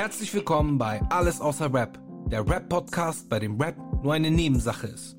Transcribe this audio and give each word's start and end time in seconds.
Herzlich 0.00 0.32
willkommen 0.32 0.78
bei 0.78 1.02
Alles 1.10 1.42
außer 1.42 1.74
Rap, 1.74 2.00
der 2.30 2.48
Rap-Podcast, 2.48 3.28
bei 3.28 3.38
dem 3.38 3.60
Rap 3.60 3.76
nur 4.02 4.14
eine 4.14 4.30
Nebensache 4.30 4.86
ist. 4.86 5.14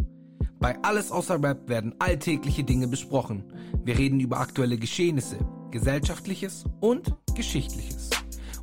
Bei 0.60 0.76
Alles 0.82 1.12
außer 1.12 1.36
Rap 1.44 1.70
werden 1.70 1.94
alltägliche 2.00 2.64
Dinge 2.64 2.88
besprochen. 2.88 3.44
Wir 3.86 3.96
reden 4.00 4.20
über 4.20 4.40
aktuelle 4.40 4.80
Geschehnisse, 4.80 5.38
Gesellschaftliches 5.70 6.66
und 6.80 7.16
Geschichtliches. 7.36 8.10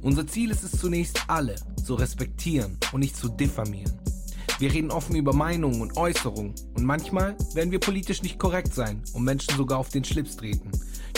Unser 0.02 0.26
Ziel 0.26 0.50
ist 0.50 0.64
es 0.64 0.72
zunächst, 0.72 1.22
alle 1.28 1.54
zu 1.84 1.94
respektieren 1.94 2.78
und 2.90 2.98
nicht 2.98 3.16
zu 3.16 3.28
diffamieren. 3.28 4.00
Wir 4.58 4.72
reden 4.72 4.90
offen 4.90 5.14
über 5.14 5.32
Meinungen 5.32 5.80
und 5.80 5.96
Äußerungen 5.96 6.52
und 6.74 6.82
manchmal 6.82 7.36
werden 7.54 7.70
wir 7.70 7.78
politisch 7.78 8.24
nicht 8.24 8.40
korrekt 8.40 8.74
sein 8.74 9.04
und 9.12 9.22
Menschen 9.22 9.56
sogar 9.56 9.78
auf 9.78 9.90
den 9.90 10.02
Schlips 10.02 10.34
treten. 10.34 10.72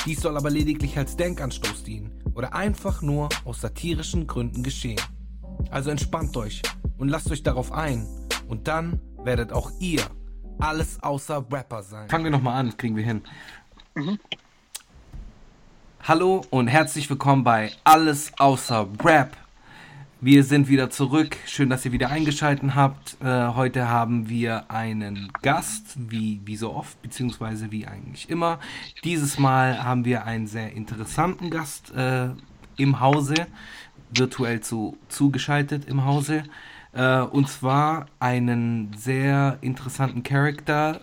Dies 0.04 0.20
soll 0.20 0.36
aber 0.36 0.50
lediglich 0.50 0.98
als 0.98 1.16
Denkanstoß 1.16 1.84
dienen 1.84 2.20
oder 2.41 2.54
einfach 2.54 3.02
nur 3.02 3.29
aus 3.45 3.61
satirischen 3.61 4.27
Gründen 4.27 4.62
geschehen. 4.62 4.98
Also 5.70 5.91
entspannt 5.91 6.34
euch 6.38 6.62
und 6.97 7.10
lasst 7.10 7.30
euch 7.30 7.42
darauf 7.42 7.70
ein 7.70 8.06
und 8.48 8.66
dann 8.66 8.98
werdet 9.23 9.52
auch 9.52 9.70
ihr 9.78 10.01
alles 10.59 11.02
außer 11.02 11.45
Rapper 11.52 11.83
sein. 11.83 12.09
Fangen 12.09 12.24
wir 12.24 12.30
nochmal 12.30 12.59
an, 12.59 12.66
das 12.69 12.78
kriegen 12.78 12.97
wir 12.97 13.05
hin. 13.05 13.20
Mhm. 13.95 14.19
Hallo 16.02 16.41
und 16.48 16.69
herzlich 16.69 17.11
willkommen 17.11 17.45
bei 17.45 17.73
Alles 17.84 18.33
außer 18.38 18.88
Rap. 19.05 19.36
Wir 20.23 20.45
sind 20.45 20.69
wieder 20.69 20.91
zurück. 20.91 21.38
Schön, 21.47 21.70
dass 21.70 21.87
ihr 21.87 21.92
wieder 21.92 22.10
eingeschaltet 22.10 22.74
habt. 22.74 23.16
Äh, 23.23 23.55
heute 23.55 23.88
haben 23.88 24.28
wir 24.28 24.70
einen 24.70 25.33
Gast, 25.41 25.97
wie, 25.97 26.42
wie 26.45 26.56
so 26.56 26.74
oft, 26.74 27.01
beziehungsweise 27.01 27.73
wie 27.73 27.87
eigentlich 27.87 28.28
immer. 28.28 28.61
Dieses 29.02 29.38
Mal 29.38 29.83
haben 29.83 30.05
wir 30.05 30.27
einen 30.27 30.47
sehr 30.47 30.75
interessanten 30.75 31.48
Gast 31.48 31.95
äh, 31.95 32.28
im 32.77 33.01
Hause, 33.01 33.47
virtuell 34.11 34.61
zu, 34.61 34.98
zugeschaltet 35.09 35.88
im 35.88 36.05
Hause. 36.05 36.42
Äh, 36.92 37.20
und 37.20 37.48
zwar 37.48 38.05
einen 38.19 38.92
sehr 38.98 39.56
interessanten 39.62 40.22
Charakter, 40.22 41.00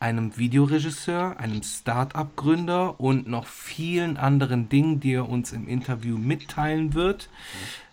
einem 0.00 0.36
Videoregisseur, 0.36 1.38
einem 1.38 1.62
Start-up-Gründer 1.62 2.98
und 2.98 3.28
noch 3.28 3.46
vielen 3.46 4.16
anderen 4.16 4.68
Dingen, 4.68 4.98
die 4.98 5.12
er 5.12 5.28
uns 5.28 5.52
im 5.52 5.68
Interview 5.68 6.18
mitteilen 6.18 6.94
wird. 6.94 7.28
Mhm. 7.30 7.83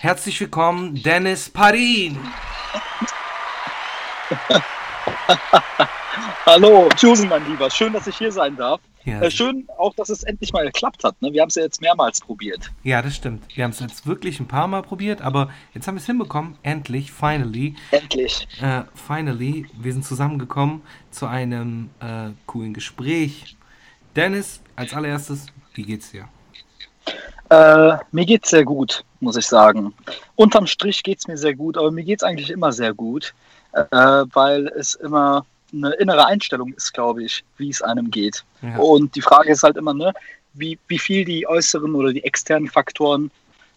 Herzlich 0.00 0.40
willkommen, 0.40 0.94
Dennis 1.02 1.50
Parin. 1.50 2.16
Hallo, 6.46 6.88
Tschüssen, 6.94 7.28
mein 7.28 7.44
Lieber. 7.50 7.68
Schön, 7.68 7.92
dass 7.92 8.06
ich 8.06 8.16
hier 8.16 8.30
sein 8.30 8.54
darf. 8.54 8.80
Ja. 9.04 9.20
Äh, 9.20 9.28
schön 9.28 9.66
auch, 9.76 9.92
dass 9.94 10.08
es 10.08 10.22
endlich 10.22 10.52
mal 10.52 10.64
geklappt 10.64 11.02
hat. 11.02 11.20
Ne? 11.20 11.32
Wir 11.32 11.42
haben 11.42 11.48
es 11.48 11.56
ja 11.56 11.64
jetzt 11.64 11.80
mehrmals 11.80 12.20
probiert. 12.20 12.70
Ja, 12.84 13.02
das 13.02 13.16
stimmt. 13.16 13.42
Wir 13.56 13.64
haben 13.64 13.72
es 13.72 13.80
jetzt 13.80 14.06
wirklich 14.06 14.38
ein 14.38 14.46
paar 14.46 14.68
Mal 14.68 14.82
probiert, 14.82 15.20
aber 15.20 15.50
jetzt 15.74 15.88
haben 15.88 15.96
wir 15.96 16.00
es 16.00 16.06
hinbekommen. 16.06 16.56
Endlich, 16.62 17.10
finally. 17.10 17.74
Endlich. 17.90 18.46
Äh, 18.62 18.84
finally, 18.94 19.66
wir 19.76 19.92
sind 19.92 20.04
zusammengekommen 20.04 20.82
zu 21.10 21.26
einem 21.26 21.90
äh, 21.98 22.30
coolen 22.46 22.72
Gespräch. 22.72 23.56
Dennis, 24.14 24.62
als 24.76 24.94
allererstes, 24.94 25.46
wie 25.74 25.82
geht's 25.82 26.12
dir? 26.12 26.28
Äh, 27.50 27.96
mir 28.12 28.26
geht's 28.26 28.50
sehr 28.50 28.64
gut, 28.64 29.04
muss 29.20 29.36
ich 29.36 29.46
sagen. 29.46 29.94
Unterm 30.36 30.66
Strich 30.66 31.02
geht's 31.02 31.26
mir 31.26 31.36
sehr 31.36 31.54
gut, 31.54 31.78
aber 31.78 31.90
mir 31.90 32.04
geht's 32.04 32.22
eigentlich 32.22 32.50
immer 32.50 32.72
sehr 32.72 32.92
gut, 32.92 33.34
äh, 33.72 33.84
weil 33.90 34.68
es 34.68 34.94
immer 34.94 35.46
eine 35.72 35.92
innere 35.94 36.26
Einstellung 36.26 36.72
ist, 36.74 36.92
glaube 36.92 37.24
ich, 37.24 37.44
wie 37.56 37.70
es 37.70 37.82
einem 37.82 38.10
geht. 38.10 38.44
Ja. 38.62 38.76
Und 38.78 39.14
die 39.14 39.22
Frage 39.22 39.52
ist 39.52 39.62
halt 39.62 39.76
immer, 39.76 39.94
ne, 39.94 40.12
wie, 40.54 40.78
wie 40.88 40.98
viel 40.98 41.24
die 41.24 41.46
äußeren 41.46 41.94
oder 41.94 42.12
die 42.12 42.24
externen 42.24 42.68
Faktoren 42.68 43.30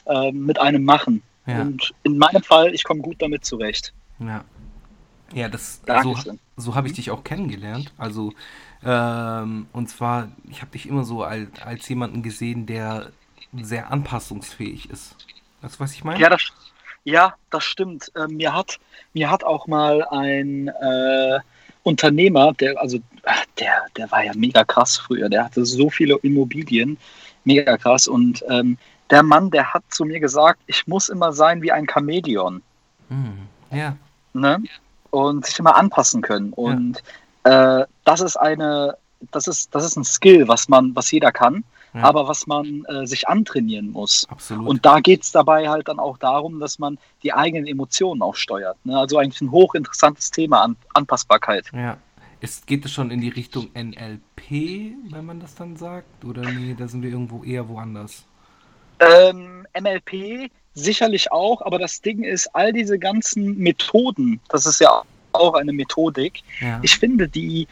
äh, 0.05 0.31
mit 0.31 0.59
einem 0.59 0.83
machen. 0.83 1.21
Ja. 1.45 1.61
Und 1.61 1.93
in 2.03 2.17
meinem 2.17 2.43
Fall, 2.43 2.73
ich 2.73 2.83
komme 2.83 3.01
gut 3.01 3.21
damit 3.21 3.45
zurecht. 3.45 3.93
Ja. 4.19 4.43
Ja, 5.33 5.47
das 5.47 5.81
so, 6.03 6.15
so 6.57 6.75
habe 6.75 6.87
ich 6.87 6.93
dich 6.93 7.09
auch 7.09 7.23
kennengelernt. 7.23 7.93
Also 7.97 8.33
ähm, 8.83 9.67
und 9.71 9.89
zwar, 9.89 10.29
ich 10.49 10.61
habe 10.61 10.71
dich 10.71 10.87
immer 10.87 11.03
so 11.03 11.23
als, 11.23 11.47
als 11.63 11.87
jemanden 11.87 12.21
gesehen, 12.21 12.65
der 12.65 13.11
sehr 13.53 13.91
anpassungsfähig 13.91 14.89
ist. 14.89 15.15
Du, 15.61 15.67
was 15.77 15.93
ich 15.93 16.03
meine? 16.03 16.19
Ja, 16.19 16.29
das, 16.29 16.51
ja, 17.03 17.33
das 17.49 17.63
stimmt. 17.63 18.11
Äh, 18.15 18.27
mir, 18.27 18.53
hat, 18.53 18.79
mir 19.13 19.29
hat 19.29 19.43
auch 19.43 19.67
mal 19.67 20.03
ein 20.09 20.67
äh, 20.67 21.39
Unternehmer, 21.83 22.53
der, 22.53 22.79
also 22.79 22.99
der, 23.59 23.85
der 23.97 24.11
war 24.11 24.23
ja 24.23 24.31
mega 24.35 24.63
krass 24.63 24.97
früher, 24.97 25.29
der 25.29 25.45
hatte 25.45 25.65
so 25.65 25.89
viele 25.89 26.17
Immobilien, 26.21 26.97
mega 27.43 27.77
krass. 27.77 28.07
Und 28.07 28.43
ähm, 28.49 28.77
der 29.09 29.23
Mann, 29.23 29.51
der 29.51 29.73
hat 29.73 29.83
zu 29.89 30.05
mir 30.05 30.19
gesagt, 30.19 30.59
ich 30.67 30.87
muss 30.87 31.09
immer 31.09 31.33
sein 31.33 31.61
wie 31.61 31.71
ein 31.71 31.87
Chamäleon. 31.87 32.61
Mhm. 33.09 33.47
Ja. 33.71 33.97
Ne? 34.33 34.63
Und 35.09 35.45
sich 35.45 35.59
immer 35.59 35.75
anpassen 35.75 36.21
können. 36.21 36.53
Und 36.53 37.03
ja. 37.45 37.81
äh, 37.81 37.85
das 38.05 38.21
ist 38.21 38.37
eine, 38.37 38.95
das 39.31 39.47
ist, 39.47 39.73
das 39.75 39.83
ist 39.83 39.97
ein 39.97 40.05
Skill, 40.05 40.47
was 40.47 40.69
man, 40.69 40.95
was 40.95 41.11
jeder 41.11 41.31
kann 41.31 41.63
ja. 41.93 42.03
aber 42.03 42.27
was 42.27 42.47
man 42.47 42.85
äh, 42.85 43.05
sich 43.05 43.27
antrainieren 43.27 43.91
muss. 43.91 44.25
Absolut. 44.29 44.67
Und 44.67 44.85
da 44.85 44.99
geht 44.99 45.23
es 45.23 45.31
dabei 45.31 45.69
halt 45.69 45.87
dann 45.87 45.99
auch 45.99 46.17
darum, 46.17 46.59
dass 46.59 46.79
man 46.79 46.97
die 47.23 47.33
eigenen 47.33 47.67
Emotionen 47.67 48.21
auch 48.21 48.35
steuert. 48.35 48.77
Ne? 48.85 48.97
Also 48.97 49.17
eigentlich 49.17 49.41
ein 49.41 49.51
hochinteressantes 49.51 50.31
Thema, 50.31 50.61
an 50.63 50.75
Anpassbarkeit. 50.93 51.65
Ja. 51.73 51.97
Ist, 52.39 52.65
geht 52.65 52.85
es 52.85 52.91
schon 52.91 53.11
in 53.11 53.21
die 53.21 53.29
Richtung 53.29 53.69
NLP, 53.75 54.95
wenn 55.11 55.25
man 55.25 55.39
das 55.39 55.53
dann 55.53 55.75
sagt? 55.75 56.25
Oder 56.25 56.41
nee, 56.41 56.75
da 56.77 56.87
sind 56.87 57.03
wir 57.03 57.11
irgendwo 57.11 57.43
eher 57.43 57.69
woanders? 57.69 58.25
Ähm, 58.99 59.67
MLP 59.79 60.49
sicherlich 60.73 61.31
auch, 61.31 61.61
aber 61.61 61.77
das 61.77 62.01
Ding 62.01 62.23
ist, 62.23 62.47
all 62.55 62.73
diese 62.73 62.97
ganzen 62.97 63.57
Methoden, 63.57 64.39
das 64.49 64.65
ist 64.65 64.79
ja 64.79 65.03
auch 65.33 65.53
eine 65.53 65.73
Methodik, 65.73 66.43
ja. 66.59 66.79
ich 66.81 66.97
finde, 66.97 67.27
die 67.27 67.67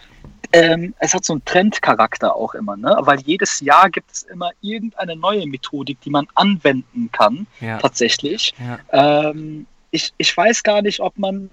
ähm, 0.51 0.95
es 0.99 1.13
hat 1.13 1.25
so 1.25 1.33
einen 1.33 1.45
Trendcharakter 1.45 2.35
auch 2.35 2.55
immer, 2.55 2.75
ne? 2.75 2.97
weil 3.01 3.19
jedes 3.21 3.59
Jahr 3.59 3.89
gibt 3.89 4.11
es 4.11 4.23
immer 4.23 4.49
irgendeine 4.61 5.15
neue 5.15 5.45
Methodik, 5.45 6.01
die 6.01 6.09
man 6.09 6.27
anwenden 6.33 7.11
kann, 7.11 7.45
ja. 7.61 7.77
tatsächlich. 7.77 8.53
Ja. 8.59 9.29
Ähm, 9.29 9.67
ich, 9.91 10.11
ich 10.17 10.35
weiß 10.35 10.63
gar 10.63 10.81
nicht, 10.81 11.01
ob 11.01 11.17
man 11.19 11.51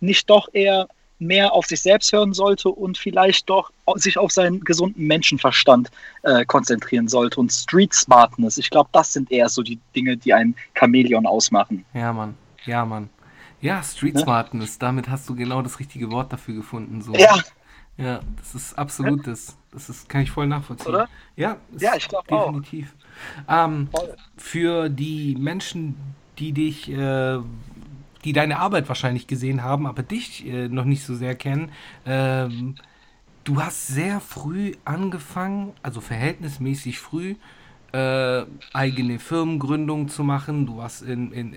nicht 0.00 0.30
doch 0.30 0.48
eher 0.52 0.88
mehr 1.18 1.52
auf 1.52 1.66
sich 1.66 1.80
selbst 1.80 2.12
hören 2.12 2.32
sollte 2.32 2.68
und 2.68 2.98
vielleicht 2.98 3.48
doch 3.48 3.70
sich 3.94 4.18
auf 4.18 4.32
seinen 4.32 4.60
gesunden 4.60 5.06
Menschenverstand 5.06 5.90
äh, 6.22 6.44
konzentrieren 6.44 7.08
sollte 7.08 7.38
und 7.38 7.52
Street 7.52 7.94
Smartness. 7.94 8.58
Ich 8.58 8.70
glaube, 8.70 8.90
das 8.92 9.12
sind 9.12 9.30
eher 9.30 9.48
so 9.48 9.62
die 9.62 9.78
Dinge, 9.94 10.16
die 10.16 10.34
ein 10.34 10.56
Chamäleon 10.74 11.26
ausmachen. 11.26 11.84
Ja, 11.94 12.12
Mann. 12.12 12.34
Ja, 12.64 12.84
Mann. 12.84 13.08
Ja, 13.62 13.82
Street 13.82 14.14
ne? 14.14 14.20
Smartness, 14.20 14.78
damit 14.78 15.08
hast 15.08 15.28
du 15.28 15.34
genau 15.34 15.62
das 15.62 15.78
richtige 15.78 16.10
Wort 16.10 16.32
dafür 16.32 16.54
gefunden. 16.54 17.00
So. 17.00 17.14
Ja, 17.14 17.38
ja, 17.96 18.20
das 18.36 18.54
ist 18.54 18.78
absolut 18.78 19.26
das. 19.26 19.56
Das 19.70 19.88
ist, 19.88 20.08
kann 20.08 20.22
ich 20.22 20.30
voll 20.30 20.46
nachvollziehen. 20.46 20.88
Oder? 20.88 21.08
Ja, 21.36 21.56
ja 21.78 21.94
ich 21.96 22.08
glaube 22.08 22.30
auch. 22.32 22.46
Definitiv. 22.46 22.94
Ähm, 23.48 23.88
für 24.36 24.88
die 24.88 25.36
Menschen, 25.38 25.94
die 26.38 26.52
dich, 26.52 26.90
äh, 26.90 27.38
die 28.24 28.32
deine 28.32 28.58
Arbeit 28.58 28.88
wahrscheinlich 28.88 29.26
gesehen 29.28 29.62
haben, 29.62 29.86
aber 29.86 30.02
dich 30.02 30.46
äh, 30.46 30.68
noch 30.68 30.84
nicht 30.84 31.04
so 31.04 31.14
sehr 31.14 31.34
kennen, 31.34 31.70
ähm, 32.04 32.74
du 33.44 33.62
hast 33.62 33.86
sehr 33.86 34.20
früh 34.20 34.72
angefangen, 34.84 35.72
also 35.82 36.00
verhältnismäßig 36.00 36.98
früh, 36.98 37.36
äh, 37.92 38.42
eigene 38.72 39.18
Firmengründung 39.18 40.08
zu 40.08 40.24
machen. 40.24 40.66
Du 40.66 40.78
warst 40.78 41.02
in, 41.02 41.32
in, 41.32 41.56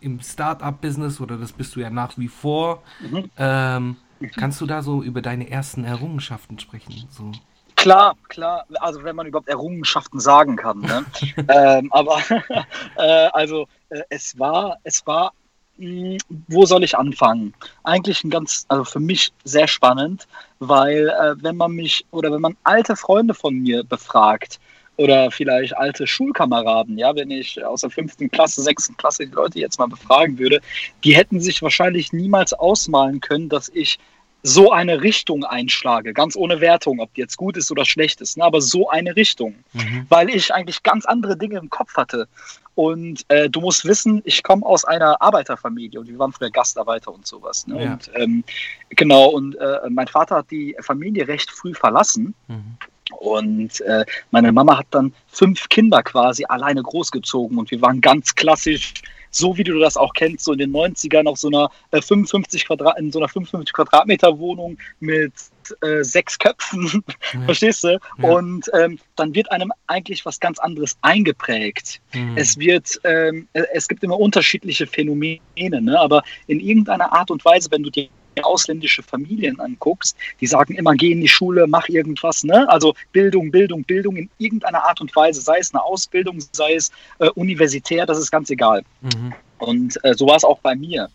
im 0.00 0.20
Start-up-Business 0.20 1.20
oder 1.20 1.36
das 1.36 1.52
bist 1.52 1.76
du 1.76 1.80
ja 1.80 1.90
nach 1.90 2.16
wie 2.18 2.28
vor. 2.28 2.82
Mhm. 3.00 3.30
Ähm, 3.36 3.96
Kannst 4.36 4.60
du 4.60 4.66
da 4.66 4.82
so 4.82 5.02
über 5.02 5.20
deine 5.20 5.50
ersten 5.50 5.84
Errungenschaften 5.84 6.58
sprechen? 6.58 7.06
So? 7.10 7.32
Klar, 7.76 8.16
klar. 8.28 8.64
Also 8.80 9.04
wenn 9.04 9.16
man 9.16 9.26
überhaupt 9.26 9.48
Errungenschaften 9.48 10.20
sagen 10.20 10.56
kann. 10.56 10.80
Ne? 10.80 11.04
ähm, 11.48 11.92
aber 11.92 12.18
äh, 12.96 13.28
also 13.32 13.66
äh, 13.90 14.00
es 14.08 14.38
war, 14.38 14.78
es 14.84 15.06
war, 15.06 15.32
mh, 15.76 16.12
hm, 16.12 16.18
wo 16.48 16.64
soll 16.64 16.82
ich 16.84 16.96
anfangen? 16.96 17.52
Eigentlich 17.84 18.24
ein 18.24 18.30
ganz, 18.30 18.64
also 18.68 18.84
für 18.84 19.00
mich 19.00 19.32
sehr 19.44 19.68
spannend, 19.68 20.26
weil 20.58 21.08
äh, 21.08 21.34
wenn 21.42 21.56
man 21.56 21.72
mich 21.72 22.06
oder 22.10 22.32
wenn 22.32 22.40
man 22.40 22.56
alte 22.64 22.96
Freunde 22.96 23.34
von 23.34 23.54
mir 23.54 23.84
befragt, 23.84 24.58
oder 24.96 25.30
vielleicht 25.30 25.76
alte 25.76 26.06
Schulkameraden, 26.06 26.98
ja, 26.98 27.14
wenn 27.14 27.30
ich 27.30 27.62
aus 27.64 27.82
der 27.82 27.90
fünften 27.90 28.30
Klasse, 28.30 28.62
sechsten 28.62 28.96
Klasse 28.96 29.26
die 29.26 29.32
Leute 29.32 29.58
jetzt 29.58 29.78
mal 29.78 29.88
befragen 29.88 30.38
würde, 30.38 30.60
die 31.04 31.14
hätten 31.14 31.40
sich 31.40 31.62
wahrscheinlich 31.62 32.12
niemals 32.12 32.52
ausmalen 32.52 33.20
können, 33.20 33.48
dass 33.48 33.68
ich 33.68 33.98
so 34.42 34.70
eine 34.70 35.02
Richtung 35.02 35.44
einschlage, 35.44 36.12
ganz 36.12 36.36
ohne 36.36 36.60
Wertung, 36.60 37.00
ob 37.00 37.12
die 37.14 37.20
jetzt 37.20 37.36
gut 37.36 37.56
ist 37.56 37.72
oder 37.72 37.84
schlecht 37.84 38.20
ist, 38.20 38.36
ne, 38.36 38.44
aber 38.44 38.60
so 38.60 38.88
eine 38.88 39.16
Richtung, 39.16 39.56
mhm. 39.72 40.06
weil 40.08 40.30
ich 40.30 40.54
eigentlich 40.54 40.82
ganz 40.84 41.04
andere 41.04 41.36
Dinge 41.36 41.58
im 41.58 41.68
Kopf 41.68 41.96
hatte. 41.96 42.28
Und 42.76 43.24
äh, 43.28 43.50
du 43.50 43.60
musst 43.60 43.86
wissen, 43.86 44.22
ich 44.24 44.42
komme 44.42 44.64
aus 44.64 44.84
einer 44.84 45.20
Arbeiterfamilie 45.20 45.98
und 45.98 46.08
wir 46.08 46.18
waren 46.18 46.32
früher 46.32 46.50
Gastarbeiter 46.50 47.12
und 47.12 47.26
sowas. 47.26 47.66
Ne? 47.66 47.82
Ja. 47.82 47.92
Und 47.94 48.10
ähm, 48.14 48.44
genau, 48.90 49.30
und 49.30 49.56
äh, 49.56 49.78
mein 49.88 50.06
Vater 50.06 50.36
hat 50.36 50.50
die 50.50 50.76
Familie 50.80 51.26
recht 51.26 51.50
früh 51.50 51.74
verlassen. 51.74 52.34
Mhm 52.46 52.76
Und 53.12 53.80
äh, 53.82 54.04
meine 54.30 54.52
Mama 54.52 54.78
hat 54.78 54.86
dann 54.90 55.12
fünf 55.28 55.68
Kinder 55.68 56.02
quasi 56.02 56.44
alleine 56.48 56.82
großgezogen 56.82 57.58
und 57.58 57.70
wir 57.70 57.80
waren 57.80 58.00
ganz 58.00 58.34
klassisch, 58.34 58.94
so 59.30 59.56
wie 59.56 59.64
du 59.64 59.78
das 59.78 59.96
auch 59.96 60.12
kennst, 60.14 60.44
so 60.44 60.52
in 60.52 60.58
den 60.58 60.72
90ern 60.72 61.26
auf 61.26 61.38
so 61.38 61.48
einer 61.48 61.70
äh, 61.90 62.00
55 62.00 62.66
Quadrat, 62.66 62.98
in 62.98 63.12
so 63.12 63.18
einer 63.18 63.28
55 63.28 63.72
Quadratmeter 63.72 64.38
Wohnung 64.38 64.78
mit 64.98 65.32
äh, 65.82 66.02
sechs 66.02 66.38
Köpfen, 66.38 67.04
ja. 67.32 67.40
verstehst 67.44 67.84
du? 67.84 67.98
Ja. 68.18 68.28
Und 68.28 68.70
ähm, 68.72 68.98
dann 69.14 69.34
wird 69.34 69.52
einem 69.52 69.72
eigentlich 69.86 70.24
was 70.24 70.40
ganz 70.40 70.58
anderes 70.58 70.96
eingeprägt. 71.02 72.00
Mhm. 72.14 72.36
Es 72.36 72.58
wird, 72.58 73.00
ähm, 73.04 73.46
es 73.52 73.86
gibt 73.88 74.02
immer 74.02 74.18
unterschiedliche 74.18 74.86
Phänomene, 74.86 75.40
ne? 75.56 75.98
aber 75.98 76.22
in 76.46 76.58
irgendeiner 76.58 77.12
Art 77.12 77.30
und 77.30 77.44
Weise, 77.44 77.70
wenn 77.70 77.82
du 77.82 77.90
dir 77.90 78.08
ausländische 78.44 79.02
Familien 79.02 79.58
anguckst, 79.60 80.16
die 80.40 80.46
sagen 80.46 80.74
immer, 80.74 80.94
geh 80.94 81.12
in 81.12 81.20
die 81.20 81.28
Schule, 81.28 81.66
mach 81.66 81.88
irgendwas, 81.88 82.44
ne? 82.44 82.68
Also 82.68 82.94
Bildung, 83.12 83.50
Bildung, 83.50 83.84
Bildung 83.84 84.16
in 84.16 84.30
irgendeiner 84.38 84.84
Art 84.84 85.00
und 85.00 85.14
Weise, 85.14 85.40
sei 85.40 85.58
es 85.58 85.72
eine 85.72 85.82
Ausbildung, 85.82 86.38
sei 86.52 86.74
es 86.74 86.90
äh, 87.18 87.28
universitär, 87.30 88.06
das 88.06 88.18
ist 88.18 88.30
ganz 88.30 88.50
egal. 88.50 88.82
Mhm. 89.00 89.34
Und 89.58 90.04
äh, 90.04 90.14
so 90.14 90.26
war 90.26 90.36
es 90.36 90.44
auch 90.44 90.58
bei 90.60 90.74
mir. 90.74 91.08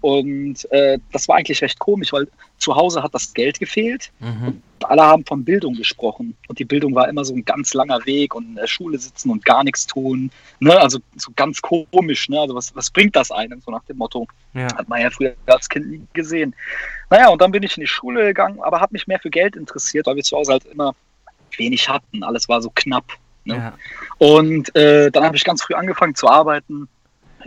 Und 0.00 0.70
äh, 0.72 0.98
das 1.12 1.28
war 1.28 1.36
eigentlich 1.36 1.62
recht 1.62 1.78
komisch, 1.78 2.12
weil 2.12 2.28
zu 2.58 2.74
Hause 2.74 3.02
hat 3.02 3.14
das 3.14 3.32
Geld 3.34 3.58
gefehlt 3.58 4.10
mhm. 4.20 4.46
und 4.46 4.62
alle 4.84 5.02
haben 5.02 5.24
von 5.24 5.44
Bildung 5.44 5.74
gesprochen. 5.74 6.36
Und 6.48 6.58
die 6.58 6.64
Bildung 6.64 6.94
war 6.94 7.08
immer 7.08 7.24
so 7.24 7.34
ein 7.34 7.44
ganz 7.44 7.74
langer 7.74 8.04
Weg 8.06 8.34
und 8.34 8.44
in 8.44 8.54
der 8.56 8.66
Schule 8.66 8.98
sitzen 8.98 9.30
und 9.30 9.44
gar 9.44 9.64
nichts 9.64 9.86
tun. 9.86 10.30
Ne? 10.60 10.78
Also 10.78 10.98
so 11.16 11.32
ganz 11.34 11.60
komisch. 11.62 12.28
Ne? 12.28 12.40
Also 12.40 12.54
was, 12.54 12.74
was 12.74 12.90
bringt 12.90 13.16
das 13.16 13.30
einem? 13.30 13.60
So 13.60 13.70
nach 13.70 13.84
dem 13.84 13.98
Motto. 13.98 14.26
Ja. 14.54 14.66
Hat 14.76 14.88
man 14.88 15.00
ja 15.00 15.10
früher 15.10 15.34
als 15.46 15.68
Kind 15.68 15.88
nie 15.88 16.02
gesehen. 16.12 16.54
Naja, 17.10 17.28
und 17.28 17.40
dann 17.40 17.52
bin 17.52 17.62
ich 17.62 17.76
in 17.76 17.82
die 17.82 17.86
Schule 17.86 18.26
gegangen, 18.26 18.60
aber 18.60 18.80
habe 18.80 18.92
mich 18.92 19.06
mehr 19.06 19.20
für 19.20 19.30
Geld 19.30 19.56
interessiert, 19.56 20.06
weil 20.06 20.16
wir 20.16 20.24
zu 20.24 20.36
Hause 20.36 20.52
halt 20.52 20.64
immer 20.66 20.94
wenig 21.56 21.88
hatten. 21.88 22.22
Alles 22.22 22.48
war 22.48 22.60
so 22.60 22.70
knapp. 22.74 23.06
Ne? 23.44 23.54
Ja. 23.54 23.72
Und 24.18 24.74
äh, 24.74 25.10
dann 25.10 25.24
habe 25.24 25.36
ich 25.36 25.44
ganz 25.44 25.62
früh 25.62 25.74
angefangen 25.74 26.14
zu 26.14 26.28
arbeiten 26.28 26.88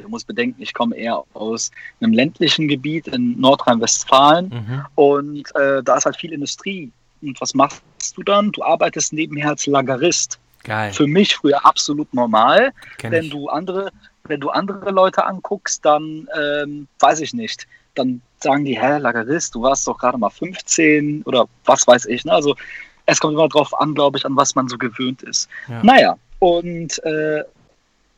Du 0.02 0.10
musst 0.10 0.28
bedenken, 0.28 0.62
ich 0.62 0.74
komme 0.74 0.96
eher 0.96 1.24
aus 1.34 1.72
einem 2.00 2.14
ländlichen 2.14 2.68
Gebiet 2.68 3.08
in 3.08 3.40
Nordrhein-Westfalen 3.40 4.50
mhm. 4.50 4.86
und 4.96 5.56
äh, 5.56 5.84
da 5.84 5.98
ist 5.98 6.06
halt 6.06 6.18
viel 6.18 6.34
Industrie. 6.34 6.92
Und 7.22 7.40
was 7.40 7.54
machst 7.54 7.84
du 8.16 8.24
dann? 8.24 8.52
Du 8.52 8.64
arbeitest 8.64 9.14
nebenher 9.14 9.50
als 9.50 9.66
Lagerist. 9.68 10.40
Geil. 10.64 10.94
Für 10.94 11.08
mich 11.08 11.36
früher 11.36 11.66
absolut 11.66 12.14
normal. 12.14 12.72
Kenn 12.98 13.12
wenn 13.12 13.26
ich. 13.26 13.32
du 13.32 13.48
andere, 13.48 13.92
wenn 14.26 14.40
du 14.40 14.50
andere 14.50 14.92
Leute 14.92 15.26
anguckst, 15.26 15.84
dann 15.86 16.28
ähm, 16.40 16.88
weiß 17.00 17.22
ich 17.22 17.34
nicht. 17.34 17.68
Dann 17.96 18.22
sagen 18.40 18.66
die, 18.66 18.80
hä, 18.80 18.98
Lagerist, 18.98 19.56
du 19.56 19.64
warst 19.64 19.88
doch 19.88 19.98
gerade 19.98 20.18
mal 20.18 20.30
15 20.30 21.24
oder 21.24 21.46
was 21.66 21.88
weiß 21.88 22.06
ich. 22.06 22.26
Ne? 22.26 22.32
Also 22.32 22.56
es 23.06 23.20
kommt 23.20 23.34
immer 23.34 23.50
drauf 23.50 23.80
an, 23.80 23.94
glaube 23.94 24.18
ich, 24.18 24.26
an 24.26 24.36
was 24.36 24.56
man 24.56 24.68
so 24.68 24.78
gewöhnt 24.78 25.24
ist. 25.24 25.50
Ja. 25.68 25.84
Naja, 25.84 26.18
und 26.40 27.04
äh, 27.04 27.44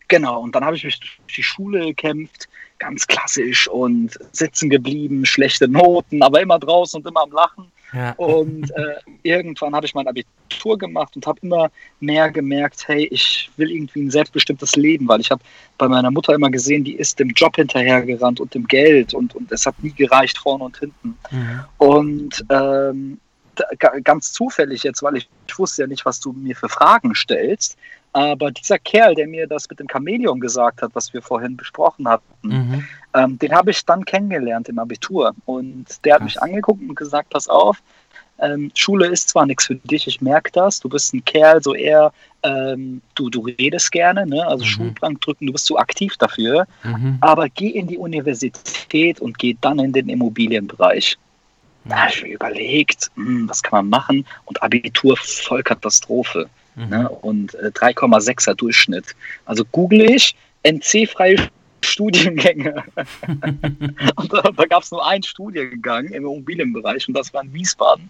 Genau, 0.08 0.42
und 0.42 0.54
dann 0.56 0.66
habe 0.66 0.76
ich 0.76 0.84
mich 0.84 1.00
durch 1.00 1.36
die 1.36 1.44
Schule 1.44 1.86
gekämpft, 1.86 2.48
ganz 2.80 3.08
klassisch 3.08 3.68
und 3.68 4.18
sitzen 4.32 4.70
geblieben, 4.70 5.26
schlechte 5.26 5.68
Noten, 5.68 6.22
aber 6.22 6.42
immer 6.42 6.60
draußen 6.60 7.00
und 7.02 7.08
immer 7.08 7.24
am 7.24 7.32
Lachen. 7.32 7.72
Ja. 7.94 8.12
Und 8.14 8.72
äh, 8.72 8.96
irgendwann 9.22 9.76
habe 9.76 9.86
ich 9.86 9.94
mein 9.94 10.08
Abitur 10.08 10.78
gemacht 10.78 11.16
und 11.16 11.28
habe 11.28 11.40
immer 11.44 11.72
mehr 12.00 12.32
gemerkt, 12.32 12.88
hey, 12.88 13.08
ich 13.12 13.52
will 13.56 13.72
irgendwie 13.72 14.02
ein 14.02 14.12
selbstbestimmtes 14.12 14.76
Leben, 14.76 15.08
weil 15.08 15.22
ich 15.22 15.30
habe 15.30 15.44
bei 15.78 15.88
meiner 15.88 16.10
Mutter 16.10 16.34
immer 16.34 16.50
gesehen, 16.50 16.84
die 16.84 16.96
ist 16.96 17.20
dem 17.20 17.30
Job 17.30 17.56
hinterhergerannt 17.56 18.40
und 18.40 18.54
dem 18.56 18.68
Geld 18.68 19.14
und, 19.14 19.36
und 19.36 19.52
es 19.52 19.66
hat 19.68 19.82
nie 19.84 19.92
gereicht 19.92 20.40
vorne 20.40 20.64
und 20.64 20.78
hinten. 20.78 21.18
Mhm. 21.30 21.60
Und 21.78 22.46
ähm, 22.50 23.20
ganz 24.04 24.34
zufällig 24.34 24.84
jetzt, 24.84 25.04
weil 25.04 25.18
ich, 25.18 25.30
ich 25.48 25.60
wusste 25.60 25.84
ja 25.84 25.88
nicht, 25.88 26.06
was 26.06 26.20
du 26.20 26.32
mir 26.34 26.56
für 26.56 26.70
Fragen 26.70 27.14
stellst, 27.16 27.78
aber 28.14 28.52
dieser 28.52 28.78
Kerl, 28.78 29.16
der 29.16 29.28
mir 29.28 29.48
das 29.48 29.68
mit 29.70 29.80
dem 29.80 29.88
Chamäleon 29.92 30.40
gesagt 30.40 30.84
hat, 30.84 30.92
was 30.94 31.14
wir 31.14 31.22
vorhin 31.22 31.58
besprochen 31.58 32.08
hatten, 32.08 32.26
mhm. 32.44 32.88
ähm, 33.16 33.40
den 33.40 33.54
habe 33.54 33.72
ich 33.72 33.84
dann 33.86 34.06
kennengelernt 34.06 34.70
im 34.70 34.78
Abitur. 34.78 35.34
Und 35.46 35.86
der 36.06 36.14
hat 36.14 36.20
Krass. 36.22 36.36
mich 36.36 36.42
angeguckt 36.42 36.82
und 36.82 36.96
gesagt, 36.96 37.32
pass 37.32 37.50
auf, 37.50 37.82
ähm, 38.40 38.72
Schule 38.76 39.08
ist 39.08 39.30
zwar 39.30 39.46
nichts 39.46 39.66
für 39.66 39.76
dich, 39.76 40.08
ich 40.08 40.22
merke 40.22 40.52
das, 40.52 40.80
du 40.80 40.90
bist 40.90 41.14
ein 41.14 41.26
Kerl, 41.26 41.62
so 41.64 41.74
eher, 41.74 42.12
ähm, 42.44 43.02
du, 43.16 43.30
du 43.30 43.42
redest 43.42 43.92
gerne, 43.92 44.26
ne? 44.26 44.46
also 44.46 44.64
mhm. 44.64 44.70
Schulbank 44.70 45.22
drücken, 45.22 45.48
du 45.48 45.54
bist 45.54 45.66
zu 45.66 45.78
aktiv 45.78 46.16
dafür, 46.18 46.68
mhm. 46.84 47.18
aber 47.22 47.50
geh 47.50 47.70
in 47.70 47.88
die 47.88 47.98
Universität 47.98 49.20
und 49.20 49.38
geh 49.38 49.56
dann 49.62 49.80
in 49.80 49.94
den 49.94 50.10
Immobilienbereich. 50.10 51.18
Da 51.86 51.98
habe 51.98 52.12
ich 52.12 52.24
mir 52.24 52.34
überlegt, 52.34 53.12
mh, 53.16 53.26
hm, 53.26 53.50
was 53.50 53.62
kann 53.62 53.80
man 53.80 53.90
machen 53.90 54.26
und 54.46 54.62
Abitur 54.62 55.18
voll 55.18 55.64
Katastrophe. 55.64 56.50
Mhm. 56.76 56.90
Ne? 56.90 57.10
Und 57.10 57.56
äh, 57.56 57.68
3,6er 57.68 58.56
Durchschnitt. 58.56 59.16
Also 59.46 59.64
google 59.72 60.10
ich 60.10 60.36
NC-freie 60.64 61.50
Studiengänge. 61.84 62.84
und 64.16 64.34
da, 64.34 64.42
da 64.42 64.66
gab 64.66 64.84
es 64.84 64.92
nur 64.92 65.06
einen 65.06 65.24
Studiengang 65.24 66.06
im 66.06 66.24
Immobilienbereich 66.24 67.08
und 67.08 67.16
das 67.16 67.34
war 67.34 67.44
in 67.44 67.54
Wiesbaden. 67.54 68.10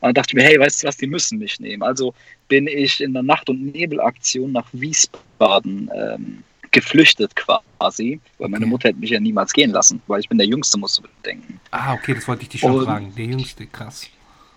Da 0.00 0.12
dachte 0.12 0.30
ich 0.30 0.34
mir, 0.34 0.44
hey, 0.44 0.60
weißt 0.60 0.82
du 0.82 0.88
was, 0.88 0.96
die 0.96 1.06
müssen 1.06 1.38
mich 1.38 1.58
nehmen. 1.58 1.82
Also 1.82 2.14
bin 2.48 2.66
ich 2.66 3.00
in 3.00 3.12
der 3.12 3.22
Nacht- 3.22 3.48
und 3.48 3.72
Nebelaktion 3.72 4.52
nach 4.52 4.68
Wiesbaden 4.72 5.90
ähm, 5.94 6.42
geflüchtet 6.76 7.34
quasi, 7.34 8.20
weil 8.38 8.48
meine 8.50 8.66
Mutter 8.66 8.90
hätte 8.90 9.00
mich 9.00 9.10
ja 9.10 9.18
niemals 9.18 9.52
gehen 9.54 9.70
lassen, 9.70 10.02
weil 10.06 10.20
ich 10.20 10.28
bin 10.28 10.36
der 10.36 10.46
Jüngste, 10.46 10.78
musst 10.78 10.98
du 10.98 11.02
bedenken. 11.02 11.58
Ah, 11.70 11.94
okay, 11.94 12.14
das 12.14 12.28
wollte 12.28 12.42
ich 12.42 12.50
dich 12.50 12.60
schon 12.60 12.72
und, 12.72 12.84
fragen. 12.84 13.14
Der 13.16 13.24
Jüngste, 13.24 13.66
krass. 13.66 14.10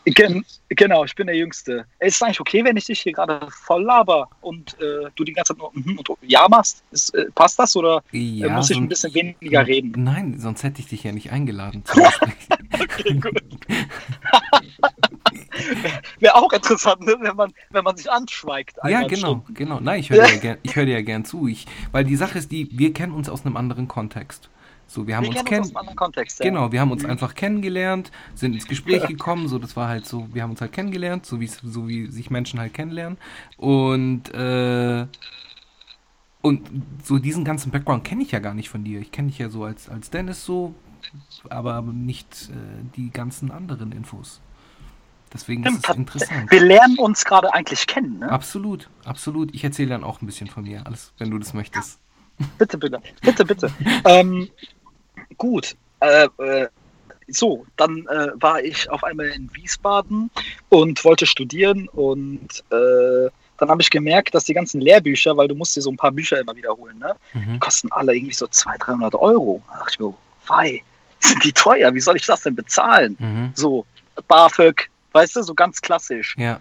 Gen 0.06 0.44
genau, 0.70 1.04
ich 1.04 1.16
bin 1.16 1.28
der 1.28 1.36
Jüngste. 1.36 1.86
Ist 2.00 2.16
es 2.16 2.22
eigentlich 2.22 2.40
okay, 2.40 2.64
wenn 2.64 2.78
ich 2.78 2.86
dich 2.86 3.02
hier 3.02 3.14
gerade 3.14 3.48
voll 3.52 3.84
laber 3.84 4.30
und 4.42 4.80
äh, 4.82 5.10
du 5.16 5.24
die 5.24 5.34
ganze 5.34 5.54
Zeit 5.54 5.60
nur 5.60 5.72
mm 5.74 6.00
und 6.00 6.10
Ja 6.22 6.48
machst? 6.50 6.84
Ist, 6.92 7.14
äh, 7.16 7.26
passt 7.36 7.60
das 7.60 7.76
oder 7.76 8.04
äh, 8.12 8.18
ja, 8.18 8.50
muss 8.50 8.70
ich 8.70 8.78
ein 8.78 8.88
bisschen 8.88 9.14
weniger 9.14 9.66
reden? 9.66 10.04
Nein, 10.04 10.40
sonst 10.40 10.64
hätte 10.64 10.82
ich 10.82 10.88
dich 10.88 11.04
ja 11.04 11.12
nicht 11.12 11.32
eingeladen. 11.32 11.84
okay, 12.74 13.14
gut. 13.14 13.44
Wäre 16.20 16.36
auch 16.36 16.52
interessant, 16.54 17.02
ne? 17.02 17.16
wenn, 17.20 17.36
man, 17.36 17.52
wenn 17.70 17.84
man 17.84 17.98
sich 17.98 18.10
anschweigt. 18.10 18.78
Ja, 18.88 19.06
genau, 19.08 19.44
genau. 19.54 19.80
Nein, 19.80 20.00
ich 20.00 20.10
höre 20.10 20.26
dir, 20.26 20.34
ja 20.34 20.40
gern, 20.40 20.58
hör 20.74 20.86
dir 20.86 20.94
ja 20.94 21.02
gern 21.02 21.26
zu. 21.26 21.48
Ich, 21.48 21.66
weil 21.92 22.06
die 22.06 22.16
Sache 22.16 22.38
ist 22.38 22.52
die, 22.52 22.70
wir 22.72 22.94
kennen 22.94 23.14
uns 23.14 23.30
aus 23.30 23.46
einem 23.46 23.58
anderen 23.58 23.88
Kontext. 23.88 24.50
So, 24.90 25.06
wir 25.06 25.16
haben 25.16 25.24
wir 25.24 25.30
uns 25.30 25.46
kennen 25.46 25.72
ja. 25.72 26.24
Genau, 26.40 26.72
wir 26.72 26.82
haben 26.82 26.90
uns 26.90 27.04
mhm. 27.04 27.12
einfach 27.12 27.36
kennengelernt, 27.36 28.12
sind 28.34 28.54
ins 28.54 28.66
Gespräch 28.66 29.06
gekommen, 29.06 29.48
so 29.48 29.60
das 29.60 29.76
war 29.76 29.88
halt 29.88 30.08
so, 30.08 30.28
wir 30.34 30.42
haben 30.42 30.50
uns 30.50 30.62
halt 30.62 30.72
kennengelernt, 30.72 31.28
so 31.28 31.40
wie 31.40 31.46
so 31.46 31.88
wie 31.88 32.08
sich 32.08 32.32
Menschen 32.32 32.60
halt 32.60 32.74
kennenlernen 32.74 33.20
und 33.58 34.34
äh, 34.34 35.06
und 36.42 36.70
so 37.04 37.20
diesen 37.20 37.46
ganzen 37.46 37.72
Background 37.72 38.04
kenne 38.04 38.24
ich 38.24 38.32
ja 38.32 38.40
gar 38.40 38.56
nicht 38.56 38.70
von 38.70 38.84
dir. 38.84 39.00
Ich 39.00 39.12
kenne 39.12 39.28
dich 39.28 39.38
ja 39.38 39.50
so 39.50 39.64
als 39.64 39.90
als 39.90 40.10
Dennis 40.10 40.44
so, 40.44 40.74
aber 41.50 41.84
nicht 41.84 42.50
äh, 42.50 42.84
die 42.96 43.12
ganzen 43.12 43.52
anderen 43.52 43.92
Infos. 43.92 44.42
Deswegen 45.32 45.62
Stimmt, 45.62 45.84
ist 45.84 45.90
es 45.90 45.96
interessant. 45.96 46.52
Wir 46.52 46.62
lernen 46.62 46.98
uns 46.98 47.24
gerade 47.26 47.54
eigentlich 47.54 47.86
kennen, 47.86 48.18
ne? 48.18 48.32
Absolut, 48.32 48.90
absolut. 49.06 49.54
Ich 49.54 49.64
erzähle 49.64 49.90
dann 49.90 50.04
auch 50.04 50.24
ein 50.24 50.26
bisschen 50.26 50.48
von 50.48 50.64
mir, 50.64 50.88
alles, 50.88 51.14
wenn 51.20 51.30
du 51.30 51.38
das 51.38 51.54
möchtest. 51.54 52.00
Bitte, 52.58 52.78
bitte, 52.78 53.02
bitte, 53.22 53.46
bitte. 53.46 53.72
ähm, 54.06 54.50
gut. 55.40 55.76
Äh, 56.02 56.28
äh, 56.38 56.68
so, 57.28 57.66
dann 57.78 58.06
äh, 58.08 58.30
war 58.36 58.62
ich 58.62 58.90
auf 58.90 59.04
einmal 59.04 59.28
in 59.28 59.50
Wiesbaden 59.54 60.30
und 60.70 61.04
wollte 61.04 61.26
studieren 61.26 61.88
und 61.90 62.64
äh, 62.72 63.30
dann 63.58 63.70
habe 63.70 63.82
ich 63.82 63.90
gemerkt, 63.90 64.34
dass 64.34 64.46
die 64.46 64.54
ganzen 64.54 64.80
Lehrbücher, 64.80 65.36
weil 65.36 65.48
du 65.48 65.56
musst 65.56 65.76
dir 65.76 65.82
so 65.82 65.92
ein 65.92 65.98
paar 65.98 66.12
Bücher 66.12 66.40
immer 66.40 66.56
wiederholen, 66.56 66.98
ne? 66.98 67.16
Mhm. 67.34 67.54
Die 67.54 67.60
kosten 67.60 67.92
alle 67.92 68.16
irgendwie 68.16 68.34
so 68.34 68.48
200, 68.48 68.88
300 68.88 69.16
Euro. 69.16 69.62
Da 69.68 69.80
dachte 69.80 69.92
ich 69.94 70.00
mir, 70.00 70.14
wei, 70.48 70.84
sind 71.20 71.44
die 71.44 71.52
teuer? 71.52 71.94
Wie 71.94 72.00
soll 72.00 72.16
ich 72.16 72.26
das 72.26 72.44
denn 72.44 72.56
bezahlen? 72.56 73.18
Mhm. 73.20 73.52
So, 73.54 73.86
BAföG, 74.28 74.90
weißt 75.12 75.36
du, 75.36 75.44
so 75.44 75.54
ganz 75.54 75.82
klassisch. 75.82 76.36
Ja. 76.38 76.60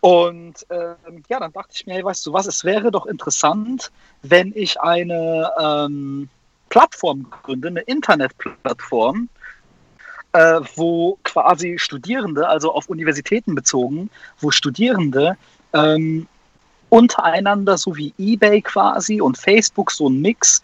Und 0.00 0.64
ähm, 0.70 1.24
ja, 1.28 1.40
dann 1.40 1.52
dachte 1.52 1.72
ich 1.74 1.86
mir, 1.86 1.94
hey, 1.94 2.04
weißt 2.04 2.24
du 2.24 2.32
was, 2.32 2.46
es 2.46 2.62
wäre 2.62 2.92
doch 2.92 3.06
interessant, 3.06 3.90
wenn 4.22 4.52
ich 4.54 4.80
eine 4.80 5.50
ähm, 5.60 6.28
Plattform 6.68 7.26
gründe, 7.42 7.68
eine 7.68 7.80
Internetplattform, 7.80 9.28
äh, 10.32 10.60
wo 10.76 11.18
quasi 11.24 11.78
Studierende, 11.78 12.48
also 12.48 12.72
auf 12.72 12.88
Universitäten 12.88 13.54
bezogen, 13.54 14.10
wo 14.40 14.50
Studierende 14.50 15.36
ähm, 15.72 16.26
untereinander, 16.88 17.78
so 17.78 17.96
wie 17.96 18.14
eBay 18.18 18.62
quasi 18.62 19.20
und 19.20 19.36
Facebook, 19.38 19.90
so 19.90 20.08
ein 20.08 20.20
Mix, 20.20 20.62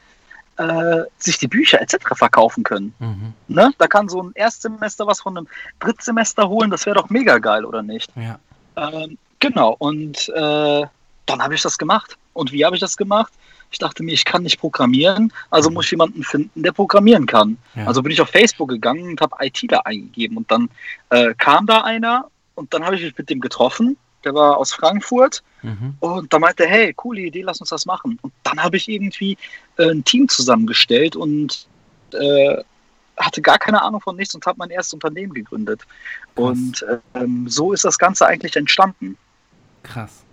äh, 0.57 1.03
sich 1.19 1.39
die 1.39 1.49
Bücher 1.49 1.81
etc. 1.81 1.97
verkaufen 2.15 2.63
können. 2.63 2.95
Mhm. 2.99 3.33
Ne? 3.49 3.73
Da 3.79 3.87
kann 3.87 4.09
so 4.09 4.23
ein 4.23 4.33
Erstsemester 4.35 5.07
was 5.07 5.21
von 5.21 5.37
einem 5.37 5.49
Drittsemester 5.81 6.49
holen, 6.49 6.71
das 6.71 6.87
wäre 6.87 6.97
doch 6.97 7.11
mega 7.11 7.39
geil, 7.39 7.65
oder 7.65 7.83
nicht? 7.83 8.13
Ja. 8.17 8.39
Ähm, 8.77 9.19
genau, 9.41 9.75
und 9.79 10.29
äh, 10.29 10.87
dann 11.27 11.43
habe 11.43 11.55
ich 11.55 11.63
das 11.63 11.79
gemacht. 11.79 12.17
Und 12.33 12.53
wie 12.53 12.65
habe 12.65 12.77
ich 12.77 12.81
das 12.81 12.97
gemacht? 12.97 13.33
Ich 13.71 13.79
dachte 13.79 14.03
mir, 14.03 14.13
ich 14.13 14.25
kann 14.25 14.43
nicht 14.43 14.59
programmieren, 14.59 15.33
also 15.51 15.71
muss 15.71 15.87
ich 15.87 15.93
jemanden 15.93 16.23
finden, 16.23 16.63
der 16.63 16.73
programmieren 16.73 17.27
kann. 17.27 17.59
Ja. 17.75 17.87
Also 17.87 18.03
bin 18.03 18.13
ich 18.13 18.21
auf 18.21 18.29
Facebook 18.29 18.69
gegangen 18.69 19.11
und 19.11 19.21
habe 19.21 19.35
ITler 19.41 19.85
eingegeben 19.87 20.37
und 20.37 20.51
dann 20.51 20.69
äh, 21.11 21.35
kam 21.35 21.67
da 21.67 21.83
einer 21.83 22.29
und 22.55 22.73
dann 22.73 22.85
habe 22.85 22.97
ich 22.97 23.03
mich 23.03 23.19
mit 23.19 23.31
dem 23.31 23.41
getroffen 23.41 23.97
der 24.25 24.35
war 24.35 24.57
aus 24.57 24.73
Frankfurt 24.73 25.43
mhm. 25.63 25.95
und 26.01 26.33
da 26.33 26.39
meinte 26.39 26.65
er, 26.65 26.71
hey, 26.71 26.95
coole 26.95 27.21
Idee, 27.21 27.43
lass 27.43 27.61
uns 27.61 27.71
das 27.71 27.87
machen. 27.87 28.19
Und 28.23 28.33
dann 28.43 28.63
habe 28.63 28.77
ich 28.77 28.89
irgendwie 28.89 29.37
äh, 29.77 29.91
ein 29.91 30.05
Team 30.05 30.29
zusammengestellt 30.29 31.17
und 31.17 31.67
äh, 32.13 32.57
hatte 33.17 33.43
gar 33.43 33.59
keine 33.59 33.83
Ahnung 33.83 34.01
von 34.01 34.17
nichts 34.17 34.35
und 34.35 34.45
habe 34.47 34.59
mein 34.59 34.71
erstes 34.71 34.95
Unternehmen 34.95 35.33
gegründet. 35.33 35.83
Krass. 35.83 35.89
Und 36.35 36.87
ähm, 37.15 37.49
so 37.49 37.73
ist 37.73 37.85
das 37.85 37.99
Ganze 37.99 38.27
eigentlich 38.27 38.57
entstanden. 38.57 39.17
Krass. 39.83 40.24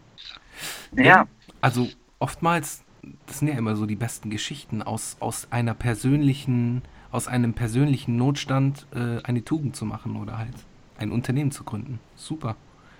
Ja. 0.95 1.27
Also 1.61 1.87
oftmals, 2.19 2.83
das 3.27 3.39
sind 3.39 3.47
ja 3.47 3.55
immer 3.55 3.75
so 3.75 3.85
die 3.85 3.95
besten 3.95 4.29
Geschichten 4.29 4.81
aus, 4.81 5.17
aus 5.19 5.47
einer 5.51 5.73
persönlichen, 5.73 6.81
aus 7.11 7.27
einem 7.27 7.53
persönlichen 7.53 8.17
Notstand 8.17 8.85
äh, 8.93 9.21
eine 9.23 9.43
Tugend 9.43 9.75
zu 9.75 9.85
machen 9.85 10.15
oder 10.15 10.37
halt 10.37 10.55
ein 10.97 11.11
Unternehmen 11.11 11.51
zu 11.51 11.63
gründen. 11.63 11.99
Super. 12.15 12.55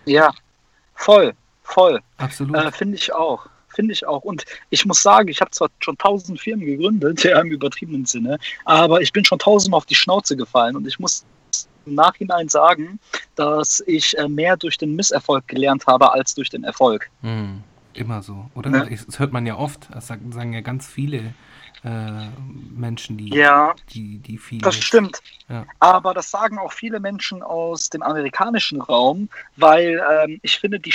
Ja, 0.06 0.32
voll, 0.96 1.34
voll. 1.64 2.02
Absolut. 2.18 2.56
Äh, 2.56 2.72
Finde 2.72 2.96
ich 2.96 3.14
auch. 3.14 3.48
Finde 3.74 3.94
ich 3.94 4.06
auch. 4.06 4.24
Und 4.24 4.44
ich 4.70 4.86
muss 4.86 5.02
sagen, 5.02 5.30
ich 5.30 5.40
habe 5.40 5.52
zwar 5.52 5.70
schon 5.80 5.98
tausend 5.98 6.40
Firmen 6.40 6.66
gegründet, 6.66 7.24
ja, 7.24 7.40
im 7.40 7.52
übertriebenen 7.52 8.06
Sinne, 8.06 8.38
aber 8.66 9.02
ich 9.02 9.14
bin 9.14 9.24
schon 9.24 9.40
tausendmal 9.40 9.78
auf 9.78 9.86
die 9.86 9.96
Schnauze 9.96 10.36
gefallen 10.36 10.76
und 10.76 10.88
ich 10.88 11.00
muss 11.00 11.26
im 11.86 11.96
Nachhinein 11.96 12.48
sagen, 12.48 13.00
dass 13.36 13.82
ich 13.88 14.18
äh, 14.18 14.28
mehr 14.28 14.58
durch 14.58 14.78
den 14.78 14.96
Misserfolg 14.96 15.48
gelernt 15.48 15.88
habe 15.88 16.12
als 16.12 16.36
durch 16.36 16.50
den 16.50 16.64
Erfolg. 16.64 17.10
Hm, 17.22 17.64
immer 17.94 18.22
so, 18.22 18.50
oder? 18.56 18.70
Ne? 18.70 18.90
Das 19.08 19.20
hört 19.20 19.32
man 19.32 19.46
ja 19.46 19.58
oft, 19.58 19.90
das 19.94 20.08
sagen 20.08 20.54
ja 20.54 20.62
ganz 20.62 20.88
viele 20.88 21.34
äh, 21.84 22.28
Menschen, 22.76 23.18
die, 23.18 23.30
ja, 23.30 23.74
die, 23.90 24.20
die 24.20 24.38
viele. 24.38 24.62
Das 24.62 24.76
stimmt. 24.76 25.20
Ja. 25.50 25.66
Aber 25.80 26.14
das 26.14 26.30
sagen 26.30 26.60
auch 26.60 26.72
viele 26.72 27.00
Menschen 27.00 27.42
aus 27.42 27.90
dem 27.90 28.04
amerikanischen 28.04 28.82
Raum, 28.82 29.30
weil 29.56 30.02
ähm, 30.12 30.40
ich 30.44 30.60
finde, 30.60 30.80
die 30.80 30.92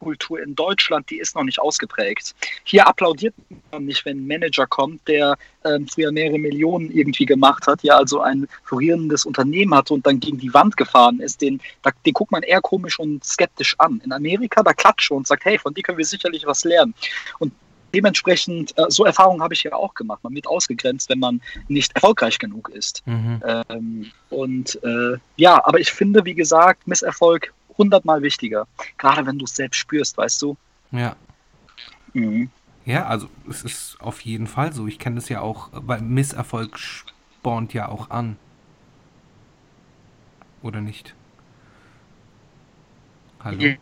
Scheiterkultur 0.00 0.42
in 0.42 0.54
Deutschland, 0.54 1.10
die 1.10 1.18
ist 1.18 1.34
noch 1.34 1.44
nicht 1.44 1.60
ausgeprägt. 1.60 2.34
Hier 2.64 2.86
applaudiert 2.86 3.34
man 3.70 3.84
nicht, 3.84 4.04
wenn 4.04 4.18
ein 4.18 4.26
Manager 4.26 4.66
kommt, 4.66 5.06
der 5.06 5.36
ähm, 5.64 5.86
früher 5.86 6.10
mehrere 6.10 6.38
Millionen 6.38 6.90
irgendwie 6.90 7.26
gemacht 7.26 7.66
hat, 7.66 7.82
ja, 7.82 7.96
also 7.96 8.20
ein 8.20 8.48
florierendes 8.64 9.26
Unternehmen 9.26 9.74
hatte 9.74 9.94
und 9.94 10.06
dann 10.06 10.20
gegen 10.20 10.38
die 10.38 10.52
Wand 10.54 10.76
gefahren 10.76 11.20
ist. 11.20 11.40
Den, 11.40 11.60
da, 11.82 11.90
den 12.04 12.12
guckt 12.12 12.32
man 12.32 12.42
eher 12.42 12.60
komisch 12.60 12.98
und 12.98 13.24
skeptisch 13.24 13.74
an. 13.78 14.00
In 14.04 14.12
Amerika, 14.12 14.62
da 14.62 14.72
klatscht 14.72 15.10
und 15.10 15.26
sagt, 15.26 15.44
hey, 15.44 15.58
von 15.58 15.74
dir 15.74 15.82
können 15.82 15.98
wir 15.98 16.04
sicherlich 16.04 16.46
was 16.46 16.64
lernen. 16.64 16.94
Und 17.38 17.52
dementsprechend, 17.94 18.76
äh, 18.78 18.84
so 18.88 19.04
Erfahrungen 19.04 19.42
habe 19.42 19.54
ich 19.54 19.62
ja 19.62 19.72
auch 19.72 19.94
gemacht. 19.94 20.20
Man 20.22 20.34
wird 20.34 20.46
ausgegrenzt, 20.46 21.10
wenn 21.10 21.18
man 21.18 21.40
nicht 21.68 21.92
erfolgreich 21.94 22.38
genug 22.38 22.70
ist. 22.70 23.02
Mhm. 23.06 23.42
Ähm, 23.68 24.10
und 24.30 24.78
äh, 24.82 25.18
ja, 25.36 25.64
aber 25.64 25.80
ich 25.80 25.92
finde, 25.92 26.24
wie 26.24 26.34
gesagt, 26.34 26.86
Misserfolg 26.86 27.52
hundertmal 27.80 28.22
wichtiger. 28.22 28.66
Gerade 28.98 29.26
wenn 29.26 29.38
du 29.38 29.44
es 29.44 29.56
selbst 29.56 29.78
spürst, 29.78 30.16
weißt 30.16 30.40
du? 30.42 30.56
Ja. 30.92 31.16
Mhm. 32.12 32.50
Ja, 32.84 33.06
also 33.06 33.28
es 33.48 33.62
ist 33.62 33.96
auf 34.00 34.20
jeden 34.22 34.46
Fall 34.46 34.72
so. 34.72 34.86
Ich 34.86 34.98
kenne 34.98 35.16
das 35.16 35.28
ja 35.28 35.40
auch, 35.40 35.68
weil 35.72 36.00
Misserfolg 36.00 36.78
spornt 36.78 37.72
ja 37.74 37.88
auch 37.88 38.10
an. 38.10 38.36
Oder 40.62 40.80
nicht? 40.80 41.14
Hallo? 43.42 43.76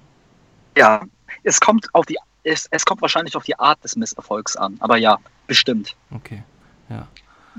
Ja, 0.76 1.02
es 1.43 1.61
kommt 1.61 1.93
auf 1.93 2.07
die 2.07 2.17
es, 2.45 2.67
es 2.71 2.85
kommt 2.85 3.02
wahrscheinlich 3.02 3.37
auf 3.37 3.45
die 3.45 3.59
Art 3.59 3.83
des 3.85 3.97
Misserfolgs 3.97 4.57
an. 4.57 4.76
Aber 4.81 4.97
ja, 4.97 5.19
bestimmt. 5.47 5.97
Okay, 6.11 6.43
ja. 6.88 7.07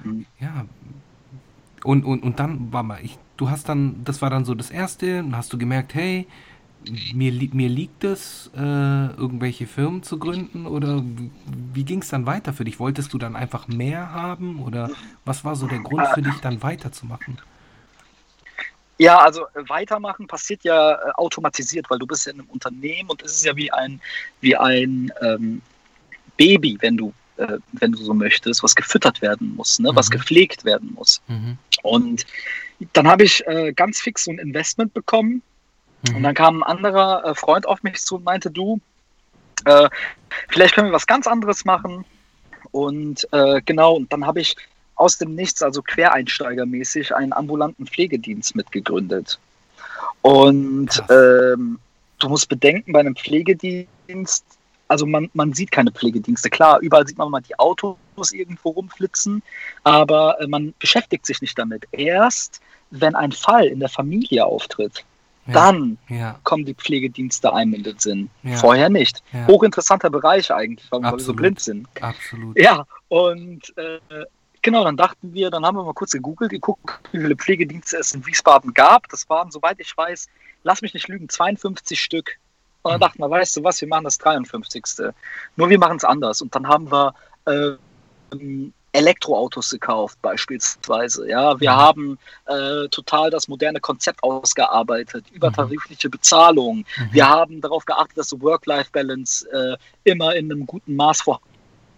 Mhm. 0.04 0.26
Ja. 0.40 0.66
Und, 1.84 2.04
und, 2.04 2.24
und 2.24 2.40
dann, 2.40 2.72
war 2.74 2.84
mal, 2.84 3.00
ich, 3.04 3.18
du 3.40 3.50
hast 3.50 3.70
dann, 3.70 4.04
das 4.04 4.22
war 4.22 4.30
dann 4.30 4.46
so 4.46 4.54
das 4.54 4.70
Erste, 4.70 5.20
und 5.20 5.36
hast 5.36 5.52
du 5.54 5.58
gemerkt, 5.58 5.94
hey, 5.94 6.28
mir, 7.14 7.32
mir 7.54 7.70
liegt 7.70 8.04
es, 8.04 8.50
äh, 8.56 8.60
irgendwelche 8.60 9.68
Firmen 9.68 10.04
zu 10.04 10.18
gründen 10.18 10.66
oder 10.66 11.02
wie, 11.04 11.32
wie 11.74 11.84
ging 11.84 12.02
es 12.02 12.10
dann 12.10 12.26
weiter 12.26 12.54
für 12.54 12.64
dich? 12.64 12.80
Wolltest 12.80 13.14
du 13.14 13.18
dann 13.18 13.36
einfach 13.36 13.68
mehr 13.68 14.14
haben 14.14 14.62
oder 14.64 14.90
was 15.26 15.44
war 15.44 15.56
so 15.56 15.68
der 15.68 15.80
Grund 15.80 16.08
für 16.14 16.22
dich, 16.22 16.36
dann 16.42 16.64
weiterzumachen? 16.64 17.38
Ja, 18.98 19.18
also 19.20 19.44
äh, 19.54 19.68
weitermachen 19.68 20.28
passiert 20.28 20.64
ja 20.64 20.94
äh, 20.94 21.12
automatisiert, 21.16 21.90
weil 21.90 22.00
du 22.00 22.08
bist 22.08 22.26
ja 22.26 22.34
in 22.34 22.40
einem 22.40 22.50
Unternehmen 22.50 23.10
und 23.10 23.22
es 23.24 23.34
ist 23.34 23.46
ja 23.46 23.56
wie 23.56 23.72
ein, 23.72 24.02
wie 24.42 24.56
ein 24.56 25.12
ähm, 25.22 25.62
Baby, 26.38 26.78
wenn 26.82 26.98
du, 26.98 27.14
äh, 27.38 27.58
wenn 27.74 27.94
du 27.94 27.98
so 27.98 28.14
möchtest, 28.14 28.64
was 28.64 28.76
gefüttert 28.76 29.22
werden 29.22 29.56
muss, 29.56 29.80
ne? 29.80 29.92
Mhm. 29.92 29.96
was 29.96 30.10
gepflegt 30.10 30.66
werden 30.66 30.94
muss. 30.96 31.22
Mhm. 31.28 31.58
Und 31.84 32.26
dann 32.94 33.08
habe 33.08 33.24
ich 33.24 33.46
äh, 33.48 33.74
ganz 33.74 34.02
fix 34.02 34.26
so 34.26 34.32
ein 34.32 34.40
Investment 34.40 34.94
bekommen 34.94 35.42
mhm. 36.08 36.18
und 36.18 36.24
dann 36.24 36.36
kam 36.36 36.64
ein 36.64 36.64
anderer 36.64 37.26
äh, 37.26 37.36
Freund 37.36 37.68
auf 37.68 37.84
mich 37.84 38.00
zu 38.00 38.16
und 38.16 38.24
meinte, 38.24 38.50
du, 38.50 38.80
äh, 39.66 39.90
vielleicht 40.50 40.76
können 40.76 40.88
wir 40.88 40.94
was 40.94 41.08
ganz 41.08 41.28
anderes 41.28 41.66
machen. 41.66 42.06
Und 42.72 43.28
genau, 43.66 43.96
und 43.96 44.14
dann 44.14 44.28
habe 44.28 44.42
ich 44.42 44.56
aus 44.94 45.18
dem 45.18 45.34
Nichts, 45.34 45.64
also 45.64 45.82
quereinsteigermäßig, 45.82 47.16
einen 47.16 47.34
ambulanten 47.34 47.88
Pflegedienst 47.88 48.56
mitgegründet. 48.56 49.40
Und 50.22 51.02
ähm, 51.10 51.80
du 52.20 52.30
musst 52.30 52.48
bedenken, 52.48 52.92
bei 52.92 53.00
einem 53.00 53.16
Pflegedienst, 53.16 54.46
also 54.90 55.06
man, 55.06 55.30
man 55.34 55.54
sieht 55.54 55.72
keine 55.72 55.92
Pflegedienste. 55.92 56.50
Klar, 56.50 56.80
überall 56.80 57.08
sieht 57.08 57.18
man 57.18 57.32
mal 57.32 57.42
die 57.42 57.58
Autos 57.58 57.98
irgendwo 58.34 58.72
rumflitzen, 58.72 59.42
aber 59.84 60.42
äh, 60.42 60.48
man 60.48 60.74
beschäftigt 60.80 61.26
sich 61.26 61.42
nicht 61.42 61.58
damit. 61.58 61.88
Erst 61.92 62.60
wenn 62.92 63.16
ein 63.16 63.32
Fall 63.32 63.68
in 63.68 63.80
der 63.80 63.90
Familie 63.90 64.46
auftritt, 64.46 65.06
ja, 65.46 65.54
dann 65.54 65.98
ja. 66.10 66.40
kommen 66.44 66.66
die 66.66 66.74
Pflegedienste 66.74 67.54
einem 67.54 67.76
in 67.76 67.84
den 67.84 68.00
Sinn. 68.00 68.30
Ja. 68.44 68.58
Vorher 68.58 68.90
nicht. 68.90 69.24
Hochinteressanter 69.48 70.10
Bereich 70.10 70.52
eigentlich, 70.52 70.92
weil 70.92 71.02
wir 71.02 71.20
so 71.20 71.34
blind 71.34 71.60
sind. 71.60 71.88
Absolut. 72.02 72.60
Ja, 72.60 72.86
und 73.08 73.74
äh, 73.78 74.00
Genau, 74.62 74.84
dann 74.84 74.98
dachten 74.98 75.34
wir, 75.34 75.50
dann 75.50 75.66
haben 75.66 75.78
wir 75.78 75.84
mal 75.84 75.94
kurz 75.94 76.12
gegoogelt, 76.12 76.52
geguckt, 76.52 77.00
wie 77.12 77.20
viele 77.20 77.36
Pflegedienste 77.36 77.98
es 77.98 78.14
in 78.14 78.26
Wiesbaden 78.26 78.74
gab. 78.74 79.08
Das 79.08 79.30
waren, 79.30 79.52
soweit 79.52 79.80
ich 79.80 79.96
weiß, 79.96 80.28
lass 80.64 80.82
mich 80.82 80.94
nicht 80.94 81.08
lügen, 81.08 81.30
52 81.30 82.00
Stück. 82.00 82.38
Und 82.82 82.92
dann 82.92 83.00
mhm. 83.00 83.02
dachten 83.02 83.20
wir, 83.20 83.30
weißt 83.30 83.58
du 83.58 83.64
was, 83.64 83.82
wir 83.82 83.88
machen 83.88 84.06
das 84.06 84.18
53. 84.18 84.84
Nur 85.56 85.70
wir 85.70 85.80
machen 85.80 85.98
es 85.98 86.04
anders. 86.04 86.42
Und 86.42 86.56
dann 86.56 86.68
haben 86.68 86.92
wir 86.92 87.14
äh, 87.46 87.76
Elektroautos 88.92 89.70
gekauft, 89.70 90.18
beispielsweise. 90.22 91.30
Ja, 91.30 91.60
wir 91.60 91.72
mhm. 91.72 91.76
haben 91.76 92.20
äh, 92.46 92.88
total 92.90 93.30
das 93.30 93.48
moderne 93.48 93.80
Konzept 93.80 94.24
ausgearbeitet, 94.24 95.26
übertarifliche 95.32 96.10
Bezahlung. 96.10 96.78
Mhm. 96.78 97.10
Wir 97.12 97.30
haben 97.30 97.62
darauf 97.62 97.86
geachtet, 97.86 98.18
dass 98.18 98.30
so 98.30 98.42
Work-Life-Balance 98.42 99.48
äh, 99.52 99.78
immer 100.10 100.36
in 100.36 100.52
einem 100.52 100.66
guten 100.66 100.96
Maß 100.96 101.22
vorhanden 101.22 101.49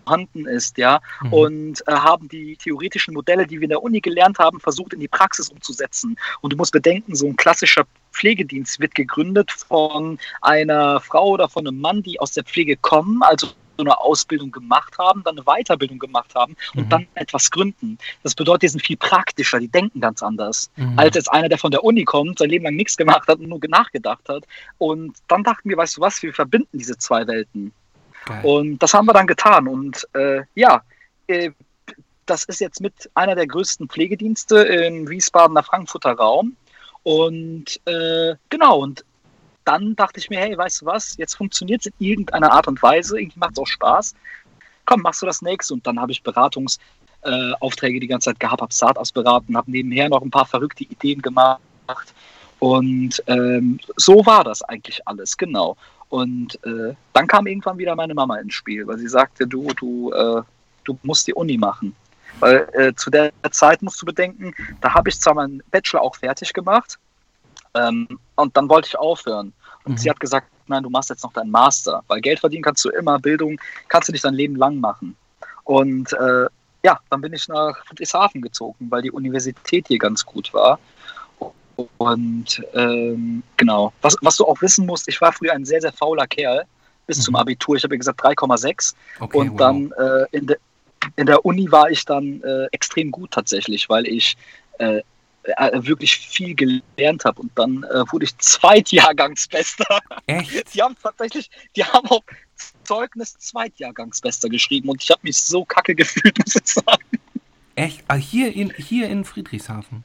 vorhanden 0.03 0.45
ist, 0.45 0.77
ja, 0.77 0.99
mhm. 1.21 1.33
und 1.33 1.87
äh, 1.87 1.93
haben 1.93 2.27
die 2.27 2.55
theoretischen 2.57 3.13
Modelle, 3.13 3.47
die 3.47 3.59
wir 3.59 3.63
in 3.63 3.69
der 3.69 3.83
Uni 3.83 4.01
gelernt 4.01 4.39
haben, 4.39 4.59
versucht 4.59 4.93
in 4.93 4.99
die 4.99 5.07
Praxis 5.07 5.49
umzusetzen. 5.49 6.17
Und 6.41 6.53
du 6.53 6.57
musst 6.57 6.71
bedenken, 6.71 7.15
so 7.15 7.27
ein 7.27 7.35
klassischer 7.35 7.83
Pflegedienst 8.11 8.79
wird 8.79 8.95
gegründet 8.95 9.51
von 9.51 10.19
einer 10.41 10.99
Frau 10.99 11.29
oder 11.29 11.49
von 11.49 11.67
einem 11.67 11.79
Mann, 11.79 12.03
die 12.03 12.19
aus 12.19 12.33
der 12.33 12.43
Pflege 12.43 12.75
kommen, 12.77 13.21
also 13.23 13.47
so 13.77 13.83
eine 13.83 13.99
Ausbildung 13.99 14.51
gemacht 14.51 14.97
haben, 14.97 15.23
dann 15.23 15.37
eine 15.37 15.45
Weiterbildung 15.45 15.99
gemacht 15.99 16.33
haben 16.35 16.55
und 16.75 16.85
mhm. 16.85 16.89
dann 16.89 17.07
etwas 17.15 17.49
gründen. 17.49 17.97
Das 18.23 18.35
bedeutet, 18.35 18.63
die 18.63 18.67
sind 18.69 18.85
viel 18.85 18.97
praktischer, 18.97 19.59
die 19.59 19.67
denken 19.67 19.99
ganz 19.99 20.21
anders, 20.21 20.69
mhm. 20.75 20.97
als 20.97 21.15
jetzt 21.15 21.31
einer, 21.31 21.49
der 21.49 21.57
von 21.57 21.71
der 21.71 21.83
Uni 21.83 22.03
kommt, 22.03 22.39
sein 22.39 22.49
Leben 22.49 22.65
lang 22.65 22.75
nichts 22.75 22.95
gemacht 22.97 23.27
hat 23.27 23.39
und 23.39 23.47
nur 23.47 23.59
nachgedacht 23.67 24.27
hat. 24.29 24.43
Und 24.77 25.17
dann 25.27 25.43
dachten 25.43 25.69
wir, 25.69 25.77
weißt 25.77 25.97
du 25.97 26.01
was, 26.01 26.21
wir 26.21 26.33
verbinden 26.33 26.77
diese 26.77 26.97
zwei 26.97 27.25
Welten. 27.27 27.71
Und 28.43 28.79
das 28.79 28.93
haben 28.93 29.05
wir 29.05 29.13
dann 29.13 29.27
getan. 29.27 29.67
Und 29.67 30.07
äh, 30.13 30.41
ja, 30.55 30.81
äh, 31.27 31.51
das 32.25 32.43
ist 32.45 32.61
jetzt 32.61 32.81
mit 32.81 33.09
einer 33.15 33.35
der 33.35 33.47
größten 33.47 33.89
Pflegedienste 33.89 34.57
im 34.57 35.09
Wiesbadener 35.09 35.63
Frankfurter 35.63 36.13
Raum. 36.13 36.55
Und 37.03 37.79
äh, 37.85 38.35
genau, 38.49 38.79
und 38.79 39.03
dann 39.65 39.95
dachte 39.95 40.19
ich 40.19 40.29
mir, 40.29 40.39
hey, 40.39 40.57
weißt 40.57 40.81
du 40.81 40.85
was, 40.85 41.17
jetzt 41.17 41.35
funktioniert 41.35 41.81
es 41.81 41.87
in 41.87 42.05
irgendeiner 42.05 42.51
Art 42.51 42.67
und 42.67 42.81
Weise, 42.81 43.19
irgendwie 43.19 43.39
macht 43.39 43.53
es 43.53 43.59
auch 43.59 43.67
Spaß. 43.67 44.15
Komm, 44.85 45.01
machst 45.01 45.21
du 45.21 45.25
das 45.25 45.41
nächste. 45.41 45.73
Und 45.73 45.85
dann 45.85 45.99
habe 45.99 46.11
ich 46.11 46.23
Beratungsaufträge 46.23 47.99
die 47.99 48.07
ganze 48.07 48.31
Zeit 48.31 48.39
gehabt, 48.39 48.61
habe 48.61 48.73
Startups 48.73 49.11
beraten, 49.11 49.57
habe 49.57 49.69
nebenher 49.69 50.09
noch 50.09 50.21
ein 50.21 50.31
paar 50.31 50.45
verrückte 50.45 50.83
Ideen 50.83 51.21
gemacht. 51.21 51.61
Und 52.59 53.21
ähm, 53.27 53.79
so 53.97 54.25
war 54.25 54.43
das 54.43 54.61
eigentlich 54.61 55.07
alles, 55.07 55.35
genau. 55.35 55.75
Und 56.11 56.59
äh, 56.65 56.93
dann 57.13 57.25
kam 57.25 57.47
irgendwann 57.47 57.77
wieder 57.77 57.95
meine 57.95 58.13
Mama 58.13 58.35
ins 58.35 58.53
Spiel, 58.53 58.85
weil 58.85 58.97
sie 58.97 59.07
sagte, 59.07 59.47
du, 59.47 59.69
du, 59.77 60.11
äh, 60.11 60.41
du 60.83 60.99
musst 61.03 61.25
die 61.25 61.33
Uni 61.33 61.57
machen. 61.57 61.95
Weil 62.39 62.67
äh, 62.73 62.93
zu 62.95 63.09
der 63.09 63.31
Zeit 63.51 63.81
musst 63.81 64.01
du 64.01 64.05
bedenken, 64.05 64.53
da 64.81 64.93
habe 64.93 65.07
ich 65.09 65.19
zwar 65.19 65.35
meinen 65.35 65.63
Bachelor 65.71 66.01
auch 66.01 66.17
fertig 66.17 66.51
gemacht 66.51 66.99
ähm, 67.75 68.19
und 68.35 68.57
dann 68.57 68.67
wollte 68.67 68.89
ich 68.89 68.99
aufhören. 68.99 69.53
Und 69.85 69.93
mhm. 69.93 69.97
sie 69.97 70.09
hat 70.09 70.19
gesagt, 70.19 70.47
nein, 70.67 70.83
du 70.83 70.89
machst 70.89 71.09
jetzt 71.09 71.23
noch 71.23 71.31
deinen 71.31 71.49
Master, 71.49 72.03
weil 72.07 72.19
Geld 72.19 72.41
verdienen 72.41 72.63
kannst 72.63 72.83
du 72.83 72.89
immer, 72.89 73.17
Bildung 73.17 73.57
kannst 73.87 74.09
du 74.09 74.11
nicht 74.11 74.25
dein 74.25 74.33
Leben 74.33 74.57
lang 74.57 74.81
machen. 74.81 75.15
Und 75.63 76.11
äh, 76.11 76.47
ja, 76.83 76.99
dann 77.09 77.21
bin 77.21 77.31
ich 77.31 77.47
nach 77.47 77.85
Friedrichshafen 77.85 78.41
gezogen, 78.41 78.87
weil 78.89 79.01
die 79.01 79.11
Universität 79.11 79.87
hier 79.87 79.99
ganz 79.99 80.25
gut 80.25 80.53
war. 80.53 80.77
Und 81.97 82.63
ähm, 82.73 83.43
genau, 83.57 83.93
was, 84.01 84.15
was 84.21 84.37
du 84.37 84.45
auch 84.45 84.61
wissen 84.61 84.85
musst, 84.85 85.07
ich 85.07 85.19
war 85.21 85.31
früher 85.31 85.53
ein 85.53 85.65
sehr, 85.65 85.81
sehr 85.81 85.93
fauler 85.93 86.27
Kerl 86.27 86.63
bis 87.07 87.17
mhm. 87.17 87.21
zum 87.21 87.35
Abitur. 87.35 87.75
Ich 87.75 87.83
habe 87.83 87.95
ja 87.95 87.99
gesagt 87.99 88.21
3,6. 88.21 88.95
Okay, 89.19 89.37
und 89.37 89.51
wow. 89.51 89.57
dann 89.57 89.91
äh, 89.91 90.25
in, 90.31 90.47
de, 90.47 90.57
in 91.15 91.25
der 91.25 91.45
Uni 91.45 91.71
war 91.71 91.89
ich 91.89 92.05
dann 92.05 92.41
äh, 92.43 92.65
extrem 92.71 93.11
gut 93.11 93.31
tatsächlich, 93.31 93.89
weil 93.89 94.07
ich 94.07 94.37
äh, 94.79 95.01
äh, 95.43 95.71
wirklich 95.83 96.17
viel 96.17 96.53
gelernt 96.55 97.25
habe 97.25 97.41
und 97.41 97.51
dann 97.55 97.83
äh, 97.83 98.03
wurde 98.11 98.25
ich 98.25 98.37
Zweitjahrgangsbester. 98.37 99.99
Echt? 100.27 100.73
Die 100.73 100.81
haben 100.81 100.95
tatsächlich, 101.01 101.49
die 101.75 101.83
haben 101.83 102.07
auch 102.09 102.23
Zeugnis 102.83 103.37
Zweitjahrgangsbester 103.37 104.49
geschrieben 104.49 104.89
und 104.89 105.01
ich 105.01 105.09
habe 105.09 105.21
mich 105.23 105.37
so 105.37 105.65
kacke 105.65 105.95
gefühlt, 105.95 106.37
muss 106.45 106.55
ich 106.55 106.67
sagen. 106.67 107.19
Echt? 107.75 108.03
Ah, 108.07 108.15
hier, 108.15 108.53
in, 108.53 108.69
hier 108.71 109.09
in 109.09 109.25
Friedrichshafen? 109.25 110.03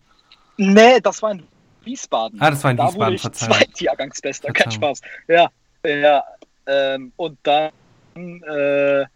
Nee, 0.56 1.00
das 1.00 1.20
war 1.20 1.32
in 1.32 1.42
Wiesbaden. 1.86 2.40
Ah, 2.40 2.50
das 2.50 2.62
war 2.64 2.72
in 2.72 2.76
da 2.76 2.88
Wiesbaden, 2.88 3.06
wurde 3.06 3.14
ich 3.14 3.32
Zweitjahrgangsbester, 3.32 4.52
kein 4.52 4.70
Spaß. 4.70 5.00
Ja, 5.28 5.48
ja. 5.84 6.24
Ähm, 6.66 7.12
und 7.16 7.38
dann, 7.44 7.70
äh, 8.16 9.06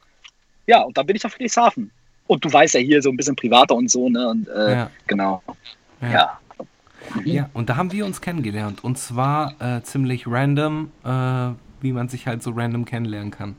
ja, 0.66 0.80
und 0.82 0.96
dann 0.96 1.06
bin 1.06 1.16
ich 1.16 1.24
auf 1.24 1.32
Friedrichshafen. 1.32 1.90
Und 2.26 2.44
du 2.44 2.52
weißt 2.52 2.74
ja 2.74 2.80
hier 2.80 3.02
so 3.02 3.10
ein 3.10 3.16
bisschen 3.16 3.34
privater 3.34 3.74
und 3.74 3.90
so, 3.90 4.08
ne? 4.08 4.28
Und 4.28 4.48
äh, 4.48 4.72
ja. 4.72 4.90
genau. 5.06 5.42
Ja. 6.00 6.10
ja. 6.10 6.40
Ja, 7.24 7.50
und 7.54 7.68
da 7.68 7.76
haben 7.76 7.92
wir 7.92 8.06
uns 8.06 8.20
kennengelernt. 8.20 8.84
Und 8.84 8.98
zwar 8.98 9.54
äh, 9.60 9.82
ziemlich 9.82 10.26
random, 10.26 10.92
äh, 11.04 11.50
wie 11.80 11.92
man 11.92 12.08
sich 12.08 12.26
halt 12.26 12.42
so 12.42 12.52
random 12.52 12.84
kennenlernen 12.84 13.30
kann. 13.30 13.56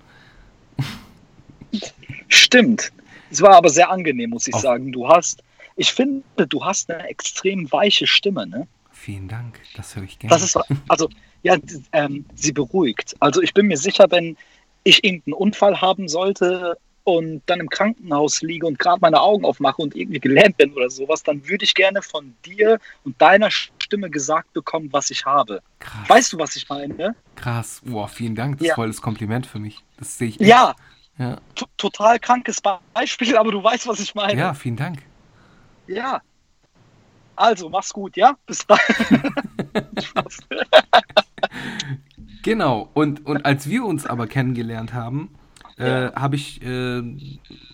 Stimmt. 2.27 2.91
Es 3.30 3.41
war 3.41 3.56
aber 3.56 3.70
sehr 3.70 3.89
angenehm, 3.89 4.30
muss 4.30 4.48
ich 4.48 4.53
Auf 4.53 4.62
sagen. 4.62 4.91
Du 4.91 5.08
hast, 5.08 5.44
ich 5.75 5.91
finde, 5.91 6.24
du 6.48 6.63
hast 6.63 6.89
eine 6.91 7.08
extrem 7.08 7.72
weiche 7.72 8.08
Stimme, 8.08 8.48
ne? 8.48 8.68
Vielen 9.01 9.27
Dank, 9.27 9.60
das 9.75 9.96
höre 9.96 10.03
ich 10.03 10.20
gerne. 10.20 10.36
Das 10.36 10.43
ist, 10.43 10.55
also, 10.88 11.10
ja, 11.41 11.58
ähm, 11.91 12.24
sie 12.36 12.51
beruhigt. 12.51 13.15
Also 13.20 13.41
ich 13.41 13.51
bin 13.51 13.65
mir 13.65 13.77
sicher, 13.77 14.05
wenn 14.12 14.38
ich 14.84 15.03
irgendeinen 15.03 15.34
Unfall 15.34 15.81
haben 15.81 16.08
sollte 16.08 16.77
und 17.03 17.41
dann 17.48 17.62
im 17.62 17.67
Krankenhaus 17.67 18.43
liege 18.43 18.67
und 18.67 18.77
gerade 18.77 19.00
meine 19.01 19.20
Augen 19.20 19.43
aufmache 19.43 19.81
und 19.81 19.96
irgendwie 19.96 20.20
gelähmt 20.20 20.58
bin 20.58 20.72
oder 20.74 20.91
sowas, 20.91 21.24
dann 21.24 21.48
würde 21.50 21.65
ich 21.65 21.74
gerne 21.74 22.03
von 22.03 22.36
dir 22.46 22.77
und 23.03 23.20
deiner 23.20 23.50
Stimme 23.50 24.12
gesagt 24.12 24.53
bekommen, 24.53 24.89
was 24.91 25.10
ich 25.10 25.25
habe. 25.25 25.63
Krass. 25.79 26.08
Weißt 26.08 26.34
du, 26.34 26.38
was 26.38 26.55
ich 26.55 26.70
meine? 26.70 27.15
Krass. 27.36 27.81
Boah, 27.84 28.08
vielen 28.08 28.36
Dank. 28.36 28.60
Das 28.60 28.67
ja. 28.67 28.74
ist 28.74 28.75
voll 28.75 28.88
das 28.88 29.01
Kompliment 29.01 29.48
für 29.48 29.58
mich. 29.58 29.79
Das 29.98 30.20
sehe 30.20 30.27
ich. 30.27 30.39
Echt. 30.39 30.48
Ja. 30.48 30.75
ja. 31.17 31.38
Total 31.77 32.20
krankes 32.20 32.62
Beispiel, 32.93 33.36
aber 33.36 33.51
du 33.51 33.63
weißt, 33.63 33.88
was 33.88 34.00
ich 34.00 34.13
meine. 34.13 34.39
Ja, 34.39 34.53
vielen 34.53 34.77
Dank. 34.77 35.00
Ja. 35.88 36.22
Also, 37.41 37.69
mach's 37.69 37.91
gut, 37.91 38.15
ja? 38.17 38.38
Bis 38.45 38.67
dann. 38.67 38.77
genau. 42.43 42.88
Und, 42.93 43.25
und 43.25 43.43
als 43.43 43.67
wir 43.67 43.83
uns 43.83 44.05
aber 44.05 44.27
kennengelernt 44.27 44.93
haben, 44.93 45.33
ja. 45.79 46.10
äh, 46.10 46.13
habe 46.13 46.36
ich, 46.36 46.62
äh, 46.62 47.01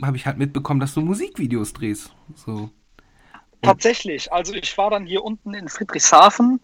hab 0.01 0.15
ich 0.15 0.25
halt 0.25 0.37
mitbekommen, 0.37 0.79
dass 0.79 0.93
du 0.93 1.01
Musikvideos 1.01 1.73
drehst. 1.73 2.15
So. 2.33 2.69
Tatsächlich. 3.61 4.31
Also 4.31 4.53
ich 4.53 4.77
war 4.77 4.89
dann 4.89 5.05
hier 5.05 5.25
unten 5.25 5.53
in 5.53 5.67
Friedrichshafen 5.67 6.61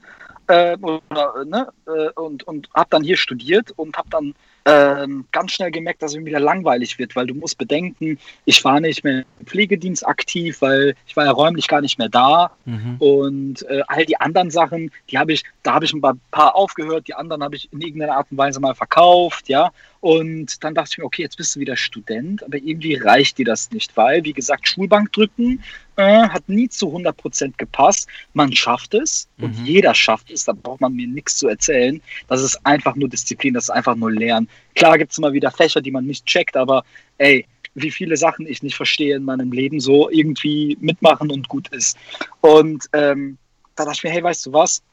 äh, 0.48 0.78
oder, 0.78 1.44
ne, 1.44 1.68
äh, 1.86 2.10
und, 2.12 2.44
und 2.44 2.70
habe 2.74 2.88
dann 2.90 3.04
hier 3.04 3.18
studiert 3.18 3.72
und 3.72 3.98
habe 3.98 4.10
dann 4.12 4.34
ähm, 4.66 5.26
ganz 5.32 5.52
schnell 5.52 5.72
gemerkt, 5.72 6.02
dass 6.02 6.12
es 6.12 6.18
mir 6.18 6.26
wieder 6.26 6.40
langweilig 6.40 6.98
wird, 7.00 7.16
weil 7.16 7.28
du 7.28 7.34
musst 7.34 7.58
bedenken, 7.58 8.18
ich 8.46 8.64
war 8.64 8.80
nicht 8.80 9.04
mehr 9.04 9.26
im 9.40 9.46
Pflegedienst 9.46 10.08
aktiv, 10.08 10.62
weil 10.62 10.96
ich 11.06 11.16
war 11.16 11.26
ja 11.26 11.32
räumlich 11.32 11.68
gar 11.68 11.82
nicht 11.82 12.00
mehr 12.00 12.10
da 12.10 12.52
mhm. 12.66 12.96
und 13.00 13.64
äh, 13.70 13.82
all 13.88 14.06
die 14.06 14.20
anderen 14.20 14.52
Sachen, 14.52 14.92
die 15.10 15.18
habe 15.18 15.34
ich, 15.34 15.44
da 15.64 15.74
habe 15.74 15.86
ich 15.86 15.94
ein 15.94 16.02
paar 16.02 16.56
aufgehört, 16.56 17.08
die 17.08 17.14
anderen 17.14 17.44
habe 17.44 17.56
ich 17.56 17.72
in 17.74 17.82
irgendeiner 17.82 18.16
Art 18.16 18.28
und 18.32 18.38
Weise 18.38 18.60
mal 18.60 18.76
verkauft, 18.76 19.50
ja, 19.50 19.72
und 20.00 20.64
dann 20.64 20.76
dachte 20.76 20.90
ich 20.92 20.98
mir, 20.98 21.06
okay, 21.06 21.22
jetzt 21.22 21.38
bist 21.38 21.56
du 21.56 21.62
wieder 21.62 21.78
Student, 21.78 22.44
aber 22.44 22.58
irgendwie 22.58 22.96
reicht 22.96 23.38
dir 23.38 23.46
das 23.46 23.72
nicht, 23.72 23.96
weil, 23.96 24.24
wie 24.24 24.34
gesagt, 24.34 24.68
Schulbank 24.68 25.14
drücken 25.14 25.64
äh, 25.96 26.28
hat 26.28 26.48
nie 26.48 26.70
zu 26.70 26.88
100 26.88 27.16
Prozent 27.16 27.58
gepasst. 27.58 28.08
Man 28.34 28.54
schafft 28.54 28.94
es 28.94 29.28
mhm. 29.38 29.46
und 29.46 29.66
jeder 29.66 29.94
schafft 29.94 30.32
es, 30.32 30.46
da 30.46 30.54
braucht 30.54 30.82
man 30.82 30.94
mir 30.94 31.08
nichts 31.08 31.38
zu 31.38 31.48
erzählen. 31.48 32.02
Das 32.28 32.42
ist 32.42 32.66
einfach 32.66 32.96
nur 32.96 33.10
Disziplin, 33.10 33.54
das 33.54 33.66
ist 33.66 33.70
einfach 33.70 33.96
nur 33.96 34.12
Lernen. 34.12 34.50
Klar 34.76 34.98
gibt 34.98 35.12
es 35.12 35.18
immer 35.18 35.34
wieder 35.34 35.52
Fächer, 35.52 35.82
die 35.82 35.92
man 35.92 36.06
nicht 36.06 36.26
checkt, 36.26 36.58
aber 36.58 36.84
ey, 37.18 37.46
wie 37.76 37.92
viele 37.92 38.18
Sachen 38.18 38.46
ich 38.48 38.62
nicht 38.62 38.76
verstehe 38.76 39.16
in 39.16 39.24
meinem 39.24 39.52
Leben, 39.52 39.80
so 39.80 40.10
irgendwie 40.10 40.78
mitmachen 40.80 41.32
und 41.32 41.48
gut 41.50 41.70
ist. 41.70 41.98
Und 42.42 42.86
ähm, 42.94 43.38
da 43.76 43.86
dachte 43.86 43.98
ich 43.98 44.04
mir, 44.04 44.12
hey, 44.12 44.24
weißt 44.24 44.46
du 44.46 44.54
was? 44.54 44.84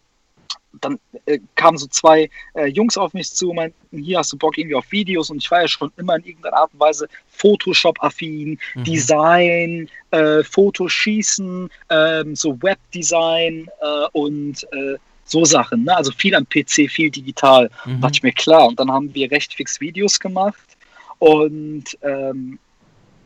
Dann 0.80 0.98
äh, 1.26 1.38
kamen 1.54 1.78
so 1.78 1.87
zwei 1.87 2.30
äh, 2.54 2.66
Jungs 2.66 2.96
auf 2.96 3.12
mich 3.12 3.33
zu 3.33 3.50
und 3.50 3.56
meinten, 3.56 3.98
hier 3.98 4.18
hast 4.18 4.33
du 4.33 4.37
Bock 4.37 4.56
irgendwie 4.56 4.76
auf 4.76 4.90
Videos 4.90 5.30
und 5.30 5.38
ich 5.38 5.50
war 5.50 5.62
ja 5.62 5.68
schon 5.68 5.90
immer 5.96 6.16
in 6.16 6.24
irgendeiner 6.24 6.56
Art 6.56 6.72
und 6.72 6.80
Weise 6.80 7.09
Photoshop-affin, 7.30 8.59
mhm. 8.74 8.85
Design, 8.85 9.90
äh, 10.11 10.42
Fotoschießen, 10.42 11.70
ähm, 11.90 12.37
so 12.37 12.61
Webdesign 12.62 13.68
äh, 13.80 14.06
und 14.12 14.64
äh, 14.72 14.96
so 15.24 15.44
Sachen, 15.44 15.85
ne? 15.85 15.96
also 15.96 16.12
viel 16.12 16.35
am 16.35 16.46
PC, 16.48 16.90
viel 16.90 17.11
digital, 17.11 17.70
mhm. 17.85 18.00
dachte 18.00 18.14
ich 18.14 18.22
mir 18.22 18.33
klar 18.33 18.66
und 18.66 18.78
dann 18.80 18.90
haben 18.90 19.14
wir 19.14 19.30
recht 19.30 19.54
fix 19.54 19.80
Videos 19.80 20.18
gemacht 20.18 20.76
und 21.18 21.85
ähm, 22.02 22.59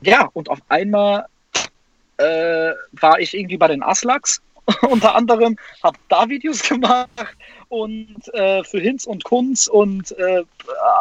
ja, 0.02 0.28
und 0.34 0.50
auf 0.50 0.58
einmal 0.68 1.26
äh, 2.18 2.72
war 2.92 3.18
ich 3.18 3.34
irgendwie 3.34 3.56
bei 3.56 3.68
den 3.68 3.82
Aslaks 3.82 4.42
unter 4.88 5.14
anderem, 5.14 5.56
habe 5.82 5.98
da 6.08 6.28
Videos 6.28 6.62
gemacht 6.62 7.08
und 7.68 8.32
äh, 8.34 8.64
für 8.64 8.80
Hinz 8.80 9.06
und 9.06 9.24
Kunz 9.24 9.66
und 9.66 10.16
äh, 10.18 10.42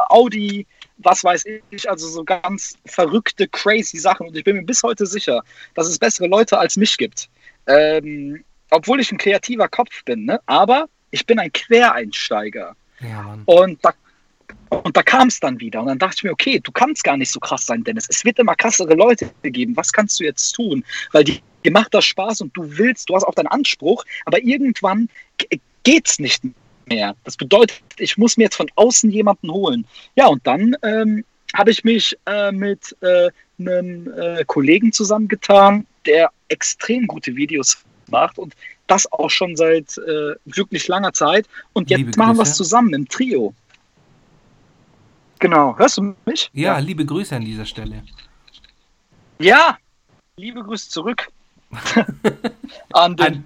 Audi, 0.10 0.66
was 0.98 1.24
weiß 1.24 1.46
ich, 1.70 1.90
also 1.90 2.08
so 2.08 2.24
ganz 2.24 2.78
verrückte, 2.86 3.48
crazy 3.48 3.98
Sachen. 3.98 4.28
Und 4.28 4.38
ich 4.38 4.44
bin 4.44 4.58
mir 4.58 4.64
bis 4.64 4.84
heute 4.84 5.06
sicher, 5.06 5.44
dass 5.76 5.88
es 5.88 6.00
bessere 6.00 6.28
Leute 6.28 6.58
als 6.58 6.78
mich 6.78 6.98
gibt. 6.98 7.30
Ähm, 7.68 8.44
obwohl 8.70 9.00
ich 9.00 9.12
ein 9.12 9.18
kreativer 9.18 9.68
Kopf 9.68 10.04
bin, 10.04 10.26
ne? 10.26 10.42
aber 10.46 10.88
ich 11.12 11.26
bin 11.26 11.40
ein 11.40 11.52
Quereinsteiger. 11.54 12.76
Ja, 13.00 13.38
und 13.46 13.84
da 13.84 13.94
und 14.82 14.98
da 14.98 15.04
kam 15.04 15.28
es 15.28 15.40
dann 15.40 15.60
wieder. 15.60 15.82
Und 15.82 15.88
dann 15.88 16.00
dachte 16.00 16.16
ich 16.18 16.24
mir, 16.24 16.32
okay, 16.32 16.60
du 16.60 16.72
kannst 16.72 17.04
gar 17.04 17.18
nicht 17.18 17.32
so 17.32 17.40
krass 17.40 17.66
sein, 17.66 17.84
Dennis. 17.84 18.08
Es 18.10 18.26
wird 18.26 18.40
immer 18.40 18.56
krassere 18.56 18.94
Leute 18.94 19.32
geben. 19.44 19.76
Was 19.76 19.92
kannst 19.92 20.20
du 20.20 20.24
jetzt 20.24 20.52
tun? 20.52 20.84
Weil 21.12 21.24
die, 21.24 21.42
dir 21.64 21.72
macht 21.72 21.94
das 21.94 22.06
Spaß 22.06 22.42
und 22.42 22.56
du 22.56 22.78
willst, 22.78 23.10
du 23.10 23.16
hast 23.16 23.24
auch 23.24 23.36
deinen 23.36 23.48
Anspruch, 23.48 24.04
aber 24.26 24.42
irgendwann 24.44 25.10
geht 25.84 26.08
es 26.08 26.20
nicht 26.20 26.44
mehr. 26.88 27.16
Das 27.24 27.38
bedeutet, 27.38 27.82
ich 27.98 28.18
muss 28.18 28.38
mir 28.38 28.46
jetzt 28.46 28.56
von 28.56 28.70
außen 28.76 29.10
jemanden 29.12 29.52
holen. 29.52 29.86
Ja, 30.16 30.28
und 30.28 30.46
dann 30.46 30.76
ähm, 30.84 31.24
habe 31.54 31.72
ich 31.72 31.84
mich 31.84 32.18
äh, 32.26 32.52
mit 32.52 32.96
äh, 33.02 33.30
einem 33.60 34.12
äh, 34.14 34.44
Kollegen 34.46 34.92
zusammengetan, 34.92 35.86
der 36.06 36.32
extrem 36.50 37.08
gute 37.08 37.36
Videos 37.36 37.78
macht 38.10 38.38
und 38.38 38.54
das 38.88 39.10
auch 39.12 39.30
schon 39.30 39.56
seit 39.56 39.98
äh, 39.98 40.36
wirklich 40.46 40.88
langer 40.88 41.14
Zeit. 41.14 41.48
Und 41.74 41.90
jetzt 41.90 42.00
Liebe 42.00 42.18
machen 42.18 42.38
wir 42.38 42.44
es 42.44 42.56
zusammen 42.56 42.94
im 42.94 43.08
Trio. 43.08 43.54
Genau. 45.44 45.78
Hörst 45.78 45.98
du 45.98 46.16
mich? 46.26 46.50
Ja, 46.54 46.76
ja, 46.76 46.80
liebe 46.80 47.06
Grüße 47.06 47.36
an 47.36 47.44
dieser 47.44 47.66
Stelle. 47.66 48.02
Ja, 49.40 49.78
liebe 50.38 50.64
Grüße 50.64 50.90
zurück. 50.90 51.28
an 52.94 53.18
den. 53.18 53.44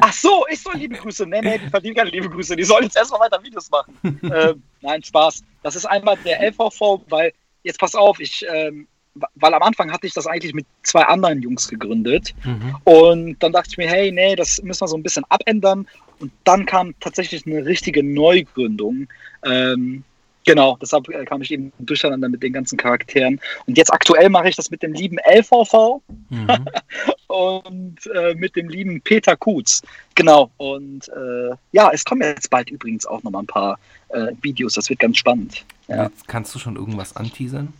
Ach 0.00 0.12
so, 0.12 0.44
ich 0.48 0.62
soll 0.62 0.76
liebe 0.76 0.94
Grüße. 0.94 1.26
Nee, 1.26 1.40
nee, 1.40 1.58
die 1.58 1.68
verdienen 1.68 1.96
keine 1.96 2.10
liebe 2.10 2.30
Grüße. 2.30 2.54
Die 2.54 2.62
sollen 2.62 2.84
jetzt 2.84 2.96
erstmal 2.96 3.22
weiter 3.22 3.42
Videos 3.42 3.68
machen. 3.72 3.98
ähm, 4.22 4.62
nein, 4.82 5.02
Spaß. 5.02 5.42
Das 5.64 5.74
ist 5.74 5.84
einmal 5.84 6.16
der 6.24 6.40
LVV, 6.40 7.00
weil, 7.08 7.32
jetzt 7.64 7.80
pass 7.80 7.96
auf, 7.96 8.20
ich, 8.20 8.46
ähm, 8.48 8.86
weil 9.34 9.54
am 9.54 9.62
Anfang 9.62 9.90
hatte 9.90 10.06
ich 10.06 10.14
das 10.14 10.28
eigentlich 10.28 10.54
mit 10.54 10.66
zwei 10.84 11.02
anderen 11.02 11.42
Jungs 11.42 11.66
gegründet. 11.66 12.36
Mhm. 12.44 12.76
Und 12.84 13.42
dann 13.42 13.50
dachte 13.50 13.70
ich 13.72 13.78
mir, 13.78 13.88
hey, 13.88 14.12
nee, 14.12 14.36
das 14.36 14.62
müssen 14.62 14.82
wir 14.82 14.88
so 14.88 14.96
ein 14.96 15.02
bisschen 15.02 15.24
abändern. 15.28 15.88
Und 16.20 16.30
dann 16.44 16.66
kam 16.66 16.94
tatsächlich 17.00 17.44
eine 17.48 17.66
richtige 17.66 18.04
Neugründung. 18.04 19.08
Ähm, 19.44 20.04
Genau, 20.44 20.76
deshalb 20.80 21.08
äh, 21.08 21.24
kam 21.24 21.42
ich 21.42 21.50
eben 21.52 21.72
durcheinander 21.78 22.28
mit 22.28 22.42
den 22.42 22.52
ganzen 22.52 22.76
Charakteren. 22.76 23.40
Und 23.66 23.78
jetzt 23.78 23.92
aktuell 23.92 24.28
mache 24.28 24.48
ich 24.48 24.56
das 24.56 24.70
mit 24.70 24.82
dem 24.82 24.92
lieben 24.92 25.18
LVV 25.18 26.02
mhm. 26.30 26.48
und 27.28 28.06
äh, 28.14 28.34
mit 28.34 28.56
dem 28.56 28.68
lieben 28.68 29.00
Peter 29.00 29.36
Kutz. 29.36 29.82
Genau. 30.14 30.50
Und 30.56 31.08
äh, 31.08 31.54
ja, 31.72 31.90
es 31.92 32.04
kommen 32.04 32.22
jetzt 32.22 32.50
bald 32.50 32.70
übrigens 32.70 33.06
auch 33.06 33.22
nochmal 33.22 33.42
ein 33.42 33.46
paar 33.46 33.78
äh, 34.08 34.32
Videos. 34.42 34.74
Das 34.74 34.88
wird 34.90 34.98
ganz 34.98 35.18
spannend. 35.18 35.64
Ja. 35.88 36.10
kannst 36.26 36.54
du 36.54 36.58
schon 36.58 36.76
irgendwas 36.76 37.16
anteasern? 37.16 37.72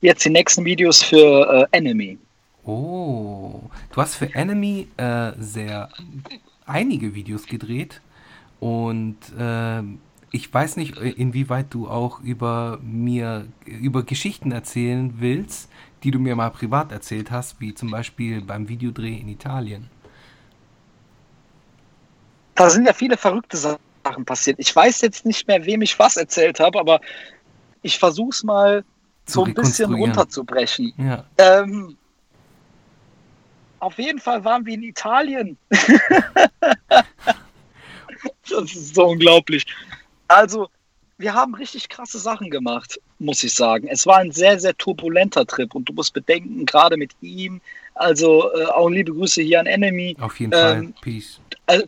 Jetzt 0.00 0.24
die 0.24 0.30
nächsten 0.30 0.64
Videos 0.64 1.02
für 1.02 1.68
äh, 1.72 1.76
Enemy. 1.76 2.18
Oh, 2.64 3.60
du 3.92 4.00
hast 4.00 4.16
für 4.16 4.34
Enemy 4.34 4.88
äh, 4.96 5.32
sehr 5.38 5.88
einige 6.66 7.14
Videos 7.14 7.46
gedreht 7.46 8.00
und 8.58 9.18
ähm, 9.38 10.00
ich 10.30 10.52
weiß 10.52 10.76
nicht, 10.76 10.98
äh, 10.98 11.10
inwieweit 11.10 11.66
du 11.70 11.88
auch 11.88 12.20
über 12.20 12.78
mir, 12.82 13.46
über 13.64 14.02
Geschichten 14.02 14.52
erzählen 14.52 15.14
willst, 15.18 15.70
die 16.02 16.10
du 16.10 16.18
mir 16.18 16.36
mal 16.36 16.50
privat 16.50 16.92
erzählt 16.92 17.30
hast, 17.30 17.60
wie 17.60 17.74
zum 17.74 17.90
Beispiel 17.90 18.40
beim 18.40 18.68
Videodreh 18.68 19.16
in 19.16 19.28
Italien. 19.28 19.88
da 22.56 22.70
sind 22.70 22.86
ja 22.86 22.92
viele 22.92 23.16
verrückte 23.16 23.56
Sachen 23.56 24.24
passiert. 24.24 24.58
Ich 24.58 24.74
weiß 24.74 25.02
jetzt 25.02 25.24
nicht 25.24 25.46
mehr, 25.46 25.64
wem 25.64 25.82
ich 25.82 25.96
was 25.98 26.16
erzählt 26.16 26.58
habe, 26.58 26.80
aber 26.80 27.00
ich 27.82 27.98
versuche 27.98 28.30
es 28.30 28.42
mal 28.42 28.84
so 29.26 29.44
ein 29.44 29.54
bisschen 29.54 29.94
runterzubrechen. 29.94 30.92
Ja. 30.98 31.24
Ähm, 31.38 31.96
auf 33.78 33.98
jeden 33.98 34.18
Fall 34.18 34.44
waren 34.44 34.64
wir 34.64 34.74
in 34.74 34.82
Italien. 34.82 35.56
das 38.48 38.72
ist 38.74 38.94
so 38.94 39.06
unglaublich. 39.08 39.66
Also, 40.28 40.68
wir 41.18 41.34
haben 41.34 41.54
richtig 41.54 41.88
krasse 41.88 42.18
Sachen 42.18 42.50
gemacht, 42.50 43.00
muss 43.18 43.42
ich 43.42 43.54
sagen. 43.54 43.88
Es 43.88 44.06
war 44.06 44.18
ein 44.18 44.32
sehr, 44.32 44.58
sehr 44.60 44.76
turbulenter 44.76 45.46
Trip 45.46 45.74
und 45.74 45.88
du 45.88 45.92
musst 45.92 46.12
bedenken, 46.12 46.66
gerade 46.66 46.96
mit 46.96 47.12
ihm, 47.20 47.60
also 47.94 48.52
äh, 48.52 48.66
auch 48.66 48.88
liebe 48.88 49.12
Grüße 49.12 49.42
hier 49.42 49.60
an 49.60 49.66
Enemy. 49.66 50.16
Auf 50.20 50.38
jeden 50.38 50.52
ähm, 50.52 50.58
Fall, 50.58 50.92
Peace. 51.00 51.40
Äh, 51.66 51.82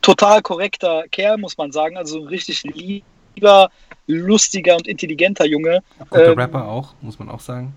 total 0.00 0.42
korrekter 0.42 1.04
Kerl, 1.10 1.38
muss 1.38 1.56
man 1.56 1.70
sagen. 1.70 1.96
Also 1.96 2.20
richtig 2.20 2.64
lieber, 2.64 3.70
lustiger 4.06 4.76
und 4.76 4.88
intelligenter 4.88 5.46
Junge. 5.46 5.82
Guter 6.10 6.32
ähm, 6.32 6.38
Rapper 6.38 6.66
auch, 6.66 6.94
muss 7.00 7.18
man 7.18 7.28
auch 7.28 7.40
sagen. 7.40 7.74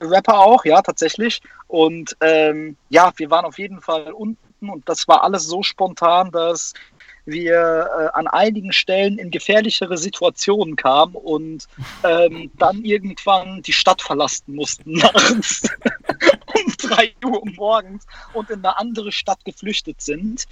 Rapper 0.00 0.38
auch, 0.38 0.64
ja, 0.64 0.80
tatsächlich. 0.80 1.40
Und 1.68 2.16
ähm, 2.20 2.76
ja, 2.88 3.12
wir 3.16 3.30
waren 3.30 3.44
auf 3.44 3.58
jeden 3.58 3.80
Fall 3.80 4.12
unten 4.12 4.38
und 4.70 4.88
das 4.88 5.06
war 5.08 5.22
alles 5.22 5.46
so 5.46 5.62
spontan, 5.62 6.30
dass 6.30 6.72
wir 7.26 7.88
äh, 7.98 8.18
an 8.18 8.26
einigen 8.26 8.72
Stellen 8.72 9.18
in 9.18 9.30
gefährlichere 9.30 9.96
Situationen 9.96 10.76
kamen 10.76 11.14
und 11.14 11.66
ähm, 12.02 12.50
dann 12.58 12.84
irgendwann 12.84 13.62
die 13.62 13.72
Stadt 13.72 14.02
verlassen 14.02 14.54
mussten 14.54 14.92
nachts 14.98 15.62
um 16.54 16.72
3 16.78 17.14
Uhr 17.24 17.42
morgens 17.56 18.06
und 18.32 18.50
in 18.50 18.58
eine 18.58 18.78
andere 18.78 19.12
Stadt 19.12 19.44
geflüchtet 19.44 20.00
sind. 20.00 20.46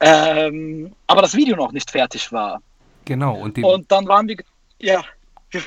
Ähm, 0.00 0.92
aber 1.06 1.22
das 1.22 1.34
Video 1.34 1.56
noch 1.56 1.72
nicht 1.72 1.90
fertig 1.90 2.32
war. 2.32 2.60
Genau. 3.04 3.36
Und, 3.36 3.62
und 3.62 3.90
dann 3.92 4.08
waren 4.08 4.28
wir, 4.28 4.36
ja, 4.78 5.04
wir, 5.50 5.62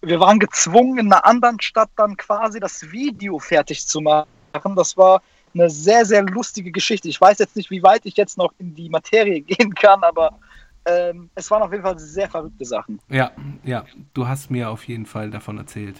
wir 0.00 0.20
waren 0.20 0.38
gezwungen, 0.38 0.98
in 0.98 1.12
einer 1.12 1.24
anderen 1.24 1.60
Stadt 1.60 1.90
dann 1.96 2.16
quasi 2.16 2.60
das 2.60 2.90
Video 2.90 3.38
fertig 3.38 3.86
zu 3.86 4.00
machen. 4.00 4.26
Das 4.74 4.96
war 4.96 5.22
eine 5.58 5.70
sehr, 5.70 6.04
sehr 6.04 6.22
lustige 6.22 6.70
Geschichte. 6.70 7.08
Ich 7.08 7.20
weiß 7.20 7.38
jetzt 7.38 7.56
nicht, 7.56 7.70
wie 7.70 7.82
weit 7.82 8.02
ich 8.04 8.16
jetzt 8.16 8.38
noch 8.38 8.52
in 8.58 8.74
die 8.74 8.88
Materie 8.88 9.40
gehen 9.42 9.74
kann, 9.74 10.02
aber 10.02 10.38
ähm, 10.84 11.30
es 11.34 11.50
waren 11.50 11.62
auf 11.62 11.72
jeden 11.72 11.82
Fall 11.82 11.98
sehr 11.98 12.28
verrückte 12.28 12.64
Sachen. 12.64 13.00
Ja, 13.08 13.32
ja, 13.64 13.84
du 14.14 14.28
hast 14.28 14.50
mir 14.50 14.70
auf 14.70 14.86
jeden 14.86 15.06
Fall 15.06 15.30
davon 15.30 15.58
erzählt. 15.58 15.96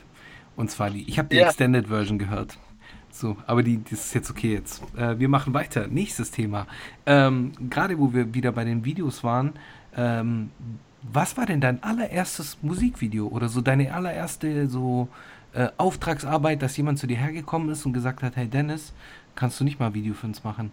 Und 0.55 0.71
zwar 0.71 0.91
die, 0.91 1.09
ich 1.09 1.19
habe 1.19 1.29
die 1.29 1.37
ja. 1.37 1.47
Extended 1.47 1.89
Version 1.89 2.19
gehört. 2.19 2.57
So, 3.11 3.37
aber 3.47 3.63
die, 3.63 3.83
das 3.83 4.07
ist 4.07 4.15
jetzt 4.15 4.31
okay 4.31 4.53
jetzt. 4.53 4.83
Äh, 4.97 5.19
wir 5.19 5.29
machen 5.29 5.55
weiter. 5.55 5.87
Nächstes 5.87 6.31
Thema. 6.31 6.67
Ähm, 7.07 7.53
Gerade 7.71 7.99
wo 7.99 8.13
wir 8.13 8.35
wieder 8.35 8.53
bei 8.53 8.65
den 8.65 8.85
Videos 8.85 9.25
waren, 9.25 9.55
ähm, 9.97 10.51
was 11.03 11.37
war 11.37 11.47
denn 11.47 11.61
dein 11.61 11.83
allererstes 11.83 12.59
Musikvideo 12.63 13.29
oder 13.29 13.49
so 13.49 13.61
deine 13.61 13.95
allererste 13.95 14.69
so 14.69 15.09
äh, 15.53 15.69
Auftragsarbeit, 15.77 16.63
dass 16.63 16.77
jemand 16.77 16.99
zu 16.99 17.07
dir 17.07 17.17
hergekommen 17.17 17.71
ist 17.71 17.87
und 17.87 17.93
gesagt 17.93 18.23
hat, 18.23 18.37
hey 18.37 18.49
Dennis, 18.49 18.93
kannst 19.37 19.61
du 19.61 19.65
nicht 19.65 19.79
mal 19.79 19.95
Video 19.95 20.15
für 20.15 20.27
uns 20.27 20.43
machen? 20.43 20.73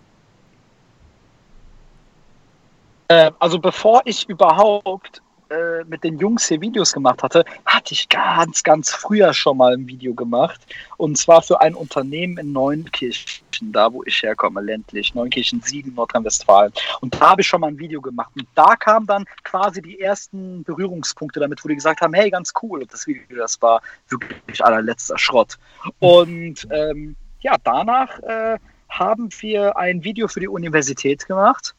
Äh, 3.10 3.32
also 3.39 3.60
bevor 3.60 4.02
ich 4.06 4.28
überhaupt 4.28 5.21
äh, 5.49 5.84
mit 5.86 6.04
den 6.04 6.17
Jungs 6.17 6.47
hier 6.47 6.62
Videos 6.62 6.93
gemacht 6.93 7.21
hatte, 7.21 7.45
hatte 7.65 7.93
ich 7.93 8.10
ganz, 8.10 8.63
ganz 8.63 8.91
früher 8.91 9.34
schon 9.34 9.58
mal 9.58 9.73
ein 9.73 9.86
Video 9.88 10.13
gemacht. 10.13 10.62
Und 10.97 11.17
zwar 11.17 11.41
für 11.41 11.62
ein 11.62 11.76
Unternehmen 11.76 12.38
in 12.38 12.52
Neunkirchen, 12.54 13.71
da 13.71 13.91
wo 13.93 14.04
ich 14.04 14.23
herkomme, 14.23 14.62
ländlich, 14.62 15.13
Neunkirchen 15.13 15.62
7, 15.62 15.93
Nordrhein-Westfalen. 15.93 16.71
Und 17.02 17.13
da 17.13 17.32
habe 17.32 17.41
ich 17.41 17.47
schon 17.47 17.62
mal 17.62 17.67
ein 17.67 17.78
Video 17.78 18.02
gemacht. 18.02 18.32
Und 18.36 18.47
da 18.56 18.76
kamen 18.76 19.06
dann 19.06 19.26
quasi 19.43 19.82
die 19.82 19.99
ersten 19.99 20.63
Berührungspunkte 20.63 21.39
damit, 21.39 21.63
wo 21.63 21.67
die 21.67 21.76
gesagt 21.76 22.02
haben, 22.02 22.13
hey, 22.13 22.32
ganz 22.32 22.52
cool. 22.63 22.82
Und 22.82 22.91
das 22.91 23.06
Video, 23.06 23.23
das 23.38 23.62
war 23.62 23.82
wirklich 24.10 24.65
allerletzter 24.65 25.19
Schrott. 25.19 25.60
Und 25.99 26.67
ähm, 26.71 27.15
ja, 27.43 27.56
danach 27.63 28.19
äh, 28.19 28.58
haben 28.89 29.29
wir 29.39 29.77
ein 29.77 30.03
Video 30.03 30.27
für 30.27 30.39
die 30.39 30.47
Universität 30.47 31.27
gemacht. 31.27 31.75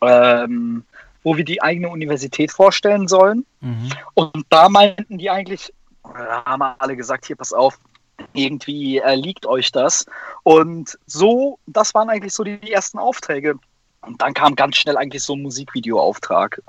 Ähm, 0.00 0.84
wo 1.22 1.36
wir 1.36 1.44
die 1.44 1.60
eigene 1.60 1.88
Universität 1.88 2.52
vorstellen 2.52 3.08
sollen. 3.08 3.44
Mhm. 3.60 3.90
Und 4.14 4.46
da 4.48 4.68
meinten 4.68 5.18
die 5.18 5.28
eigentlich, 5.28 5.72
da 6.02 6.44
haben 6.44 6.62
alle 6.62 6.96
gesagt, 6.96 7.26
hier, 7.26 7.36
pass 7.36 7.52
auf, 7.52 7.78
irgendwie 8.32 8.98
äh, 8.98 9.14
liegt 9.14 9.46
euch 9.46 9.72
das. 9.72 10.06
Und 10.42 10.98
so, 11.06 11.58
das 11.66 11.94
waren 11.94 12.08
eigentlich 12.08 12.32
so 12.32 12.44
die, 12.44 12.58
die 12.58 12.72
ersten 12.72 12.98
Aufträge. 12.98 13.56
Und 14.00 14.22
dann 14.22 14.32
kam 14.32 14.54
ganz 14.54 14.76
schnell 14.76 14.96
eigentlich 14.96 15.22
so 15.22 15.34
ein 15.34 15.42
Musikvideoauftrag. 15.42 16.62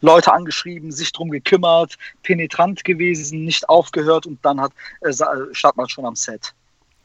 Leute 0.00 0.32
angeschrieben, 0.32 0.92
sich 0.92 1.12
drum 1.12 1.30
gekümmert, 1.30 1.96
penetrant 2.22 2.84
gewesen, 2.84 3.44
nicht 3.44 3.68
aufgehört 3.68 4.26
und 4.26 4.44
dann 4.44 4.60
hat 4.60 4.72
äh, 5.00 5.12
startet 5.12 5.76
man 5.76 5.88
schon 5.88 6.04
am 6.04 6.14
Set. 6.14 6.54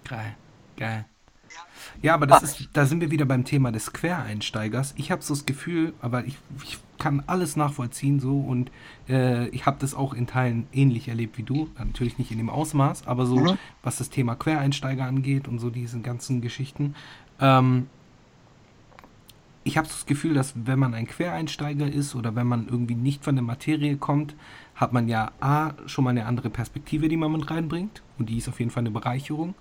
Geil, 0.09 0.35
geil. 0.75 1.05
Ja, 2.01 2.13
aber 2.13 2.27
das 2.27 2.43
ist, 2.43 2.69
da 2.73 2.85
sind 2.85 3.01
wir 3.01 3.11
wieder 3.11 3.25
beim 3.25 3.45
Thema 3.45 3.71
des 3.71 3.93
Quereinsteigers. 3.93 4.93
Ich 4.97 5.11
habe 5.11 5.21
so 5.21 5.33
das 5.33 5.45
Gefühl, 5.45 5.93
aber 6.01 6.25
ich, 6.25 6.37
ich 6.63 6.79
kann 6.97 7.23
alles 7.27 7.55
nachvollziehen 7.55 8.19
so 8.19 8.39
und 8.39 8.71
äh, 9.07 9.47
ich 9.49 9.65
habe 9.65 9.77
das 9.79 9.93
auch 9.93 10.13
in 10.13 10.27
Teilen 10.27 10.67
ähnlich 10.73 11.07
erlebt 11.07 11.37
wie 11.37 11.43
du. 11.43 11.69
Natürlich 11.77 12.17
nicht 12.17 12.31
in 12.31 12.37
dem 12.37 12.49
Ausmaß, 12.49 13.07
aber 13.07 13.25
so, 13.25 13.37
mhm. 13.37 13.57
was 13.83 13.97
das 13.97 14.09
Thema 14.09 14.35
Quereinsteiger 14.35 15.05
angeht 15.05 15.47
und 15.47 15.59
so 15.59 15.69
diese 15.69 15.99
ganzen 15.99 16.41
Geschichten. 16.41 16.95
Ähm, 17.39 17.87
ich 19.63 19.77
habe 19.77 19.87
so 19.87 19.93
das 19.93 20.05
Gefühl, 20.05 20.33
dass 20.33 20.53
wenn 20.55 20.79
man 20.79 20.93
ein 20.93 21.07
Quereinsteiger 21.07 21.87
ist 21.87 22.15
oder 22.15 22.35
wenn 22.35 22.47
man 22.47 22.67
irgendwie 22.67 22.95
nicht 22.95 23.23
von 23.23 23.35
der 23.35 23.43
Materie 23.43 23.97
kommt, 23.97 24.35
hat 24.75 24.93
man 24.93 25.07
ja 25.07 25.31
A, 25.41 25.73
schon 25.85 26.05
mal 26.05 26.11
eine 26.11 26.25
andere 26.25 26.49
Perspektive, 26.49 27.09
die 27.09 27.17
man 27.17 27.31
mit 27.31 27.51
reinbringt. 27.51 28.01
Und 28.17 28.29
die 28.29 28.37
ist 28.37 28.47
auf 28.47 28.59
jeden 28.59 28.71
Fall 28.71 28.81
eine 28.81 28.91
Bereicherung. 28.91 29.55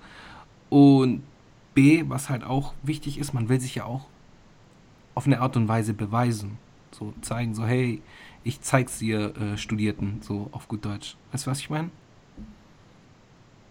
Und 0.70 1.22
B, 1.74 2.04
was 2.08 2.28
halt 2.28 2.44
auch 2.44 2.74
wichtig 2.82 3.18
ist, 3.18 3.32
man 3.32 3.48
will 3.48 3.60
sich 3.60 3.76
ja 3.76 3.84
auch 3.84 4.06
auf 5.14 5.26
eine 5.26 5.40
Art 5.40 5.56
und 5.56 5.68
Weise 5.68 5.94
beweisen. 5.94 6.58
So 6.90 7.12
zeigen, 7.22 7.54
so 7.54 7.64
hey, 7.64 8.02
ich 8.44 8.60
zeig's 8.60 8.98
dir 8.98 9.34
äh, 9.36 9.56
Studierten, 9.56 10.20
so 10.22 10.48
auf 10.52 10.68
gut 10.68 10.84
Deutsch. 10.84 11.16
Weißt 11.32 11.46
du, 11.46 11.50
was 11.50 11.60
ich 11.60 11.70
meine? 11.70 11.90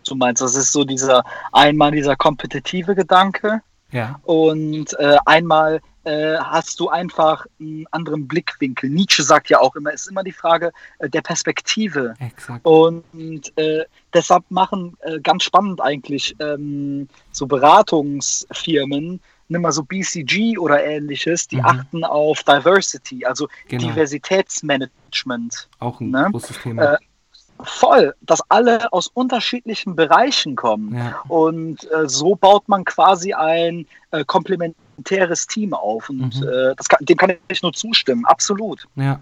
Du 0.07 0.15
meinst, 0.15 0.41
das 0.41 0.55
ist 0.55 0.71
so 0.71 0.83
dieser 0.83 1.23
einmal 1.51 1.91
dieser 1.91 2.15
kompetitive 2.15 2.95
Gedanke. 2.95 3.61
Ja. 3.91 4.19
Und 4.23 4.97
äh, 4.99 5.17
einmal 5.25 5.81
äh, 6.07 6.37
hast 6.39 6.79
du 6.79 6.87
einfach 6.87 7.45
einen 7.59 7.85
anderen 7.91 8.27
Blickwinkel. 8.27 8.89
Nietzsche 8.89 9.23
sagt 9.23 9.49
ja 9.49 9.59
auch 9.59 9.75
immer, 9.75 9.93
es 9.93 10.03
ist 10.03 10.11
immer 10.11 10.23
die 10.23 10.31
Frage 10.31 10.71
äh, 10.99 11.09
der 11.09 11.21
Perspektive. 11.21 12.13
Exakt. 12.19 12.65
Und 12.65 13.51
äh, 13.57 13.83
deshalb 14.13 14.45
machen 14.49 14.95
äh, 15.01 15.19
ganz 15.19 15.43
spannend 15.43 15.81
eigentlich 15.81 16.33
ähm, 16.39 17.09
so 17.31 17.45
Beratungsfirmen, 17.45 19.19
nimm 19.49 19.61
mal 19.61 19.73
so 19.73 19.83
BCG 19.83 20.57
oder 20.57 20.81
ähnliches, 20.81 21.47
die 21.49 21.57
mhm. 21.57 21.65
achten 21.65 22.03
auf 22.05 22.41
Diversity, 22.43 23.25
also 23.25 23.49
genau. 23.67 23.87
Diversitätsmanagement. 23.87 25.67
Auch 25.79 25.99
ein 25.99 26.11
ne? 26.11 26.29
großes 26.31 26.61
Thema. 26.61 26.93
Äh, 26.93 26.97
voll, 27.63 28.15
dass 28.21 28.39
alle 28.47 28.93
aus 28.93 29.07
unterschiedlichen 29.07 29.97
Bereichen 29.97 30.55
kommen. 30.55 30.95
Ja. 30.95 31.21
Und 31.27 31.83
äh, 31.91 32.07
so 32.07 32.35
baut 32.35 32.69
man 32.69 32.85
quasi 32.85 33.33
ein 33.33 33.87
äh, 34.11 34.23
komplementäres 34.23 34.86
Team 35.47 35.73
auf. 35.73 36.09
Und 36.09 36.41
mhm. 36.41 36.47
äh, 36.47 36.75
kann, 36.75 37.05
dem 37.05 37.17
kann 37.17 37.33
ich 37.47 37.61
nur 37.61 37.73
zustimmen, 37.73 38.25
absolut. 38.25 38.87
Ja, 38.95 39.19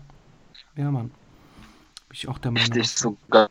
ja, 0.75 0.91
Mann. 0.91 1.09
Bin 1.09 2.11
ich 2.11 2.27
auch 2.27 2.37
der 2.37 2.51
Meinung. 2.51 2.71
Richtig 2.71 2.89
sogar. 2.89 3.49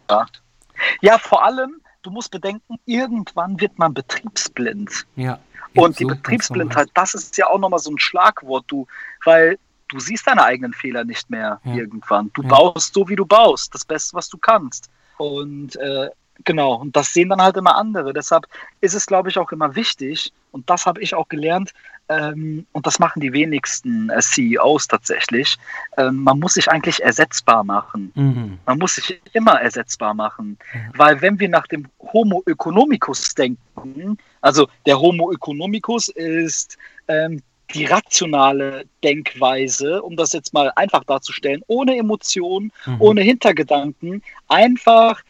Ja, 1.01 1.19
vor 1.19 1.45
allem, 1.45 1.81
du 2.03 2.11
musst 2.11 2.31
bedenken, 2.31 2.77
irgendwann 2.85 3.61
wird 3.61 3.79
man 3.79 3.95
betriebsblind. 3.95 5.07
Ja. 5.17 5.39
Und 5.75 5.99
die 5.99 6.05
so 6.05 6.09
Betriebsblindheit, 6.11 6.89
das 6.95 7.15
ist 7.15 7.37
ja 7.37 7.47
auch 7.49 7.59
nochmal 7.59 7.81
so 7.81 7.91
ein 7.91 7.99
Schlagwort, 7.99 8.65
du, 8.69 8.87
weil 9.25 9.59
du 9.89 9.99
siehst 9.99 10.27
deine 10.27 10.45
eigenen 10.45 10.73
Fehler 10.73 11.05
nicht 11.05 11.31
mehr 11.31 11.61
ja. 11.65 11.75
irgendwann. 11.75 12.31
Du 12.35 12.43
ja. 12.43 12.49
baust 12.49 12.95
so, 12.95 13.09
wie 13.09 13.17
du 13.17 13.27
baust, 13.27 13.75
das 13.75 13.85
Beste, 13.85 14.17
was 14.17 14.29
du 14.29 14.39
kannst. 14.39 14.89
Und 15.19 15.77
äh, 15.77 16.11
genau, 16.45 16.75
und 16.75 16.97
das 16.97 17.13
sehen 17.13 17.29
dann 17.29 17.43
halt 17.43 17.57
immer 17.57 17.77
andere. 17.77 18.13
Deshalb 18.13 18.47
ist 18.81 18.95
es, 18.95 19.07
glaube 19.07 19.29
ich, 19.29 19.39
auch 19.39 19.53
immer 19.53 19.75
wichtig, 19.77 20.33
und 20.51 20.69
das 20.71 20.87
habe 20.87 21.01
ich 21.01 21.15
auch 21.15 21.29
gelernt, 21.29 21.73
ähm, 22.09 22.67
und 22.73 22.87
das 22.87 22.99
machen 22.99 23.21
die 23.21 23.33
wenigsten 23.33 24.11
äh, 24.11 24.21
CEOs 24.21 24.89
tatsächlich, 24.89 25.57
ähm, 25.97 26.23
man 26.23 26.39
muss 26.39 26.55
sich 26.55 26.69
eigentlich 26.69 27.03
ersetzbar 27.03 27.65
machen. 27.65 28.13
Mhm. 28.15 28.59
Man 28.67 28.79
muss 28.79 28.97
sich 28.97 29.21
immer 29.33 29.61
ersetzbar 29.61 30.13
machen. 30.13 30.59
Mhm. 30.73 30.93
Weil 30.97 31.23
wenn 31.23 31.41
wir 31.41 31.49
nach 31.49 31.67
dem 31.67 31.87
Homo 32.13 32.43
economicus 32.47 33.35
denken, 33.35 34.19
also 34.43 34.69
der 34.85 35.01
Homo 35.01 35.33
economicus 35.33 36.09
ist 36.09 36.77
ähm, 37.09 37.43
die 37.73 37.87
rationale 37.87 38.85
Denkweise, 39.03 40.03
um 40.03 40.17
das 40.17 40.35
jetzt 40.35 40.53
mal 40.53 40.71
einfach 40.77 41.05
darzustellen, 41.05 41.63
ohne 41.67 41.97
Emotionen, 41.97 42.71
mhm. 42.85 43.01
ohne 43.01 43.23
Hintergedanken, 43.23 44.23
einfach 44.49 45.23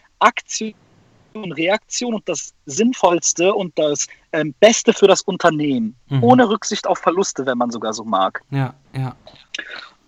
Aktion 1.35 1.53
Reaktion 1.53 2.15
und 2.15 2.29
das 2.29 2.55
Sinnvollste 2.67 3.53
und 3.55 3.77
das 3.79 4.07
ähm, 4.33 4.55
Beste 4.61 4.93
für 4.93 5.09
das 5.09 5.23
Unternehmen. 5.23 5.97
Mhm. 6.09 6.23
Ohne 6.23 6.49
Rücksicht 6.49 6.87
auf 6.87 6.99
Verluste, 6.99 7.45
wenn 7.45 7.59
man 7.59 7.71
sogar 7.71 7.93
so 7.93 8.05
mag. 8.05 8.43
Ja, 8.51 8.75
ja. 8.97 9.15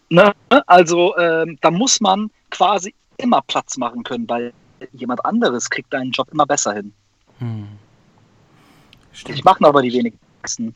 Ne? 0.08 0.32
Also 0.66 1.16
ähm, 1.16 1.58
da 1.60 1.70
muss 1.70 2.00
man 2.00 2.30
quasi 2.50 2.94
immer 3.16 3.42
Platz 3.42 3.76
machen 3.76 4.04
können, 4.04 4.28
weil 4.28 4.52
jemand 4.92 5.24
anderes 5.24 5.68
kriegt 5.68 5.92
deinen 5.92 6.12
Job 6.12 6.28
immer 6.32 6.46
besser 6.46 6.74
hin. 6.74 6.92
Hm. 7.38 7.66
Ich 9.28 9.44
mache 9.44 9.64
aber 9.64 9.82
die 9.82 9.92
wenigsten. 9.92 10.74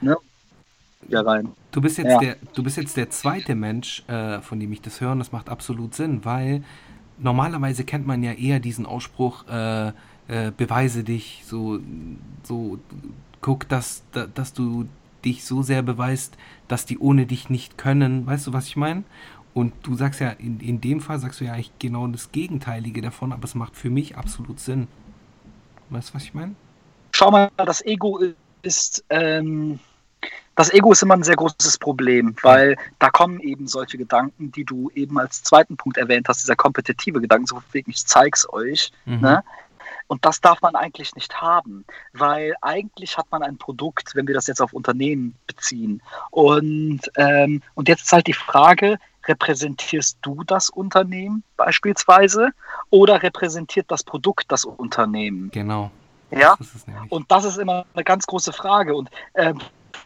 Ne? 0.00 0.16
Ja, 1.08 1.22
rein. 1.22 1.52
Du 1.72 1.80
bist 1.80 1.98
jetzt, 1.98 2.10
ja. 2.10 2.18
der, 2.18 2.36
du 2.54 2.62
bist 2.62 2.76
jetzt 2.76 2.96
der 2.96 3.10
zweite 3.10 3.54
Mensch, 3.54 4.04
äh, 4.08 4.40
von 4.40 4.60
dem 4.60 4.72
ich 4.72 4.82
das 4.82 5.00
höre, 5.00 5.12
und 5.12 5.18
das 5.18 5.32
macht 5.32 5.48
absolut 5.48 5.94
Sinn, 5.94 6.24
weil 6.24 6.62
normalerweise 7.18 7.84
kennt 7.84 8.06
man 8.06 8.22
ja 8.22 8.32
eher 8.32 8.60
diesen 8.60 8.86
Ausspruch, 8.86 9.46
äh, 9.48 9.88
äh, 10.28 10.52
beweise 10.56 11.04
dich, 11.04 11.42
so, 11.46 11.80
so 12.42 12.78
guck, 13.40 13.68
dass, 13.68 14.02
dass 14.34 14.52
du 14.52 14.88
dich 15.24 15.44
so 15.44 15.62
sehr 15.62 15.82
beweist, 15.82 16.36
dass 16.68 16.86
die 16.86 16.98
ohne 16.98 17.26
dich 17.26 17.50
nicht 17.50 17.78
können. 17.78 18.26
Weißt 18.26 18.46
du, 18.46 18.52
was 18.52 18.66
ich 18.66 18.76
meine? 18.76 19.04
Und 19.54 19.72
du 19.82 19.94
sagst 19.94 20.20
ja, 20.20 20.30
in, 20.30 20.60
in 20.60 20.80
dem 20.80 21.00
Fall 21.00 21.18
sagst 21.18 21.40
du 21.40 21.44
ja 21.44 21.52
eigentlich 21.54 21.72
genau 21.78 22.06
das 22.06 22.30
Gegenteilige 22.30 23.02
davon, 23.02 23.32
aber 23.32 23.44
es 23.44 23.54
macht 23.54 23.76
für 23.76 23.90
mich 23.90 24.16
absolut 24.16 24.60
Sinn. 24.60 24.86
Weißt 25.90 26.10
du, 26.10 26.14
was 26.14 26.24
ich 26.24 26.34
meine? 26.34 26.54
Schau 27.12 27.30
mal, 27.30 27.50
das 27.56 27.84
Ego 27.84 28.20
ist, 28.62 29.04
ähm, 29.10 29.80
das 30.54 30.72
Ego 30.72 30.90
ist 30.90 31.02
immer 31.02 31.14
ein 31.14 31.22
sehr 31.22 31.36
großes 31.36 31.78
Problem, 31.78 32.34
weil 32.42 32.76
da 32.98 33.10
kommen 33.10 33.38
eben 33.38 33.68
solche 33.68 33.96
Gedanken, 33.96 34.50
die 34.50 34.64
du 34.64 34.90
eben 34.94 35.18
als 35.18 35.44
zweiten 35.44 35.76
Punkt 35.76 35.98
erwähnt 35.98 36.28
hast, 36.28 36.42
dieser 36.42 36.56
kompetitive 36.56 37.20
Gedanke, 37.20 37.46
so 37.46 37.62
wegen 37.70 37.90
ich 37.92 38.04
zeig's 38.04 38.48
euch. 38.52 38.90
Mhm. 39.04 39.20
Ne? 39.20 39.44
Und 40.08 40.24
das 40.24 40.40
darf 40.40 40.60
man 40.60 40.74
eigentlich 40.74 41.14
nicht 41.14 41.40
haben, 41.40 41.84
weil 42.12 42.54
eigentlich 42.62 43.16
hat 43.16 43.26
man 43.30 43.42
ein 43.42 43.58
Produkt, 43.58 44.16
wenn 44.16 44.26
wir 44.26 44.34
das 44.34 44.46
jetzt 44.48 44.60
auf 44.60 44.72
Unternehmen 44.72 45.36
beziehen. 45.46 46.02
Und, 46.30 47.02
ähm, 47.16 47.62
und 47.74 47.88
jetzt 47.88 48.02
ist 48.02 48.12
halt 48.12 48.26
die 48.26 48.32
Frage, 48.32 48.98
repräsentierst 49.26 50.18
du 50.22 50.42
das 50.44 50.70
Unternehmen 50.70 51.44
beispielsweise 51.56 52.50
oder 52.90 53.22
repräsentiert 53.22 53.90
das 53.90 54.02
Produkt 54.02 54.46
das 54.48 54.64
Unternehmen? 54.64 55.50
Genau. 55.52 55.90
Ja, 56.30 56.56
das 56.58 56.84
und 57.08 57.30
das 57.30 57.44
ist 57.44 57.58
immer 57.58 57.86
eine 57.94 58.04
ganz 58.04 58.26
große 58.26 58.52
Frage. 58.52 58.94
Und 58.94 59.10
ähm, 59.34 59.60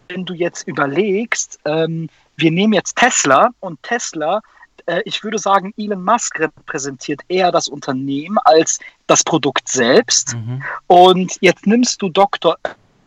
wenn 0.08 0.24
du 0.24 0.34
jetzt 0.34 0.66
überlegst, 0.66 1.58
ähm, 1.64 2.08
wir 2.36 2.50
nehmen 2.50 2.72
jetzt 2.72 2.96
Tesla 2.96 3.50
und 3.60 3.82
Tesla, 3.82 4.40
äh, 4.86 5.02
ich 5.04 5.22
würde 5.22 5.38
sagen, 5.38 5.72
Elon 5.76 6.02
Musk 6.02 6.38
repräsentiert 6.38 7.20
eher 7.28 7.52
das 7.52 7.68
Unternehmen 7.68 8.38
als 8.44 8.78
das 9.06 9.22
Produkt 9.22 9.68
selbst. 9.68 10.34
Mhm. 10.34 10.62
Und 10.86 11.36
jetzt 11.40 11.66
nimmst 11.66 12.02
du 12.02 12.08
Dr. 12.08 12.56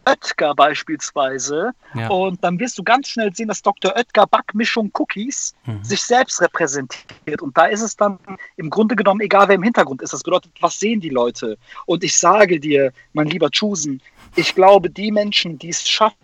Oetker 0.05 0.53
beispielsweise. 0.53 1.71
Ja. 1.93 2.07
Und 2.09 2.43
dann 2.43 2.59
wirst 2.59 2.77
du 2.77 2.83
ganz 2.83 3.07
schnell 3.07 3.33
sehen, 3.33 3.47
dass 3.47 3.61
Dr. 3.61 3.95
Oetker 3.95 4.27
Backmischung 4.27 4.91
Cookies 4.93 5.55
mhm. 5.65 5.83
sich 5.83 6.01
selbst 6.03 6.41
repräsentiert. 6.41 7.41
Und 7.41 7.57
da 7.57 7.65
ist 7.65 7.81
es 7.81 7.95
dann 7.95 8.19
im 8.57 8.69
Grunde 8.69 8.95
genommen 8.95 9.21
egal, 9.21 9.47
wer 9.47 9.55
im 9.55 9.63
Hintergrund 9.63 10.01
ist. 10.01 10.13
Das 10.13 10.23
bedeutet, 10.23 10.51
was 10.61 10.79
sehen 10.79 11.01
die 11.01 11.09
Leute? 11.09 11.57
Und 11.85 12.03
ich 12.03 12.17
sage 12.17 12.59
dir, 12.59 12.93
mein 13.13 13.27
lieber 13.27 13.49
Chusen, 13.49 14.01
ich 14.35 14.53
glaube, 14.53 14.89
die 14.89 15.11
Menschen, 15.11 15.57
die 15.57 15.69
es 15.69 15.88
schaffen, 15.88 16.17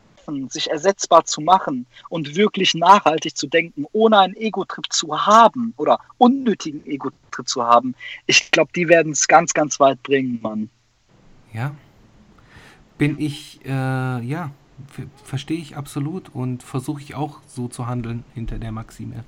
sich 0.49 0.69
ersetzbar 0.69 1.25
zu 1.25 1.41
machen 1.41 1.85
und 2.09 2.35
wirklich 2.35 2.73
nachhaltig 2.73 3.35
zu 3.35 3.47
denken, 3.47 3.85
ohne 3.91 4.19
einen 4.19 4.35
Ego-Trip 4.35 4.85
zu 4.91 5.25
haben 5.25 5.73
oder 5.77 5.99
unnötigen 6.17 6.85
Ego-Trip 6.85 7.47
zu 7.47 7.63
haben, 7.63 7.95
ich 8.25 8.51
glaube, 8.51 8.71
die 8.75 8.87
werden 8.87 9.11
es 9.11 9.27
ganz, 9.27 9.53
ganz 9.53 9.79
weit 9.79 10.01
bringen, 10.03 10.39
Mann. 10.41 10.69
Ja, 11.53 11.75
bin 12.97 13.19
ich, 13.19 13.59
äh, 13.65 13.69
ja, 13.69 14.51
verstehe 15.23 15.59
ich 15.59 15.75
absolut 15.75 16.29
und 16.33 16.63
versuche 16.63 17.01
ich 17.01 17.15
auch 17.15 17.39
so 17.47 17.67
zu 17.67 17.87
handeln 17.87 18.23
hinter 18.33 18.59
der 18.59 18.71
Maxime. 18.71 19.23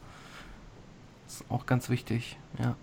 Ist 1.28 1.44
auch 1.50 1.66
ganz 1.66 1.90
wichtig, 1.90 2.38
ja. 2.60 2.76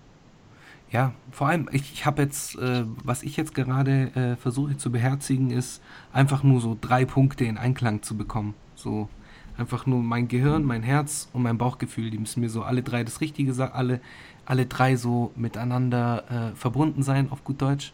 Ja, 0.90 1.12
vor 1.30 1.48
allem, 1.48 1.68
ich, 1.70 1.92
ich 1.92 2.04
habe 2.04 2.22
jetzt, 2.22 2.56
äh, 2.58 2.84
was 3.04 3.22
ich 3.22 3.36
jetzt 3.36 3.54
gerade 3.54 4.10
äh, 4.16 4.36
versuche 4.36 4.76
zu 4.76 4.90
beherzigen, 4.90 5.50
ist 5.50 5.80
einfach 6.12 6.42
nur 6.42 6.60
so 6.60 6.76
drei 6.80 7.04
Punkte 7.04 7.44
in 7.44 7.58
Einklang 7.58 8.02
zu 8.02 8.16
bekommen. 8.16 8.54
So 8.74 9.08
einfach 9.56 9.86
nur 9.86 10.02
mein 10.02 10.26
Gehirn, 10.26 10.64
mein 10.64 10.82
Herz 10.82 11.28
und 11.32 11.42
mein 11.42 11.58
Bauchgefühl, 11.58 12.10
die 12.10 12.18
müssen 12.18 12.40
mir 12.40 12.50
so 12.50 12.62
alle 12.62 12.82
drei 12.82 13.04
das 13.04 13.20
Richtige 13.20 13.52
sagen, 13.52 13.72
alle, 13.72 14.00
alle 14.46 14.66
drei 14.66 14.96
so 14.96 15.30
miteinander 15.36 16.24
äh, 16.52 16.56
verbunden 16.56 17.04
sein, 17.04 17.30
auf 17.30 17.44
gut 17.44 17.62
Deutsch. 17.62 17.92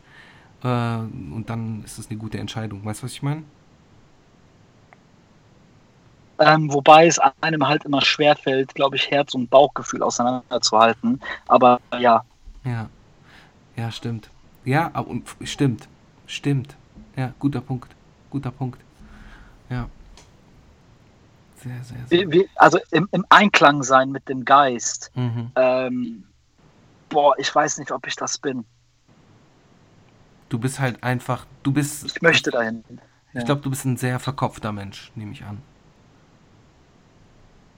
Äh, 0.62 0.66
und 0.68 1.44
dann 1.48 1.82
ist 1.84 1.98
es 1.98 2.08
eine 2.08 2.18
gute 2.18 2.38
Entscheidung. 2.38 2.82
Weißt 2.82 3.02
du, 3.02 3.04
was 3.04 3.12
ich 3.12 3.22
meine? 3.22 3.42
Ähm, 6.38 6.72
wobei 6.72 7.06
es 7.06 7.18
einem 7.40 7.66
halt 7.66 7.84
immer 7.84 8.02
schwerfällt, 8.02 8.74
glaube 8.74 8.96
ich, 8.96 9.10
Herz 9.10 9.34
und 9.34 9.50
Bauchgefühl 9.50 10.02
auseinanderzuhalten. 10.02 11.20
Aber 11.46 11.80
ja. 11.98 12.24
Ja. 12.66 12.90
Ja, 13.76 13.90
stimmt. 13.90 14.30
Ja, 14.64 14.88
und 14.98 15.28
stimmt. 15.44 15.88
Stimmt. 16.26 16.76
Ja, 17.14 17.32
guter 17.38 17.60
Punkt. 17.60 17.94
Guter 18.30 18.50
Punkt. 18.50 18.80
Ja. 19.70 19.88
Sehr, 21.56 21.82
sehr, 21.84 22.06
sehr. 22.08 22.32
Wie, 22.32 22.48
also 22.56 22.78
im, 22.90 23.08
im, 23.12 23.24
Einklang 23.30 23.82
sein 23.82 24.10
mit 24.10 24.28
dem 24.28 24.44
Geist. 24.44 25.10
Mhm. 25.14 25.50
Ähm, 25.54 26.24
boah, 27.08 27.34
ich 27.38 27.54
weiß 27.54 27.78
nicht, 27.78 27.92
ob 27.92 28.06
ich 28.06 28.16
das 28.16 28.38
bin. 28.38 28.64
Du 30.48 30.58
bist 30.58 30.78
halt 30.78 31.02
einfach, 31.02 31.46
du 31.62 31.72
bist. 31.72 32.04
Ich 32.04 32.20
möchte 32.22 32.50
dahin. 32.50 32.84
Ich 33.34 33.44
glaube, 33.44 33.60
du 33.60 33.70
bist 33.70 33.84
ein 33.84 33.96
sehr 33.96 34.18
verkopfter 34.18 34.72
Mensch, 34.72 35.12
nehme 35.14 35.32
ich 35.32 35.44
an. 35.44 35.60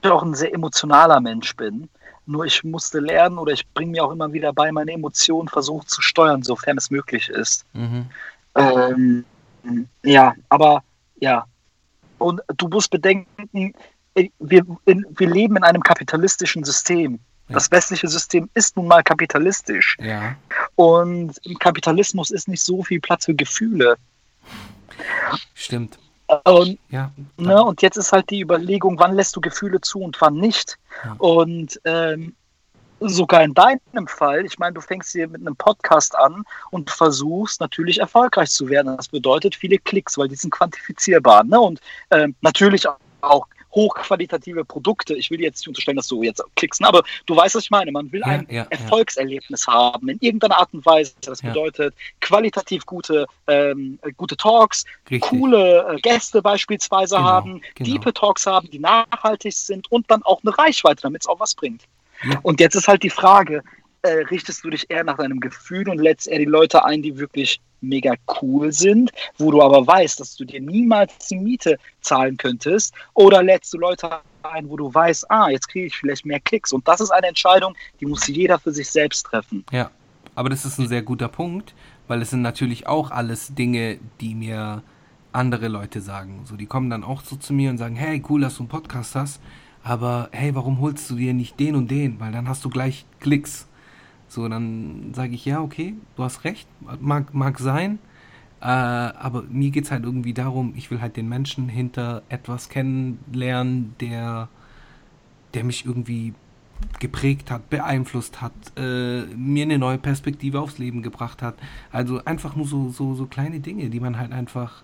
Ich 0.01 0.09
auch 0.09 0.23
ein 0.23 0.33
sehr 0.33 0.53
emotionaler 0.53 1.19
Mensch 1.19 1.55
bin. 1.55 1.89
Nur 2.29 2.45
ich 2.45 2.63
musste 2.63 2.99
lernen 2.99 3.39
oder 3.39 3.53
ich 3.53 3.67
bringe 3.73 3.91
mir 3.91 4.05
auch 4.05 4.11
immer 4.11 4.31
wieder 4.31 4.53
bei, 4.53 4.71
meine 4.71 4.91
Emotionen 4.91 5.47
versuchen 5.47 5.87
zu 5.87 5.99
steuern, 6.03 6.43
sofern 6.43 6.77
es 6.77 6.91
möglich 6.91 7.27
ist. 7.27 7.65
Mhm. 7.73 8.05
Ähm, 8.53 9.25
ja, 10.03 10.35
aber 10.47 10.83
ja. 11.19 11.45
Und 12.19 12.41
du 12.55 12.67
musst 12.67 12.91
bedenken, 12.91 13.73
wir, 14.13 14.65
in, 14.85 15.05
wir 15.09 15.27
leben 15.27 15.57
in 15.57 15.63
einem 15.63 15.81
kapitalistischen 15.81 16.63
System. 16.63 17.19
Das 17.47 17.71
westliche 17.71 18.07
System 18.07 18.47
ist 18.53 18.77
nun 18.77 18.85
mal 18.85 19.01
kapitalistisch. 19.01 19.97
Ja. 19.99 20.35
Und 20.75 21.35
im 21.43 21.57
Kapitalismus 21.57 22.29
ist 22.29 22.47
nicht 22.47 22.61
so 22.61 22.83
viel 22.83 22.99
Platz 22.99 23.25
für 23.25 23.33
Gefühle. 23.33 23.95
Stimmt. 25.55 25.97
Und, 26.43 26.77
ja, 26.89 27.11
ne, 27.37 27.63
und 27.63 27.81
jetzt 27.81 27.97
ist 27.97 28.11
halt 28.11 28.29
die 28.29 28.41
Überlegung, 28.41 28.99
wann 28.99 29.15
lässt 29.15 29.35
du 29.35 29.41
Gefühle 29.41 29.81
zu 29.81 29.99
und 29.99 30.19
wann 30.21 30.35
nicht. 30.35 30.77
Ja. 31.03 31.15
Und 31.17 31.81
ähm, 31.85 32.35
sogar 32.99 33.43
in 33.43 33.53
deinem 33.53 34.07
Fall, 34.07 34.45
ich 34.45 34.59
meine, 34.59 34.73
du 34.73 34.81
fängst 34.81 35.11
hier 35.11 35.27
mit 35.27 35.41
einem 35.41 35.55
Podcast 35.55 36.15
an 36.15 36.43
und 36.69 36.91
versuchst 36.91 37.61
natürlich 37.61 37.99
erfolgreich 37.99 38.49
zu 38.51 38.69
werden. 38.69 38.95
Das 38.97 39.07
bedeutet 39.07 39.55
viele 39.55 39.79
Klicks, 39.79 40.17
weil 40.17 40.27
die 40.27 40.35
sind 40.35 40.51
quantifizierbar. 40.51 41.43
Ne? 41.43 41.59
Und 41.59 41.79
ähm, 42.11 42.35
natürlich 42.41 42.85
auch 43.21 43.47
hochqualitative 43.71 44.65
Produkte. 44.65 45.15
Ich 45.15 45.29
will 45.31 45.41
jetzt 45.41 45.59
nicht 45.59 45.67
unterstellen, 45.67 45.97
dass 45.97 46.07
du 46.07 46.23
jetzt 46.23 46.43
klickst, 46.55 46.81
ne? 46.81 46.87
aber 46.87 47.03
du 47.25 47.35
weißt, 47.35 47.55
was 47.55 47.63
ich 47.63 47.71
meine. 47.71 47.91
Man 47.91 48.11
will 48.11 48.21
ja, 48.21 48.27
ein 48.27 48.47
ja, 48.49 48.67
Erfolgserlebnis 48.69 49.65
ja. 49.67 49.73
haben 49.73 50.09
in 50.09 50.17
irgendeiner 50.21 50.57
Art 50.57 50.73
und 50.73 50.85
Weise. 50.85 51.13
Das 51.21 51.41
bedeutet 51.41 51.93
qualitativ 52.21 52.85
gute, 52.85 53.25
ähm, 53.47 53.99
gute 54.17 54.37
Talks, 54.37 54.85
Richtig. 55.09 55.21
coole 55.21 55.87
äh, 55.87 55.99
Gäste 56.01 56.41
beispielsweise 56.41 57.15
genau, 57.15 57.27
haben, 57.27 57.61
genau. 57.75 57.89
diepe 57.89 58.13
Talks 58.13 58.45
haben, 58.45 58.69
die 58.69 58.79
nachhaltig 58.79 59.53
sind 59.53 59.91
und 59.91 60.09
dann 60.09 60.23
auch 60.23 60.41
eine 60.43 60.57
Reichweite, 60.57 61.01
damit 61.01 61.23
es 61.23 61.27
auch 61.27 61.39
was 61.39 61.53
bringt. 61.53 61.83
Und 62.41 62.59
jetzt 62.59 62.75
ist 62.75 62.87
halt 62.87 63.03
die 63.03 63.09
Frage, 63.09 63.63
äh, 64.01 64.09
richtest 64.29 64.63
du 64.63 64.69
dich 64.69 64.89
eher 64.89 65.03
nach 65.03 65.17
deinem 65.17 65.39
Gefühl 65.39 65.89
und 65.89 65.99
lädst 65.99 66.27
eher 66.27 66.39
die 66.39 66.45
Leute 66.45 66.83
ein, 66.85 67.01
die 67.01 67.17
wirklich 67.17 67.61
mega 67.81 68.13
cool 68.41 68.71
sind, 68.71 69.11
wo 69.37 69.51
du 69.51 69.61
aber 69.61 69.85
weißt, 69.85 70.19
dass 70.19 70.35
du 70.35 70.45
dir 70.45 70.61
niemals 70.61 71.13
die 71.29 71.37
Miete 71.37 71.77
zahlen 72.01 72.37
könntest, 72.37 72.93
oder 73.13 73.43
lädst 73.43 73.73
du 73.73 73.77
Leute 73.77 74.09
ein, 74.43 74.69
wo 74.69 74.77
du 74.77 74.93
weißt, 74.93 75.29
ah, 75.29 75.49
jetzt 75.49 75.67
kriege 75.67 75.87
ich 75.87 75.97
vielleicht 75.97 76.25
mehr 76.25 76.39
Klicks. 76.39 76.71
Und 76.71 76.87
das 76.87 77.01
ist 77.01 77.11
eine 77.11 77.27
Entscheidung, 77.27 77.75
die 77.99 78.05
muss 78.05 78.27
jeder 78.27 78.59
für 78.59 78.71
sich 78.71 78.89
selbst 78.89 79.23
treffen. 79.23 79.65
Ja, 79.71 79.91
aber 80.35 80.49
das 80.49 80.65
ist 80.65 80.77
ein 80.79 80.87
sehr 80.87 81.01
guter 81.01 81.27
Punkt, 81.27 81.73
weil 82.07 82.21
es 82.21 82.29
sind 82.29 82.41
natürlich 82.41 82.87
auch 82.87 83.11
alles 83.11 83.53
Dinge, 83.55 83.99
die 84.21 84.35
mir 84.35 84.83
andere 85.31 85.67
Leute 85.67 86.01
sagen. 86.01 86.41
So, 86.45 86.55
die 86.55 86.65
kommen 86.65 86.89
dann 86.89 87.03
auch 87.03 87.21
so 87.21 87.35
zu 87.35 87.53
mir 87.53 87.69
und 87.69 87.77
sagen, 87.77 87.95
hey, 87.95 88.23
cool, 88.29 88.41
dass 88.41 88.55
du 88.55 88.63
einen 88.63 88.69
Podcast 88.69 89.15
hast, 89.15 89.41
aber 89.83 90.29
hey, 90.31 90.55
warum 90.55 90.79
holst 90.81 91.09
du 91.09 91.15
dir 91.15 91.33
nicht 91.33 91.59
den 91.59 91.75
und 91.75 91.89
den? 91.91 92.19
Weil 92.19 92.31
dann 92.31 92.49
hast 92.49 92.65
du 92.65 92.69
gleich 92.69 93.05
Klicks. 93.19 93.67
So, 94.29 94.47
dann 94.47 95.11
sage 95.13 95.33
ich, 95.33 95.43
ja, 95.43 95.59
okay, 95.59 95.95
du 96.15 96.23
hast 96.23 96.43
recht, 96.43 96.67
mag, 97.01 97.33
mag 97.33 97.59
sein, 97.59 97.97
äh, 98.61 98.65
aber 98.65 99.43
mir 99.49 99.71
geht 99.71 99.85
es 99.85 99.91
halt 99.91 100.03
irgendwie 100.03 100.33
darum, 100.33 100.73
ich 100.75 100.91
will 100.91 101.01
halt 101.01 101.17
den 101.17 101.27
Menschen 101.27 101.67
hinter 101.67 102.21
etwas 102.29 102.69
kennenlernen, 102.69 103.95
der, 103.99 104.49
der 105.55 105.63
mich 105.63 105.85
irgendwie 105.85 106.35
geprägt 106.99 107.49
hat, 107.51 107.69
beeinflusst 107.69 108.39
hat, 108.39 108.53
äh, 108.77 109.23
mir 109.35 109.63
eine 109.63 109.79
neue 109.79 109.97
Perspektive 109.97 110.59
aufs 110.61 110.77
Leben 110.77 111.01
gebracht 111.01 111.41
hat. 111.41 111.55
Also 111.91 112.23
einfach 112.23 112.55
nur 112.55 112.67
so, 112.67 112.89
so, 112.89 113.15
so 113.15 113.25
kleine 113.25 113.59
Dinge, 113.59 113.89
die 113.89 113.99
man 113.99 114.17
halt 114.17 114.31
einfach. 114.31 114.83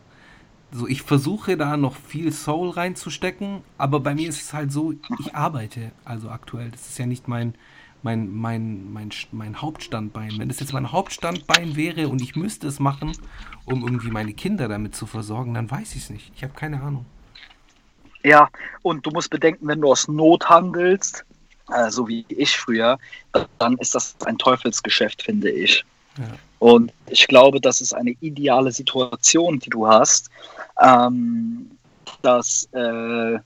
So, 0.71 0.87
ich 0.87 1.03
versuche 1.03 1.55
da 1.55 1.77
noch 1.77 1.95
viel 1.95 2.33
Soul 2.33 2.71
reinzustecken, 2.71 3.61
aber 3.77 3.99
bei 3.99 4.15
mir 4.15 4.27
ist 4.27 4.41
es 4.41 4.53
halt 4.53 4.71
so, 4.71 4.93
ich 5.19 5.35
arbeite 5.35 5.91
also 6.03 6.29
aktuell. 6.29 6.71
Das 6.71 6.89
ist 6.89 6.97
ja 6.97 7.05
nicht 7.05 7.27
mein, 7.27 7.53
mein, 8.05 8.31
mein, 8.31 8.93
mein, 8.93 9.09
mein 9.31 9.61
Hauptstandbein. 9.63 10.37
Wenn 10.37 10.47
das 10.47 10.59
jetzt 10.59 10.73
mein 10.73 10.91
Hauptstandbein 10.91 11.75
wäre 11.75 12.07
und 12.07 12.21
ich 12.21 12.35
müsste 12.35 12.67
es 12.67 12.79
machen, 12.79 13.13
um 13.65 13.81
irgendwie 13.81 14.11
meine 14.11 14.33
Kinder 14.33 14.67
damit 14.67 14.95
zu 14.95 15.07
versorgen, 15.07 15.55
dann 15.55 15.71
weiß 15.71 15.95
ich 15.95 16.03
es 16.03 16.09
nicht. 16.11 16.31
Ich 16.35 16.43
habe 16.43 16.53
keine 16.53 16.81
Ahnung. 16.81 17.07
Ja, 18.23 18.47
und 18.83 19.07
du 19.07 19.09
musst 19.09 19.31
bedenken, 19.31 19.67
wenn 19.67 19.81
du 19.81 19.91
aus 19.91 20.07
Not 20.07 20.47
handelst, 20.47 21.25
äh, 21.73 21.89
so 21.89 22.07
wie 22.07 22.25
ich 22.29 22.55
früher, 22.55 22.99
dann 23.57 23.75
ist 23.79 23.95
das 23.95 24.15
ein 24.25 24.37
Teufelsgeschäft, 24.37 25.23
finde 25.23 25.49
ich. 25.49 25.83
Ja. 26.19 26.25
Und 26.59 26.93
ich 27.09 27.27
glaube, 27.27 27.59
das 27.59 27.81
ist 27.81 27.93
eine 27.93 28.11
ideale 28.21 28.71
Situation, 28.71 29.57
die 29.57 29.71
du 29.71 29.87
hast. 29.87 30.29
Ähm, 30.79 31.71
dass, 32.21 32.69
äh, 32.71 33.39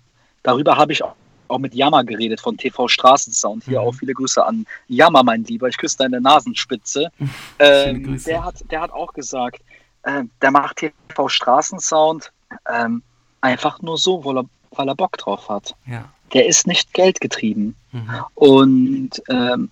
darüber 0.44 0.76
habe 0.76 0.92
ich 0.92 1.02
auch 1.50 1.60
mit 1.60 1.74
Jammer 1.74 2.04
geredet 2.04 2.42
von 2.42 2.58
TV 2.58 2.88
Straßensound. 2.88 3.64
Hier 3.66 3.82
mhm. 3.82 3.88
auch 3.88 3.96
viele 3.96 4.14
Grüße 4.14 4.46
an 4.46 4.66
Jammer, 4.88 5.24
mein 5.24 5.44
Lieber. 5.44 5.68
Ich 5.68 5.78
küsse 5.78 5.98
deine 5.98 6.22
Nasenspitze. 6.22 7.10
ähm, 7.60 8.22
der, 8.26 8.44
hat, 8.44 8.56
der 8.72 8.82
hat 8.82 8.92
auch 8.92 9.14
gesagt, 9.14 9.62
äh, 10.04 10.24
der 10.42 10.52
macht 10.52 10.78
TV 10.78 11.28
Straßensound 11.28 12.32
ähm, 12.72 13.04
einfach 13.42 13.82
nur 13.82 13.98
so, 13.98 14.24
weil 14.24 14.38
er, 14.38 14.46
weil 14.72 14.88
er 14.88 14.96
Bock 14.96 15.18
drauf 15.18 15.50
hat. 15.50 15.76
Ja 15.86 16.10
der 16.34 16.48
ist 16.48 16.68
nicht 16.68 16.94
geldgetrieben. 16.94 17.76
Mhm. 17.92 18.10
Und 18.36 19.24
ähm, 19.30 19.70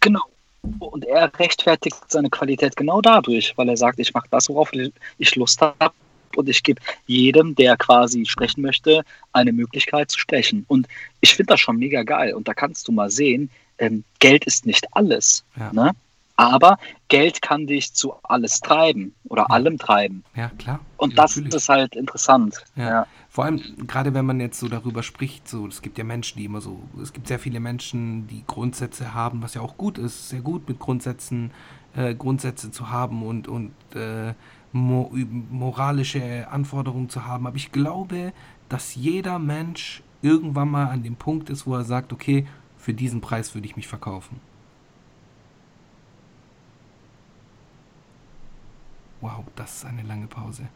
genau. 0.00 0.22
Und 0.78 1.04
er 1.06 1.32
rechtfertigt 1.38 1.96
seine 2.08 2.30
Qualität 2.30 2.76
genau 2.76 3.00
dadurch, 3.00 3.52
weil 3.56 3.68
er 3.68 3.76
sagt, 3.76 3.98
ich 3.98 4.14
mache 4.14 4.28
das, 4.30 4.48
worauf 4.48 4.70
ich 5.18 5.34
Lust 5.34 5.60
habe. 5.60 5.92
Und 6.36 6.48
ich 6.48 6.62
gebe 6.62 6.80
jedem, 7.06 7.54
der 7.54 7.76
quasi 7.76 8.24
sprechen 8.26 8.62
möchte, 8.62 9.02
eine 9.32 9.52
Möglichkeit 9.52 10.10
zu 10.10 10.18
sprechen. 10.18 10.64
Und 10.68 10.88
ich 11.20 11.34
finde 11.34 11.52
das 11.52 11.60
schon 11.60 11.76
mega 11.76 12.02
geil. 12.02 12.34
Und 12.34 12.48
da 12.48 12.54
kannst 12.54 12.88
du 12.88 12.92
mal 12.92 13.10
sehen, 13.10 13.50
ähm, 13.78 14.04
Geld 14.18 14.44
ist 14.44 14.66
nicht 14.66 14.86
alles. 14.92 15.44
Ja. 15.56 15.72
Ne? 15.72 15.92
Aber 16.36 16.78
Geld 17.08 17.42
kann 17.42 17.66
dich 17.66 17.92
zu 17.92 18.14
alles 18.22 18.60
treiben 18.60 19.14
oder 19.24 19.42
ja. 19.42 19.54
allem 19.54 19.78
treiben. 19.78 20.24
Ja, 20.34 20.50
klar. 20.58 20.80
Und 20.96 21.10
ja, 21.10 21.16
das 21.16 21.36
natürlich. 21.36 21.54
ist 21.54 21.68
halt 21.68 21.96
interessant. 21.96 22.64
Ja. 22.74 22.88
ja. 22.88 23.06
Vor 23.28 23.44
allem, 23.44 23.62
gerade 23.86 24.12
wenn 24.14 24.26
man 24.26 24.40
jetzt 24.40 24.58
so 24.58 24.68
darüber 24.68 25.02
spricht, 25.02 25.48
so, 25.48 25.66
es 25.66 25.82
gibt 25.82 25.98
ja 25.98 26.04
Menschen, 26.04 26.38
die 26.38 26.44
immer 26.44 26.60
so, 26.60 26.82
es 27.02 27.12
gibt 27.12 27.28
sehr 27.28 27.38
viele 27.38 27.60
Menschen, 27.60 28.26
die 28.26 28.44
Grundsätze 28.46 29.14
haben, 29.14 29.42
was 29.42 29.54
ja 29.54 29.60
auch 29.60 29.76
gut 29.76 29.98
ist, 29.98 30.28
sehr 30.28 30.40
gut 30.40 30.68
mit 30.68 30.78
Grundsätzen, 30.78 31.50
äh, 31.96 32.14
Grundsätze 32.14 32.70
zu 32.70 32.90
haben 32.90 33.22
und, 33.22 33.48
und 33.48 33.72
äh, 33.94 34.34
mo 34.72 35.10
moralische 35.50 36.48
Anforderungen 36.50 37.08
zu 37.08 37.24
haben. 37.26 37.46
Aber 37.46 37.56
ich 37.56 37.72
glaube, 37.72 38.32
dass 38.68 38.94
jeder 38.94 39.38
Mensch 39.38 40.02
irgendwann 40.22 40.70
mal 40.70 40.86
an 40.86 41.02
dem 41.02 41.16
Punkt 41.16 41.50
ist, 41.50 41.66
wo 41.66 41.74
er 41.74 41.84
sagt, 41.84 42.12
okay, 42.12 42.46
für 42.76 42.94
diesen 42.94 43.20
Preis 43.20 43.54
würde 43.54 43.66
ich 43.66 43.76
mich 43.76 43.86
verkaufen. 43.86 44.40
Wow, 49.20 49.44
das 49.54 49.76
ist 49.76 49.84
eine 49.84 50.02
lange 50.02 50.26
Pause. 50.26 50.68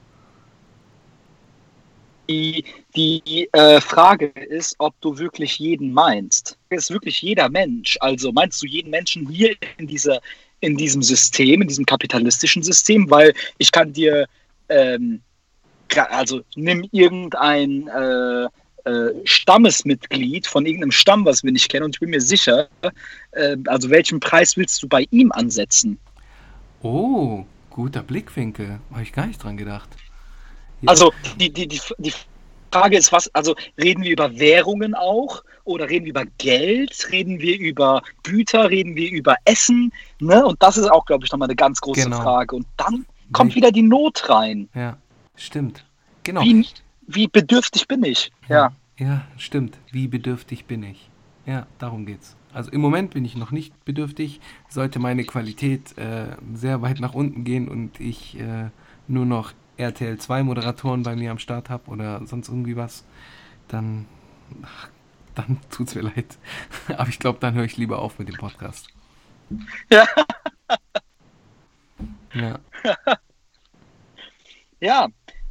Die, 2.28 2.64
die 2.94 3.48
äh, 3.52 3.80
Frage 3.80 4.26
ist, 4.26 4.74
ob 4.78 5.00
du 5.00 5.18
wirklich 5.18 5.58
jeden 5.58 5.92
meinst. 5.92 6.58
Ist 6.70 6.90
wirklich 6.90 7.22
jeder 7.22 7.48
Mensch? 7.48 7.96
Also 8.00 8.32
meinst 8.32 8.62
du 8.62 8.66
jeden 8.66 8.90
Menschen 8.90 9.28
hier 9.28 9.56
in, 9.78 9.86
dieser, 9.86 10.20
in 10.60 10.76
diesem 10.76 11.02
System, 11.02 11.62
in 11.62 11.68
diesem 11.68 11.86
kapitalistischen 11.86 12.62
System? 12.62 13.10
Weil 13.10 13.32
ich 13.58 13.70
kann 13.72 13.92
dir, 13.92 14.26
ähm, 14.68 15.20
also 16.10 16.42
nimm 16.54 16.86
irgendein 16.92 17.88
äh, 17.88 18.44
äh, 18.88 19.12
Stammesmitglied 19.24 20.46
von 20.46 20.64
irgendeinem 20.64 20.92
Stamm, 20.92 21.24
was 21.24 21.42
wir 21.42 21.52
nicht 21.52 21.68
kennen, 21.68 21.84
und 21.84 21.96
ich 21.96 22.00
bin 22.00 22.10
mir 22.10 22.20
sicher, 22.20 22.68
äh, 23.32 23.56
also 23.66 23.90
welchen 23.90 24.20
Preis 24.20 24.56
willst 24.56 24.82
du 24.82 24.88
bei 24.88 25.06
ihm 25.10 25.32
ansetzen? 25.32 25.98
Oh, 26.82 27.44
Guter 27.70 28.02
Blickwinkel. 28.02 28.80
Habe 28.90 29.02
ich 29.02 29.12
gar 29.12 29.26
nicht 29.26 29.42
dran 29.42 29.56
gedacht. 29.56 29.88
Ja. 30.82 30.88
Also 30.88 31.12
die, 31.38 31.52
die, 31.52 31.66
die, 31.66 31.80
die 31.98 32.12
Frage 32.80 32.96
ist, 32.96 33.12
was, 33.12 33.34
also 33.34 33.54
reden 33.78 34.02
wir 34.02 34.12
über 34.12 34.38
Währungen 34.38 34.94
auch 34.94 35.42
oder 35.64 35.88
reden 35.88 36.04
wir 36.04 36.10
über 36.10 36.24
Geld, 36.38 37.08
reden 37.10 37.40
wir 37.40 37.58
über 37.58 38.02
Güter, 38.22 38.70
reden 38.70 38.94
wir 38.94 39.10
über 39.10 39.36
Essen, 39.44 39.92
ne? 40.20 40.44
Und 40.44 40.62
das 40.62 40.76
ist 40.76 40.90
auch, 40.90 41.04
glaube 41.04 41.24
ich, 41.24 41.32
nochmal 41.32 41.48
eine 41.48 41.56
ganz 41.56 41.80
große 41.80 42.04
genau. 42.04 42.20
Frage. 42.20 42.56
Und 42.56 42.66
dann 42.76 43.06
kommt 43.32 43.52
wie, 43.52 43.56
wieder 43.56 43.72
die 43.72 43.82
Not 43.82 44.28
rein. 44.28 44.68
Ja, 44.74 44.96
stimmt. 45.34 45.84
Genau. 46.22 46.42
Wie, 46.42 46.66
wie 47.06 47.28
bedürftig 47.28 47.88
bin 47.88 48.04
ich? 48.04 48.32
Ja. 48.48 48.72
Ja, 48.98 49.26
stimmt. 49.36 49.78
Wie 49.90 50.08
bedürftig 50.08 50.64
bin 50.64 50.82
ich? 50.82 51.10
Ja, 51.44 51.66
darum 51.78 52.06
geht's. 52.06 52.36
Also 52.52 52.70
im 52.70 52.80
Moment 52.80 53.12
bin 53.12 53.24
ich 53.24 53.36
noch 53.36 53.50
nicht 53.50 53.84
bedürftig. 53.84 54.40
Sollte 54.68 54.98
meine 54.98 55.24
Qualität 55.24 55.96
äh, 55.98 56.36
sehr 56.54 56.80
weit 56.80 57.00
nach 57.00 57.14
unten 57.14 57.44
gehen 57.44 57.68
und 57.68 58.00
ich 58.00 58.38
äh, 58.40 58.70
nur 59.08 59.26
noch 59.26 59.52
RTL 59.76 60.18
2 60.18 60.42
Moderatoren 60.42 61.02
bei 61.02 61.16
mir 61.16 61.30
am 61.30 61.38
Start 61.38 61.70
habe 61.70 61.90
oder 61.90 62.24
sonst 62.26 62.48
irgendwie 62.48 62.76
was, 62.76 63.04
dann, 63.68 64.06
ach, 64.62 64.88
dann 65.34 65.58
tut's 65.70 65.94
mir 65.94 66.02
leid. 66.02 66.38
Aber 66.96 67.08
ich 67.08 67.18
glaube, 67.18 67.38
dann 67.40 67.54
höre 67.54 67.64
ich 67.64 67.76
lieber 67.76 68.00
auf 68.00 68.18
mit 68.18 68.28
dem 68.28 68.36
Podcast. 68.36 68.88
Ja. 69.90 70.06
Ja. 72.34 72.58
ja, 74.80 75.08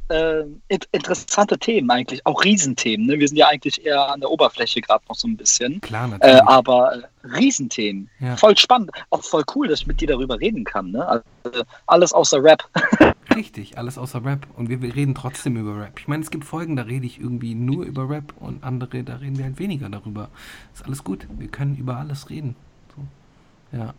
äh, 0.08 0.44
interessante 0.68 1.58
Themen 1.58 1.90
eigentlich, 1.90 2.24
auch 2.26 2.44
Riesenthemen. 2.44 3.06
Ne? 3.06 3.18
Wir 3.18 3.26
sind 3.26 3.36
ja 3.36 3.48
eigentlich 3.48 3.84
eher 3.84 4.08
an 4.08 4.20
der 4.20 4.30
Oberfläche 4.30 4.80
gerade 4.80 5.04
noch 5.08 5.16
so 5.16 5.26
ein 5.26 5.36
bisschen. 5.36 5.80
Klar, 5.80 6.08
natürlich. 6.08 6.36
Äh, 6.36 6.42
aber 6.46 6.94
äh, 6.94 7.26
Riesenthemen. 7.26 8.08
Ja. 8.20 8.36
Voll 8.36 8.56
spannend. 8.56 8.90
Auch 9.10 9.24
voll 9.24 9.42
cool, 9.54 9.68
dass 9.68 9.80
ich 9.80 9.86
mit 9.86 10.00
dir 10.00 10.08
darüber 10.08 10.38
reden 10.38 10.64
kann. 10.64 10.92
Ne? 10.92 11.06
Also, 11.06 11.64
alles 11.86 12.12
außer 12.12 12.42
Rap. 12.42 12.62
Richtig, 13.36 13.76
alles 13.76 13.98
außer 13.98 14.24
Rap. 14.24 14.46
Und 14.56 14.70
wir, 14.70 14.80
wir, 14.80 14.96
reden 14.96 15.14
trotzdem 15.14 15.56
über 15.56 15.78
Rap. 15.78 16.00
Ich 16.00 16.08
meine, 16.08 16.22
es 16.22 16.30
gibt 16.30 16.44
Folgen, 16.44 16.74
da 16.74 16.84
rede 16.84 17.04
ich 17.04 17.20
irgendwie 17.20 17.54
nur 17.54 17.84
über 17.84 18.08
Rap 18.08 18.32
und 18.40 18.64
andere, 18.64 19.04
da 19.04 19.16
reden 19.16 19.36
wir 19.36 19.44
halt 19.44 19.58
weniger 19.58 19.90
darüber. 19.90 20.30
Ist 20.74 20.86
alles 20.86 21.04
gut. 21.04 21.28
Wir 21.38 21.48
können 21.48 21.76
über 21.76 21.98
alles 21.98 22.30
reden. 22.30 22.56
So. 22.96 23.76
Ja. 23.76 23.94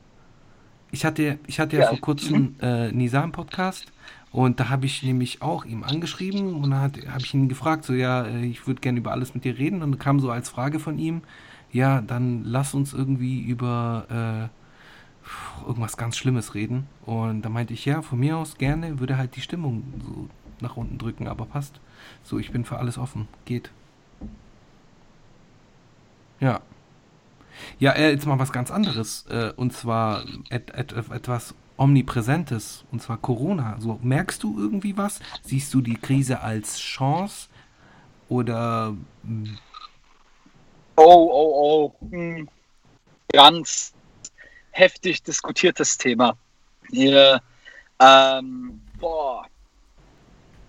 Ich 0.89 1.05
hatte, 1.05 1.37
ich 1.45 1.59
hatte 1.59 1.75
ja, 1.75 1.83
ja 1.83 1.89
vor 1.89 1.99
kurzem 1.99 2.55
äh, 2.61 2.91
Nisa 2.91 3.23
im 3.23 3.31
Podcast 3.31 3.91
und 4.31 4.59
da 4.59 4.69
habe 4.69 4.85
ich 4.85 5.03
nämlich 5.03 5.41
auch 5.41 5.65
ihm 5.65 5.83
angeschrieben 5.83 6.55
und 6.55 6.71
da 6.71 6.81
habe 6.81 7.21
ich 7.21 7.33
ihn 7.33 7.47
gefragt, 7.49 7.85
so 7.85 7.93
ja, 7.93 8.23
äh, 8.23 8.45
ich 8.45 8.65
würde 8.65 8.81
gerne 8.81 8.99
über 8.99 9.11
alles 9.11 9.35
mit 9.35 9.43
dir 9.43 9.57
reden. 9.57 9.83
Und 9.83 9.99
kam 9.99 10.19
so 10.19 10.31
als 10.31 10.49
Frage 10.49 10.79
von 10.79 10.97
ihm, 10.97 11.21
ja, 11.71 12.01
dann 12.01 12.43
lass 12.43 12.73
uns 12.73 12.93
irgendwie 12.93 13.41
über 13.41 14.49
äh, 14.49 14.66
irgendwas 15.65 15.97
ganz 15.97 16.17
Schlimmes 16.17 16.55
reden. 16.55 16.87
Und 17.05 17.41
da 17.41 17.49
meinte 17.49 17.73
ich, 17.73 17.85
ja, 17.85 18.01
von 18.01 18.19
mir 18.19 18.37
aus 18.37 18.57
gerne, 18.57 18.99
würde 18.99 19.17
halt 19.17 19.35
die 19.35 19.41
Stimmung 19.41 19.83
so 20.03 20.29
nach 20.61 20.77
unten 20.77 20.97
drücken, 20.97 21.27
aber 21.27 21.45
passt. 21.45 21.79
So, 22.23 22.39
ich 22.39 22.51
bin 22.51 22.65
für 22.65 22.77
alles 22.77 22.97
offen. 22.97 23.27
Geht. 23.45 23.71
Ja. 26.39 26.61
Ja, 27.79 27.91
äh, 27.93 28.11
jetzt 28.11 28.25
mal 28.25 28.39
was 28.39 28.51
ganz 28.51 28.71
anderes. 28.71 29.25
Äh, 29.29 29.53
und 29.55 29.73
zwar 29.73 30.23
et, 30.49 30.73
et, 30.75 30.93
etwas 30.93 31.55
Omnipräsentes, 31.77 32.85
und 32.91 33.01
zwar 33.01 33.17
Corona. 33.17 33.77
So, 33.79 33.99
merkst 34.01 34.43
du 34.43 34.57
irgendwie 34.57 34.97
was? 34.97 35.19
Siehst 35.43 35.73
du 35.73 35.81
die 35.81 35.95
Krise 35.95 36.41
als 36.41 36.79
Chance 36.79 37.49
oder. 38.29 38.95
Oh, 40.95 41.29
oh, 41.31 41.93
oh. 42.01 42.07
Hm. 42.11 42.49
Ganz 43.31 43.93
heftig 44.77 45.23
diskutiertes 45.23 45.97
Thema. 45.97 46.37
Hier, 46.91 47.41
ähm, 47.99 48.79
boah, 48.99 49.45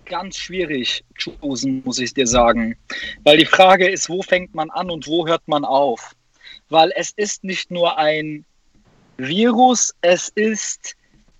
ganz 0.05 0.37
schwierig 0.37 1.03
choosen, 1.17 1.81
muss 1.85 1.99
ich 1.99 2.13
dir 2.13 2.27
sagen. 2.27 2.75
Weil 3.23 3.37
die 3.37 3.45
Frage 3.45 3.87
ist, 3.87 4.09
wo 4.09 4.21
fängt 4.21 4.53
man 4.55 4.69
an 4.71 4.89
und 4.89 5.07
wo 5.07 5.27
hört 5.27 5.47
man 5.47 5.63
auf? 5.63 6.15
Weil 6.69 6.91
es 6.95 7.11
ist 7.11 7.43
nicht 7.43 7.71
nur 7.71 7.97
ein 7.97 8.45
Virus, 9.17 9.93
es 10.01 10.29
ist 10.29 10.95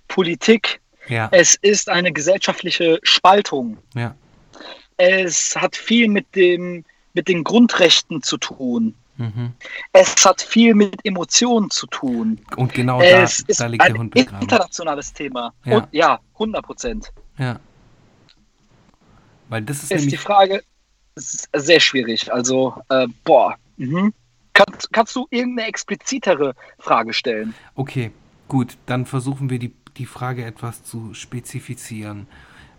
Politik. 0.08 0.80
Ja. 1.08 1.30
Es 1.32 1.56
ist 1.56 1.89
eine 1.89 2.12
gesellschaftliche 2.12 3.00
Spaltung. 3.04 3.78
Ja. 3.96 4.16
Es 4.98 5.56
hat 5.56 5.76
viel 5.76 6.08
mit, 6.08 6.36
dem, 6.36 6.86
mit 7.14 7.28
den 7.28 7.43
Grundrechten 7.43 8.22
zu 8.22 8.38
tun. 8.38 8.93
Mhm. 9.20 9.51
Es 9.91 10.26
hat 10.26 10.41
viel 10.41 10.74
mit 10.74 10.95
Emotionen 11.03 11.70
zu 11.70 11.88
tun. 11.88 12.39
Und 12.55 12.74
genau 12.74 13.01
da, 13.01 13.28
da 13.57 13.67
liegt 13.67 13.86
der 13.86 13.93
Hund 13.93 14.13
begraben. 14.13 14.41
internationales 14.41 15.11
Thema. 15.13 15.53
Ja, 15.65 15.78
Und, 15.78 15.88
ja 15.91 16.20
100 16.36 16.65
Prozent. 16.65 17.11
Ja. 17.38 17.59
Weil 19.49 19.63
das 19.63 19.84
ist, 19.84 19.91
ist 19.91 20.11
die 20.11 20.17
Frage 20.17 20.63
sehr 21.15 21.82
schwierig. 21.82 22.32
Also, 22.32 22.76
äh, 22.88 23.07
boah. 23.26 23.55
Mhm. 23.76 24.13
Kannst, 24.53 24.91
kannst 24.93 25.15
du 25.17 25.28
irgendeine 25.32 25.67
explizitere 25.67 26.55
Frage 26.78 27.11
stellen? 27.11 27.53
Okay, 27.76 28.11
gut, 28.47 28.78
dann 28.86 29.05
versuchen 29.05 29.49
wir 29.49 29.59
die, 29.59 29.74
die 29.97 30.05
Frage 30.05 30.45
etwas 30.45 30.84
zu 30.84 31.13
spezifizieren. 31.13 32.28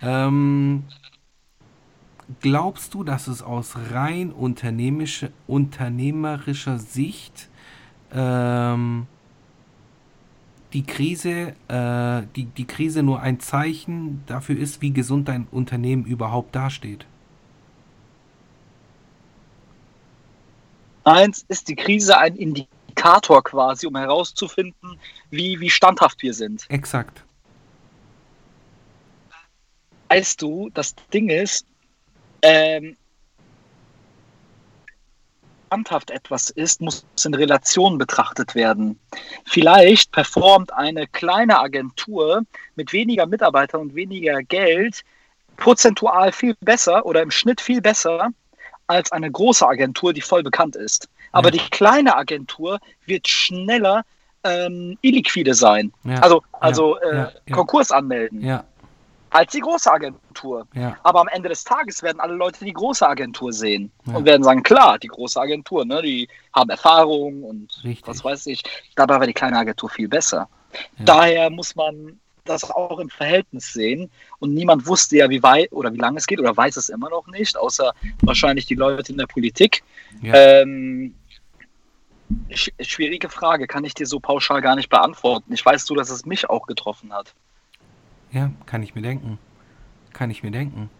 Ähm, 0.01 0.85
glaubst 2.41 2.95
du, 2.95 3.05
dass 3.05 3.27
es 3.27 3.43
aus 3.43 3.75
rein 3.93 4.33
unternehmische, 4.33 5.33
unternehmerischer 5.47 6.79
Sicht 6.79 7.49
ähm, 8.13 9.07
die 10.73 10.85
Krise, 10.85 11.55
äh, 11.69 12.23
die, 12.37 12.45
die 12.45 12.67
Krise 12.67 13.03
nur 13.03 13.21
ein 13.21 13.41
Zeichen 13.41 14.23
dafür 14.27 14.59
ist, 14.59 14.81
wie 14.83 14.93
gesund 14.93 15.29
dein 15.29 15.47
Unternehmen 15.51 16.05
überhaupt 16.05 16.55
dasteht? 16.55 17.07
Eins 21.05 21.45
ist 21.49 21.69
die 21.69 21.77
Krise 21.77 22.17
ein 22.19 22.37
Indikator 22.37 23.43
quasi, 23.43 23.87
um 23.87 23.97
herauszufinden, 23.97 24.99
wie, 25.31 25.59
wie 25.59 25.71
standhaft 25.71 26.23
wir 26.23 26.35
sind. 26.35 26.67
Exakt. 26.69 27.25
Weißt 30.09 30.43
du, 30.43 30.71
das 30.75 30.95
Ding 31.13 31.29
ist, 31.31 31.67
ähm, 32.43 32.97
standhaft 35.71 36.11
etwas 36.11 36.51
ist, 36.51 36.81
muss 36.81 37.05
in 37.25 37.33
Relation 37.33 37.97
betrachtet 37.97 38.57
werden. 38.57 38.99
Vielleicht 39.47 40.11
performt 40.11 40.73
eine 40.73 41.07
kleine 41.07 41.61
Agentur 41.61 42.43
mit 42.75 42.93
weniger 42.93 43.27
Mitarbeitern 43.27 43.83
und 43.83 43.95
weniger 43.95 44.43
Geld 44.43 45.03
prozentual 45.57 46.33
viel 46.33 46.57
besser 46.61 47.07
oder 47.07 47.23
im 47.23 47.31
Schnitt 47.31 47.61
viel 47.61 47.81
besser 47.81 48.31
als 48.89 49.13
eine 49.13 49.31
große 49.31 49.65
Agentur, 49.65 50.13
die 50.13 50.23
voll 50.23 50.43
bekannt 50.43 50.75
ist. 50.75 51.09
Aber 51.31 51.55
ja. 51.55 51.63
die 51.63 51.71
kleine 51.71 52.17
Agentur 52.17 52.81
wird 53.07 53.29
schneller 53.29 54.05
ähm, 54.43 54.99
illiquide 55.03 55.55
sein. 55.55 55.93
Ja. 56.03 56.17
Also, 56.17 56.43
also 56.59 56.99
ja. 57.01 57.31
Äh, 57.47 57.53
Konkurs 57.53 57.93
anmelden. 57.93 58.41
Ja 58.41 58.65
als 59.31 59.53
die 59.53 59.61
große 59.61 59.91
Agentur. 59.91 60.67
Ja. 60.75 60.97
Aber 61.03 61.21
am 61.21 61.29
Ende 61.29 61.49
des 61.49 61.65
Tages 61.65 62.03
werden 62.03 62.21
alle 62.21 62.35
Leute 62.35 62.65
die 62.65 62.73
große 62.73 63.07
Agentur 63.07 63.53
sehen 63.53 63.91
ja. 64.07 64.17
und 64.17 64.25
werden 64.25 64.43
sagen, 64.43 64.63
klar, 64.63 64.99
die 64.99 65.09
große 65.09 65.41
Agentur, 65.41 65.85
ne, 65.85 66.03
die 66.03 66.29
haben 66.53 66.71
Erfahrung 66.71 67.43
und 67.43 67.81
Richtig. 67.85 68.07
was 68.07 68.25
weiß 68.25 68.47
ich. 68.47 68.63
Dabei 68.97 69.19
war 69.21 69.27
die 69.27 69.33
kleine 69.33 69.59
Agentur 69.59 69.89
viel 69.89 70.09
besser. 70.09 70.49
Ja. 70.99 71.05
Daher 71.05 71.51
muss 71.51 71.75
man 71.75 72.19
das 72.45 72.69
auch 72.69 72.99
im 72.99 73.09
Verhältnis 73.09 73.73
sehen. 73.73 74.11
Und 74.39 74.55
niemand 74.55 74.87
wusste 74.87 75.17
ja, 75.17 75.31
wie 75.31 75.43
weit 75.43 75.73
oder 75.73 75.93
wie 75.93 75.99
lange 75.99 76.19
es 76.19 76.27
geht 76.27 76.41
oder 76.41 76.57
weiß 76.57 76.77
es 76.77 76.89
immer 76.89 77.11
noch 77.11 77.27
nicht, 77.29 77.57
außer 77.57 77.93
wahrscheinlich 78.23 78.67
die 78.67 78.75
Leute 78.75 79.13
in 79.13 79.19
der 79.19 79.27
Politik. 79.27 79.83
Ähm, 80.23 81.15
schwierige 82.51 83.29
Frage, 83.29 83.67
kann 83.67 83.85
ich 83.85 83.95
dir 83.95 84.07
so 84.07 84.21
pauschal 84.21 84.63
gar 84.63 84.77
nicht 84.77 84.89
beantworten. 84.89 85.53
Ich 85.53 85.65
weiß 85.65 85.85
so, 85.85 85.95
dass 85.95 86.11
es 86.11 86.27
mich 86.27 86.49
auch 86.49 86.67
getroffen 86.67 87.13
hat. 87.13 87.35
Ja, 88.33 88.51
kann 88.67 88.83
ich 88.83 88.95
mir 88.95 89.03
denken. 89.03 89.39
Kann 90.13 90.31
ich 90.31 90.43
mir 90.43 90.51
denken. 90.51 90.91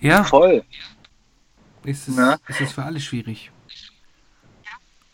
Ja. 0.00 0.24
Voll. 0.24 0.62
Ist 1.84 2.08
es, 2.08 2.18
ist 2.48 2.60
es 2.60 2.72
für 2.72 2.82
alle 2.82 3.00
schwierig. 3.00 3.50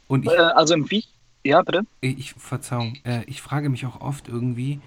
Und 0.08 0.24
ich, 0.24 0.30
äh, 0.30 0.36
also 0.36 0.74
im 0.74 0.90
Wie? 0.90 1.04
Ja, 1.44 1.62
bitte? 1.62 1.84
Ich, 2.00 2.34
Verzeihung, 2.34 2.96
äh, 3.04 3.24
ich 3.26 3.42
frage 3.42 3.68
mich 3.68 3.84
auch 3.86 4.00
oft 4.00 4.28
irgendwie, 4.28 4.80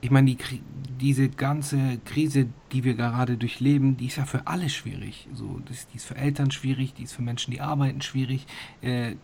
ich 0.00 0.10
meine, 0.10 0.34
die, 0.34 0.62
diese 1.00 1.28
ganze 1.28 1.98
Krise, 2.04 2.48
die 2.72 2.84
wir 2.84 2.94
gerade 2.94 3.36
durchleben, 3.36 3.96
die 3.96 4.06
ist 4.06 4.16
ja 4.16 4.24
für 4.26 4.46
alle 4.46 4.68
schwierig. 4.68 5.28
So, 5.34 5.60
das, 5.66 5.86
die 5.88 5.96
ist 5.96 6.06
für 6.06 6.16
Eltern 6.16 6.50
schwierig, 6.50 6.94
die 6.94 7.04
ist 7.04 7.12
für 7.12 7.22
Menschen, 7.22 7.52
die 7.52 7.60
arbeiten 7.60 8.00
schwierig. 8.02 8.46
Äh, 8.80 9.16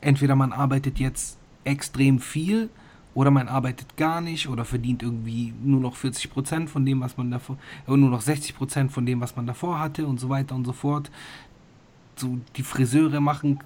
entweder 0.00 0.34
man 0.34 0.52
arbeitet 0.52 0.98
jetzt 0.98 1.38
extrem 1.64 2.20
viel 2.20 2.70
oder 3.18 3.32
man 3.32 3.48
arbeitet 3.48 3.96
gar 3.96 4.20
nicht 4.20 4.48
oder 4.48 4.64
verdient 4.64 5.02
irgendwie 5.02 5.52
nur 5.60 5.80
noch 5.80 5.96
40 5.96 6.30
Prozent 6.30 6.70
von 6.70 6.86
dem, 6.86 7.00
was 7.00 7.16
man 7.16 7.32
davor, 7.32 7.58
äh, 7.88 7.96
nur 7.96 8.10
noch 8.10 8.20
60 8.20 8.54
Prozent 8.54 8.92
von 8.92 9.04
dem, 9.06 9.20
was 9.20 9.34
man 9.34 9.44
davor 9.44 9.80
hatte 9.80 10.06
und 10.06 10.20
so 10.20 10.28
weiter 10.28 10.54
und 10.54 10.64
so 10.64 10.72
fort. 10.72 11.10
So, 12.14 12.38
die 12.54 12.62
Friseure 12.62 13.18
machen, 13.18 13.58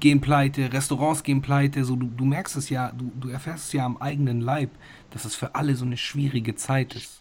gehen 0.00 0.22
pleite, 0.22 0.72
Restaurants 0.72 1.22
gehen 1.22 1.42
pleite, 1.42 1.84
so, 1.84 1.94
du, 1.94 2.06
du 2.06 2.24
merkst 2.24 2.56
es 2.56 2.70
ja, 2.70 2.90
du, 2.92 3.12
du 3.20 3.28
erfährst 3.28 3.66
es 3.66 3.72
ja 3.74 3.84
am 3.84 3.98
eigenen 3.98 4.40
Leib, 4.40 4.70
dass 5.10 5.26
es 5.26 5.34
für 5.34 5.54
alle 5.54 5.74
so 5.74 5.84
eine 5.84 5.98
schwierige 5.98 6.54
Zeit 6.54 6.94
ist. 6.94 7.20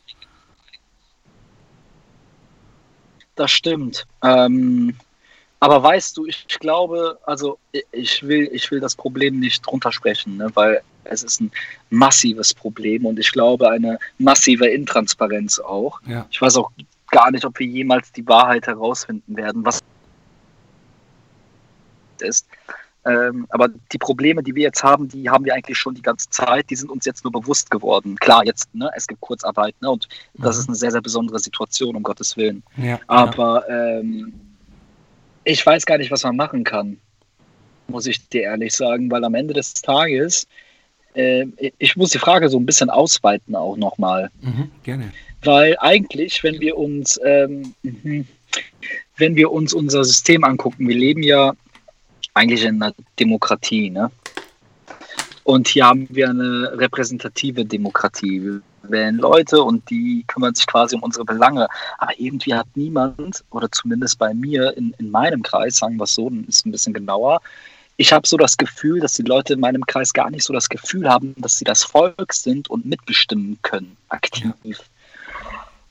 Das 3.35 3.51
stimmt. 3.51 4.07
Ähm, 4.23 4.95
aber 5.59 5.83
weißt 5.83 6.15
du, 6.15 6.25
ich 6.25 6.47
glaube, 6.47 7.19
also 7.25 7.59
ich 7.91 8.25
will, 8.25 8.49
ich 8.53 8.71
will 8.71 8.79
das 8.79 8.95
Problem 8.95 9.41
nicht 9.41 9.67
runtersprechen, 9.67 10.37
ne, 10.37 10.49
weil 10.53 10.81
es 11.09 11.23
ist 11.23 11.41
ein 11.41 11.51
massives 11.89 12.53
Problem 12.53 13.05
und 13.05 13.19
ich 13.19 13.31
glaube 13.31 13.69
eine 13.69 13.99
massive 14.17 14.67
Intransparenz 14.67 15.59
auch. 15.59 16.01
Ja. 16.05 16.27
Ich 16.29 16.41
weiß 16.41 16.57
auch 16.57 16.71
gar 17.11 17.31
nicht, 17.31 17.45
ob 17.45 17.57
wir 17.59 17.67
jemals 17.67 18.11
die 18.11 18.27
Wahrheit 18.27 18.67
herausfinden 18.67 19.35
werden, 19.35 19.65
was 19.65 19.81
ist. 22.19 22.47
Ähm, 23.05 23.47
aber 23.49 23.69
die 23.93 23.97
Probleme, 23.97 24.43
die 24.43 24.53
wir 24.53 24.63
jetzt 24.63 24.83
haben, 24.83 25.07
die 25.07 25.29
haben 25.29 25.45
wir 25.45 25.53
eigentlich 25.53 25.77
schon 25.77 25.95
die 25.95 26.01
ganze 26.01 26.29
Zeit. 26.29 26.69
Die 26.69 26.75
sind 26.75 26.89
uns 26.89 27.05
jetzt 27.05 27.23
nur 27.23 27.31
bewusst 27.31 27.71
geworden. 27.71 28.17
Klar, 28.17 28.45
jetzt, 28.45 28.73
ne, 28.75 28.91
es 28.95 29.07
gibt 29.07 29.21
Kurzarbeit, 29.21 29.75
ne, 29.81 29.89
und 29.89 30.09
das 30.33 30.57
mhm. 30.57 30.61
ist 30.61 30.67
eine 30.67 30.75
sehr, 30.75 30.91
sehr 30.91 31.01
besondere 31.01 31.39
Situation, 31.39 31.95
um 31.95 32.03
Gottes 32.03 32.35
Willen. 32.35 32.63
Ja, 32.75 32.99
aber 33.07 33.63
ja. 33.69 33.99
Ähm, 33.99 34.33
ich 35.45 35.65
weiß 35.65 35.85
gar 35.85 35.97
nicht, 35.97 36.11
was 36.11 36.23
man 36.23 36.35
machen 36.35 36.65
kann, 36.65 36.99
muss 37.87 38.07
ich 38.07 38.27
dir 38.27 38.41
ehrlich 38.41 38.75
sagen, 38.75 39.09
weil 39.09 39.23
am 39.23 39.35
Ende 39.35 39.53
des 39.53 39.73
Tages 39.75 40.45
ich 41.79 41.95
muss 41.95 42.11
die 42.11 42.19
Frage 42.19 42.49
so 42.49 42.59
ein 42.59 42.65
bisschen 42.65 42.89
ausweiten 42.89 43.55
auch 43.55 43.75
nochmal. 43.75 44.29
Mhm, 44.41 44.69
gerne. 44.83 45.11
Weil 45.43 45.75
eigentlich, 45.79 46.43
wenn 46.43 46.59
wir 46.59 46.77
uns, 46.77 47.19
ähm, 47.25 47.73
mhm, 47.83 48.27
wenn 49.17 49.35
wir 49.35 49.51
uns 49.51 49.73
unser 49.73 50.03
System 50.03 50.43
angucken, 50.43 50.87
wir 50.87 50.95
leben 50.95 51.23
ja 51.23 51.53
eigentlich 52.33 52.63
in 52.63 52.81
einer 52.81 52.93
Demokratie, 53.19 53.89
ne? 53.89 54.11
Und 55.43 55.69
hier 55.69 55.85
haben 55.85 56.07
wir 56.09 56.29
eine 56.29 56.73
repräsentative 56.77 57.63
Demokratie. 57.63 58.43
Wir 58.43 58.61
wählen 58.83 59.15
Leute 59.15 59.63
und 59.63 59.89
die 59.89 60.25
kümmern 60.27 60.53
sich 60.53 60.67
quasi 60.67 60.95
um 60.95 61.03
unsere 61.03 61.23
Belange. 61.23 61.67
Aber 61.99 62.11
irgendwie 62.17 62.53
hat 62.53 62.67
niemand, 62.75 63.45
oder 63.51 63.71
zumindest 63.71 64.19
bei 64.19 64.33
mir 64.33 64.75
in, 64.75 64.93
in 64.97 65.09
meinem 65.09 65.41
Kreis, 65.41 65.77
sagen 65.77 65.95
wir 65.95 66.03
es 66.03 66.15
so, 66.15 66.29
dann 66.29 66.43
ist 66.49 66.65
ein 66.65 66.71
bisschen 66.71 66.93
genauer, 66.93 67.39
ich 67.97 68.13
habe 68.13 68.27
so 68.27 68.37
das 68.37 68.57
Gefühl, 68.57 68.99
dass 68.99 69.13
die 69.13 69.23
Leute 69.23 69.53
in 69.53 69.59
meinem 69.59 69.85
Kreis 69.85 70.13
gar 70.13 70.29
nicht 70.29 70.43
so 70.43 70.53
das 70.53 70.69
Gefühl 70.69 71.09
haben, 71.09 71.33
dass 71.37 71.57
sie 71.57 71.65
das 71.65 71.83
Volk 71.83 72.31
sind 72.31 72.69
und 72.69 72.85
mitbestimmen 72.85 73.57
können, 73.63 73.97
aktiv. 74.09 74.53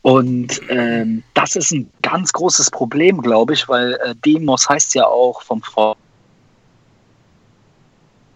Und 0.02 0.60
ähm, 0.68 1.24
das 1.34 1.56
ist 1.56 1.72
ein 1.72 1.90
ganz 2.02 2.32
großes 2.32 2.70
Problem, 2.70 3.20
glaube 3.20 3.54
ich, 3.54 3.68
weil 3.68 3.94
äh, 3.94 4.14
Demos 4.24 4.68
heißt 4.68 4.94
ja 4.94 5.04
auch 5.04 5.42
vom 5.42 5.60
Volk. 5.62 5.98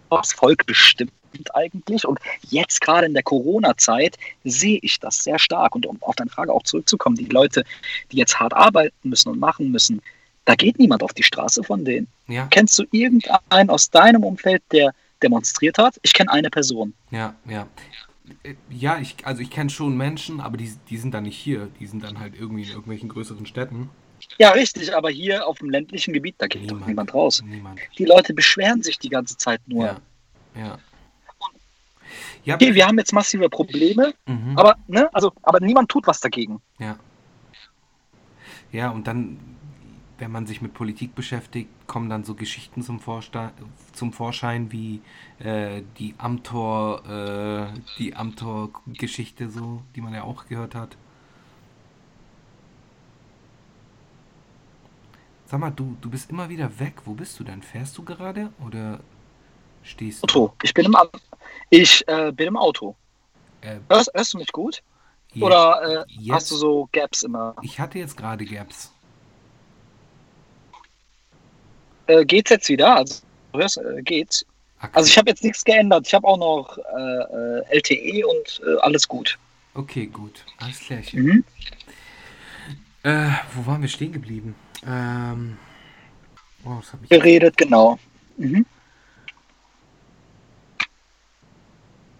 Das 0.09 0.33
Volk 0.33 0.65
bestimmt 0.65 1.13
eigentlich. 1.53 2.05
Und 2.05 2.19
jetzt 2.49 2.81
gerade 2.81 3.07
in 3.07 3.13
der 3.13 3.23
Corona-Zeit 3.23 4.17
sehe 4.43 4.79
ich 4.81 4.99
das 4.99 5.23
sehr 5.23 5.39
stark. 5.39 5.73
Und 5.73 5.85
um 5.85 5.97
auf 6.01 6.17
deine 6.17 6.29
Frage 6.29 6.51
auch 6.51 6.63
zurückzukommen, 6.63 7.15
die 7.15 7.23
Leute, 7.23 7.63
die 8.11 8.17
jetzt 8.17 8.37
hart 8.37 8.53
arbeiten 8.53 9.07
müssen 9.07 9.29
und 9.29 9.39
machen 9.39 9.71
müssen, 9.71 10.01
da 10.45 10.55
geht 10.55 10.79
niemand 10.79 11.03
auf 11.03 11.13
die 11.13 11.23
Straße 11.23 11.63
von 11.63 11.85
denen. 11.85 12.07
Ja. 12.27 12.47
Kennst 12.47 12.77
du 12.79 12.85
irgendeinen 12.91 13.69
aus 13.69 13.89
deinem 13.89 14.23
Umfeld, 14.23 14.63
der 14.71 14.93
demonstriert 15.21 15.77
hat? 15.77 15.99
Ich 16.01 16.13
kenne 16.13 16.31
eine 16.31 16.49
Person. 16.49 16.93
Ja, 17.11 17.35
ja. 17.47 17.67
Ja, 18.69 18.97
ich, 18.99 19.17
also 19.23 19.41
ich 19.41 19.49
kenne 19.49 19.69
schon 19.69 19.97
Menschen, 19.97 20.39
aber 20.39 20.57
die, 20.57 20.71
die 20.89 20.97
sind 20.97 21.13
dann 21.13 21.23
nicht 21.23 21.37
hier. 21.37 21.67
Die 21.79 21.85
sind 21.85 22.03
dann 22.03 22.19
halt 22.19 22.33
irgendwie 22.33 22.63
in 22.63 22.69
irgendwelchen 22.69 23.09
größeren 23.09 23.45
Städten. 23.45 23.89
Ja, 24.37 24.51
richtig, 24.51 24.95
aber 24.95 25.09
hier 25.09 25.47
auf 25.47 25.57
dem 25.59 25.69
ländlichen 25.69 26.13
Gebiet, 26.13 26.35
da 26.37 26.47
geht 26.47 26.61
niemand, 26.61 26.81
doch 26.81 26.87
niemand 26.87 27.13
raus. 27.13 27.43
Niemand. 27.45 27.79
Die 27.97 28.05
Leute 28.05 28.33
beschweren 28.33 28.81
sich 28.83 28.99
die 28.99 29.09
ganze 29.09 29.37
Zeit 29.37 29.61
nur. 29.67 29.85
Ja, 29.85 29.97
ja. 30.55 30.77
ja 32.45 32.55
okay, 32.55 32.73
wir 32.73 32.87
haben 32.87 32.97
jetzt 32.97 33.13
massive 33.13 33.49
Probleme, 33.49 34.13
mhm. 34.25 34.57
aber, 34.57 34.77
ne, 34.87 35.13
also, 35.13 35.33
aber 35.41 35.59
niemand 35.59 35.89
tut 35.89 36.07
was 36.07 36.19
dagegen. 36.19 36.61
Ja. 36.79 36.97
Ja, 38.71 38.89
und 38.91 39.05
dann 39.07 39.37
wenn 40.21 40.31
man 40.31 40.45
sich 40.45 40.61
mit 40.61 40.75
Politik 40.75 41.15
beschäftigt, 41.15 41.67
kommen 41.87 42.07
dann 42.07 42.23
so 42.23 42.35
Geschichten 42.35 42.83
zum, 42.83 42.99
Vorsta 42.99 43.51
zum 43.91 44.13
Vorschein 44.13 44.71
wie 44.71 45.01
äh, 45.39 45.81
die 45.97 46.13
Amtor, 46.19 47.03
äh, 47.09 47.79
die 47.97 48.15
Amtor-Geschichte 48.15 49.49
so, 49.49 49.81
die 49.95 50.01
man 50.01 50.13
ja 50.13 50.23
auch 50.23 50.45
gehört 50.45 50.75
hat. 50.75 50.95
Sag 55.47 55.59
mal, 55.59 55.71
du, 55.71 55.97
du 55.99 56.09
bist 56.11 56.29
immer 56.29 56.47
wieder 56.49 56.79
weg. 56.79 56.93
Wo 57.05 57.13
bist 57.13 57.39
du 57.39 57.43
denn? 57.43 57.63
Fährst 57.63 57.97
du 57.97 58.03
gerade 58.03 58.53
oder 58.63 58.99
stehst 59.81 60.21
du? 60.21 60.27
Auto. 60.27 60.53
Ich 60.61 60.73
bin 60.75 60.85
im, 60.85 60.95
ich, 61.71 62.07
äh, 62.07 62.31
bin 62.31 62.47
im 62.47 62.57
Auto. 62.57 62.95
Äh, 63.61 63.79
hörst, 63.89 64.11
hörst, 64.13 64.35
du 64.35 64.37
mich 64.37 64.51
gut? 64.51 64.83
Jetzt, 65.33 65.43
oder 65.43 66.05
äh, 66.07 66.29
hast 66.29 66.51
du 66.51 66.55
so 66.55 66.87
Gaps 66.91 67.23
immer? 67.23 67.55
Ich 67.63 67.79
hatte 67.79 67.97
jetzt 67.97 68.15
gerade 68.15 68.45
Gaps. 68.45 68.93
Äh, 72.11 72.25
geht's 72.25 72.49
jetzt 72.49 72.69
wieder. 72.69 72.95
Also, 72.97 73.21
hörst, 73.53 73.77
äh, 73.77 74.01
geht's. 74.01 74.45
Okay. 74.79 74.89
Also 74.93 75.09
ich 75.09 75.17
habe 75.17 75.29
jetzt 75.29 75.43
nichts 75.43 75.63
geändert. 75.63 76.07
Ich 76.07 76.13
habe 76.13 76.27
auch 76.27 76.37
noch 76.37 76.77
äh, 76.77 77.61
äh, 77.61 77.77
LTE 77.77 78.27
und 78.27 78.61
äh, 78.65 78.79
alles 78.81 79.07
gut. 79.07 79.37
okay, 79.75 80.07
gut. 80.07 80.43
Alles 80.57 80.79
klärchen. 80.79 81.23
Mhm. 81.23 81.43
Äh, 83.03 83.29
wo 83.53 83.65
waren 83.65 83.81
wir 83.81 83.89
stehen 83.89 84.11
geblieben? 84.11 84.55
Ähm, 84.85 85.57
oh, 86.65 86.77
das 86.79 86.93
hat 86.93 87.01
mich 87.01 87.09
Geredet, 87.09 87.57
genau. 87.57 87.99
Mhm. 88.37 88.65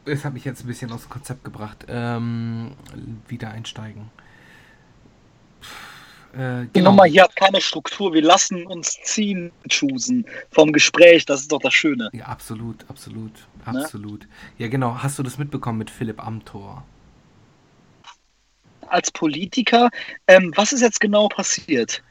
Das 0.05 0.25
hat 0.25 0.33
mich 0.33 0.45
jetzt 0.45 0.63
ein 0.63 0.67
bisschen 0.67 0.91
aus 0.91 1.01
dem 1.01 1.09
Konzept 1.09 1.43
gebracht. 1.43 1.85
Ähm, 1.87 2.71
wieder 3.27 3.51
einsteigen. 3.51 4.09
Äh, 6.33 6.65
Die 6.75 6.81
Nummer 6.81 7.05
hier 7.05 7.23
hat 7.23 7.35
keine 7.35 7.61
Struktur. 7.61 8.13
Wir 8.13 8.21
lassen 8.21 8.65
uns 8.65 8.97
ziehen, 9.03 9.51
choosen 9.69 10.25
vom 10.51 10.71
Gespräch. 10.71 11.25
Das 11.25 11.41
ist 11.41 11.51
doch 11.51 11.59
das 11.61 11.73
Schöne. 11.73 12.09
Ja, 12.13 12.25
absolut, 12.25 12.85
absolut, 12.89 13.31
Ne? 13.65 13.83
absolut. 13.83 14.27
Ja, 14.57 14.67
genau. 14.69 15.03
Hast 15.03 15.19
du 15.19 15.23
das 15.23 15.37
mitbekommen 15.37 15.77
mit 15.77 15.89
Philipp 15.89 16.25
Amthor? 16.25 16.83
Als 18.87 19.11
Politiker, 19.11 19.89
ähm, 20.27 20.51
was 20.55 20.73
ist 20.73 20.81
jetzt 20.81 20.99
genau 20.99 21.27
passiert? 21.29 22.03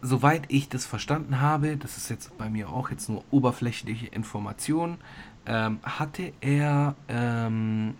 Soweit 0.00 0.42
ich 0.48 0.68
das 0.68 0.86
verstanden 0.86 1.40
habe, 1.40 1.76
das 1.76 1.96
ist 1.96 2.08
jetzt 2.08 2.36
bei 2.38 2.48
mir 2.48 2.68
auch 2.68 2.90
jetzt 2.90 3.08
nur 3.08 3.24
oberflächliche 3.32 4.06
Information, 4.06 4.98
ähm, 5.46 5.80
hatte 5.82 6.32
er 6.40 6.94
ähm, 7.08 7.96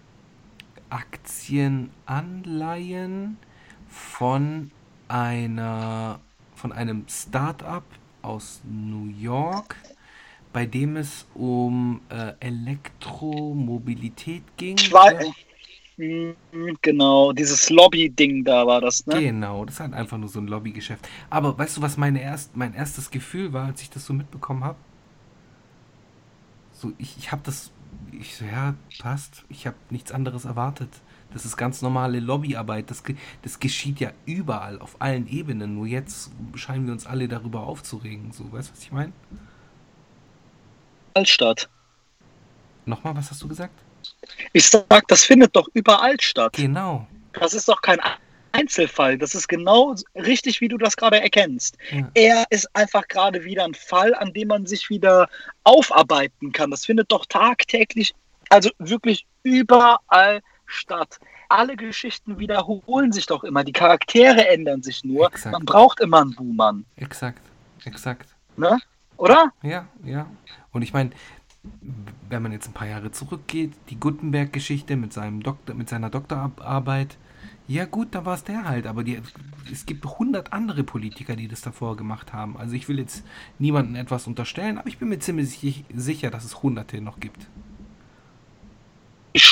Aktienanleihen 0.90 3.36
von 3.88 4.70
einer 5.09 6.20
von 6.54 6.72
einem 6.72 7.04
Start-up 7.09 7.84
aus 8.22 8.61
New 8.64 9.06
York, 9.06 9.76
bei 10.52 10.66
dem 10.66 10.96
es 10.96 11.26
um 11.34 12.00
äh, 12.11 12.32
Elektromobilität 12.40 14.42
ging. 14.56 14.78
Ich 14.78 14.92
war, 14.92 15.12
Mhm, 15.96 16.36
genau, 16.82 17.32
dieses 17.32 17.70
Lobby-Ding 17.70 18.44
da 18.44 18.66
war 18.66 18.80
das, 18.80 19.06
ne? 19.06 19.12
Genau, 19.20 19.64
das 19.64 19.76
ist 19.76 19.80
halt 19.80 19.94
einfach 19.94 20.18
nur 20.18 20.28
so 20.28 20.38
ein 20.38 20.46
Lobbygeschäft. 20.48 21.09
Aber 21.30 21.56
weißt 21.59 21.78
du, 21.78 21.82
was 21.82 21.96
meine 21.96 22.20
erst, 22.22 22.56
mein 22.56 22.74
erstes 22.74 23.11
Gefühl 23.11 23.52
war, 23.54 23.66
als 23.66 23.80
ich 23.82 23.88
das 23.90 24.04
so 24.04 24.12
mitbekommen 24.12 24.64
habe? 24.64 24.76
So, 26.72 26.92
ich, 26.98 27.16
ich 27.18 27.32
habe 27.32 27.42
das, 27.44 27.70
ich 28.12 28.36
so, 28.36 28.44
ja, 28.44 28.74
passt. 28.98 29.44
Ich 29.48 29.66
habe 29.66 29.76
nichts 29.90 30.12
anderes 30.12 30.44
erwartet. 30.44 30.90
Das 31.33 31.45
ist 31.45 31.57
ganz 31.57 31.83
normale 31.83 32.20
Lobbyarbeit. 32.20 32.91
Das, 32.91 33.03
das 33.43 33.61
geschieht 33.61 34.01
ja 34.01 34.12
überall, 34.24 34.79
auf 34.79 34.97
allen 35.01 35.29
Ebenen. 35.29 35.74
Nur 35.74 35.87
jetzt 35.87 36.31
scheinen 36.55 36.87
wir 36.87 36.93
uns 36.93 37.07
alle 37.07 37.29
darüber 37.29 37.61
aufzuregen. 37.61 38.33
So, 38.33 38.51
weißt 38.51 38.70
du, 38.70 38.72
was 38.72 38.83
ich 38.83 38.93
meine? 38.93 39.12
Altstadt. 41.14 41.68
Nochmal, 42.87 43.14
was 43.16 43.31
hast 43.31 43.43
du 43.43 43.49
gesagt? 43.49 43.74
Ich 44.53 44.66
sag, 44.66 45.07
das 45.09 45.24
findet 45.24 45.55
doch 45.55 45.68
überall 45.74 46.18
statt. 46.20 46.55
Genau. 46.55 47.07
Das 47.35 47.53
ist 47.53 47.68
doch 47.68 47.83
kein 47.83 47.99
Einzelfall. 48.53 49.18
Das 49.18 49.35
ist 49.35 49.49
genau 49.49 49.95
richtig, 50.14 50.61
wie 50.61 50.68
du 50.68 50.79
das 50.79 50.97
gerade 50.97 51.20
erkennst. 51.20 51.76
Ja. 51.91 52.11
Er 52.14 52.45
ist 52.51 52.74
einfach 52.74 53.07
gerade 53.09 53.45
wieder 53.45 53.64
ein 53.64 53.74
Fall, 53.74 54.14
an 54.14 54.33
dem 54.33 54.49
man 54.49 54.66
sich 54.66 54.89
wieder 54.89 55.29
aufarbeiten 55.64 56.53
kann. 56.53 56.70
Das 56.70 56.87
findet 56.87 57.12
doch 57.12 57.26
tagtäglich, 57.26 58.14
also 58.49 58.70
wirklich 58.79 59.26
überall 59.43 60.37
statt. 60.37 60.43
Alle 61.48 61.76
Geschichten 61.76 62.38
wiederholen 62.38 63.12
sich 63.12 63.26
doch 63.26 63.42
immer. 63.44 63.64
Die 63.64 63.72
Charaktere 63.72 64.48
ändern 64.48 64.82
sich 64.82 65.04
nur. 65.04 65.28
Exakt. 65.28 65.52
Man 65.52 65.64
braucht 65.64 66.00
immer 66.00 66.20
einen 66.20 66.34
Buhmann. 66.34 66.84
Exakt, 66.96 67.42
exakt. 67.84 68.34
Ne? 68.56 68.78
Oder? 69.16 69.52
Ja, 69.62 69.86
ja. 70.04 70.26
Und 70.72 70.82
ich 70.82 70.92
meine, 70.92 71.10
wenn 72.28 72.42
man 72.42 72.52
jetzt 72.52 72.68
ein 72.68 72.74
paar 72.74 72.86
Jahre 72.86 73.10
zurückgeht, 73.10 73.72
die 73.90 73.98
Gutenberg-Geschichte 73.98 74.96
mit 74.96 75.12
seinem 75.12 75.42
Doktor, 75.42 75.74
mit 75.74 75.88
seiner 75.88 76.10
Doktorarbeit, 76.10 77.16
ja 77.66 77.84
gut, 77.84 78.14
da 78.14 78.24
war 78.24 78.34
es 78.34 78.44
der 78.44 78.64
halt, 78.66 78.86
aber 78.86 79.04
die, 79.04 79.20
es 79.70 79.84
gibt 79.84 80.04
hundert 80.06 80.52
andere 80.52 80.84
Politiker, 80.84 81.36
die 81.36 81.48
das 81.48 81.60
davor 81.60 81.96
gemacht 81.96 82.32
haben. 82.32 82.56
Also 82.56 82.74
ich 82.74 82.88
will 82.88 82.98
jetzt 82.98 83.24
niemandem 83.58 83.96
etwas 83.96 84.26
unterstellen, 84.26 84.78
aber 84.78 84.88
ich 84.88 84.98
bin 84.98 85.08
mir 85.08 85.18
ziemlich 85.18 85.50
sich- 85.50 85.84
sicher, 85.94 86.30
dass 86.30 86.44
es 86.44 86.62
hunderte 86.62 87.00
noch 87.00 87.20
gibt. 87.20 87.46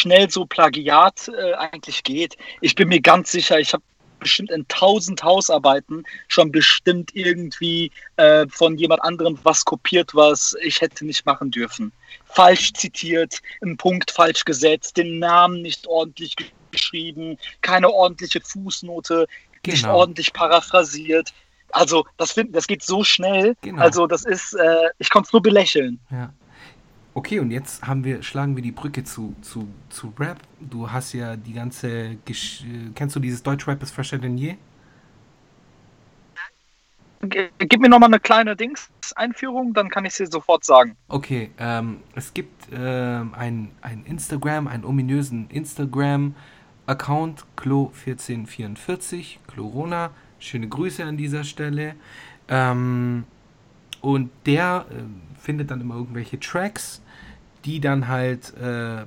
Schnell 0.06 0.30
so 0.30 0.46
Plagiat 0.46 1.28
äh, 1.28 1.54
eigentlich 1.54 2.04
geht. 2.04 2.36
Ich 2.60 2.74
bin 2.76 2.88
mir 2.88 3.00
ganz 3.00 3.32
sicher, 3.32 3.58
ich 3.58 3.72
habe 3.72 3.82
bestimmt 4.20 4.50
in 4.50 4.66
tausend 4.68 5.22
Hausarbeiten 5.22 6.04
schon 6.28 6.50
bestimmt 6.50 7.10
irgendwie 7.14 7.90
äh, 8.16 8.46
von 8.48 8.78
jemand 8.78 9.02
anderem 9.02 9.38
was 9.42 9.64
kopiert, 9.64 10.14
was 10.14 10.54
ich 10.62 10.80
hätte 10.80 11.04
nicht 11.04 11.26
machen 11.26 11.50
dürfen. 11.50 11.92
Falsch 12.24 12.72
zitiert, 12.72 13.42
einen 13.60 13.76
Punkt 13.76 14.10
falsch 14.10 14.44
gesetzt, 14.44 14.96
den 14.96 15.18
Namen 15.18 15.60
nicht 15.60 15.86
ordentlich 15.86 16.36
ge- 16.36 16.46
geschrieben, 16.70 17.36
keine 17.60 17.90
ordentliche 17.90 18.40
Fußnote, 18.40 19.26
nicht 19.66 19.82
Genau. 19.82 19.96
ordentlich 19.98 20.32
paraphrasiert. 20.32 21.34
Also 21.72 22.06
das, 22.16 22.34
das 22.50 22.66
geht 22.68 22.84
so 22.84 23.02
schnell. 23.04 23.56
Genau. 23.62 23.82
Also 23.82 24.06
das 24.06 24.24
ist, 24.24 24.54
äh, 24.54 24.88
ich 24.98 25.10
konnte 25.10 25.26
es 25.26 25.32
nur 25.32 25.42
belächeln. 25.42 25.98
Ja. 26.10 26.32
Okay, 27.16 27.40
und 27.40 27.50
jetzt 27.50 27.82
haben 27.86 28.04
wir, 28.04 28.22
schlagen 28.22 28.56
wir 28.56 28.62
die 28.62 28.72
Brücke 28.72 29.02
zu, 29.02 29.34
zu, 29.40 29.66
zu 29.88 30.12
Rap. 30.18 30.36
Du 30.60 30.92
hast 30.92 31.14
ja 31.14 31.34
die 31.34 31.54
ganze, 31.54 32.16
Gesch 32.26 32.62
äh, 32.64 32.90
kennst 32.94 33.16
du 33.16 33.20
dieses 33.20 33.42
Deutschrap 33.42 33.82
ist 33.82 33.92
fresher 33.92 34.18
denn 34.18 34.36
je? 34.36 34.56
Gib 37.22 37.80
mir 37.80 37.88
nochmal 37.88 38.10
eine 38.10 38.20
kleine 38.20 38.54
Dings-Einführung, 38.54 39.72
dann 39.72 39.88
kann 39.88 40.04
ich 40.04 40.10
es 40.10 40.18
dir 40.18 40.26
sofort 40.26 40.66
sagen. 40.66 40.94
Okay, 41.08 41.52
ähm, 41.56 42.02
es 42.14 42.34
gibt 42.34 42.68
ähm, 42.70 43.32
ein, 43.32 43.70
ein 43.80 44.04
Instagram, 44.04 44.68
einen 44.68 44.84
ominösen 44.84 45.48
Instagram-Account, 45.48 47.46
Klo1444, 47.56 49.38
Chlorona. 49.46 50.10
Schöne 50.38 50.68
Grüße 50.68 51.02
an 51.02 51.16
dieser 51.16 51.44
Stelle. 51.44 51.94
Ähm, 52.48 53.24
und 54.02 54.30
der 54.44 54.84
ähm, 54.90 55.22
findet 55.38 55.70
dann 55.70 55.80
immer 55.80 55.94
irgendwelche 55.94 56.38
Tracks, 56.38 57.00
die 57.66 57.80
dann 57.80 58.08
halt 58.08 58.54
äh, 58.56 59.04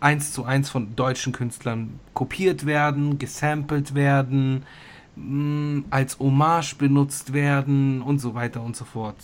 eins 0.00 0.32
zu 0.32 0.44
eins 0.44 0.70
von 0.70 0.96
deutschen 0.96 1.32
Künstlern 1.32 2.00
kopiert 2.14 2.66
werden, 2.66 3.18
gesampelt 3.18 3.94
werden, 3.94 4.64
mh, 5.14 5.84
als 5.90 6.18
Hommage 6.18 6.74
benutzt 6.76 7.32
werden 7.32 8.02
und 8.02 8.18
so 8.18 8.34
weiter 8.34 8.62
und 8.62 8.76
so 8.76 8.84
fort. 8.84 9.16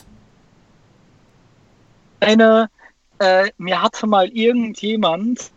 Eine, 2.20 2.70
äh, 3.18 3.50
mir 3.58 3.82
hatte 3.82 4.06
mal 4.06 4.28
irgendjemand, 4.28 5.50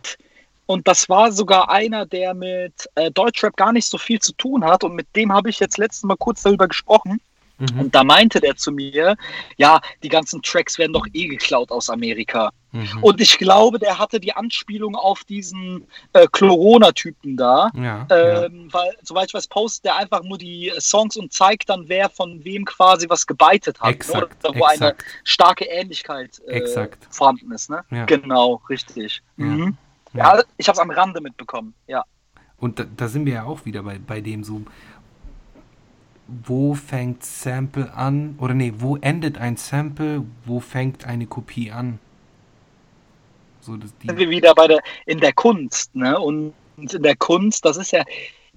und 0.66 0.88
das 0.88 1.08
war 1.08 1.30
sogar 1.30 1.70
einer, 1.70 2.06
der 2.06 2.34
mit 2.34 2.88
äh, 2.96 3.10
Deutschrap 3.10 3.56
gar 3.56 3.72
nicht 3.72 3.88
so 3.88 3.98
viel 3.98 4.20
zu 4.20 4.32
tun 4.32 4.64
hat, 4.64 4.82
und 4.84 4.94
mit 4.94 5.06
dem 5.14 5.32
habe 5.32 5.50
ich 5.50 5.60
jetzt 5.60 5.78
letztes 5.78 6.02
Mal 6.02 6.16
kurz 6.16 6.42
darüber 6.42 6.66
gesprochen. 6.66 7.20
Mhm. 7.58 7.80
Und 7.80 7.94
da 7.94 8.04
meinte 8.04 8.40
der 8.40 8.56
zu 8.56 8.70
mir, 8.70 9.16
ja, 9.56 9.80
die 10.02 10.08
ganzen 10.08 10.42
Tracks 10.42 10.78
werden 10.78 10.92
doch 10.92 11.06
eh 11.12 11.26
geklaut 11.26 11.70
aus 11.70 11.88
Amerika. 11.88 12.50
Mhm. 12.72 13.02
Und 13.02 13.20
ich 13.20 13.38
glaube, 13.38 13.78
der 13.78 13.98
hatte 13.98 14.20
die 14.20 14.32
Anspielung 14.34 14.94
auf 14.94 15.24
diesen 15.24 15.86
äh, 16.12 16.26
Corona-Typen 16.30 17.36
da. 17.36 17.70
ja, 17.74 18.06
ja, 18.10 18.44
Ähm, 18.44 18.68
weil, 18.70 18.94
soweit 19.02 19.28
ich 19.28 19.34
weiß, 19.34 19.46
postet 19.48 19.86
der 19.86 19.96
einfach 19.96 20.22
nur 20.22 20.36
die 20.36 20.70
Songs 20.78 21.16
und 21.16 21.32
zeigt 21.32 21.70
dann, 21.70 21.88
wer 21.88 22.10
von 22.10 22.44
wem 22.44 22.64
quasi 22.66 23.08
was 23.08 23.26
gebeitet 23.26 23.80
hat. 23.80 23.94
exakt, 23.94 24.42
ne? 24.42 24.50
Oder 24.50 24.58
wo 24.58 24.64
eine 24.64 24.74
exakt. 24.74 25.04
starke 25.24 25.64
Ähnlichkeit 25.64 26.40
äh, 26.46 26.52
Exakt. 26.52 27.06
vorhanden 27.10 27.50
ist. 27.52 27.70
Ne? 27.70 27.82
Ja. 27.90 28.04
Genau, 28.04 28.60
richtig. 28.68 29.22
Ja. 29.38 29.44
Mhm. 29.44 29.76
Ja. 30.12 30.36
Ja, 30.36 30.42
ich 30.56 30.68
habe 30.68 30.76
es 30.76 30.80
am 30.80 30.90
Rande 30.90 31.20
mitbekommen. 31.20 31.74
Ja. 31.86 32.04
Und 32.58 32.78
da, 32.78 32.84
da 32.96 33.08
sind 33.08 33.26
wir 33.26 33.34
ja 33.34 33.44
auch 33.44 33.64
wieder 33.66 33.82
bei, 33.82 33.98
bei 33.98 34.20
dem 34.20 34.42
so, 34.42 34.62
wo 36.28 36.74
fängt 36.74 37.24
Sample 37.24 37.92
an? 37.94 38.36
Oder 38.38 38.54
nee, 38.54 38.72
wo 38.78 38.96
endet 38.96 39.38
ein 39.38 39.56
Sample? 39.56 40.24
Wo 40.44 40.60
fängt 40.60 41.04
eine 41.04 41.26
Kopie 41.26 41.70
an? 41.70 41.98
So, 43.60 43.76
das, 43.76 43.90
Sind 44.04 44.12
die, 44.12 44.16
wir 44.18 44.30
wieder 44.30 44.54
bei 44.54 44.66
der 44.68 44.80
in 45.06 45.18
der 45.20 45.32
Kunst, 45.32 45.94
ne? 45.94 46.18
Und 46.18 46.52
in 46.76 47.02
der 47.02 47.16
Kunst, 47.16 47.64
das 47.64 47.76
ist 47.76 47.92
ja, 47.92 48.00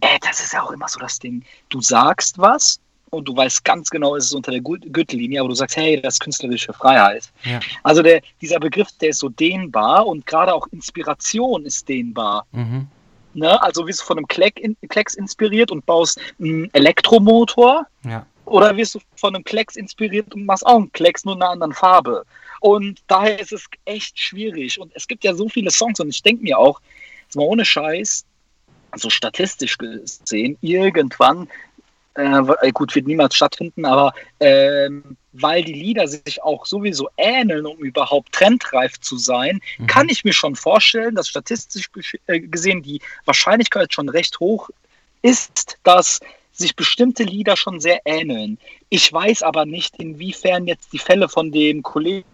äh, 0.01 0.19
das 0.21 0.39
ist 0.39 0.53
ja 0.53 0.61
auch 0.63 0.71
immer 0.71 0.87
so 0.87 0.99
das 0.99 1.19
Ding. 1.19 1.43
Du 1.69 1.81
sagst 1.81 2.37
was 2.37 2.79
und 3.11 3.27
du 3.27 3.35
weißt 3.35 3.63
ganz 3.65 3.89
genau, 3.89 4.15
es 4.15 4.25
ist 4.25 4.33
unter 4.33 4.51
der 4.51 4.61
Gür- 4.61 4.87
Gürtellinie, 4.91 5.39
aber 5.39 5.49
du 5.49 5.55
sagst, 5.55 5.77
hey, 5.77 5.99
das 5.99 6.15
ist 6.15 6.19
künstlerische 6.19 6.73
Freiheit. 6.73 7.31
ja, 7.43 7.59
Also 7.83 8.03
der, 8.03 8.21
dieser 8.41 8.59
Begriff, 8.59 8.89
der 9.01 9.09
ist 9.09 9.19
so 9.19 9.29
dehnbar 9.29 10.05
und 10.05 10.25
gerade 10.27 10.53
auch 10.53 10.67
Inspiration 10.71 11.65
ist 11.65 11.87
dehnbar. 11.89 12.45
mhm, 12.51 12.87
Ne? 13.33 13.61
Also 13.61 13.87
wirst 13.87 14.01
du 14.01 14.05
von 14.05 14.17
einem 14.17 14.27
Kleck 14.27 14.59
in, 14.59 14.75
Klecks 14.89 15.15
inspiriert 15.15 15.71
und 15.71 15.85
baust 15.85 16.19
einen 16.39 16.73
Elektromotor 16.73 17.85
ja, 18.03 18.25
oder 18.45 18.75
wirst 18.75 18.95
du 18.95 18.99
von 19.15 19.35
einem 19.35 19.43
Klecks 19.43 19.75
inspiriert 19.75 20.33
und 20.33 20.45
machst 20.45 20.65
auch 20.65 20.77
einen 20.77 20.91
Klecks, 20.91 21.25
nur 21.25 21.35
in 21.35 21.41
einer 21.41 21.51
anderen 21.51 21.73
Farbe. 21.73 22.25
Und 22.61 23.01
daher 23.07 23.39
ist 23.39 23.53
es 23.53 23.65
echt 23.85 24.19
schwierig. 24.19 24.79
Und 24.79 24.91
es 24.95 25.07
gibt 25.07 25.23
ja 25.23 25.33
so 25.33 25.47
viele 25.47 25.71
Songs 25.71 25.99
und 25.99 26.09
ich 26.09 26.21
denke 26.21 26.43
mir 26.43 26.57
auch, 26.57 26.81
jetzt 27.23 27.35
mal 27.35 27.43
ohne 27.43 27.63
Scheiß, 27.63 28.25
so 28.95 29.09
statistisch 29.09 29.77
gesehen, 29.77 30.57
irgendwann, 30.61 31.47
äh, 32.15 32.71
gut, 32.73 32.95
wird 32.95 33.07
niemals 33.07 33.35
stattfinden, 33.35 33.85
aber 33.85 34.13
ähm, 34.39 35.15
weil 35.31 35.63
die 35.63 35.73
Lieder 35.73 36.07
sich 36.07 36.41
auch 36.41 36.65
sowieso 36.65 37.09
ähneln, 37.17 37.65
um 37.65 37.77
überhaupt 37.77 38.33
trendreif 38.33 38.99
zu 38.99 39.17
sein, 39.17 39.59
mhm. 39.77 39.87
kann 39.87 40.09
ich 40.09 40.23
mir 40.23 40.33
schon 40.33 40.55
vorstellen, 40.55 41.15
dass 41.15 41.27
statistisch 41.27 41.89
äh, 42.27 42.39
gesehen 42.39 42.81
die 42.81 43.01
Wahrscheinlichkeit 43.25 43.93
schon 43.93 44.09
recht 44.09 44.39
hoch 44.39 44.69
ist, 45.21 45.77
dass 45.83 46.19
sich 46.51 46.75
bestimmte 46.75 47.23
Lieder 47.23 47.55
schon 47.55 47.79
sehr 47.79 48.01
ähneln. 48.05 48.57
Ich 48.89 49.11
weiß 49.11 49.43
aber 49.43 49.65
nicht, 49.65 49.97
inwiefern 49.97 50.67
jetzt 50.67 50.91
die 50.93 50.99
Fälle 50.99 51.29
von 51.29 51.51
dem 51.51 51.83
Kollegen 51.83 52.25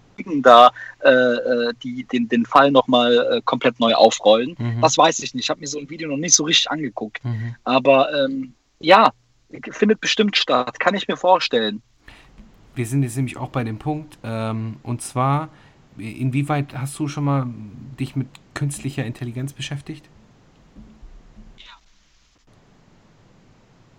da 0.42 0.72
äh, 1.04 1.10
äh 1.10 1.74
die 1.84 2.06
den, 2.06 2.30
den 2.30 2.46
Fall 2.46 2.72
nochmal 2.72 3.38
äh, 3.38 3.42
komplett 3.44 3.80
neu 3.80 3.94
aufrollen. 3.94 4.56
Mhm. 4.58 4.82
Das 4.82 4.98
weiß 4.98 5.20
ich 5.20 5.34
nicht. 5.34 5.44
Ich 5.46 5.50
habe 5.50 5.60
mir 5.60 5.68
so 5.68 5.80
ein 5.80 5.90
Video 5.90 6.08
noch 6.08 6.18
nicht 6.18 6.34
so 6.34 6.46
richtig 6.46 6.72
angeguckt. 6.72 7.24
Mhm. 7.24 7.56
Aber 7.66 8.12
ähm, 8.14 8.54
ja, 8.80 9.12
findet 9.72 10.02
bestimmt 10.02 10.38
statt. 10.38 10.80
Kann 10.80 10.96
ich 10.96 11.08
mir 11.08 11.18
vorstellen. 11.18 11.82
Wir 12.76 12.86
sind 12.86 13.04
jetzt 13.04 13.16
nämlich 13.16 13.38
auch 13.38 13.50
bei 13.50 13.64
dem 13.64 13.80
Punkt, 13.80 14.18
ähm, 14.24 14.78
und 14.84 15.02
zwar, 15.02 15.50
inwieweit 15.98 16.78
hast 16.78 17.00
du 17.00 17.08
schon 17.08 17.24
mal 17.24 17.48
dich 18.00 18.16
mit 18.16 18.28
künstlicher 18.54 19.06
Intelligenz 19.06 19.54
beschäftigt? 19.54 20.10
Ja. 21.58 21.72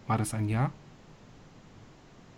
War 0.07 0.19
das 0.19 0.35
ein 0.35 0.49
Ja? 0.49 0.71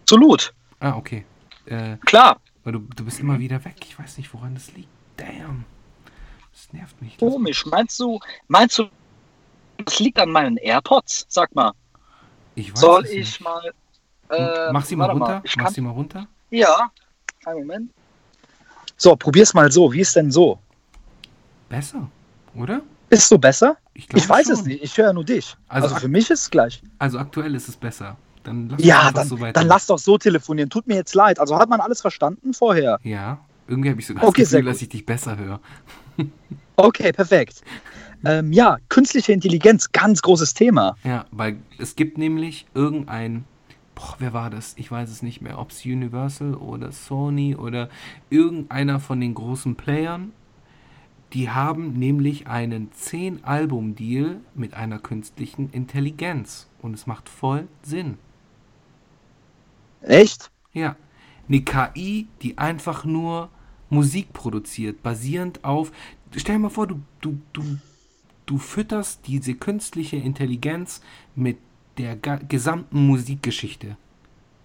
Absolut. 0.02 0.54
Ah, 0.80 0.96
okay. 0.96 1.24
Äh, 1.66 1.96
Klar. 1.98 2.40
Weil 2.64 2.72
du, 2.74 2.78
du 2.78 3.04
bist 3.04 3.20
immer 3.20 3.38
wieder 3.38 3.64
weg. 3.64 3.76
Ich 3.82 3.98
weiß 3.98 4.16
nicht, 4.16 4.32
woran 4.32 4.54
das 4.54 4.72
liegt. 4.74 4.88
Damn. 5.16 5.64
Das 6.52 6.72
nervt 6.72 7.00
mich. 7.02 7.18
Komisch. 7.18 7.66
Meinst 7.66 8.00
du, 8.00 8.18
meinst 8.46 8.78
du, 8.78 8.88
das 9.84 9.98
liegt 9.98 10.18
an 10.18 10.30
meinen 10.30 10.56
AirPods? 10.56 11.26
Sag 11.28 11.54
mal. 11.54 11.72
Ich 12.54 12.72
weiß 12.72 12.80
Soll 12.80 13.04
ich 13.06 13.16
nicht. 13.18 13.40
mal 13.42 13.72
äh, 14.30 14.72
Mach 14.72 14.84
sie 14.84 14.96
mal 14.96 15.10
runter. 15.10 15.26
Mal. 15.26 15.40
Ich 15.44 15.56
Mach 15.56 15.64
kann... 15.64 15.74
sie 15.74 15.80
mal 15.80 15.90
runter. 15.90 16.26
Ja, 16.50 16.90
einen 17.44 17.60
Moment. 17.60 17.90
So, 18.96 19.14
probier's 19.16 19.54
mal 19.54 19.70
so. 19.70 19.92
Wie 19.92 20.00
ist 20.00 20.14
denn 20.16 20.30
so? 20.30 20.58
Besser, 21.68 22.08
oder? 22.54 22.82
Ist 23.10 23.28
so 23.28 23.38
besser? 23.38 23.76
Ich, 23.94 24.12
ich 24.12 24.28
weiß 24.28 24.46
schon. 24.46 24.54
es 24.54 24.64
nicht. 24.64 24.82
Ich 24.82 24.96
höre 24.96 25.12
nur 25.12 25.24
dich. 25.24 25.56
Also, 25.68 25.88
also 25.88 26.00
für 26.00 26.08
mich 26.08 26.30
ist 26.30 26.42
es 26.42 26.50
gleich. 26.50 26.82
Also 26.98 27.18
aktuell 27.18 27.54
ist 27.54 27.68
es 27.68 27.76
besser. 27.76 28.16
Dann 28.44 28.68
lass 28.70 28.82
ja, 28.82 29.10
dann, 29.10 29.28
so 29.28 29.36
dann 29.36 29.66
lass 29.66 29.86
doch 29.86 29.98
so 29.98 30.18
telefonieren. 30.18 30.70
Tut 30.70 30.86
mir 30.86 30.96
jetzt 30.96 31.14
leid. 31.14 31.38
Also 31.38 31.58
hat 31.58 31.68
man 31.68 31.80
alles 31.80 32.00
verstanden 32.00 32.54
vorher? 32.54 32.98
Ja, 33.02 33.40
irgendwie 33.66 33.90
habe 33.90 34.00
ich 34.00 34.06
sogar 34.06 34.24
okay, 34.24 34.42
das 34.42 34.50
Gefühl, 34.50 34.66
dass 34.66 34.82
ich 34.82 34.88
dich 34.88 35.04
besser 35.04 35.36
höre. 35.36 35.60
okay, 36.76 37.12
perfekt. 37.12 37.62
Ähm, 38.24 38.52
ja, 38.52 38.78
künstliche 38.88 39.32
Intelligenz, 39.32 39.92
ganz 39.92 40.22
großes 40.22 40.54
Thema. 40.54 40.96
Ja, 41.04 41.26
weil 41.30 41.58
es 41.78 41.94
gibt 41.94 42.18
nämlich 42.18 42.66
irgendein, 42.74 43.44
boah, 43.98 44.14
wer 44.20 44.32
war 44.32 44.48
das? 44.48 44.74
Ich 44.76 44.90
weiß 44.90 45.10
es 45.10 45.22
nicht 45.22 45.40
mehr, 45.40 45.58
ob 45.58 45.70
es 45.72 45.84
Universal 45.84 46.54
oder 46.54 46.92
Sony 46.92 47.56
oder 47.56 47.88
irgendeiner 48.30 49.00
von 49.00 49.20
den 49.20 49.34
großen 49.34 49.74
Playern. 49.74 50.32
Die 51.32 51.50
haben 51.50 51.94
nämlich 51.94 52.46
einen 52.46 52.90
10-Album-Deal 52.92 54.40
mit 54.54 54.74
einer 54.74 55.00
künstlichen 55.00 55.70
Intelligenz. 55.70 56.68
Und 56.80 56.94
es 56.94 57.06
macht 57.08 57.28
voll 57.28 57.66
Sinn. 57.82 58.18
Echt? 60.00 60.50
Ja. 60.72 60.94
Eine 61.48 61.62
KI, 61.62 62.28
die 62.40 62.56
einfach 62.56 63.04
nur 63.04 63.50
Musik 63.90 64.32
produziert, 64.32 65.02
basierend 65.02 65.64
auf. 65.64 65.90
Stell 66.36 66.54
dir 66.54 66.60
mal 66.60 66.70
vor, 66.70 66.86
du, 66.86 67.00
du, 67.20 67.40
du 67.52 67.78
du 68.48 68.56
fütterst 68.56 69.26
diese 69.26 69.54
künstliche 69.54 70.16
Intelligenz 70.16 71.02
mit 71.34 71.58
der 71.98 72.16
gesamten 72.16 73.06
Musikgeschichte. 73.06 73.96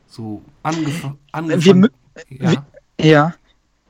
So 0.08 0.44
angef 0.62 1.08
angefangen. 1.32 1.90
Wir, 2.30 2.40
ja. 2.40 2.66
ja. 3.00 3.36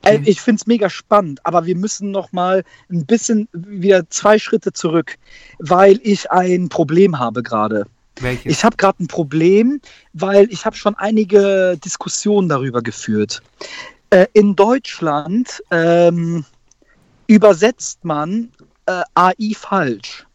Äh, 0.02 0.20
ich 0.24 0.40
finde 0.40 0.60
es 0.60 0.66
mega 0.66 0.88
spannend, 0.88 1.44
aber 1.44 1.66
wir 1.66 1.76
müssen 1.76 2.10
noch 2.10 2.32
mal 2.32 2.64
ein 2.90 3.04
bisschen 3.06 3.48
wieder 3.52 4.08
zwei 4.10 4.38
Schritte 4.38 4.72
zurück, 4.72 5.18
weil 5.58 6.00
ich 6.02 6.30
ein 6.30 6.68
Problem 6.68 7.18
habe 7.18 7.42
gerade. 7.42 7.86
Welches? 8.20 8.52
Ich 8.52 8.64
habe 8.64 8.76
gerade 8.76 9.02
ein 9.02 9.08
Problem, 9.08 9.80
weil 10.12 10.46
ich 10.50 10.64
habe 10.64 10.76
schon 10.76 10.94
einige 10.96 11.76
Diskussionen 11.84 12.48
darüber 12.48 12.80
geführt. 12.80 13.42
Äh, 14.10 14.26
in 14.34 14.54
Deutschland 14.54 15.62
ähm, 15.70 16.44
übersetzt 17.26 18.04
man 18.04 18.50
äh, 18.86 19.02
AI 19.14 19.52
falsch. 19.54 20.26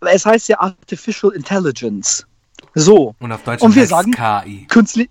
Es 0.00 0.26
heißt 0.26 0.48
ja 0.48 0.60
Artificial 0.60 1.32
Intelligence. 1.32 2.26
So. 2.76 3.14
Und 3.20 3.32
auf 3.32 3.42
Deutsch 3.42 3.62
Und 3.62 3.74
wir 3.74 3.86
sagen 3.86 4.12
KI. 4.12 4.66
Künstli 4.68 5.08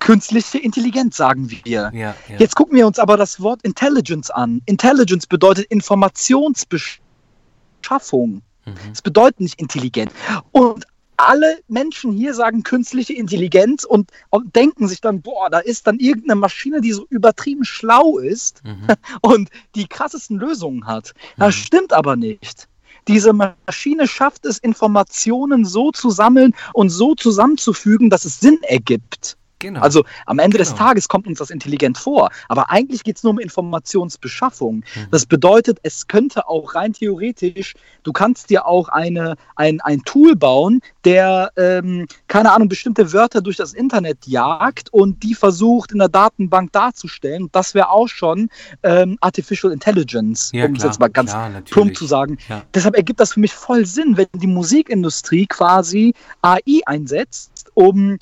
künstliche 0.00 0.58
Intelligenz, 0.58 1.16
sagen 1.16 1.48
wir. 1.48 1.60
Ja, 1.64 1.92
ja. 1.92 2.16
Jetzt 2.38 2.56
gucken 2.56 2.76
wir 2.76 2.88
uns 2.88 2.98
aber 2.98 3.16
das 3.16 3.40
Wort 3.40 3.62
Intelligence 3.62 4.30
an. 4.30 4.60
Intelligence 4.66 5.28
bedeutet 5.28 5.66
Informationsbeschaffung. 5.66 8.42
Mhm. 8.64 8.74
Es 8.90 8.98
mhm. 8.98 9.04
bedeutet 9.04 9.40
nicht 9.40 9.60
intelligent. 9.60 10.10
Und 10.50 10.86
alle 11.18 11.60
Menschen 11.68 12.10
hier 12.10 12.34
sagen 12.34 12.64
künstliche 12.64 13.12
Intelligenz 13.12 13.84
und, 13.84 14.10
und, 14.30 14.56
denken 14.56 14.88
sich 14.88 15.00
dann, 15.00 15.22
boah, 15.22 15.48
da 15.50 15.60
ist 15.60 15.86
dann 15.86 16.00
irgendeine 16.00 16.40
Maschine, 16.40 16.80
die 16.80 16.90
so 16.92 17.06
übertrieben 17.10 17.64
schlau 17.64 18.18
ist 18.18 18.60
mhm. 18.64 18.88
und 19.20 19.50
die 19.76 19.86
krassesten 19.86 20.36
Lösungen 20.38 20.84
hat. 20.86 21.14
Das 21.36 21.54
mhm. 21.54 21.60
stimmt 21.60 21.92
aber 21.92 22.16
nicht. 22.16 22.66
Diese 23.08 23.32
Maschine 23.32 24.06
schafft 24.06 24.46
es, 24.46 24.58
Informationen 24.58 25.64
so 25.64 25.90
zu 25.90 26.10
sammeln 26.10 26.54
und 26.72 26.90
so 26.90 27.14
zusammenzufügen, 27.14 28.10
dass 28.10 28.24
es 28.24 28.40
Sinn 28.40 28.58
ergibt. 28.62 29.36
Genau. 29.62 29.80
Also 29.80 30.04
am 30.26 30.40
Ende 30.40 30.58
genau. 30.58 30.68
des 30.68 30.76
Tages 30.76 31.08
kommt 31.08 31.28
uns 31.28 31.38
das 31.38 31.50
intelligent 31.50 31.96
vor. 31.96 32.30
Aber 32.48 32.70
eigentlich 32.70 33.04
geht 33.04 33.16
es 33.16 33.22
nur 33.22 33.30
um 33.30 33.38
Informationsbeschaffung. 33.38 34.76
Mhm. 34.76 35.06
Das 35.10 35.24
bedeutet, 35.24 35.78
es 35.84 36.08
könnte 36.08 36.48
auch 36.48 36.74
rein 36.74 36.92
theoretisch, 36.92 37.74
du 38.02 38.12
kannst 38.12 38.50
dir 38.50 38.66
auch 38.66 38.88
eine, 38.88 39.36
ein, 39.54 39.80
ein 39.80 40.02
Tool 40.04 40.34
bauen, 40.34 40.80
der, 41.04 41.52
ähm, 41.56 42.08
keine 42.26 42.52
Ahnung, 42.52 42.68
bestimmte 42.68 43.12
Wörter 43.12 43.40
durch 43.40 43.56
das 43.56 43.72
Internet 43.72 44.26
jagt 44.26 44.92
und 44.92 45.22
die 45.22 45.34
versucht 45.34 45.92
in 45.92 45.98
der 45.98 46.08
Datenbank 46.08 46.72
darzustellen. 46.72 47.48
Das 47.52 47.74
wäre 47.74 47.90
auch 47.90 48.08
schon 48.08 48.48
ähm, 48.82 49.16
Artificial 49.20 49.72
Intelligence, 49.72 50.50
ja, 50.52 50.66
um 50.66 50.74
es 50.74 50.82
jetzt 50.82 50.98
mal 50.98 51.08
ganz 51.08 51.30
klar, 51.30 51.50
plump 51.70 51.96
zu 51.96 52.06
sagen. 52.06 52.38
Ja. 52.48 52.62
Deshalb 52.74 52.96
ergibt 52.96 53.20
das 53.20 53.34
für 53.34 53.40
mich 53.40 53.52
voll 53.52 53.86
Sinn, 53.86 54.16
wenn 54.16 54.26
die 54.34 54.48
Musikindustrie 54.48 55.46
quasi 55.46 56.14
AI 56.42 56.80
einsetzt, 56.86 57.70
um 57.74 58.18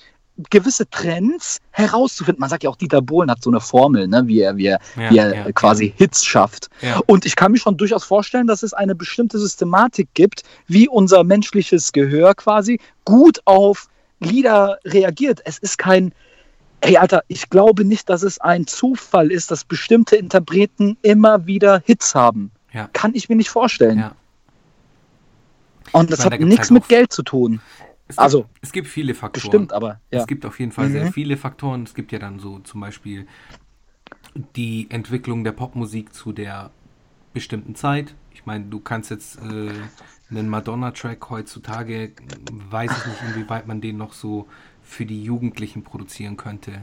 gewisse 0.51 0.89
Trends 0.89 1.59
herauszufinden. 1.71 2.41
Man 2.41 2.49
sagt 2.49 2.63
ja 2.63 2.71
auch, 2.71 2.77
Dieter 2.77 3.03
Bohlen 3.03 3.31
hat 3.31 3.43
so 3.43 3.51
eine 3.51 3.61
Formel, 3.61 4.09
ne, 4.09 4.23
wie 4.27 4.41
er, 4.41 4.57
wie 4.57 4.67
er, 4.67 4.81
ja, 4.97 5.11
wie 5.11 5.19
er 5.19 5.35
ja, 5.35 5.53
quasi 5.53 5.87
ja. 5.87 5.93
Hits 5.97 6.25
schafft. 6.25 6.71
Und 7.07 7.27
ich 7.27 7.37
kann 7.37 7.53
mir 7.53 7.59
schon 7.59 7.77
durchaus 7.77 8.05
vorstellen, 8.05 8.47
dass 8.47 8.63
es 8.63 8.73
eine 8.73 8.95
bestimmte 8.95 9.39
Systematik 9.39 10.09
gibt, 10.15 10.43
wie 10.67 10.89
unser 10.89 11.25
menschliches 11.25 11.93
Gehör 11.93 12.35
quasi 12.35 12.81
gut 13.05 13.41
auf 13.45 13.89
Lieder 14.21 14.79
reagiert. 14.85 15.41
Es 15.45 15.59
ist 15.59 15.79
kein, 15.79 16.13
ey 16.81 16.97
Alter, 16.97 17.23
ich 17.29 17.51
glaube 17.51 17.85
nicht, 17.85 18.09
dass 18.09 18.23
es 18.23 18.41
ein 18.41 18.67
Zufall 18.67 19.31
ist, 19.31 19.51
dass 19.51 19.65
bestimmte 19.65 20.17
Interpreten 20.17 20.97
immer 21.03 21.47
wieder 21.47 21.83
Hits 21.85 22.15
haben. 22.15 22.51
Kann 22.93 23.15
ich 23.15 23.29
mir 23.29 23.37
nicht 23.37 23.51
vorstellen. 23.51 24.11
Und 25.93 26.13
das 26.13 26.21
meine, 26.21 26.37
hat 26.37 26.41
nichts 26.41 26.71
halt 26.71 26.71
mit 26.71 26.89
Geld 26.89 27.13
zu 27.13 27.23
tun. 27.23 27.61
Es 28.11 28.17
gibt, 28.17 28.25
also, 28.25 28.47
es 28.61 28.73
gibt 28.73 28.89
viele 28.89 29.15
Faktoren. 29.15 29.49
Stimmt, 29.49 29.73
aber 29.73 30.01
ja. 30.11 30.21
Es 30.21 30.27
gibt 30.27 30.45
auf 30.45 30.59
jeden 30.59 30.73
Fall 30.73 30.89
mhm. 30.89 30.93
sehr 30.93 31.13
viele 31.13 31.37
Faktoren. 31.37 31.85
Es 31.85 31.95
gibt 31.95 32.13
ja 32.13 32.19
dann 32.19 32.41
so 32.41 32.59
zum 32.59 32.81
Beispiel 32.81 33.27
die 34.57 34.89
Entwicklung 34.91 35.45
der 35.45 35.53
Popmusik 35.53 36.13
zu 36.13 36.33
der 36.33 36.71
bestimmten 37.33 37.75
Zeit. 37.75 38.15
Ich 38.33 38.47
meine, 38.47 38.65
du 38.65 38.81
kannst 38.81 39.11
jetzt 39.11 39.39
äh, 39.39 39.71
einen 40.31 40.49
Madonna-Track 40.49 41.31
heutzutage, 41.31 42.13
weiß 42.71 42.91
ich 42.91 43.07
nicht, 43.07 43.23
inwieweit 43.29 43.67
man 43.67 43.81
den 43.81 43.97
noch 43.97 44.13
so 44.13 44.49
für 44.83 45.07
die 45.07 45.23
Jugendlichen 45.23 45.85
produzieren 45.85 46.37
könnte. 46.37 46.83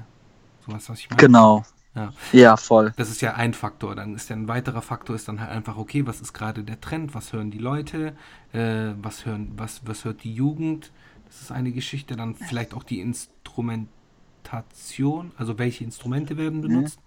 So 0.65 0.73
was, 0.73 0.89
was 0.89 0.99
ich 0.99 1.09
meine. 1.09 1.19
Genau. 1.19 1.65
Ja. 1.95 2.13
ja, 2.32 2.57
voll. 2.57 2.93
Das 2.95 3.09
ist 3.09 3.21
ja 3.21 3.34
ein 3.34 3.53
Faktor. 3.53 3.95
Dann 3.95 4.15
ist 4.15 4.30
ja 4.30 4.36
ein 4.36 4.47
weiterer 4.47 4.84
Faktor 4.84 5.15
ist 5.15 5.28
dann 5.28 5.41
halt 5.41 5.49
einfach, 5.49 5.78
okay, 5.78 6.05
was 6.05 6.21
ist 6.21 6.32
gerade 6.32 6.63
der 6.63 6.80
Trend, 6.80 7.15
was 7.15 7.34
hören 7.34 7.49
die 7.49 7.57
Leute, 7.57 8.15
äh, 8.53 8.93
was 9.01 9.25
hören, 9.25 9.51
was, 9.57 9.82
was 9.86 10.05
hört 10.05 10.23
die 10.23 10.34
Jugend, 10.34 10.91
das 11.28 11.41
ist 11.41 11.51
eine 11.51 11.71
Geschichte. 11.71 12.15
Dann 12.15 12.36
vielleicht 12.36 12.73
auch 12.73 12.84
die 12.84 13.01
Instrumentation, 13.01 15.32
also 15.38 15.59
welche 15.59 15.84
Instrumente 15.84 16.38
werden 16.38 16.61
benutzt. 16.61 16.99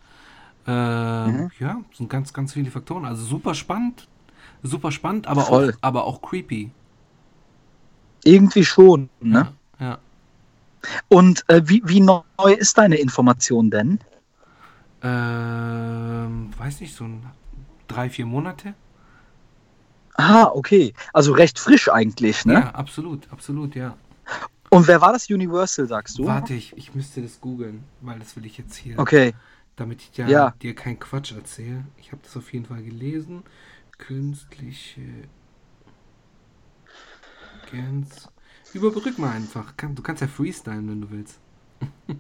Mhm. 0.67 0.73
Äh, 0.73 1.29
mhm. 1.29 1.51
Ja, 1.59 1.81
sind 1.93 2.11
ganz, 2.11 2.33
ganz 2.33 2.53
viele 2.53 2.71
Faktoren. 2.71 3.05
Also 3.05 3.25
super 3.25 3.55
spannend, 3.55 4.07
super 4.63 4.93
spannend, 4.93 5.27
aber, 5.27 5.43
Voll. 5.43 5.73
auch, 5.73 5.79
aber 5.81 6.05
auch 6.05 6.23
creepy. 6.23 6.71
Irgendwie 8.25 8.65
schon, 8.65 9.09
ne? 9.21 9.53
Ja. 9.79 9.87
ja. 9.87 9.99
Und 11.09 11.45
äh, 11.49 11.63
wie, 11.65 11.83
wie 11.85 12.01
neu 12.01 12.23
ist 12.59 12.79
deine 12.79 12.97
Information 12.97 13.71
denn? 13.71 14.01
Ähm, 15.03 16.51
weiß 16.59 16.81
nicht, 16.81 16.95
so 16.95 17.05
ein 17.05 17.25
drei, 17.89 18.11
vier 18.11 18.27
Monate. 18.27 18.75
Ah, 20.15 20.51
okay. 20.53 20.93
Also 21.13 21.33
recht 21.33 21.59
frisch 21.59 21.89
eigentlich, 21.89 22.45
ne? 22.45 22.55
Ja, 22.55 22.71
absolut, 22.71 23.27
absolut, 23.31 23.75
ja. 23.75 23.97
Und 24.71 24.87
wer 24.87 25.01
war 25.01 25.13
das 25.13 25.29
Universal, 25.29 25.87
sagst 25.89 26.19
du? 26.19 26.27
Warte, 26.27 26.55
ich, 26.55 26.77
ich 26.77 26.95
müsste 26.95 27.23
das 27.23 27.41
googeln, 27.41 27.85
weil 28.01 28.19
das 28.19 28.37
will 28.37 28.47
ich 28.47 28.57
jetzt 28.59 28.77
hier, 28.77 28.99
Okay. 28.99 29.33
damit 29.77 30.01
ich 30.03 30.17
ja, 30.17 30.29
Ja. 30.29 30.55
dir 30.63 30.75
keinen 30.75 30.99
Quatsch 31.01 31.33
erzähle. 31.33 31.85
Ich 31.99 32.13
habe 32.13 32.23
das 32.23 32.37
auf 32.37 32.53
jeden 32.53 32.67
Fall 32.67 32.83
gelesen. 32.83 33.43
Künstliche 33.99 35.01
Gens. 37.71 38.29
Überbrück 38.73 39.19
mal 39.19 39.33
einfach. 39.33 39.73
Du 39.95 40.03
kannst 40.03 40.23
ja 40.23 40.29
freestylen, 40.29 40.89
wenn 40.89 41.01
du 41.01 41.11
willst. 41.11 41.39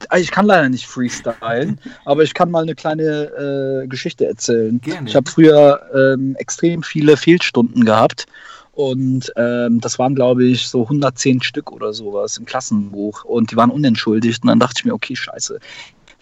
Also 0.09 0.23
Ich 0.23 0.31
kann 0.31 0.47
leider 0.47 0.69
nicht 0.69 0.87
freestylen, 0.87 1.79
aber 2.05 2.23
ich 2.23 2.35
kann 2.35 2.51
mal 2.51 2.63
eine 2.63 2.75
kleine 2.75 3.83
äh, 3.85 3.87
Geschichte 3.87 4.27
erzählen. 4.27 4.81
Gerne. 4.81 5.09
Ich 5.09 5.15
habe 5.17 5.31
früher 5.31 5.83
ähm, 5.95 6.35
extrem 6.37 6.83
viele 6.83 7.17
Fehlstunden 7.17 7.85
gehabt 7.85 8.27
und 8.73 9.33
ähm, 9.37 9.81
das 9.81 9.99
waren, 9.99 10.15
glaube 10.15 10.45
ich, 10.45 10.69
so 10.69 10.83
110 10.83 11.43
Stück 11.43 11.73
oder 11.73 11.93
sowas 11.93 12.37
im 12.39 12.45
Klassenbuch 12.47 13.25
und 13.25 13.51
die 13.51 13.57
waren 13.57 13.71
unentschuldigt 13.71 14.43
und 14.43 14.49
dann 14.49 14.61
dachte 14.61 14.77
ich 14.79 14.85
mir, 14.85 14.95
okay, 14.95 15.17
scheiße. 15.17 15.59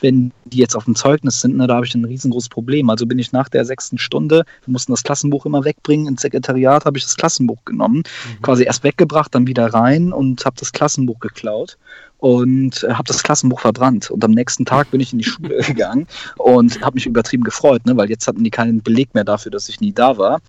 Wenn 0.00 0.30
die 0.44 0.58
jetzt 0.58 0.76
auf 0.76 0.84
dem 0.84 0.94
Zeugnis 0.94 1.40
sind, 1.40 1.56
ne, 1.56 1.66
da 1.66 1.74
habe 1.74 1.84
ich 1.86 1.92
ein 1.94 2.04
riesengroßes 2.04 2.48
Problem. 2.50 2.88
Also 2.88 3.04
bin 3.04 3.18
ich 3.18 3.32
nach 3.32 3.48
der 3.48 3.64
sechsten 3.64 3.98
Stunde, 3.98 4.44
wir 4.64 4.72
mussten 4.72 4.92
das 4.92 5.02
Klassenbuch 5.02 5.44
immer 5.44 5.64
wegbringen, 5.64 6.06
ins 6.06 6.22
Sekretariat 6.22 6.84
habe 6.84 6.98
ich 6.98 7.04
das 7.04 7.16
Klassenbuch 7.16 7.64
genommen, 7.64 7.98
Mhm. 7.98 8.42
quasi 8.42 8.62
erst 8.62 8.84
weggebracht, 8.84 9.34
dann 9.34 9.48
wieder 9.48 9.66
rein 9.74 10.12
und 10.12 10.44
habe 10.46 10.54
das 10.56 10.70
Klassenbuch 10.72 11.18
geklaut 11.18 11.78
und 12.18 12.84
äh, 12.84 12.92
habe 12.92 13.08
das 13.08 13.24
Klassenbuch 13.24 13.58
verbrannt. 13.60 14.08
Und 14.08 14.24
am 14.24 14.30
nächsten 14.30 14.64
Tag 14.64 14.90
bin 14.92 15.00
ich 15.00 15.12
in 15.12 15.18
die 15.18 15.24
Schule 15.24 15.58
gegangen 15.66 16.06
und 16.36 16.80
habe 16.80 16.94
mich 16.94 17.06
übertrieben 17.06 17.42
gefreut, 17.42 17.84
ne, 17.84 17.96
weil 17.96 18.08
jetzt 18.08 18.28
hatten 18.28 18.44
die 18.44 18.50
keinen 18.50 18.80
Beleg 18.82 19.12
mehr 19.14 19.24
dafür, 19.24 19.50
dass 19.50 19.68
ich 19.68 19.80
nie 19.80 19.92
da 19.92 20.16
war. 20.16 20.40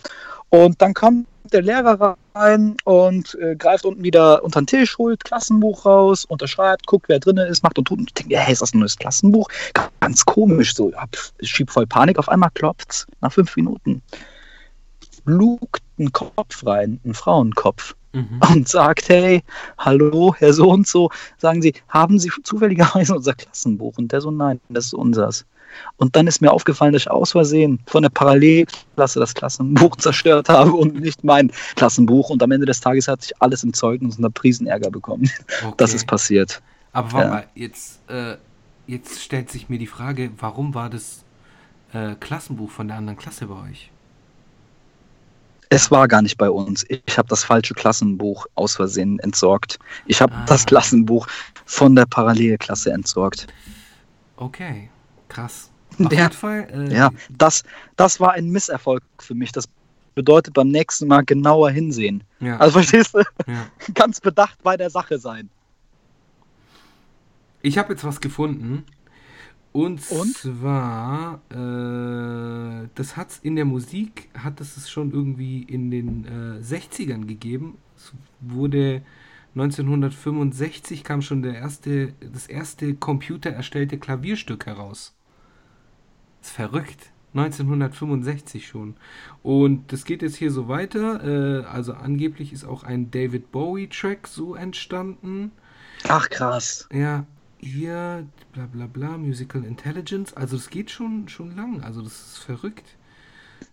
Und 0.49 0.79
dann 0.79 0.93
kommt 0.93 1.27
der 1.53 1.61
Lehrer 1.61 2.17
rein 2.35 2.75
und 2.83 3.35
äh, 3.41 3.55
greift 3.55 3.85
unten 3.85 4.03
wieder 4.03 4.43
unter 4.43 4.61
den 4.61 4.67
Tisch, 4.67 4.97
holt 4.97 5.23
Klassenbuch 5.23 5.85
raus, 5.85 6.25
unterschreibt, 6.25 6.87
guckt, 6.87 7.09
wer 7.09 7.19
drin 7.19 7.37
ist, 7.37 7.63
macht 7.63 7.77
und 7.77 7.85
tut. 7.85 7.99
Und 7.99 8.09
ich 8.09 8.13
denke, 8.13 8.37
hey, 8.37 8.53
ist 8.53 8.61
das 8.61 8.73
ein 8.73 8.79
neues 8.79 8.97
Klassenbuch? 8.97 9.49
Ganz 9.99 10.25
komisch, 10.25 10.75
so. 10.75 10.91
Ja, 10.91 11.05
schieb 11.41 11.71
voll 11.71 11.87
Panik, 11.87 12.17
auf 12.17 12.29
einmal 12.29 12.49
klopft's 12.53 13.07
nach 13.21 13.31
fünf 13.31 13.55
Minuten. 13.55 14.01
Lugt 15.25 15.83
ein 15.99 16.11
Kopf 16.11 16.65
rein, 16.65 16.99
ein 17.05 17.13
Frauenkopf 17.13 17.95
Mhm. 18.11 18.41
und 18.53 18.67
sagt, 18.67 19.07
hey, 19.09 19.43
hallo, 19.77 20.33
Herr 20.37 20.53
so 20.53 20.69
und 20.71 20.87
so, 20.87 21.11
sagen 21.37 21.61
Sie, 21.61 21.73
haben 21.89 22.17
Sie 22.17 22.31
zufälligerweise 22.43 23.13
unser 23.15 23.33
Klassenbuch? 23.33 23.97
Und 23.97 24.11
der 24.11 24.21
so, 24.21 24.31
nein, 24.31 24.59
das 24.69 24.85
ist 24.85 24.93
unsers. 24.93 25.45
Und 25.97 26.15
dann 26.15 26.28
ist 26.28 26.41
mir 26.41 26.51
aufgefallen, 26.51 26.93
dass 26.93 27.03
ich 27.03 27.11
aus 27.11 27.32
Versehen 27.32 27.80
von 27.88 28.03
der 28.03 28.09
Parallelklasse 28.09 29.20
das 29.20 29.34
Klassenbuch 29.34 29.95
zerstört 29.97 30.49
habe 30.49 30.72
und 30.74 30.99
nicht 30.99 31.24
mein 31.24 31.51
Klassenbuch. 31.76 32.30
Und 32.30 32.41
am 32.43 32.51
Ende 32.51 32.65
des 32.65 32.80
Tages 32.80 33.07
hat 33.07 33.22
sich 33.24 33.34
alles 33.41 33.63
im 33.63 33.74
Zeugnis 33.74 34.17
und 34.17 34.24
habe 34.26 34.43
Riesenärger 34.43 34.89
bekommen. 34.91 35.30
Das 35.78 35.91
Okay. 35.91 35.95
ist 35.97 36.07
passiert. 36.07 36.61
Aber 36.93 37.11
warte 37.13 37.28
Ja. 37.28 37.34
mal, 37.34 37.47
jetzt, 37.55 37.99
äh, 38.09 38.38
jetzt 38.88 39.22
stellt 39.22 39.49
sich 39.51 39.70
mir 39.70 39.78
die 39.78 39.88
Frage, 39.88 40.32
warum 40.39 40.74
war 40.74 40.89
das 40.89 41.24
äh, 41.93 42.15
Klassenbuch 42.20 42.70
von 42.72 42.88
der 42.88 42.97
anderen 42.97 43.17
Klasse 43.17 43.47
bei 43.47 43.70
euch? 43.70 43.91
Es 45.72 45.91
war 45.91 46.07
gar 46.07 46.22
nicht 46.24 46.38
bei 46.38 46.49
uns. 46.49 46.84
Ich 46.89 47.17
habe 47.17 47.28
das 47.28 47.43
falsche 47.43 47.76
Klassenbuch 47.76 48.47
aus 48.55 48.76
Versehen 48.76 49.20
entsorgt. 49.20 49.78
Ich 50.05 50.20
habe 50.22 50.34
Ah. 50.36 50.45
das 50.45 50.65
Klassenbuch 50.65 51.28
von 51.65 51.95
der 51.95 52.05
Parallelklasse 52.07 52.91
entsorgt. 52.91 53.47
Okay, 54.38 54.89
krass. 55.30 55.71
Auf 56.03 56.11
Ja. 56.11 56.23
jeden 56.23 56.34
Fall. 56.34 56.67
Äh, 56.89 56.93
Ja, 56.95 57.09
das, 57.30 57.63
das 57.95 58.19
war 58.19 58.34
ein 58.34 58.49
Misserfolg 58.49 59.03
für 59.19 59.36
mich. 59.36 59.51
Das 59.51 59.65
bedeutet 60.15 60.53
beim 60.53 60.69
nächsten 60.69 61.07
Mal 61.07 61.23
genauer 61.23 61.71
hinsehen. 61.71 62.23
ja, 62.39 62.57
Also 62.57 62.73
verstehst 62.73 63.13
du? 63.13 63.19
ja. 63.47 63.67
Ganz 63.93 64.19
bedacht 64.19 64.61
bei 64.63 64.75
der 64.77 64.89
Sache 64.89 65.17
sein. 65.19 65.49
Ich 67.61 67.77
habe 67.77 67.93
jetzt 67.93 68.03
was 68.03 68.19
gefunden. 68.21 68.86
Und, 69.71 70.01
Und? 70.09 70.36
zwar, 70.36 71.41
äh, 71.51 72.88
das 72.95 73.17
hat 73.17 73.27
in 73.43 73.55
der 73.55 73.65
Musik, 73.65 74.30
hat 74.36 74.59
es 74.61 74.77
es 74.77 74.89
schon 74.89 75.11
irgendwie 75.11 75.61
in 75.61 75.91
den 75.91 76.25
äh, 76.25 76.63
60ern 76.63 77.25
gegeben. 77.27 77.77
Es 77.95 78.11
wurde 78.39 79.03
1965 79.55 81.03
kam 81.03 81.21
schon 81.21 81.43
der 81.43 81.55
erste, 81.55 82.13
das 82.34 82.47
erste 82.47 82.95
computer 82.95 83.51
erstellte 83.51 83.97
Klavierstück 83.99 84.65
heraus. 84.65 85.13
Ist 86.41 86.51
verrückt. 86.51 87.11
1965 87.33 88.67
schon. 88.67 88.95
Und 89.43 89.91
das 89.91 90.03
geht 90.03 90.21
jetzt 90.21 90.37
hier 90.37 90.51
so 90.51 90.67
weiter. 90.67 91.23
Äh, 91.23 91.65
also 91.65 91.93
angeblich 91.93 92.53
ist 92.53 92.65
auch 92.65 92.83
ein 92.83 93.11
David 93.11 93.51
Bowie-Track 93.51 94.27
so 94.27 94.55
entstanden. 94.55 95.51
Ach 96.07 96.29
krass. 96.29 96.87
Ja, 96.91 97.25
hier, 97.59 98.25
bla 98.53 98.65
bla 98.65 98.87
bla, 98.87 99.17
Musical 99.17 99.63
Intelligence. 99.63 100.33
Also 100.33 100.55
es 100.55 100.69
geht 100.69 100.91
schon, 100.91 101.27
schon 101.27 101.55
lang. 101.55 101.83
Also 101.83 102.01
das 102.01 102.13
ist 102.13 102.37
verrückt. 102.39 102.95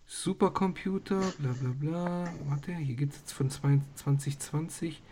Supercomputer, 0.06 1.20
bla 1.38 1.52
bla 1.52 1.70
bla. 1.78 2.24
Warte, 2.46 2.74
hier 2.74 2.94
geht 2.94 3.10
es 3.10 3.18
jetzt 3.18 3.32
von 3.32 3.50
2020. 3.50 5.02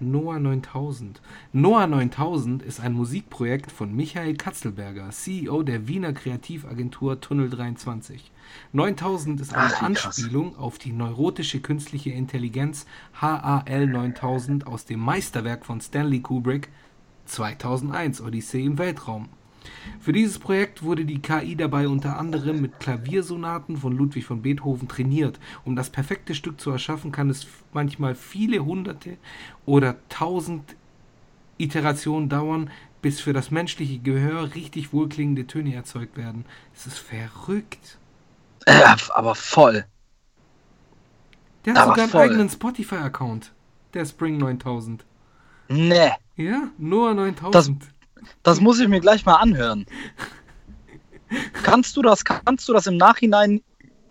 Noah 0.00 0.38
9000. 0.38 1.20
Noah 1.52 1.86
9000 1.86 2.62
ist 2.62 2.80
ein 2.80 2.92
Musikprojekt 2.92 3.72
von 3.72 3.94
Michael 3.94 4.36
Katzelberger, 4.36 5.10
CEO 5.10 5.62
der 5.62 5.88
Wiener 5.88 6.12
Kreativagentur 6.12 7.20
Tunnel 7.20 7.50
23. 7.50 8.30
9000 8.72 9.40
ist 9.40 9.54
eine 9.54 9.64
Ach, 9.64 9.88
wie 9.88 9.94
krass. 9.94 10.18
Anspielung 10.18 10.56
auf 10.56 10.78
die 10.78 10.92
neurotische 10.92 11.60
künstliche 11.60 12.10
Intelligenz 12.10 12.86
HAL 13.14 13.86
9000 13.86 14.66
aus 14.66 14.84
dem 14.84 15.00
Meisterwerk 15.00 15.66
von 15.66 15.80
Stanley 15.80 16.20
Kubrick 16.20 16.68
2001 17.26 18.20
Odyssee 18.20 18.64
im 18.64 18.78
Weltraum. 18.78 19.28
Für 20.00 20.12
dieses 20.12 20.38
Projekt 20.38 20.82
wurde 20.82 21.04
die 21.04 21.20
KI 21.20 21.56
dabei 21.56 21.88
unter 21.88 22.18
anderem 22.18 22.60
mit 22.60 22.78
Klaviersonaten 22.80 23.76
von 23.76 23.96
Ludwig 23.96 24.24
von 24.24 24.42
Beethoven 24.42 24.88
trainiert. 24.88 25.38
Um 25.64 25.76
das 25.76 25.90
perfekte 25.90 26.34
Stück 26.34 26.60
zu 26.60 26.70
erschaffen, 26.70 27.12
kann 27.12 27.30
es 27.30 27.46
manchmal 27.72 28.14
viele 28.14 28.64
hunderte 28.64 29.16
oder 29.66 29.96
tausend 30.08 30.76
Iterationen 31.58 32.28
dauern, 32.28 32.70
bis 33.02 33.20
für 33.20 33.32
das 33.32 33.50
menschliche 33.50 33.98
Gehör 33.98 34.54
richtig 34.54 34.92
wohlklingende 34.92 35.46
Töne 35.46 35.74
erzeugt 35.74 36.16
werden. 36.16 36.44
Es 36.74 36.86
ist 36.86 36.98
verrückt. 36.98 37.98
Äh, 38.66 38.82
aber 39.14 39.34
voll. 39.34 39.84
Der 41.64 41.74
hat 41.74 41.82
Aber 41.82 41.90
sogar 41.90 42.02
einen 42.04 42.12
voll. 42.12 42.20
eigenen 42.22 42.48
Spotify-Account. 42.48 43.52
Der 43.94 44.04
Spring 44.04 44.36
9000. 44.38 45.04
Nee. 45.68 46.10
Ja, 46.36 46.68
Noah 46.78 47.14
9000. 47.14 47.54
Das 47.82 47.88
muss 48.60 48.80
ich 48.80 48.88
mir 48.88 49.00
gleich 49.00 49.24
mal 49.24 49.36
anhören. 49.36 49.86
Kannst 51.62 51.96
du 51.96 52.02
das, 52.02 52.24
kannst 52.24 52.68
du 52.68 52.72
das 52.72 52.86
im 52.86 52.96
Nachhinein 52.96 53.60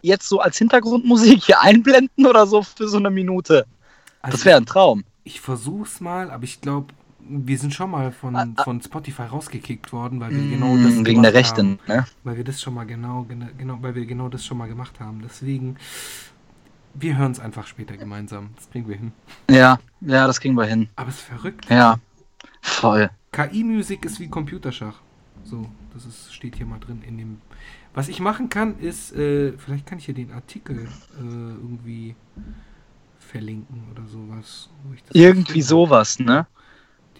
jetzt 0.01 0.29
so 0.29 0.39
als 0.39 0.57
Hintergrundmusik 0.57 1.43
hier 1.45 1.61
einblenden 1.61 2.25
oder 2.25 2.45
so 2.45 2.61
für 2.63 2.87
so 2.87 2.97
eine 2.97 3.09
Minute? 3.09 3.65
Also 4.21 4.37
Das 4.37 4.45
wäre 4.45 4.57
ein 4.57 4.65
Traum. 4.65 5.03
Ich 5.23 5.41
versuch's 5.41 5.99
mal, 5.99 6.29
aber 6.31 6.43
ich 6.43 6.61
glaube, 6.61 6.93
wir 7.19 7.57
sind 7.57 7.73
schon 7.73 7.91
mal 7.91 8.11
von, 8.11 8.35
Ah, 8.35 8.47
ah. 8.55 8.63
von 8.63 8.81
Spotify 8.81 9.23
rausgekickt 9.23 9.91
worden, 9.91 10.19
weil 10.21 10.31
wir 10.31 10.49
genau 10.49 10.77
das 10.77 10.93
Mm, 10.95 11.05
Wegen 11.05 11.23
der 11.23 11.33
Rechten, 11.33 11.79
ne? 11.87 12.05
Weil 12.23 12.37
wir 12.37 12.43
das 12.45 12.61
schon 12.61 12.73
mal 12.73 12.85
genau, 12.85 13.23
genau, 13.27 13.47
genau, 13.57 13.77
weil 13.81 13.95
wir 13.95 14.05
genau 14.05 14.29
das 14.29 14.45
schon 14.45 14.57
mal 14.57 14.67
gemacht 14.69 14.99
haben. 15.01 15.21
Deswegen, 15.23 15.75
wir 16.93 17.17
hören 17.17 17.33
es 17.33 17.39
einfach 17.39 17.67
später 17.67 17.97
gemeinsam. 17.97 18.51
Das 18.55 18.69
kriegen 18.69 18.87
wir 18.87 18.95
hin. 18.95 19.11
Ja, 19.49 19.79
ja, 20.01 20.25
das 20.27 20.39
kriegen 20.39 20.55
wir 20.55 20.63
hin. 20.65 20.87
Aber 20.95 21.09
es 21.09 21.15
ist 21.15 21.23
verrückt. 21.25 21.65
Ja, 21.69 21.97
voll. 22.61 23.09
KI-Musik 23.37 24.03
ist 24.05 24.19
wie 24.19 24.29
Computerschach. 24.29 24.99
So, 25.43 25.69
das 25.93 26.05
ist, 26.05 26.33
steht 26.33 26.55
hier 26.55 26.65
mal 26.65 26.79
drin 26.79 27.03
in 27.07 27.17
dem. 27.19 27.41
Was 27.93 28.09
ich 28.09 28.19
machen 28.19 28.49
kann, 28.49 28.79
ist, 28.79 29.13
äh, 29.15 29.53
vielleicht 29.57 29.85
kann 29.85 29.99
ich 29.99 30.05
hier 30.05 30.15
den 30.15 30.31
Artikel 30.31 30.87
äh, 31.19 31.21
irgendwie 31.21 32.15
verlinken 33.19 33.83
oder 33.91 34.07
sowas. 34.07 34.69
Irgendwie 35.13 35.61
sowas, 35.61 36.19
ne? 36.19 36.47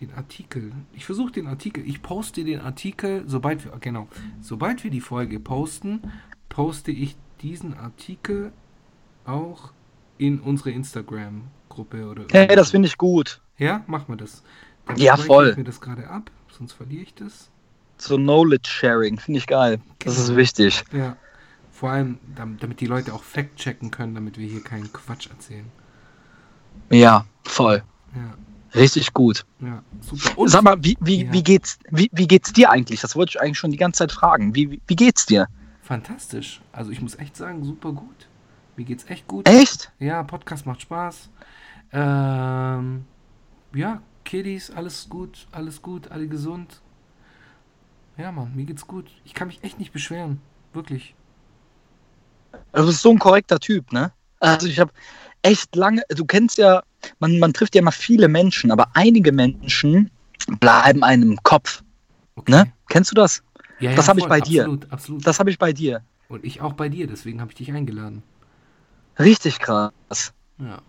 Den 0.02 0.12
Artikel. 0.14 0.72
Ich 0.94 1.06
versuche 1.06 1.32
den 1.32 1.48
Artikel. 1.48 1.88
Ich 1.88 2.02
poste 2.02 2.44
den 2.44 2.62
Artikel, 2.62 3.24
sobald 3.28 3.64
wir, 3.64 3.72
genau, 3.80 4.08
sobald 4.42 4.84
wir 4.84 4.90
die 4.90 5.02
Folge 5.02 5.40
posten, 5.40 6.02
poste 6.50 6.92
ich 6.92 7.16
diesen 7.42 7.76
Artikel 7.76 8.52
auch 9.26 9.72
in 10.18 10.40
unsere 10.40 10.72
Instagram-Gruppe 10.72 12.08
oder. 12.08 12.26
Hey, 12.32 12.56
das 12.56 12.72
finde 12.72 12.88
ich 12.88 12.98
gut. 12.98 13.40
Ja, 13.60 13.84
machen 13.88 14.06
wir 14.10 14.18
das. 14.18 14.44
Ja, 14.96 15.18
voll. 15.18 15.50
Ich 15.52 15.58
mir 15.58 15.64
das 15.64 15.82
gerade 15.82 16.08
ab, 16.10 16.30
sonst 16.58 16.74
verliere 16.74 17.04
ich 17.04 17.14
das. 17.14 17.50
So 17.98 18.16
Knowledge 18.18 18.70
Sharing, 18.70 19.20
finde 19.20 19.40
ich 19.40 19.48
geil. 19.48 19.80
Das 20.00 20.18
ist 20.18 20.28
Genau. 20.28 20.38
wichtig. 20.38 20.84
Ja. 20.92 21.16
Vor 21.72 21.92
allem, 21.92 22.18
dam- 22.36 22.58
damit 22.60 22.80
die 22.82 22.88
Leute 22.88 23.14
auch 23.14 23.24
Fact 23.24 23.58
checken 23.58 23.92
können, 23.92 24.16
damit 24.16 24.38
wir 24.40 24.48
hier 24.48 24.64
keinen 24.64 24.92
Quatsch 24.94 25.30
erzählen. 25.30 25.66
Ja, 26.90 27.26
voll. 27.44 27.84
Ja, 28.16 28.34
Richtig 28.76 29.14
gut. 29.14 29.46
ja, 29.60 29.82
super. 30.02 30.38
Und 30.38 30.50
Sag 30.50 30.64
mal, 30.64 30.78
wie, 30.84 30.98
wie, 31.00 31.26
Ja. 31.26 31.34
wie, 31.34 31.44
geht's, 31.44 31.78
wie, 31.90 32.10
wie 32.14 32.28
geht's 32.28 32.52
dir 32.54 32.70
eigentlich? 32.72 33.02
Das 33.02 33.16
wollte 33.16 33.32
ich 33.32 33.42
eigentlich 33.42 33.58
schon 33.60 33.72
die 33.72 33.78
ganze 33.78 34.00
Zeit 34.00 34.12
fragen. 34.12 34.56
Wie, 34.56 34.72
wie, 34.72 34.82
wie 34.88 34.96
geht's 34.96 35.26
dir? 35.26 35.48
fantastisch. 35.82 36.60
Also 36.74 36.92
ich 36.92 37.00
muss 37.02 37.16
echt 37.18 37.38
sagen, 37.38 37.64
super 37.64 37.94
gut. 37.94 38.28
Mir 38.76 38.84
geht's 38.84 39.06
echt 39.10 39.26
gut. 39.28 39.48
Echt? 39.48 39.90
Ja, 40.00 40.22
Podcast 40.24 40.66
macht 40.66 40.82
Spaß. 40.82 41.30
Ähm, 41.94 43.06
ja, 43.74 44.02
Kiddies, 44.28 44.70
alles 44.72 45.08
gut, 45.08 45.48
alles 45.54 45.82
gut, 45.82 46.12
alle 46.12 46.28
gesund. 46.28 46.82
Ja, 48.18 48.32
Mann, 48.34 48.52
mir 48.56 48.66
geht's 48.66 48.86
gut. 48.86 49.06
Ich 49.24 49.34
kann 49.34 49.48
mich 49.48 49.64
echt 49.64 49.80
nicht 49.80 49.94
beschweren. 49.94 50.42
Wirklich. 50.74 51.16
Du 52.74 52.86
bist 52.86 53.02
so 53.02 53.12
ein 53.12 53.20
korrekter 53.20 53.58
Typ, 53.58 53.94
ne? 53.94 54.12
Also 54.42 54.68
ich 54.68 54.80
habe 54.80 54.92
echt 55.44 55.76
lange, 55.76 56.02
du 56.10 56.26
kennst 56.26 56.58
ja, 56.58 56.84
man, 57.20 57.40
man 57.40 57.54
trifft 57.54 57.74
ja 57.74 57.82
mal 57.82 57.92
viele 57.92 58.28
Menschen, 58.28 58.70
aber 58.70 58.88
einige 58.94 59.32
Menschen 59.32 60.12
bleiben 60.60 61.04
einem 61.04 61.32
im 61.32 61.44
Kopf. 61.44 61.82
Okay. 62.36 62.52
Ne? 62.52 62.74
Kennst 62.90 63.12
du 63.12 63.16
das? 63.16 63.42
Ja, 63.80 63.96
Das 63.96 64.08
ja, 64.08 64.10
hab 64.10 64.18
ich 64.18 64.24
voll, 64.24 64.30
bei 64.30 64.42
dir. 64.42 64.64
Absolut, 64.64 64.92
absolut. 64.92 65.28
Das 65.28 65.40
habe 65.40 65.50
ich 65.50 65.58
bei 65.58 65.72
dir. 65.72 66.02
Und 66.28 66.44
ich 66.44 66.60
auch 66.60 66.74
bei 66.74 66.90
dir, 66.90 67.08
deswegen 67.08 67.40
habe 67.40 67.52
ich 67.52 67.58
dich 67.58 67.72
eingeladen. 67.72 68.24
Richtig 69.18 69.60
krass. 69.60 70.34
Ja. 70.58 70.82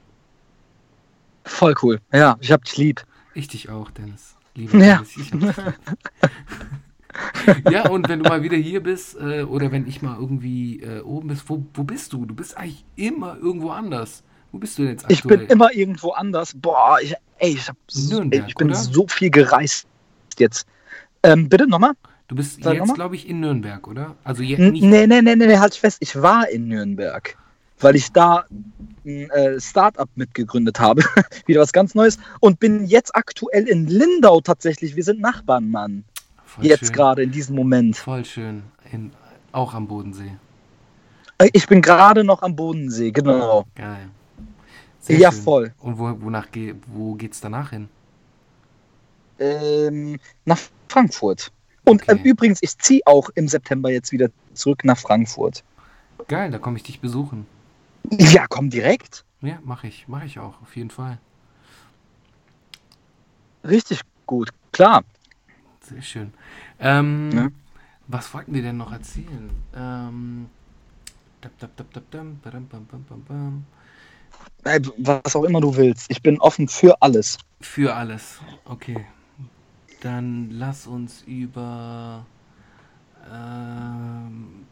Voll 1.45 1.75
cool. 1.83 2.01
Ja, 2.13 2.37
ich 2.41 2.51
hab 2.51 2.65
dich 2.65 2.77
lieb. 2.77 3.05
Ich 3.39 3.47
dich 3.47 3.69
auch, 3.71 3.93
Dennis. 3.93 4.35
Lieber 4.57 4.79
Ja. 4.79 4.95
Dennis, 4.97 5.17
ich 5.17 5.31
ja, 7.71 7.89
und 7.89 8.09
wenn 8.09 8.19
du 8.19 8.29
mal 8.29 8.43
wieder 8.43 8.57
hier 8.57 8.83
bist 8.83 9.17
äh, 9.21 9.45
oder 9.45 9.71
wenn 9.71 9.87
ich 9.87 10.03
mal 10.03 10.17
irgendwie 10.19 10.81
äh, 10.81 11.03
oben 11.03 11.29
bist, 11.29 11.49
wo, 11.49 11.65
wo 11.75 11.85
bist 11.85 12.13
du? 12.13 12.27
Du 12.27 12.35
bist 12.35 12.57
eigentlich 12.57 12.85
immer 12.97 13.37
irgendwo 13.37 13.71
anders. 13.71 14.25
Wo 14.51 14.59
bist 14.59 14.77
du 14.77 14.83
denn 14.83 14.91
jetzt 14.93 15.05
Ich 15.09 15.19
aktuell? 15.19 15.39
bin 15.39 15.47
immer 15.49 15.73
irgendwo 15.73 16.11
anders. 16.11 16.53
Boah, 16.53 16.99
ich, 17.01 17.15
ey, 17.39 17.53
ich, 17.53 17.69
hab 17.69 17.77
so, 17.87 18.17
Nürnberg, 18.17 18.43
ey, 18.43 18.49
ich 18.49 18.55
bin 18.57 18.71
oder? 18.71 18.77
so 18.77 19.07
viel 19.07 19.31
gereist 19.31 19.87
jetzt. 20.37 20.67
Ähm, 21.23 21.49
bitte 21.49 21.69
nochmal? 21.69 21.93
Du 22.27 22.35
bist 22.35 22.61
Sag 22.63 22.75
jetzt, 22.75 22.93
glaube 22.95 23.15
ich, 23.15 23.29
in 23.29 23.39
Nürnberg, 23.39 23.87
oder? 23.87 24.17
Also 24.25 24.43
je, 24.43 24.57
N- 24.57 24.73
nicht. 24.73 24.83
Nee, 24.83 25.07
nee, 25.07 25.23
nee, 25.23 25.37
nee, 25.37 25.59
halt 25.59 25.77
fest. 25.77 25.99
Ich 26.01 26.21
war 26.21 26.49
in 26.49 26.67
Nürnberg, 26.67 27.39
weil 27.81 27.97
ich 27.97 28.11
da 28.13 28.45
ein 29.05 29.31
äh, 29.31 29.61
Startup 29.61 30.09
mitgegründet 30.17 30.81
habe. 30.81 31.03
Wieder 31.47 31.61
was 31.61 31.73
ganz 31.73 31.95
Neues. 31.95 32.19
Und 32.41 32.61
bin 32.61 32.87
jetzt 32.87 33.15
aktuell 33.15 33.69
in 33.69 33.87
Lindau 33.87 34.41
tatsächlich. 34.41 34.97
Wir 34.97 35.05
sind 35.05 35.21
Nachbarn, 35.21 35.71
Mann. 35.71 36.05
Voll 36.45 36.67
Jetzt 36.67 36.93
gerade, 36.93 37.23
in 37.23 37.31
diesem 37.31 37.57
Moment. 37.57 37.97
Voll 37.97 38.25
schön. 38.25 38.63
In, 38.93 39.13
auch 39.53 39.75
am 39.75 39.87
Bodensee. 39.87 40.33
Äh, 41.39 41.51
Ich 41.53 41.67
bin 41.67 41.83
gerade 41.83 42.25
noch 42.25 42.43
am 42.43 42.57
Bodensee, 42.57 43.11
genau. 43.11 43.67
Geil. 43.75 44.09
Ja, 45.09 45.33
schön. 45.33 45.43
voll. 45.43 45.75
Und 45.79 45.99
wo, 45.99 46.15
wonach 46.21 46.51
ge 46.51 46.75
wo 46.87 47.15
geht's 47.15 47.41
danach 47.41 47.71
hin? 47.71 47.89
Ähm, 49.39 50.19
nach 50.45 50.59
Frankfurt. 50.89 51.53
Und 51.85 52.03
Okay. 52.03 52.13
ähm, 52.19 52.25
übrigens, 52.25 52.59
ich 52.61 52.77
ziehe 52.79 53.01
auch 53.07 53.31
im 53.35 53.49
September 53.49 53.91
jetzt 53.91 54.13
wieder 54.13 54.29
zurück 54.53 54.85
nach 54.85 54.99
Frankfurt. 54.99 55.63
Geil, 56.27 56.51
da 56.51 56.59
komme 56.59 56.77
ich 56.77 56.83
dich 56.83 57.01
besuchen. 57.01 57.47
Ja, 58.11 58.47
komm 58.49 58.71
direkt. 58.71 59.25
Ja, 59.41 59.59
mache 59.65 59.87
ich. 59.89 60.09
Mache 60.09 60.27
ich 60.27 60.39
auch, 60.39 60.61
auf 60.63 60.77
jeden 60.77 60.91
Fall. 60.91 61.19
Richtig 63.65 64.01
gut, 64.27 64.51
klar. 64.73 65.05
Sehr 65.81 66.03
schön. 66.03 66.35
Ähm, 66.79 67.31
Ja. 67.33 67.49
Was 68.07 68.33
wollten 68.33 68.55
wir 68.55 68.63
denn 68.63 68.79
noch 68.79 68.91
erzählen? 68.91 69.51
Ähm, 69.75 70.49
Was 74.97 75.37
auch 75.37 75.45
immer 75.45 75.61
du 75.61 75.77
willst. 75.77 76.11
Ich 76.11 76.23
bin 76.23 76.41
offen 76.41 76.69
für 76.69 77.01
alles. 77.03 77.39
Für 77.61 77.95
alles. 77.95 78.41
Okay. 78.65 79.07
Dann 80.01 80.51
lass 80.51 80.87
uns 80.87 81.23
über. 81.27 82.25
Ähm, 83.31 84.67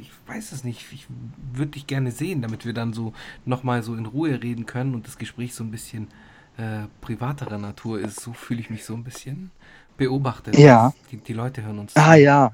ich 0.00 0.10
weiß 0.26 0.52
es 0.52 0.64
nicht. 0.64 0.86
Ich 0.92 1.06
würde 1.52 1.72
dich 1.72 1.86
gerne 1.86 2.10
sehen, 2.10 2.42
damit 2.42 2.64
wir 2.64 2.72
dann 2.72 2.92
so 2.92 3.12
nochmal 3.44 3.82
so 3.82 3.94
in 3.94 4.06
Ruhe 4.06 4.42
reden 4.42 4.66
können 4.66 4.94
und 4.94 5.06
das 5.06 5.18
Gespräch 5.18 5.54
so 5.54 5.64
ein 5.64 5.70
bisschen 5.70 6.08
äh, 6.56 6.86
privaterer 7.00 7.58
Natur 7.58 8.00
ist. 8.00 8.20
So 8.20 8.32
fühle 8.32 8.60
ich 8.60 8.70
mich 8.70 8.84
so 8.84 8.94
ein 8.94 9.04
bisschen 9.04 9.50
beobachtet. 9.96 10.58
Ja. 10.58 10.92
Die, 11.10 11.18
die 11.18 11.32
Leute 11.32 11.62
hören 11.62 11.78
uns. 11.78 11.96
Ah 11.96 12.14
zu. 12.14 12.20
ja. 12.20 12.52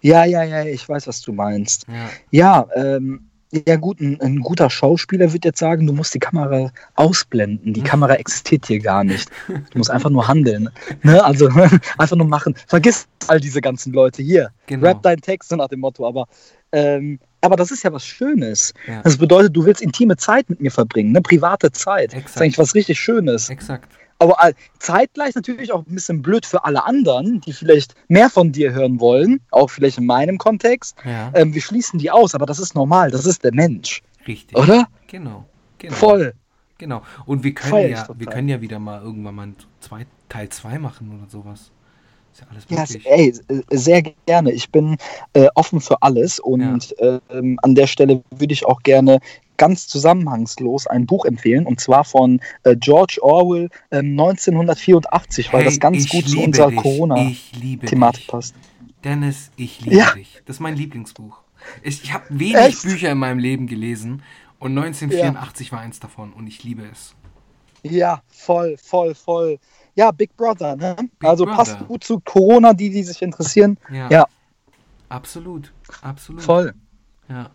Ja, 0.00 0.24
ja, 0.24 0.44
ja, 0.44 0.64
ich 0.64 0.88
weiß, 0.88 1.08
was 1.08 1.22
du 1.22 1.32
meinst. 1.32 1.86
Ja, 1.88 2.10
Ja, 2.30 2.68
ähm, 2.76 3.27
ja 3.50 3.76
gut, 3.76 4.00
ein, 4.00 4.20
ein 4.20 4.40
guter 4.40 4.68
Schauspieler 4.68 5.32
wird 5.32 5.44
jetzt 5.44 5.58
sagen, 5.58 5.86
du 5.86 5.92
musst 5.92 6.14
die 6.14 6.18
Kamera 6.18 6.70
ausblenden. 6.96 7.72
Die 7.72 7.82
Kamera 7.82 8.14
existiert 8.14 8.66
hier 8.66 8.78
gar 8.78 9.04
nicht. 9.04 9.30
Du 9.46 9.78
musst 9.78 9.90
einfach 9.90 10.10
nur 10.10 10.26
handeln. 10.26 10.70
Ne? 11.02 11.22
Also 11.24 11.48
einfach 11.98 12.16
nur 12.16 12.26
machen. 12.26 12.54
Vergiss 12.66 13.06
all 13.28 13.40
diese 13.40 13.60
ganzen 13.60 13.92
Leute 13.92 14.22
hier. 14.22 14.50
genau. 14.66 14.86
Rap 14.86 15.02
deinen 15.02 15.20
Text 15.20 15.50
nach 15.52 15.68
dem 15.68 15.80
Motto. 15.80 16.06
Aber, 16.06 16.26
ähm, 16.72 17.20
aber 17.40 17.56
das 17.56 17.70
ist 17.70 17.84
ja 17.84 17.92
was 17.92 18.04
Schönes. 18.04 18.74
Ja. 18.86 19.02
Das 19.02 19.16
bedeutet, 19.16 19.56
du 19.56 19.64
willst 19.64 19.80
intime 19.80 20.16
Zeit 20.16 20.50
mit 20.50 20.60
mir 20.60 20.70
verbringen, 20.70 21.12
ne? 21.12 21.20
private 21.22 21.70
Zeit. 21.70 22.12
Das 22.12 22.18
ist 22.18 22.24
Exakt. 22.24 22.42
eigentlich 22.42 22.58
was 22.58 22.74
richtig 22.74 22.98
Schönes. 22.98 23.48
Exakt. 23.48 23.88
Aber 24.18 24.40
all- 24.42 24.54
zeitgleich 24.78 25.34
natürlich 25.34 25.72
auch 25.72 25.86
ein 25.86 25.94
bisschen 25.94 26.22
blöd 26.22 26.44
für 26.44 26.64
alle 26.64 26.84
anderen, 26.84 27.40
die 27.40 27.52
vielleicht 27.52 27.94
mehr 28.08 28.28
von 28.30 28.50
dir 28.52 28.72
hören 28.72 28.98
wollen, 29.00 29.40
auch 29.50 29.70
vielleicht 29.70 29.98
in 29.98 30.06
meinem 30.06 30.38
Kontext. 30.38 30.96
Ja, 31.04 31.30
Ähm, 31.34 31.54
wir 31.54 31.62
schließen 31.62 31.98
die 31.98 32.10
aus, 32.10 32.34
aber 32.34 32.46
das 32.46 32.58
ist 32.58 32.74
normal, 32.74 33.10
das 33.10 33.26
ist 33.26 33.44
der 33.44 33.54
Mensch, 33.54 34.02
richtig. 34.26 34.56
oder? 34.58 34.88
Genau. 35.06 35.44
genau. 35.78 35.94
Voll. 35.94 36.34
Genau. 36.78 37.02
Und 37.26 37.42
wir 37.44 37.54
können 37.54 37.90
ja, 37.90 38.08
wir 38.16 38.26
können 38.26 38.48
ja 38.48 38.60
wieder 38.60 38.78
mal 38.78 39.00
irgendwann 39.02 39.34
mal 39.34 39.48
zwei, 39.80 40.06
Teil 40.28 40.48
2 40.48 40.78
machen 40.78 41.10
oder 41.16 41.28
sowas. 41.28 41.72
Ist 42.32 42.40
ja 42.42 42.46
alles 42.50 42.64
Ja, 42.68 42.80
möglich. 42.80 43.06
ey, 43.48 43.56
äh, 43.56 43.76
sehr 43.76 44.02
gerne. 44.26 44.52
Ich 44.52 44.70
bin 44.70 44.96
äh, 45.32 45.48
offen 45.56 45.80
für 45.80 46.00
alles 46.02 46.38
und 46.38 46.94
ähm, 47.00 47.58
an 47.62 47.74
der 47.74 47.86
Stelle 47.88 48.22
würde 48.30 48.52
ich 48.52 48.64
auch 48.66 48.80
gerne 48.82 49.18
ganz 49.58 49.86
zusammenhangslos 49.86 50.86
ein 50.86 51.04
Buch 51.04 51.26
empfehlen 51.26 51.66
und 51.66 51.78
zwar 51.80 52.04
von 52.04 52.40
äh, 52.62 52.74
George 52.76 53.18
Orwell 53.20 53.68
ähm, 53.90 54.18
1984, 54.18 55.52
weil 55.52 55.60
Hey, 55.60 55.64
das 55.66 55.78
ganz 55.80 56.08
gut 56.08 56.26
zu 56.28 56.40
unserer 56.40 56.70
dich. 56.70 56.78
Ich 56.78 56.82
liebe 57.60 57.86
Corona-Thematik 57.86 58.26
passt. 58.28 58.54
Dennis, 59.04 59.50
ich 59.56 59.80
liebe 59.82 59.96
Ja. 59.96 60.12
dich. 60.14 60.40
Das 60.46 60.56
ist 60.56 60.60
mein 60.60 60.76
Lieblingsbuch. 60.76 61.38
Ich, 61.82 62.02
ich 62.04 62.12
habe 62.12 62.24
wenig 62.30 62.56
Echt? 62.56 62.82
Bücher 62.82 63.10
in 63.12 63.18
meinem 63.18 63.38
Leben 63.38 63.66
gelesen 63.66 64.22
und 64.58 64.76
1984 64.78 65.72
war 65.72 65.80
eins 65.80 66.00
davon 66.00 66.32
und 66.32 66.46
ich 66.46 66.64
liebe 66.64 66.82
es. 66.90 67.14
Ja, 67.82 68.22
voll, 68.28 68.76
voll, 68.76 69.14
voll. 69.14 69.58
Ja, 69.94 70.10
Big 70.10 70.36
Brother, 70.36 70.76
ne? 70.76 70.96
also 71.22 71.44
Brother. 71.44 71.56
passt 71.56 71.86
gut 71.86 72.04
zu 72.04 72.20
Corona, 72.20 72.72
die, 72.72 72.90
die 72.90 73.02
sich 73.02 73.20
interessieren. 73.22 73.78
Ja. 73.92 74.08
Ja. 74.10 74.26
Absolut. 75.08 75.72
Absolut. 76.02 76.42
Voll. 76.42 76.74
Ja. 77.28 77.50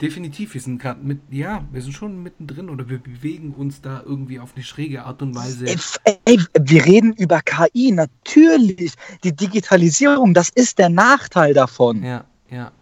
Definitiv, 0.00 0.54
wir 0.54 0.60
sind 0.60 0.82
gerade 0.82 1.00
mit, 1.00 1.20
ja, 1.30 1.64
wir 1.70 1.80
sind 1.80 1.92
schon 1.92 2.20
mittendrin 2.22 2.68
oder 2.68 2.88
wir 2.88 2.98
bewegen 2.98 3.54
uns 3.54 3.80
da 3.80 4.02
irgendwie 4.04 4.40
auf 4.40 4.54
eine 4.54 4.64
schräge 4.64 5.04
Art 5.04 5.22
und 5.22 5.36
Weise. 5.36 5.66
Ey, 5.66 6.18
ey, 6.24 6.40
wir 6.60 6.84
reden 6.84 7.12
über 7.12 7.40
KI, 7.42 7.92
natürlich. 7.92 8.94
Die 9.22 9.34
Digitalisierung, 9.34 10.34
das 10.34 10.48
ist 10.48 10.78
der 10.78 10.88
Nachteil 10.88 11.54
davon. 11.54 12.02
Ja, 12.02 12.24
ja. 12.50 12.72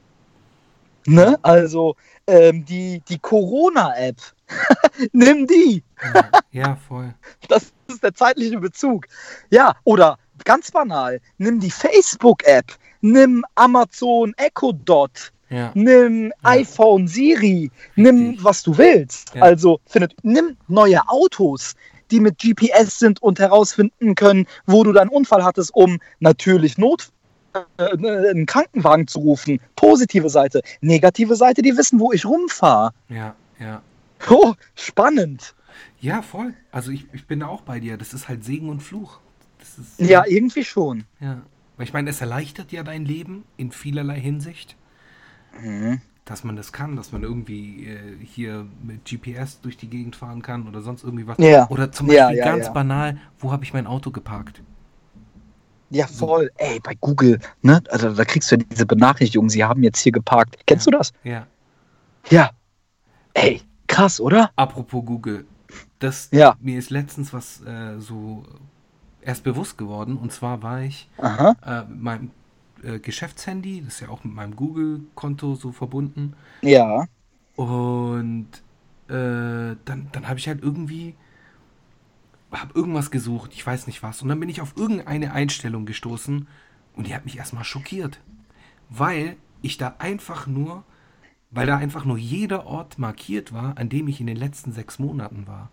Ne? 1.07 1.39
Also 1.43 1.97
ähm, 2.27 2.65
die, 2.65 3.03
die 3.07 3.19
Corona-App, 3.19 4.17
nimm 5.13 5.47
die. 5.47 5.83
Ja, 6.15 6.31
ja, 6.51 6.77
voll. 6.77 7.15
Das 7.49 7.73
ist 7.89 8.03
der 8.03 8.15
zeitliche 8.15 8.59
Bezug. 8.59 9.07
Ja, 9.51 9.77
oder 9.85 10.19
ganz 10.45 10.71
banal, 10.71 11.21
nimm 11.39 11.61
die 11.61 11.71
Facebook-App, 11.71 12.77
nimm 13.03 13.45
Amazon 13.55 14.33
Echo 14.37 14.73
Dot, 14.73 15.33
Ja, 15.53 15.71
nimm 15.75 16.27
Ja. 16.29 16.33
iPhone 16.43 17.07
Siri, 17.07 17.71
nimm 17.95 18.37
was 18.43 18.63
du 18.65 18.77
willst. 18.79 19.35
Ja. 19.35 19.43
Also 19.43 19.81
findet, 19.87 20.15
nimm 20.25 20.57
neue 20.67 21.07
Autos, 21.09 21.75
die 22.11 22.19
mit 22.21 22.39
GPS 22.39 22.99
sind 22.99 23.23
und 23.23 23.39
herausfinden 23.39 24.15
können, 24.15 24.47
wo 24.67 24.83
du 24.83 24.93
deinen 24.93 25.09
Unfall 25.11 25.45
hattest, 25.45 25.75
um 25.75 25.99
natürlich 26.21 26.77
Not 26.79 27.11
äh, 27.79 27.85
einen 27.85 28.47
Krankenwagen 28.47 29.07
zu 29.07 29.21
rufen. 29.21 29.61
Positive 29.77 30.29
Seite. 30.31 30.63
Negative 30.81 31.37
Seite, 31.37 31.63
die 31.63 31.77
wissen, 31.77 32.01
wo 32.01 32.13
ich 32.13 32.25
rumfahre. 32.25 32.93
ja, 33.09 33.35
ja. 33.61 33.83
Oh, 34.31 34.55
spannend. 34.75 35.55
Ja, 36.01 36.23
voll. 36.23 36.55
Also 36.71 36.91
ich, 36.93 37.07
ich 37.13 37.27
bin 37.27 37.41
da 37.41 37.49
auch 37.49 37.63
bei 37.63 37.81
dir. 37.81 37.97
Das 37.97 38.15
ist 38.15 38.29
halt 38.29 38.45
Segen 38.45 38.69
und 38.69 38.81
Fluch. 38.81 39.19
Ist, 39.61 39.99
Ja, 40.09 40.25
irgendwie 40.27 40.65
schon. 40.65 41.05
ja. 41.21 41.43
Weil 41.77 41.87
ich 41.87 41.93
meine, 41.93 42.11
es 42.11 42.21
erleichtert 42.21 42.71
ja 42.73 42.83
dein 42.83 43.05
Leben 43.05 43.45
in 43.57 43.73
vielerlei 43.73 44.21
Hinsicht, 44.21 44.77
dass 46.25 46.45
man 46.45 46.57
das 46.57 46.73
kann, 46.73 46.97
dass 46.97 47.13
man 47.13 47.23
irgendwie 47.23 47.87
äh, 47.87 48.17
hier 48.25 48.67
mit 48.83 49.05
GPS 49.05 49.61
durch 49.61 49.77
die 49.77 49.89
Gegend 49.89 50.17
fahren 50.17 50.43
kann 50.43 50.69
oder 50.69 50.81
sonst 50.81 51.03
irgendwie 51.05 51.27
was. 51.27 51.37
Ja. 51.39 51.69
Oder 51.69 51.91
zum 51.91 52.07
Beispiel 52.07 52.37
ja, 52.37 52.45
ganz 52.45 52.67
ja. 52.67 52.73
banal, 52.73 53.19
wo 53.39 53.51
habe 53.53 53.65
ich 53.65 53.73
mein 53.73 53.87
Auto 53.87 54.11
geparkt? 54.11 54.63
Ja, 55.91 56.07
voll. 56.07 56.51
Ey, 56.57 56.81
bei 56.81 56.95
Google, 56.95 57.39
ne? 57.61 57.83
Also 57.91 58.15
da 58.15 58.25
kriegst 58.25 58.51
du 58.51 58.57
ja 58.57 58.63
diese 58.71 58.87
Benachrichtigung, 58.87 59.51
sie 59.51 59.63
haben 59.63 59.83
jetzt 59.83 59.99
hier 59.99 60.13
geparkt. 60.13 60.57
Kennst 60.67 60.87
du 60.87 60.91
das? 60.91 61.13
Ja. 61.23 61.47
Ja. 62.31 62.51
Ey, 63.35 63.61
krass, 63.89 64.21
oder? 64.21 64.51
Apropos 64.57 65.05
Google, 65.05 65.45
das, 65.99 66.29
Ja. 66.33 66.57
mir 66.61 66.79
ist 66.79 66.91
letztens 66.91 67.33
was 67.35 67.63
äh, 67.67 67.99
so 67.99 68.45
erst 69.21 69.45
bewusst 69.45 69.77
geworden. 69.77 70.17
Und 70.17 70.33
zwar 70.33 70.63
war 70.63 70.81
ich 70.81 71.11
äh, 71.19 71.83
mit 71.83 72.03
meinem 72.03 72.31
äh, 72.83 72.99
Geschäftshandy, 72.99 73.83
das 73.83 73.95
ist 73.95 74.01
ja 74.01 74.09
auch 74.09 74.25
mit 74.25 74.35
meinem 74.35 74.57
Google-Konto 74.57 75.55
so 75.55 75.73
verbunden. 75.73 76.35
Ja. 76.63 77.07
Und 77.57 78.49
äh, 79.09 79.77
dann, 79.85 80.09
dann 80.13 80.29
habe 80.29 80.39
ich 80.39 80.49
halt 80.49 80.63
irgendwie 80.63 81.15
habe 82.53 82.75
irgendwas 82.75 83.11
gesucht, 83.11 83.53
ich 83.55 83.67
weiß 83.67 83.87
nicht 83.87 84.03
was. 84.03 84.23
Und 84.23 84.29
dann 84.29 84.41
bin 84.41 84.49
ich 84.49 84.61
auf 84.61 84.75
irgendeine 84.77 85.33
Einstellung 85.33 85.87
gestoßen 85.87 86.47
und 86.95 87.07
die 87.07 87.15
hat 87.15 87.25
mich 87.25 87.39
erstmal 87.39 87.65
schockiert. 87.65 88.21
Weil 88.91 89.37
ich 89.63 89.79
da 89.79 89.97
einfach 89.99 90.47
nur, 90.47 90.85
weil 91.51 91.67
da 91.67 91.77
einfach 91.77 92.05
nur 92.05 92.19
jeder 92.19 92.67
Ort 92.67 92.99
markiert 92.99 93.53
war, 93.53 93.79
an 93.79 93.89
dem 93.89 94.09
ich 94.09 94.21
in 94.21 94.27
den 94.27 94.37
letzten 94.37 94.73
sechs 94.73 94.99
Monaten 94.99 95.47
war. 95.47 95.71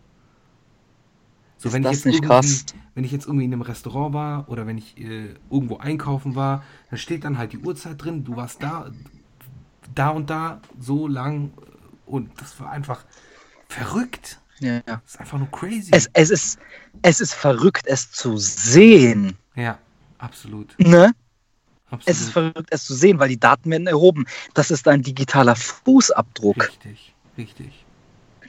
So, 1.60 1.68
Ist 1.68 1.74
wenn 1.74 1.84
das 1.84 1.92
ich 1.92 1.98
jetzt 1.98 2.06
nicht 2.06 2.16
irgendwie, 2.16 2.28
krass? 2.30 2.66
wenn 2.96 3.04
ich 3.04 3.12
jetzt 3.12 3.26
irgendwie 3.26 3.44
in 3.44 3.52
einem 3.52 3.62
Restaurant 3.62 4.14
war 4.14 4.50
oder 4.50 4.66
wenn 4.66 4.78
ich 4.78 4.98
äh, 4.98 5.36
irgendwo 5.52 5.78
einkaufen 5.78 6.34
war, 6.36 6.64
dann 6.90 6.98
steht 6.98 7.26
dann 7.26 7.38
halt 7.38 7.52
die 7.52 7.58
Uhrzeit 7.58 8.02
drin, 8.02 8.24
du 8.24 8.38
warst 8.38 8.64
da, 8.64 8.90
da 9.94 10.10
und 10.10 10.30
da, 10.30 10.62
so 10.80 11.06
lang 11.06 11.52
und 12.06 12.32
das 12.40 12.58
war 12.62 12.72
einfach 12.72 13.04
verrückt. 13.68 14.40
Ja. 14.60 14.80
Das 14.86 15.02
ist 15.06 15.20
einfach 15.20 15.38
nur 15.38 15.52
crazy. 15.52 15.90
Es, 15.92 16.10
es, 16.14 16.30
ist, 16.30 16.60
es 17.02 17.20
ist 17.20 17.34
verrückt, 17.34 17.88
es 17.88 18.10
zu 18.10 18.38
sehen. 18.38 19.38
ja, 19.56 19.78
absolut. 20.18 20.76
Ne? 20.80 21.12
absolut. 21.92 22.08
Es 22.08 22.22
ist 22.22 22.30
verrückt, 22.30 22.70
es 22.70 22.86
zu 22.86 22.94
sehen, 22.94 23.20
weil 23.20 23.28
die 23.28 23.40
Daten 23.40 23.70
werden 23.70 23.88
erhoben. 23.88 24.26
Das 24.54 24.72
ist 24.72 24.88
ein 24.88 25.02
digitaler 25.02 25.58
Fußabdruck. 25.58 26.70
Richtig, 26.70 27.14
richtig. 27.38 27.86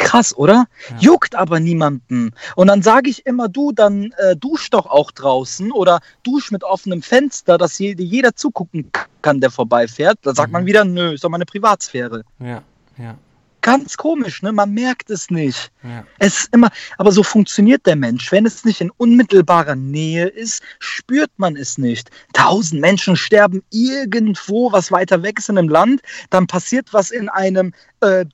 Krass, 0.01 0.35
oder? 0.37 0.65
Ja. 0.91 0.97
Juckt 0.99 1.35
aber 1.35 1.61
niemanden. 1.61 2.33
Und 2.57 2.67
dann 2.69 2.83
sage 2.83 3.11
ich 3.11 3.27
immer, 3.27 3.49
du, 3.49 3.71
dann 3.73 4.13
äh, 4.17 4.35
dusch 4.35 4.71
doch 4.71 4.87
auch 4.87 5.11
draußen 5.11 5.71
oder 5.73 6.01
dusch 6.23 6.51
mit 6.51 6.65
offenem 6.65 7.03
Fenster, 7.03 7.59
dass 7.59 7.79
je, 7.79 7.95
jeder 7.99 8.35
zugucken 8.35 8.91
kann, 9.23 9.41
der 9.41 9.51
vorbeifährt. 9.51 10.19
Da 10.23 10.35
sagt 10.35 10.49
Mhm. 10.49 10.53
man 10.53 10.67
wieder, 10.67 10.85
nö, 10.85 11.13
ist 11.13 11.23
doch 11.23 11.29
meine 11.29 11.45
Privatsphäre. 11.47 12.25
Ja, 12.39 12.63
ja, 12.99 13.15
Ganz 13.63 13.99
komisch, 13.99 14.41
ne? 14.43 14.53
Man 14.53 14.73
merkt 14.73 15.11
es 15.11 15.29
nicht. 15.31 15.71
ja. 15.83 16.03
Es 16.19 16.39
ist 16.45 16.55
immer, 16.55 16.71
aber 16.97 17.13
so 17.13 17.23
funktioniert 17.23 17.85
der 17.85 17.95
Mensch. 17.95 18.33
Wenn 18.33 18.47
es 18.47 18.65
nicht 18.65 18.81
in 18.81 18.91
unmittelbarer 18.97 19.77
Nähe 19.77 20.29
ist, 20.29 20.63
spürt 20.79 21.31
man 21.37 21.57
es 21.57 21.77
nicht. 21.77 22.11
Tausend 22.33 22.81
Menschen 22.81 23.17
sterben 23.17 23.63
irgendwo, 23.69 24.73
was 24.73 24.91
weiter 24.91 25.23
weg 25.23 25.39
ist 25.39 25.51
in 25.51 25.59
einem 25.59 25.69
Land, 25.69 26.01
dann 26.31 26.47
passiert 26.47 26.95
was 26.95 27.11
in 27.11 27.29
einem 27.29 27.75
äh, 28.01 28.25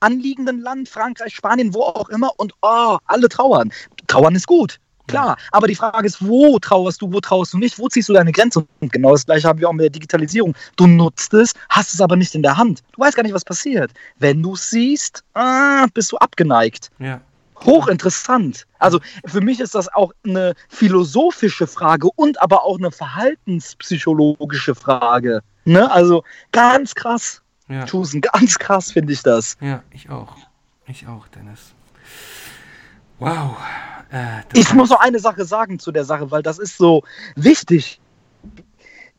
anliegenden 0.00 0.60
Land, 0.60 0.88
Frankreich, 0.88 1.34
Spanien, 1.34 1.74
wo 1.74 1.82
auch 1.82 2.08
immer, 2.08 2.30
und 2.38 2.52
oh, 2.62 2.98
alle 3.06 3.28
trauern. 3.28 3.72
Trauern 4.06 4.34
ist 4.34 4.46
gut. 4.46 4.78
Klar, 5.06 5.36
aber 5.52 5.68
die 5.68 5.74
Frage 5.76 6.06
ist, 6.06 6.26
wo 6.26 6.58
trauerst 6.58 7.00
du, 7.00 7.12
wo 7.12 7.20
trauerst 7.20 7.52
du 7.52 7.58
nicht, 7.58 7.78
wo 7.78 7.88
ziehst 7.88 8.08
du 8.08 8.12
deine 8.12 8.32
Grenze? 8.32 8.66
Und 8.80 8.92
genau 8.92 9.12
das 9.12 9.24
gleiche 9.24 9.46
haben 9.46 9.60
wir 9.60 9.68
auch 9.68 9.72
mit 9.72 9.84
der 9.84 9.90
Digitalisierung. 9.90 10.54
Du 10.76 10.86
nutzt 10.86 11.32
es, 11.32 11.52
hast 11.68 11.94
es 11.94 12.00
aber 12.00 12.16
nicht 12.16 12.34
in 12.34 12.42
der 12.42 12.56
Hand. 12.56 12.82
Du 12.92 13.02
weißt 13.02 13.16
gar 13.16 13.22
nicht, 13.22 13.34
was 13.34 13.44
passiert. 13.44 13.92
Wenn 14.18 14.42
du 14.42 14.54
es 14.54 14.70
siehst, 14.70 15.22
ah, 15.34 15.86
bist 15.94 16.12
du 16.12 16.16
abgeneigt. 16.18 16.90
ja. 16.98 17.20
Hochinteressant. 17.64 18.66
Also 18.78 19.00
für 19.24 19.40
mich 19.40 19.60
ist 19.60 19.74
das 19.74 19.88
auch 19.94 20.12
eine 20.26 20.52
philosophische 20.68 21.66
Frage 21.66 22.10
und 22.14 22.40
aber 22.42 22.64
auch 22.64 22.76
eine 22.76 22.90
verhaltenspsychologische 22.90 24.74
Frage. 24.74 25.40
Ne? 25.64 25.90
Also 25.90 26.22
ganz 26.52 26.94
krass. 26.94 27.40
Ja, 27.68 27.84
Tusen, 27.84 28.20
ganz 28.20 28.58
krass 28.58 28.92
finde 28.92 29.12
ich 29.12 29.22
das. 29.22 29.56
ja, 29.60 29.82
ich 29.90 30.08
auch. 30.10 30.36
Ich 30.86 31.06
auch, 31.08 31.26
Dennis. 31.28 31.74
Wow. 33.18 33.56
Äh, 34.12 34.42
Ich 34.54 34.72
muss 34.72 34.90
noch 34.90 35.00
eine 35.00 35.18
Sache 35.18 35.44
sagen 35.44 35.78
zu 35.78 35.90
der 35.90 36.04
Sache, 36.04 36.30
weil 36.30 36.42
das 36.42 36.58
ist 36.58 36.76
so 36.76 37.02
wichtig. 37.34 38.00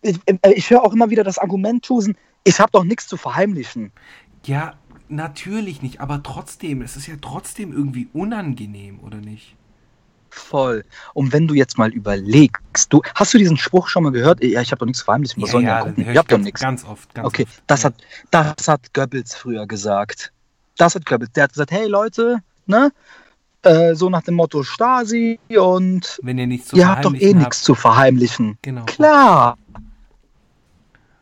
Ich, 0.02 0.20
äh, 0.26 0.54
ich 0.54 0.70
höre 0.70 0.84
auch 0.84 0.94
immer 0.94 1.10
wieder 1.10 1.24
das 1.26 1.38
Argument, 1.40 1.84
Tusen, 1.84 2.16
ich 2.46 2.60
habe 2.60 2.72
doch 2.72 2.84
nichts 2.86 3.08
zu 3.08 3.18
verheimlichen. 3.18 3.92
Ja, 4.46 4.76
natürlich 5.10 5.82
nicht, 5.82 6.00
aber 6.00 6.24
trotzdem, 6.24 6.82
es 6.82 6.96
ist 6.96 7.08
ja 7.08 7.16
trotzdem 7.22 7.74
irgendwie 7.74 8.08
unangenehm, 8.14 9.00
oder 9.02 9.18
nicht? 9.18 9.56
Voll. 10.38 10.84
Und 11.14 11.34
wenn 11.34 11.48
du 11.48 11.54
jetzt 11.56 11.78
mal 11.78 11.92
überlegst, 11.92 12.94
du 12.94 13.02
hast 13.16 13.34
du 13.34 13.38
diesen 13.38 13.58
Spruch 13.58 13.88
schon 13.88 14.04
mal 14.04 14.12
gehört? 14.12 14.44
Ja, 14.44 14.62
ich 14.62 14.72
habe 14.72 14.80
doch 14.80 14.86
nichts 14.86 15.00
zu 15.00 15.06
verheimlichen. 15.06 15.42
Was 15.44 15.52
sollen 15.52 15.66
wir 15.66 15.76
den 15.76 15.96
gucken? 15.96 16.10
Ich 16.12 16.18
habe 16.18 16.28
doch 16.28 16.38
nichts. 16.38 16.62
ganz 16.62 16.86
oft. 16.86 17.14
Ganz 17.14 17.28
Okay, 17.28 17.44
oft. 17.44 17.64
das 17.68 17.84
ja. 17.84 17.90
hat, 18.32 18.58
das 18.58 18.68
hat 18.68 18.94
Goebbels 18.94 19.36
früher 19.36 19.66
gesagt. 19.68 20.32
Das 20.78 20.96
hat 20.96 21.06
Goebbels. 21.06 21.32
Der 21.34 21.44
hat 21.46 21.52
gesagt, 21.54 21.72
hey 21.72 21.88
Leute, 21.88 22.38
ne? 22.68 22.92
Äh, 23.64 23.96
so 23.96 24.10
nach 24.10 24.22
dem 24.22 24.36
Motto 24.36 24.64
Stasi 24.64 25.40
und 25.58 26.20
Wenn 26.22 26.38
ihr 26.38 26.48
nichts 26.48 26.70
zu 26.70 26.76
ihr 26.78 26.88
habt 26.88 27.04
doch 27.04 27.14
eh 27.16 27.34
nichts 27.34 27.62
zu 27.64 27.74
verheimlichen. 27.76 28.58
Genau. 28.62 28.86
Klar. 28.86 29.58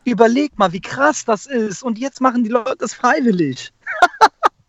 Überleg 0.04 0.56
mal, 0.58 0.72
wie 0.72 0.80
krass 0.80 1.24
das 1.24 1.46
ist. 1.46 1.82
Und 1.82 1.98
jetzt 1.98 2.20
machen 2.20 2.44
die 2.44 2.50
Leute 2.50 2.76
das 2.78 2.94
freiwillig. 2.94 3.72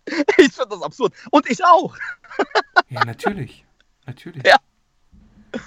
ich 0.38 0.52
finde 0.54 0.70
das 0.70 0.82
absurd. 0.82 1.14
Und 1.30 1.48
ich 1.50 1.64
auch. 1.64 1.95
Ja, 2.89 3.04
natürlich. 3.06 3.66
Natürlich. 4.08 4.43
Ja. 4.45 4.55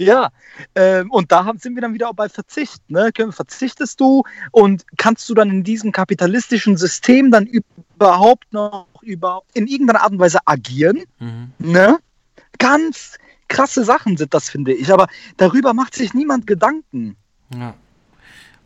Ja, 0.00 0.30
ähm, 0.76 1.10
und 1.10 1.32
da 1.32 1.44
haben, 1.44 1.58
sind 1.58 1.74
wir 1.74 1.82
dann 1.82 1.92
wieder 1.92 2.08
auch 2.08 2.14
bei 2.14 2.28
Verzicht. 2.28 2.88
Ne? 2.88 3.10
Verzichtest 3.30 3.98
du 4.00 4.22
und 4.52 4.84
kannst 4.96 5.28
du 5.28 5.34
dann 5.34 5.50
in 5.50 5.64
diesem 5.64 5.90
kapitalistischen 5.90 6.76
System 6.76 7.32
dann 7.32 7.46
überhaupt 7.46 8.52
noch 8.52 8.86
über, 9.02 9.42
in 9.54 9.66
irgendeiner 9.66 10.02
Art 10.02 10.12
und 10.12 10.20
Weise 10.20 10.38
agieren? 10.44 11.02
Mhm. 11.18 11.52
Ne? 11.58 11.98
Ganz 12.60 13.18
krasse 13.48 13.82
Sachen 13.82 14.16
sind 14.16 14.32
das, 14.34 14.48
finde 14.48 14.72
ich. 14.72 14.92
Aber 14.92 15.08
darüber 15.36 15.74
macht 15.74 15.94
sich 15.96 16.14
niemand 16.14 16.46
Gedanken. 16.46 17.16
Ja. 17.52 17.74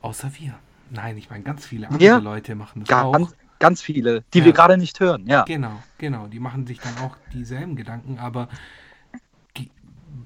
Außer 0.03 0.31
wir. 0.39 0.55
Nein, 0.91 1.17
ich 1.17 1.31
meine, 1.31 1.45
ganz 1.45 1.65
viele 1.65 1.87
andere 1.89 2.05
Ja. 2.05 2.19
Leute 2.19 2.55
machen 2.55 2.85
das 2.85 2.95
auch. 2.99 3.13
Ganz, 3.13 3.35
ganz 3.59 3.81
viele, 3.81 4.23
die 4.35 4.41
Ja. 4.41 4.45
wir 4.45 4.53
gerade 4.53 4.77
nicht 4.77 5.01
hören. 5.01 5.27
Ja. 5.27 5.45
Genau, 5.45 5.83
genau. 5.97 6.27
Die 6.27 6.41
machen 6.41 6.67
sich 6.67 6.79
dann 6.79 6.99
auch 6.99 7.17
dieselben 7.33 7.75
Gedanken, 7.75 8.19
aber 8.19 8.49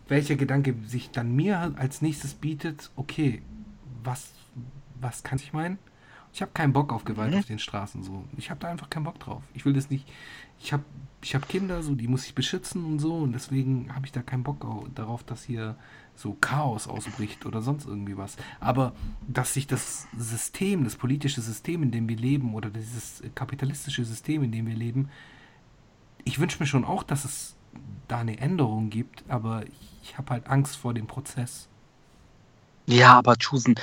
welcher 0.09 0.37
Gedanke 0.37 0.75
sich 0.87 1.11
dann 1.11 1.35
mir 1.35 1.75
als 1.77 2.03
nächstes 2.03 2.35
bietet, 2.35 2.91
okay, 2.97 3.43
was, 4.05 4.33
was 5.01 5.23
kann 5.23 5.39
ich 5.39 5.53
meinen? 5.53 5.79
Ich 6.33 6.43
habe 6.43 6.53
keinen 6.53 6.73
Bock 6.75 6.93
auf 6.93 7.05
Gewalt 7.05 7.33
Mhm. 7.33 7.39
auf 7.39 7.47
den 7.47 7.59
Straßen 7.59 8.03
so. 8.03 8.25
Ich 8.37 8.51
habe 8.51 8.61
da 8.61 8.69
einfach 8.69 8.91
keinen 8.91 9.05
Bock 9.05 9.19
drauf. 9.19 9.43
Ich 9.55 9.65
will 9.65 9.73
das 9.73 9.89
nicht. 9.91 10.07
Ich 10.61 10.73
habe 10.73 10.85
ich 11.23 11.35
hab 11.35 11.49
Kinder, 11.49 11.83
so 11.83 11.95
die 11.95 12.07
muss 12.09 12.27
ich 12.27 12.35
beschützen 12.35 12.85
und 12.85 12.99
so 13.01 13.17
und 13.17 13.33
deswegen 13.33 13.93
habe 13.95 14.07
ich 14.07 14.13
da 14.13 14.23
keinen 14.23 14.43
Bock 14.45 14.65
au- 14.65 14.87
darauf, 14.95 15.25
dass 15.25 15.43
hier 15.45 15.77
so 16.15 16.37
Chaos 16.41 16.87
ausbricht 16.89 17.47
oder 17.47 17.63
sonst 17.63 17.87
irgendwie 17.87 18.17
was. 18.17 18.37
Aber 18.61 18.93
dass 19.27 19.55
sich 19.55 19.67
das 19.67 20.07
System, 20.17 20.85
das 20.85 20.95
politische 20.97 21.41
System, 21.41 21.83
in 21.83 21.91
dem 21.91 22.09
wir 22.09 22.17
leben 22.17 22.55
oder 22.55 22.71
dieses 22.71 23.23
kapitalistische 23.35 24.05
System, 24.05 24.43
in 24.45 24.53
dem 24.53 24.67
wir 24.67 24.77
leben, 24.77 25.09
ich 26.25 26.39
wünsche 26.39 26.59
mir 26.61 26.67
schon 26.67 26.85
auch, 26.85 27.03
dass 27.03 27.25
es 27.25 27.57
da 28.09 28.19
eine 28.21 28.39
Änderung 28.39 28.91
gibt, 28.91 29.25
aber 29.29 29.65
ich 29.67 29.96
habe 30.19 30.31
halt 30.31 30.47
Angst 30.47 30.77
vor 30.77 30.95
dem 30.95 31.07
Prozess. 31.07 31.69
Ja, 32.87 33.15
aber 33.15 33.37
Chusen, 33.37 33.75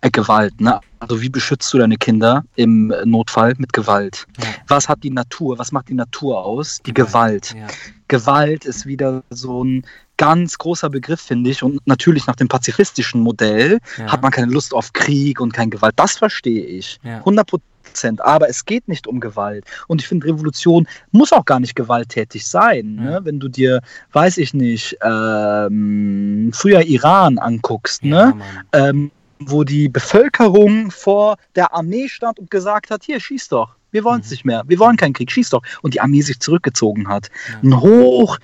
Gewalt, 0.00 0.60
ne? 0.60 0.80
Also 0.98 1.20
wie 1.20 1.28
beschützt 1.28 1.72
du 1.72 1.78
deine 1.78 1.96
Kinder 1.96 2.44
im 2.56 2.92
Notfall 3.04 3.54
mit 3.58 3.72
Gewalt? 3.72 4.26
Ja. 4.38 4.48
Was 4.68 4.88
hat 4.88 5.04
die 5.04 5.10
Natur? 5.10 5.58
Was 5.58 5.70
macht 5.70 5.88
die 5.88 5.94
Natur 5.94 6.44
aus? 6.44 6.80
Die 6.84 6.94
Gewalt. 6.94 7.54
Ja, 7.56 7.66
Gewalt 8.08 8.64
ist 8.64 8.86
wieder 8.86 9.22
so 9.30 9.62
ein 9.62 9.86
ganz 10.16 10.58
großer 10.58 10.90
Begriff, 10.90 11.20
finde 11.20 11.50
ich. 11.50 11.62
Und 11.62 11.86
natürlich 11.86 12.26
nach 12.26 12.36
dem 12.36 12.48
pazifistischen 12.48 13.20
Modell 13.20 13.78
ja, 13.96 14.10
hat 14.10 14.22
man 14.22 14.32
keine 14.32 14.50
Lust 14.50 14.74
auf 14.74 14.92
Krieg 14.92 15.40
und 15.40 15.52
kein 15.52 15.70
Gewalt. 15.70 15.94
Das 15.96 16.16
verstehe 16.16 16.64
ich. 16.64 16.98
ja, 17.02 17.18
100 17.18 17.46
Prozent. 17.46 17.71
Aber 18.20 18.48
es 18.48 18.64
geht 18.64 18.88
nicht 18.88 19.06
um 19.06 19.20
Gewalt. 19.20 19.64
Und 19.88 20.00
ich 20.00 20.08
finde, 20.08 20.26
Revolution 20.26 20.86
muss 21.10 21.32
auch 21.32 21.44
gar 21.44 21.60
nicht 21.60 21.74
gewalttätig 21.74 22.46
sein. 22.46 22.96
Ja. 22.96 23.10
Ne? 23.10 23.20
Wenn 23.24 23.40
du 23.40 23.48
dir, 23.48 23.80
weiß 24.12 24.38
ich 24.38 24.54
nicht, 24.54 24.96
ähm, 25.02 26.50
früher 26.54 26.82
Iran 26.82 27.38
anguckst, 27.38 28.02
ja, 28.02 28.26
ne? 28.32 28.40
Ähm, 28.72 29.10
wo 29.38 29.64
die 29.64 29.88
Bevölkerung 29.88 30.90
vor 30.90 31.36
der 31.56 31.74
Armee 31.74 32.08
stand 32.08 32.38
und 32.38 32.50
gesagt 32.50 32.90
hat, 32.90 33.02
hier, 33.04 33.18
schieß 33.18 33.48
doch. 33.48 33.74
Wir 33.90 34.04
wollen 34.04 34.20
es 34.20 34.26
Mhm. 34.26 34.32
nicht 34.32 34.44
mehr. 34.44 34.62
Wir 34.66 34.78
wollen 34.78 34.96
keinen 34.96 35.12
Krieg. 35.12 35.30
Schieß 35.30 35.50
doch. 35.50 35.62
Und 35.82 35.94
die 35.94 36.00
Armee 36.00 36.20
sich 36.22 36.38
zurückgezogen 36.40 37.08
hat. 37.08 37.28
Ja. 37.50 37.58
Ein 37.62 37.80
hoch, 37.80 38.38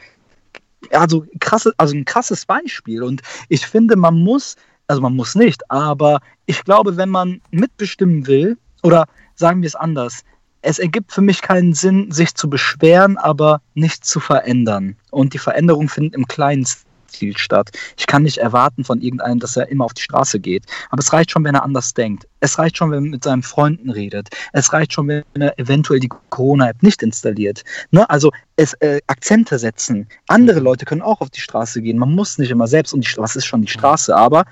also, 0.90 1.24
krasse, 1.40 1.72
also 1.76 1.94
ein 1.94 2.04
krasses 2.04 2.44
Beispiel. 2.44 3.02
Und 3.02 3.22
ich 3.48 3.64
finde, 3.66 3.96
man 3.96 4.18
muss, 4.18 4.56
also 4.88 5.00
man 5.00 5.14
muss 5.14 5.34
nicht, 5.34 5.70
aber 5.70 6.20
ich 6.46 6.64
glaube, 6.64 6.96
wenn 6.96 7.08
man 7.10 7.40
mitbestimmen 7.50 8.26
will, 8.26 8.56
oder 8.82 9.06
sagen 9.38 9.62
wir 9.62 9.66
es 9.66 9.74
anders, 9.74 10.24
es 10.62 10.78
ergibt 10.78 11.12
für 11.12 11.20
mich 11.20 11.40
keinen 11.40 11.72
Sinn, 11.72 12.10
sich 12.10 12.34
zu 12.34 12.50
beschweren, 12.50 13.16
aber 13.16 13.60
nichts 13.74 14.08
zu 14.08 14.20
verändern. 14.20 14.96
Und 15.10 15.32
die 15.32 15.38
Veränderung 15.38 15.88
findet 15.88 16.14
im 16.14 16.26
kleinen 16.26 16.66
Stil 16.66 17.38
statt. 17.38 17.70
Ich 17.96 18.06
kann 18.06 18.24
nicht 18.24 18.38
erwarten 18.38 18.84
von 18.84 19.00
irgendeinem, 19.00 19.38
dass 19.38 19.56
er 19.56 19.68
immer 19.68 19.84
auf 19.84 19.94
die 19.94 20.02
Straße 20.02 20.40
geht. 20.40 20.64
Aber 20.90 21.00
es 21.00 21.12
reicht 21.12 21.30
schon, 21.30 21.44
wenn 21.44 21.54
er 21.54 21.62
anders 21.62 21.94
denkt. 21.94 22.26
Es 22.40 22.58
reicht 22.58 22.76
schon, 22.76 22.90
wenn 22.90 23.04
er 23.06 23.10
mit 23.10 23.24
seinen 23.24 23.42
Freunden 23.42 23.90
redet. 23.90 24.28
Es 24.52 24.72
reicht 24.72 24.92
schon, 24.92 25.08
wenn 25.08 25.24
er 25.40 25.58
eventuell 25.58 26.00
die 26.00 26.10
Corona-App 26.30 26.82
nicht 26.82 27.02
installiert. 27.02 27.62
Ne? 27.92 28.08
Also 28.10 28.32
es 28.56 28.74
äh, 28.74 29.00
Akzente 29.06 29.58
setzen. 29.58 30.08
Andere 30.26 30.58
Leute 30.58 30.84
können 30.84 31.02
auch 31.02 31.20
auf 31.20 31.30
die 31.30 31.40
Straße 31.40 31.80
gehen. 31.80 31.98
Man 31.98 32.14
muss 32.14 32.36
nicht 32.36 32.50
immer 32.50 32.66
selbst 32.66 32.92
und 32.92 33.08
die, 33.08 33.16
was 33.16 33.36
ist 33.36 33.46
schon 33.46 33.62
die 33.62 33.68
Straße, 33.68 34.14
aber 34.14 34.44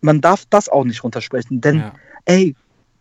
man 0.00 0.20
darf 0.20 0.44
das 0.50 0.68
auch 0.68 0.84
nicht 0.84 1.02
runtersprechen, 1.02 1.60
denn 1.60 1.78
Ja. 1.80 1.92
ey, 2.26 2.54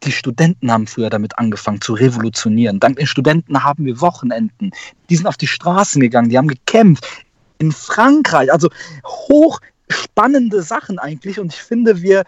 die 0.03 0.11
Studenten 0.11 0.71
haben 0.71 0.87
früher 0.87 1.09
damit 1.09 1.37
angefangen 1.37 1.81
zu 1.81 1.93
revolutionieren. 1.93 2.79
Dank 2.79 2.97
den 2.97 3.07
Studenten 3.07 3.63
haben 3.63 3.85
wir 3.85 3.99
Wochenenden. 3.99 4.71
Die 5.09 5.15
sind 5.15 5.27
auf 5.27 5.37
die 5.37 5.47
Straßen 5.47 6.01
gegangen, 6.01 6.29
die 6.29 6.37
haben 6.37 6.47
gekämpft. 6.47 7.05
In 7.59 7.71
Frankreich, 7.71 8.51
also 8.51 8.69
hochspannende 9.05 10.61
Sachen 10.61 10.99
eigentlich. 10.99 11.39
Und 11.39 11.53
ich 11.53 11.61
finde, 11.61 12.03
wir, 12.03 12.23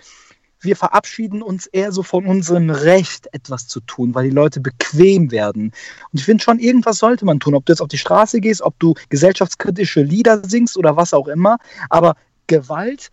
wir 0.61 0.75
verabschieden 0.75 1.43
uns 1.43 1.67
eher 1.67 1.91
so 1.91 2.01
von 2.01 2.25
unserem 2.25 2.71
Recht, 2.71 3.27
etwas 3.31 3.67
zu 3.67 3.79
tun, 3.81 4.15
weil 4.15 4.25
die 4.25 4.35
Leute 4.35 4.59
bequem 4.59 5.29
werden. 5.29 5.71
Und 6.11 6.19
ich 6.19 6.25
finde 6.25 6.43
schon, 6.43 6.57
irgendwas 6.57 6.97
sollte 6.97 7.25
man 7.25 7.39
tun. 7.39 7.53
Ob 7.53 7.65
du 7.65 7.73
jetzt 7.73 7.81
auf 7.81 7.87
die 7.87 7.99
Straße 7.99 8.41
gehst, 8.41 8.63
ob 8.63 8.79
du 8.79 8.95
gesellschaftskritische 9.09 10.01
Lieder 10.01 10.41
singst 10.43 10.75
oder 10.75 10.97
was 10.97 11.13
auch 11.13 11.27
immer. 11.27 11.57
Aber 11.89 12.15
Gewalt 12.47 13.11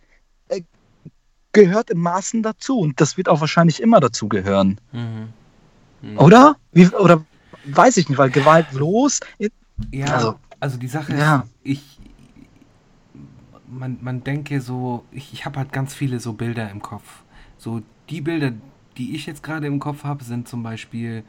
gehört 1.57 1.89
im 1.89 1.99
Maßen 1.99 2.43
dazu 2.43 2.79
und 2.79 3.01
das 3.01 3.17
wird 3.17 3.29
auch 3.29 3.41
wahrscheinlich 3.41 3.81
immer 3.81 3.99
dazu 3.99 4.29
gehören. 4.29 4.79
Mhm. 4.91 5.29
Mhm. 6.01 6.17
Oder? 6.19 6.55
Wie, 6.71 6.87
oder 6.87 7.23
weiß 7.65 7.97
ich 7.97 8.09
nicht, 8.09 8.17
weil 8.17 8.29
Gewalt 8.29 8.69
bloß. 8.71 9.21
Ja, 9.91 10.05
also, 10.07 10.35
also 10.59 10.77
die 10.77 10.87
Sache 10.87 11.15
ja. 11.15 11.37
ist, 11.37 11.49
ich. 11.63 11.99
Man, 13.69 13.97
man 14.01 14.23
denke 14.23 14.61
so, 14.61 15.03
ich, 15.11 15.33
ich 15.33 15.45
habe 15.45 15.57
halt 15.59 15.73
ganz 15.73 15.93
viele 15.93 16.19
so 16.19 16.33
Bilder 16.33 16.69
im 16.69 16.81
Kopf. 16.81 17.23
So 17.57 17.81
die 18.09 18.21
Bilder, 18.21 18.53
die 18.97 19.15
ich 19.15 19.25
jetzt 19.25 19.43
gerade 19.43 19.67
im 19.67 19.79
Kopf 19.79 20.03
habe, 20.03 20.23
sind 20.23 20.47
zum 20.47 20.63
Beispiel 20.63 21.23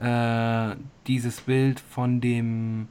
äh, 0.00 0.74
dieses 1.06 1.42
Bild 1.42 1.78
von 1.78 2.20
dem 2.20 2.88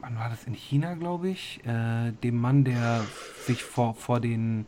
wann 0.00 0.16
war 0.16 0.28
das 0.28 0.44
in 0.44 0.54
China, 0.54 0.94
glaube 0.94 1.28
ich, 1.28 1.60
äh, 1.66 2.12
dem 2.22 2.40
Mann, 2.40 2.62
der 2.64 3.02
sich 3.44 3.64
vor, 3.64 3.94
vor 3.94 4.20
den 4.20 4.66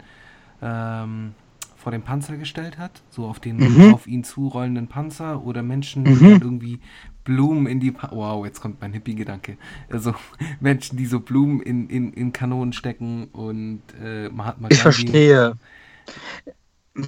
ähm, 0.63 1.35
vor 1.77 1.93
den 1.93 2.03
Panzer 2.03 2.37
gestellt 2.37 2.79
hat, 2.79 3.03
so 3.11 3.27
auf 3.27 3.41
den 3.41 3.57
mhm. 3.57 3.95
auf 3.95 4.07
ihn 4.07 4.23
zurollenden 4.23 4.87
Panzer 4.89 5.43
oder 5.45 5.63
Menschen, 5.63 6.05
die 6.05 6.11
mhm. 6.11 6.41
irgendwie 6.43 6.81
Blumen 7.25 7.67
in 7.67 7.81
die 7.81 7.91
pa 7.91 8.11
wow, 8.13 8.45
jetzt 8.45 8.61
kommt 8.61 8.81
mein 8.81 8.93
Hippie-Gedanke. 8.93 9.57
Also 9.91 10.15
Menschen, 10.61 10.97
die 10.97 11.07
so 11.07 11.21
Blumen 11.21 11.61
in, 11.61 11.89
in, 11.89 12.13
in 12.13 12.33
Kanonen 12.33 12.73
stecken 12.73 13.29
und 13.33 13.83
äh, 14.03 14.29
Mahatma 14.29 14.69
Gandhi. 14.69 14.75
Ich 14.75 14.83
verstehe. 14.83 15.55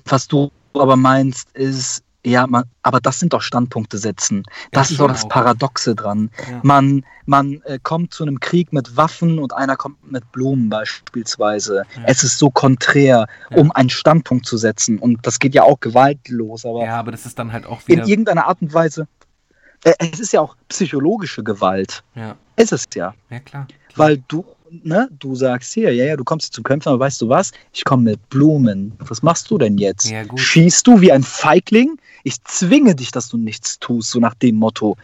Was 0.07 0.29
du 0.29 0.51
aber 0.75 0.97
meinst, 0.97 1.51
ist 1.53 2.05
ja, 2.25 2.47
man, 2.47 2.65
aber 2.83 3.01
das 3.01 3.19
sind 3.19 3.33
doch 3.33 3.43
Standpunkte 3.43 3.99
setzen. 3.99 4.45
Das 4.71 4.91
ja, 4.91 4.93
ist 4.93 5.01
doch 5.01 5.09
das 5.09 5.27
Paradoxe 5.27 5.95
dran. 5.97 6.31
Ja. 6.49 6.61
Man, 6.63 7.05
man 7.27 7.61
äh, 7.65 7.81
kommt 7.83 8.15
zu 8.15 8.23
einem 8.23 8.39
Krieg 8.39 8.73
mit 8.73 8.97
Waffen 8.97 9.41
und 9.41 9.53
einer 9.53 9.77
kommt 9.77 10.11
mit 10.11 10.31
Blumen 10.31 10.69
beispielsweise. 10.69 11.83
Ja. 11.97 12.03
Es 12.07 12.23
ist 12.23 12.39
so 12.39 12.51
konträr, 12.51 13.27
um 13.51 13.73
einen 13.73 13.91
Standpunkt 13.91 14.47
zu 14.47 14.57
setzen. 14.57 14.99
Und 14.99 15.27
das 15.27 15.41
geht 15.41 15.55
ja 15.55 15.65
auch 15.65 15.81
gewaltlos. 15.81 16.65
Aber 16.65 16.85
ja, 16.85 16.99
aber 16.99 17.11
das 17.11 17.27
ist 17.27 17.39
dann 17.39 17.53
halt 17.53 17.67
auch 17.67 17.87
wieder. 17.89 18.05
In 18.05 18.09
irgendeiner 18.09 18.47
Art 18.47 18.63
und 18.63 18.73
Weise. 18.73 19.09
Äh, 19.85 19.95
es 19.99 20.21
ist 20.21 20.33
ja 20.33 20.41
auch 20.41 20.57
psychologische 20.69 21.43
Gewalt. 21.43 22.05
Ja. 22.15 22.37
Ist 22.55 22.73
es 22.73 22.85
ja. 22.95 23.15
Ja, 23.31 23.41
klar. 23.41 23.67
Weil 23.97 24.23
du, 24.29 24.45
ne, 24.83 25.09
du 25.19 25.35
sagst 25.35 25.73
hier, 25.75 25.95
ja, 25.95 26.05
ja, 26.05 26.17
du 26.17 26.25
kommst 26.25 26.53
zum 26.55 26.65
Kämpfen, 26.65 26.89
aber 26.89 27.01
weißt 27.01 27.21
du 27.21 27.29
was? 27.29 27.53
Ich 27.73 27.85
komme 27.85 28.03
mit 28.11 28.29
Blumen. 28.31 28.93
Was 28.99 29.23
machst 29.23 29.51
du 29.51 29.59
denn 29.59 29.79
jetzt? 29.79 30.11
Ja. 30.11 30.25
Schießt 30.35 30.87
du 30.87 31.01
wie 31.01 31.13
ein 31.13 31.23
Feigling? 31.23 31.99
ich 32.25 32.43
zwinge 32.45 32.95
dich, 32.95 33.11
dass 33.11 33.29
du 33.29 33.37
nichts 33.37 33.79
tust, 33.79 34.11
so 34.11 34.21
nach 34.21 34.35
dem 34.35 34.57
Motto. 34.57 34.97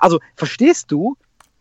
also, 0.00 0.20
verstehst 0.36 0.90
du? 0.90 1.16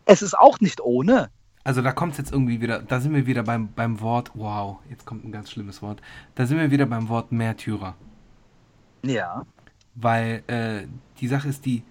Es 0.06 0.22
ist 0.22 0.38
auch 0.38 0.60
nicht 0.60 0.82
ohne. 0.82 1.30
Also 1.64 1.82
da 1.84 1.92
kommt 1.92 2.14
es 2.14 2.18
jetzt 2.18 2.32
irgendwie 2.32 2.60
wieder, 2.60 2.82
da 2.82 3.00
sind 3.00 3.14
wir 3.14 3.28
wieder 3.28 3.44
beim, 3.44 3.72
beim 3.74 4.02
Wort, 4.02 4.32
wow, 4.34 4.80
jetzt 4.90 5.06
kommt 5.06 5.24
ein 5.24 5.32
ganz 5.32 5.52
schlimmes 5.52 5.84
Wort, 5.84 6.02
da 6.34 6.48
sind 6.48 6.58
wir 6.58 6.72
wieder 6.72 6.88
beim 6.88 7.08
Wort 7.08 7.32
Märtyrer. 7.32 7.96
Ja. 9.06 9.46
Weil 9.94 10.44
äh, 10.48 10.88
die 11.20 11.28
Sache 11.28 11.50
ist 11.50 11.66
die, 11.68 11.84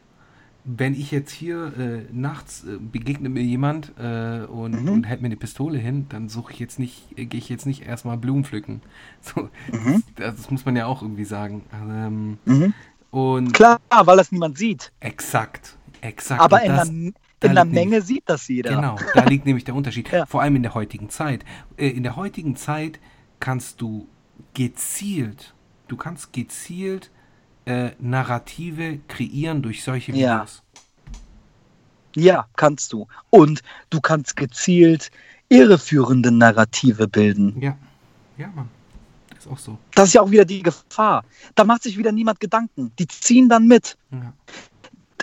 wenn 0.65 0.95
ich 0.95 1.11
jetzt 1.11 1.33
hier 1.33 1.73
äh, 1.79 2.13
nachts 2.13 2.65
äh, 2.65 2.77
begegnet 2.79 3.33
mir 3.33 3.43
jemand 3.43 3.93
äh, 3.99 4.45
und, 4.45 4.83
mhm. 4.83 4.89
und, 4.89 5.05
hält 5.05 5.23
mir 5.23 5.27
eine 5.27 5.37
Pistole 5.37 5.79
hin, 5.79 6.07
dann 6.09 6.29
suche 6.29 6.53
ich 6.53 6.59
jetzt 6.59 6.79
nicht, 6.79 7.19
äh, 7.19 7.25
gehe 7.25 7.39
ich 7.39 7.49
jetzt 7.49 7.67
nicht 7.67 7.87
erstmal 7.87 8.17
Blumen 8.17 8.45
pflücken. 8.45 8.83
So, 9.23 9.51
mhm. 9.73 10.03
das, 10.17 10.37
das, 10.37 10.51
muss 10.51 10.65
man 10.65 10.77
ja 10.77 10.87
auch 10.87 11.03
irgendwie 11.03 11.25
sagen. 11.25 11.63
Ähm, 11.73 12.39
mhm. 12.45 12.75
und 13.11 13.53
Klar, 13.53 13.81
weil 13.91 14.17
das 14.17 14.33
niemand 14.33 14.57
sieht. 14.57 14.93
Exakt, 15.01 15.77
exakt. 16.01 16.41
Aber 16.41 16.63
in, 16.63 16.69
das, 16.69 16.89
der, 16.89 17.51
in 17.51 17.55
der 17.55 17.65
Menge 17.65 17.91
nämlich, 17.91 18.05
sieht 18.05 18.23
das 18.27 18.49
jeder. 18.49 18.75
Genau, 18.75 18.97
da 19.15 19.25
liegt 19.25 19.47
nämlich 19.47 19.65
der 19.65 19.75
Unterschied. 19.75 20.09
Ja. 20.13 20.27
Vor 20.27 20.43
allem 20.43 20.57
in 20.57 20.63
der 20.63 20.75
heutigen 20.75 21.11
Zeit. 21.11 21.45
Äh, 21.77 21.89
in 21.89 22.03
der 22.03 22.17
heutigen 22.17 22.57
Zeit 22.57 22.99
kannst 23.41 23.81
du 23.81 24.09
gezielt, 24.55 25.55
du 25.89 25.97
kannst 25.97 26.33
gezielt 26.33 27.11
äh, 27.67 27.91
Narrative 27.99 29.01
kreieren 29.09 29.63
durch 29.63 29.83
solche 29.83 30.13
Videos. 30.13 30.63
Ja. 32.15 32.23
ja, 32.23 32.49
kannst 32.57 32.93
du. 32.93 33.07
Und 33.31 33.63
du 33.91 34.01
kannst 34.01 34.37
gezielt 34.37 35.11
irreführende 35.49 36.31
Narrative 36.31 37.09
bilden. 37.09 37.61
Ja, 37.61 37.77
ja, 38.39 38.49
Mann. 38.49 38.69
Das 39.31 39.47
ist 39.47 39.53
auch 39.53 39.59
so. 39.59 39.79
Das 39.95 40.09
ist 40.09 40.15
ja 40.15 40.23
auch 40.23 40.31
wieder 40.31 40.45
die 40.45 40.63
Gefahr. 40.63 41.25
Da 41.55 41.65
macht 41.65 41.83
sich 41.83 41.97
wieder 41.97 42.13
niemand 42.13 42.41
Gedanken. 42.41 42.93
Die 42.99 43.07
ziehen 43.07 43.49
dann 43.49 43.67
mit. 43.67 43.97
Ja. 44.11 44.33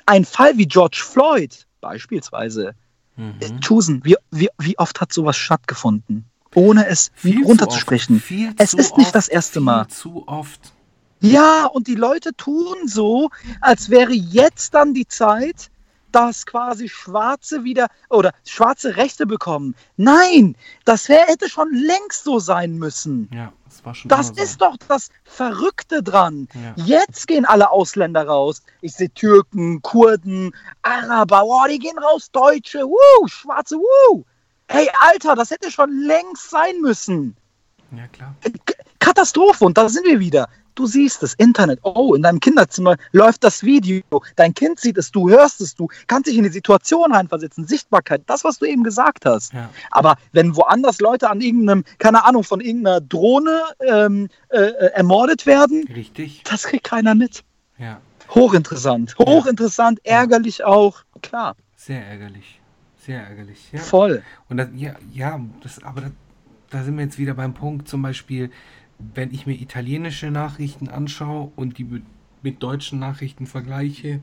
Ein 0.06 0.26
Fall 0.26 0.58
wie 0.58 0.68
George 0.68 1.04
Floyd 1.04 1.68
beispielsweise. 1.82 2.74
Mhm. 3.16 3.36
Äh, 3.40 3.50
Tusen, 3.60 4.04
wie, 4.04 4.16
wie, 4.32 4.50
wie 4.58 4.78
oft 4.78 5.02
hat 5.02 5.12
sowas 5.12 5.38
stattgefunden? 5.38 6.26
Ohne 6.56 6.88
es 6.88 7.12
viel 7.14 7.44
runterzusprechen. 7.44 8.24
Es 8.58 8.74
ist 8.74 8.98
nicht 8.98 9.08
oft, 9.08 9.16
das 9.16 9.28
erste 9.28 9.60
Mal. 9.60 9.88
Zu 9.88 10.28
oft. 10.28 10.74
Ja, 11.20 11.66
und 11.66 11.88
die 11.88 11.96
Leute 11.96 12.34
tun 12.36 12.88
so, 12.88 13.30
als 13.62 13.90
wäre 13.90 14.14
jetzt 14.14 14.74
dann 14.74 14.94
die 14.94 15.08
Zeit, 15.08 15.70
dass 16.12 16.46
quasi 16.46 16.90
Schwarze 16.90 17.64
wieder 17.64 17.88
oder 18.10 18.34
schwarze 18.46 18.96
Rechte 18.96 19.26
bekommen. 19.26 19.76
Nein, 19.98 20.56
das 20.86 21.10
wär, 21.10 21.26
hätte 21.26 21.50
schon 21.50 21.72
längst 21.74 22.24
so 22.24 22.40
sein 22.40 22.78
müssen. 22.78 23.30
Ja, 23.34 23.52
das 23.66 23.86
war 23.86 23.94
schon. 23.94 24.10
Das 24.10 24.30
ist 24.32 24.60
so. 24.60 24.66
doch 24.66 24.78
das 24.88 25.10
Verrückte 25.26 26.02
dran. 26.02 26.48
Ja. 26.54 26.84
Jetzt 26.84 27.28
gehen 27.28 27.46
alle 27.46 27.70
Ausländer 27.72 28.26
raus. 28.26 28.64
Ich 28.82 28.94
sehe 28.94 29.10
Türken, 29.14 29.82
Kurden, 29.82 30.56
Araber, 30.82 31.42
wow, 31.42 31.68
die 31.68 31.80
gehen 31.80 31.98
raus, 32.00 32.32
Deutsche, 32.32 32.80
wuh, 32.80 33.28
Schwarze, 33.28 33.76
wuh. 33.76 34.24
Hey, 34.70 34.90
Alter, 35.00 35.36
das 35.36 35.52
hätte 35.52 35.72
schon 35.72 35.92
längst 36.02 36.50
sein 36.50 36.82
müssen. 36.82 37.36
Ja, 37.96 38.08
klar. 38.08 38.36
Katastrophe, 39.00 39.64
und 39.64 39.78
da 39.78 39.88
sind 39.88 40.06
wir 40.06 40.20
wieder. 40.20 40.50
Du 40.78 40.86
siehst 40.86 41.24
es, 41.24 41.34
Internet, 41.34 41.80
oh, 41.82 42.14
in 42.14 42.22
deinem 42.22 42.40
Kinderzimmer 42.40 42.98
läuft 43.12 43.44
das 43.44 43.64
Video, 43.64 44.04
dein 44.36 44.54
Kind 44.54 44.80
sieht 44.80 45.00
es, 45.00 45.12
du 45.12 45.28
hörst 45.28 45.60
es, 45.60 45.74
du 45.74 45.88
kannst 46.06 46.28
dich 46.28 46.38
in 46.38 46.44
die 46.44 46.52
Situation 46.52 47.12
reinversetzen, 47.12 47.66
Sichtbarkeit, 47.66 48.22
das, 48.28 48.44
was 48.44 48.60
du 48.60 48.66
eben 48.66 48.84
gesagt 48.84 49.26
hast. 49.26 49.54
Ja. 49.54 49.72
Aber 49.90 50.18
wenn 50.34 50.56
woanders 50.56 51.02
Leute 51.02 51.32
an 51.32 51.42
irgendeinem, 51.42 51.84
keine 51.98 52.26
Ahnung, 52.26 52.44
von 52.44 52.62
irgendeiner 52.62 53.02
Drohne 53.02 53.64
ähm, 53.88 54.30
äh, 54.50 54.60
äh 54.60 54.92
ermordet 54.94 55.48
werden, 55.48 55.88
Richtig. 55.92 56.44
das 56.44 56.66
kriegt 56.66 56.84
keiner 56.84 57.16
mit. 57.16 57.44
Ja. 57.80 58.00
Hochinteressant, 58.30 59.16
hochinteressant, 59.18 60.00
ja. 60.06 60.12
ärgerlich 60.12 60.64
auch, 60.64 61.02
klar. 61.24 61.56
Sehr 61.76 62.06
ärgerlich, 62.06 62.62
sehr 63.04 63.24
ärgerlich. 63.24 63.72
Ja. 63.72 63.80
Voll. 63.80 64.22
Und 64.48 64.58
das, 64.58 64.68
ja, 64.76 64.94
ja, 65.12 65.42
das, 65.64 65.84
aber 65.84 66.02
das, 66.02 66.12
da 66.70 66.84
sind 66.84 66.98
wir 66.98 67.04
jetzt 67.04 67.18
wieder 67.18 67.34
beim 67.34 67.56
Punkt, 67.56 67.88
zum 67.88 68.04
Beispiel, 68.04 68.52
wenn 69.00 69.34
ich 69.34 69.46
mir 69.46 69.54
italienische 69.54 70.32
Nachrichten 70.32 70.90
anschaue 70.90 71.52
und 71.56 71.78
die 71.78 71.86
mit, 72.42 72.64
deutschen 72.64 73.00
Nachrichten 73.00 73.46
vergleiche 73.46 74.22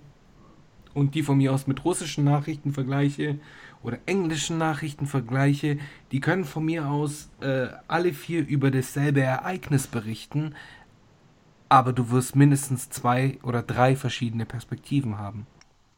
und 0.94 1.14
die 1.14 1.22
von 1.22 1.36
mir 1.36 1.52
aus 1.52 1.66
mit 1.66 1.84
russischen 1.84 2.24
Nachrichten 2.24 2.72
vergleiche 2.72 3.38
oder 3.82 3.98
englischen 4.06 4.56
Nachrichten 4.56 5.06
vergleiche, 5.06 5.78
die 6.10 6.20
können 6.20 6.44
von 6.44 6.64
mir 6.64 6.88
aus 6.88 7.28
äh, 7.40 7.66
alle 7.86 8.14
vier 8.14 8.46
über 8.46 8.70
dasselbe 8.70 9.20
Ereignis 9.20 9.86
berichten, 9.86 10.54
aber 11.68 11.92
du 11.92 12.10
wirst 12.10 12.34
mindestens 12.34 12.88
zwei 12.88 13.38
oder 13.42 13.62
drei 13.62 13.94
verschiedene 13.94 14.46
Perspektiven 14.46 15.18
haben. 15.18 15.46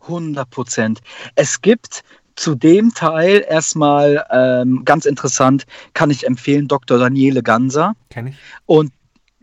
100 0.00 0.48
Prozent. 0.50 1.00
Es 1.34 1.60
gibt 1.60 2.02
zu 2.36 2.54
dem 2.54 2.92
Teil 2.94 3.44
erstmal 3.48 4.24
ähm, 4.30 4.84
ganz 4.84 5.06
interessant, 5.06 5.66
kann 5.94 6.10
ich 6.10 6.26
empfehlen, 6.26 6.68
Dr. 6.68 6.98
Daniele 6.98 7.42
Ganser. 7.42 7.94
Kenn 8.10 8.28
ich. 8.28 8.36
Und 8.66 8.92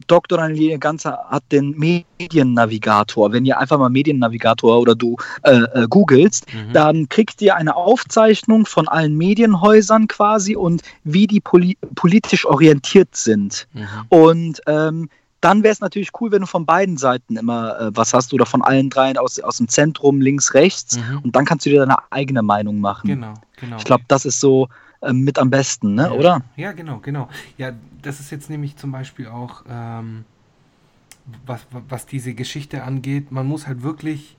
Dr. 0.08 0.38
Daniele 0.38 0.80
Ganser 0.80 1.20
hat 1.30 1.44
den 1.52 1.78
Mediennavigator. 1.78 3.32
Wenn 3.32 3.46
ihr 3.46 3.60
einfach 3.60 3.78
mal 3.78 3.90
Mediennavigator 3.90 4.80
oder 4.80 4.96
du 4.96 5.18
äh, 5.44 5.52
äh, 5.52 5.88
googelst, 5.88 6.46
mhm. 6.54 6.74
dann 6.74 7.10
kriegt 7.10 7.42
ihr 7.42 7.56
eine 7.56 7.76
Aufzeichnung 7.76 8.66
von 8.66 8.88
allen 8.88 9.16
Medienhäusern 9.16 10.08
quasi 10.08 10.56
und 10.56 10.82
wie 11.04 11.28
die 11.28 11.40
poli 11.40 11.78
politisch 11.96 12.46
orientiert 12.46 13.16
sind. 13.16 13.68
Mhm. 13.74 13.88
Und 14.10 14.62
ähm, 14.68 15.10
dann 15.44 15.62
wäre 15.62 15.74
es 15.74 15.82
natürlich 15.82 16.12
cool, 16.22 16.32
wenn 16.32 16.42
du 16.42 16.48
von 16.48 16.66
beiden 16.66 16.98
Seiten 16.98 17.36
immer 17.36 17.80
äh, 17.80 17.92
was 17.94 18.14
hast 18.14 18.34
oder 18.34 18.46
von 18.46 18.62
allen 18.62 18.90
dreien 18.90 19.18
aus, 19.18 19.40
aus 19.40 19.58
dem 19.58 19.68
Zentrum, 19.68 20.22
links, 20.22 20.54
rechts. 20.54 20.98
Mhm. 20.98 21.20
Und 21.24 21.36
dann 21.36 21.44
kannst 21.44 21.66
du 21.66 21.70
dir 21.70 21.82
deine 21.82 21.98
eigene 22.12 22.42
Meinung 22.42 22.80
machen. 22.80 23.08
Genau, 23.08 23.34
genau. 23.58 23.78
Ich 23.78 23.84
glaube, 23.84 24.06
das 24.08 24.24
ist 24.24 24.40
so 24.40 24.70
äh, 25.02 25.12
mit 25.12 25.38
am 25.38 25.50
besten, 25.50 25.96
ne? 25.96 26.04
Ja. 26.04 26.12
oder? 26.12 26.42
Ja, 26.56 26.72
genau, 26.72 27.00
genau. 27.00 27.28
Ja, 27.58 27.74
das 28.02 28.22
ist 28.22 28.32
jetzt 28.32 28.50
nämlich 28.50 28.78
zum 28.78 28.94
Beispiel 28.94 29.28
auch, 29.28 29.64
ähm, 29.70 30.24
was, 31.46 31.62
was 31.90 32.06
diese 32.06 32.34
Geschichte 32.34 32.84
angeht, 32.84 33.32
man 33.32 33.46
muss 33.46 33.68
halt 33.68 33.84
wirklich, 33.84 34.38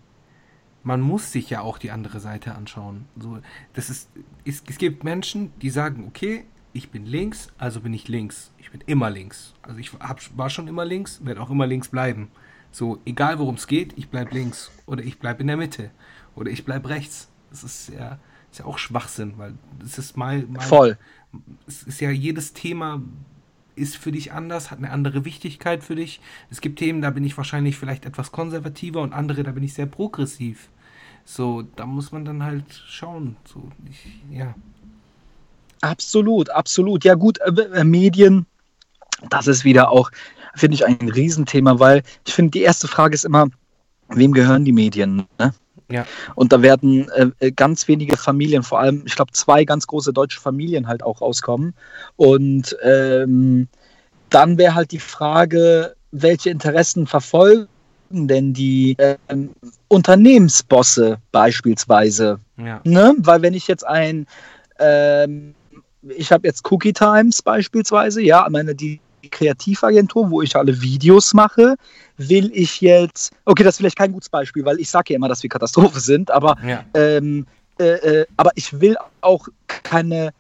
man 0.85 1.03
muss 1.03 1.33
sich 1.33 1.51
ja 1.51 1.61
auch 1.61 1.77
die 1.77 1.91
andere 1.91 2.19
Seite 2.21 2.55
anschauen. 2.55 3.05
So, 3.19 3.39
das 3.75 3.91
ist, 3.91 4.09
es, 4.45 4.63
es 4.67 4.79
gibt 4.79 5.05
Menschen, 5.05 5.53
die 5.61 5.71
sagen, 5.71 6.05
okay, 6.09 6.45
ich 6.75 6.91
bin 6.91 7.07
links, 7.07 7.49
also 7.57 7.81
bin 7.81 7.95
ich 7.95 8.09
links. 8.09 8.53
Ich 8.59 8.71
bin 8.71 8.83
immer 8.87 9.09
links. 9.09 9.55
Also 9.63 9.79
ich 9.79 9.93
hab, 9.95 10.21
war 10.37 10.51
schon 10.51 10.69
immer 10.69 10.85
links, 10.85 11.25
werde 11.25 11.41
auch 11.41 11.51
immer 11.51 11.67
links 11.67 11.89
bleiben. 11.89 12.29
So, 12.73 13.01
egal 13.07 13.39
worum 13.39 13.55
es 13.55 13.69
geht, 13.69 13.95
ich 13.97 14.09
bleibe 14.09 14.35
links. 14.35 14.73
Oder 14.85 15.05
ich 15.05 15.21
bleibe 15.21 15.41
in 15.41 15.47
der 15.47 15.57
Mitte. 15.57 15.91
Oder 16.35 16.51
ich 16.51 16.65
bleibe 16.65 16.89
rechts. 16.89 17.31
Das 17.51 17.63
ist 17.63 17.91
ja, 17.91 18.19
ist 18.51 18.59
ja 18.59 18.65
auch 18.65 18.79
Schwachsinn, 18.79 19.35
weil 19.37 19.55
es 19.85 19.99
ist 19.99 20.17
mal, 20.17 20.43
mal. 20.43 20.61
Voll. 20.61 20.99
Es 21.67 21.85
ist 21.85 22.01
ja 22.01 22.11
jedes 22.11 22.53
Thema 22.53 23.01
ist 23.77 23.97
für 23.97 24.13
dich 24.13 24.33
anders, 24.33 24.71
hat 24.71 24.79
eine 24.79 24.91
andere 24.91 25.25
Wichtigkeit 25.25 25.83
für 25.83 25.97
dich. 25.97 26.21
Es 26.51 26.61
gibt 26.61 26.79
Themen, 26.79 27.03
da 27.03 27.11
bin 27.11 27.25
ich 27.25 27.37
wahrscheinlich 27.37 27.77
vielleicht 27.77 28.05
etwas 28.05 28.31
konservativer 28.31 29.03
und 29.03 29.13
andere, 29.13 29.43
da 29.43 29.53
bin 29.53 29.65
ich 29.65 29.75
sehr 29.75 29.87
progressiv. 29.87 30.69
So, 31.25 31.63
da 31.63 31.87
muss 31.87 32.13
man 32.13 32.25
dann 32.25 32.43
halt 32.43 32.73
schauen. 32.73 33.37
So, 33.45 33.71
ich, 33.89 34.21
ja. 34.31 34.55
Absolut, 35.85 36.51
absolut. 36.51 37.05
Ja 37.05 37.15
gut, 37.15 37.39
äh, 37.41 37.51
äh, 37.51 37.85
Medien, 37.85 38.47
das 39.31 39.47
ist 39.47 39.65
wieder 39.65 39.91
auch, 39.91 40.11
finde 40.55 40.77
ich, 40.77 40.87
ein 40.87 41.09
Riesenthema, 41.09 41.79
weil 41.79 42.03
ich 42.27 42.35
finde, 42.35 42.53
die 42.53 42.63
erste 42.63 42.89
Frage 42.89 43.15
ist 43.15 43.25
immer, 43.25 43.49
wem 44.09 44.33
gehören 44.33 44.65
die 44.65 44.73
Medien? 44.73 45.27
Ne? 45.39 45.53
Ja. 45.91 46.07
Und 46.35 46.53
da 46.53 46.63
werden 46.63 47.11
äh, 47.39 47.53
ganz 47.53 47.87
wenige 47.89 48.17
Familien, 48.17 48.63
vor 48.63 48.81
allem, 48.81 49.03
ich 49.07 49.15
glaube, 49.15 49.33
zwei 49.33 49.65
ganz 49.65 49.87
große 49.87 50.13
deutsche 50.13 50.41
Familien 50.41 50.89
halt 50.89 51.03
auch 51.03 51.21
rauskommen. 51.21 51.75
Und 52.17 52.77
ähm, 52.83 53.69
dann 54.31 54.57
wäre 54.57 54.75
halt 54.75 54.91
die 54.93 54.99
Frage, 54.99 55.95
welche 56.11 56.51
Interessen 56.51 57.07
verfolgen 57.07 57.69
denn 58.11 58.55
die 58.55 58.97
ähm, 59.29 59.51
Unternehmensbosse 59.89 61.19
beispielsweise? 61.33 62.41
Ja. 62.57 62.81
Ne? 62.85 63.15
Weil 63.19 63.43
wenn 63.43 63.55
ich 63.55 63.69
jetzt 63.69 63.87
ein, 63.87 64.27
ähm, 64.79 65.55
ich 66.17 66.33
habe 66.33 66.47
jetzt 66.47 66.71
Cookie 66.71 66.93
Times 66.93 67.43
beispielsweise, 67.43 68.23
ja, 68.23 68.47
meine 68.51 68.75
die 68.75 69.01
Kreativagentur, 69.31 70.31
wo 70.31 70.43
ich 70.43 70.55
alle 70.55 70.81
Videos 70.83 71.33
mache, 71.35 71.77
will 72.19 72.51
ich 72.55 72.81
jetzt, 72.81 73.33
okay, 73.47 73.63
das 73.63 73.75
ist 73.75 73.79
vielleicht 73.79 73.97
kein 73.97 74.13
gutes 74.13 74.29
Beispiel, 74.29 74.65
weil 74.65 74.79
ich 74.81 74.91
sage 74.91 75.13
ja 75.13 75.17
immer, 75.17 75.29
dass 75.29 75.43
wir 75.43 75.51
Katastrophe 75.51 75.99
sind, 76.01 76.31
aber, 76.31 76.57
Ja. 76.65 76.85
ähm, 76.95 77.47
äh, 77.79 77.85
äh, 78.21 78.27
aber 78.37 78.51
ich 78.55 78.79
will 78.81 78.97
auch 79.23 79.49
keine, 79.67 80.33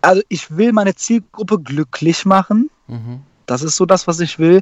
also 0.00 0.22
ich 0.28 0.56
will 0.56 0.72
meine 0.72 0.94
Zielgruppe 0.94 1.58
glücklich 1.58 2.24
machen. 2.24 2.70
Mhm. 2.86 3.20
Das 3.48 3.62
ist 3.62 3.76
so 3.76 3.86
das, 3.86 4.06
was 4.06 4.20
ich 4.20 4.38
will. 4.38 4.60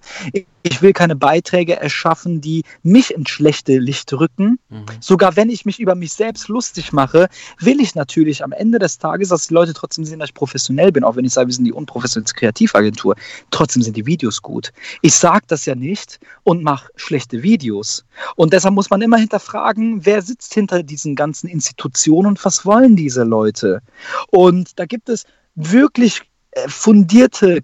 Ich 0.62 0.80
will 0.80 0.92
keine 0.92 1.16
Beiträge 1.16 1.76
erschaffen, 1.76 2.40
die 2.40 2.62
mich 2.82 3.12
ins 3.12 3.30
schlechte 3.30 3.78
Licht 3.78 4.12
rücken. 4.12 4.58
Mhm. 4.68 4.86
Sogar 5.00 5.36
wenn 5.36 5.50
ich 5.50 5.66
mich 5.66 5.80
über 5.80 5.94
mich 5.94 6.12
selbst 6.12 6.48
lustig 6.48 6.92
mache, 6.92 7.28
will 7.58 7.80
ich 7.80 7.94
natürlich 7.94 8.44
am 8.44 8.52
Ende 8.52 8.78
des 8.78 8.98
Tages, 8.98 9.30
dass 9.30 9.48
die 9.48 9.54
Leute 9.54 9.74
trotzdem 9.74 10.04
sehen, 10.04 10.20
dass 10.20 10.30
ich 10.30 10.34
professionell 10.34 10.92
bin, 10.92 11.02
auch 11.02 11.16
wenn 11.16 11.24
ich 11.24 11.32
sage, 11.32 11.48
wir 11.48 11.54
sind 11.54 11.64
die 11.64 11.72
unprofessionelle 11.72 12.32
Kreativagentur. 12.32 13.16
Trotzdem 13.50 13.82
sind 13.82 13.96
die 13.96 14.06
Videos 14.06 14.40
gut. 14.40 14.72
Ich 15.02 15.14
sage 15.14 15.44
das 15.48 15.66
ja 15.66 15.74
nicht 15.74 16.20
und 16.44 16.62
mache 16.62 16.88
schlechte 16.94 17.42
Videos. 17.42 18.04
Und 18.36 18.52
deshalb 18.52 18.74
muss 18.74 18.90
man 18.90 19.02
immer 19.02 19.18
hinterfragen, 19.18 20.06
wer 20.06 20.22
sitzt 20.22 20.54
hinter 20.54 20.84
diesen 20.84 21.16
ganzen 21.16 21.48
Institutionen 21.48 22.28
und 22.28 22.44
was 22.44 22.64
wollen 22.64 22.94
diese 22.94 23.24
Leute? 23.24 23.82
Und 24.30 24.78
da 24.78 24.86
gibt 24.86 25.08
es 25.08 25.24
wirklich 25.56 26.22
äh, 26.52 26.68
fundierte, 26.68 27.62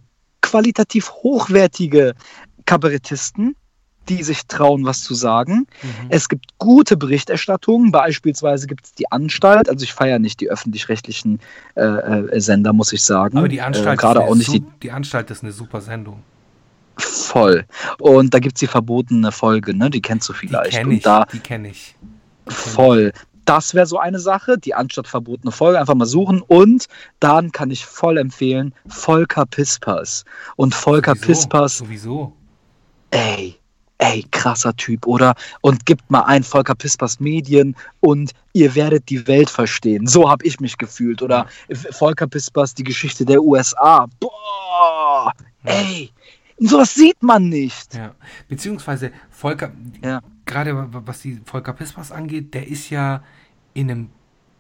qualitativ 0.53 1.11
hochwertige 1.11 2.15
Kabarettisten, 2.67 3.57
die 4.09 4.23
sich 4.23 4.47
trauen, 4.49 4.85
was 4.85 5.03
zu 5.03 5.15
sagen. 5.15 5.67
Mhm. 5.83 6.07
Es 6.11 6.29
gibt 6.29 6.47
gute 6.59 6.97
Berichterstattungen, 6.97 7.91
beispielsweise 7.91 8.67
gibt 8.67 8.85
es 8.85 8.93
die 8.93 9.11
Anstalt, 9.11 9.69
also 9.71 9.83
ich 9.85 9.93
feiere 9.95 10.19
nicht 10.19 10.41
die 10.41 10.51
öffentlich-rechtlichen 10.51 11.41
äh, 11.77 11.83
äh, 11.85 12.41
Sender, 12.41 12.73
muss 12.75 12.93
ich 12.93 13.03
sagen. 13.03 13.39
Aber 13.39 13.49
die 13.49 13.63
Anstalt, 13.63 13.95
äh, 13.99 14.03
gerade 14.03 14.19
ist 14.19 14.23
eine 14.25 14.31
auch 14.31 14.35
nicht 14.37 14.53
die 14.53 14.63
die 14.83 14.91
Anstalt 14.91 15.31
ist 15.31 15.43
eine 15.43 15.53
super 15.53 15.81
Sendung. 15.81 16.23
voll. 16.99 17.65
Und 17.99 18.35
da 18.35 18.39
gibt 18.41 18.57
es 18.57 18.61
die 18.61 18.67
verbotene 18.67 19.33
Folge, 19.33 19.75
ne? 19.75 19.89
die 19.89 20.03
kennst 20.03 20.29
du 20.29 20.33
Die 20.35 20.41
vielleicht. 20.41 20.73
kenne 20.73 20.89
Und 20.91 20.97
ich. 20.97 21.03
da 21.03 21.25
Die 21.33 21.39
kenne 21.39 21.69
ich. 21.71 21.95
voll. 22.49 23.13
Das 23.45 23.75
wäre 23.75 23.87
so 23.87 23.99
eine 23.99 24.21
Sache, 24.21 24.57
die 24.59 24.75
Anstatt 24.75 25.09
verbotene 25.09 25.53
Folge 25.53 25.79
einfach 25.81 25.95
mal 25.95 26.07
suchen. 26.07 26.43
Und 26.43 26.87
dann 27.21 27.51
kann 27.53 27.71
ich 27.71 27.85
voll 27.85 28.19
empfehlen, 28.19 28.75
Volker 28.87 29.47
Pispers. 29.47 30.25
Und 30.57 30.75
Volker 30.75 31.15
Sowieso, 31.15 31.27
Pispers 31.27 31.79
Sowieso. 31.79 32.33
ey, 33.11 33.57
ey, 33.99 34.25
krasser 34.31 34.75
Typ, 34.77 35.07
oder? 35.07 35.35
Und 35.61 35.87
gibt 35.87 36.09
mal 36.11 36.23
ein 36.23 36.43
Volker 36.43 36.75
Pispers 36.75 37.21
Medien 37.21 37.75
und 38.01 38.33
ihr 38.53 38.75
werdet 38.75 39.09
die 39.09 39.27
Welt 39.27 39.51
verstehen. 39.51 40.07
So 40.07 40.29
habe 40.31 40.45
ich 40.47 40.61
mich 40.61 40.79
gefühlt. 40.79 41.23
Oder 41.23 41.47
Volker 41.91 42.27
Pispers, 42.27 42.75
die 42.75 42.85
Geschichte 42.85 43.25
der 43.25 43.43
USA. 43.43 44.07
Boah, 44.21 45.33
ey, 45.65 46.11
sowas 46.59 46.95
sieht 46.95 47.23
man 47.23 47.49
nicht. 47.49 47.95
Ja. 47.95 48.15
Beziehungsweise 48.49 49.11
Volker, 49.31 49.73
Ja. 50.05 50.21
Gerade 50.47 50.77
wa- 50.77 51.03
was 51.07 51.23
die 51.23 51.41
Volker 51.45 51.73
Pispers 51.73 52.13
angeht, 52.13 52.55
der 52.55 52.67
ist 52.69 52.91
ja 52.91 53.23
in 53.75 53.91
einem 53.91 54.09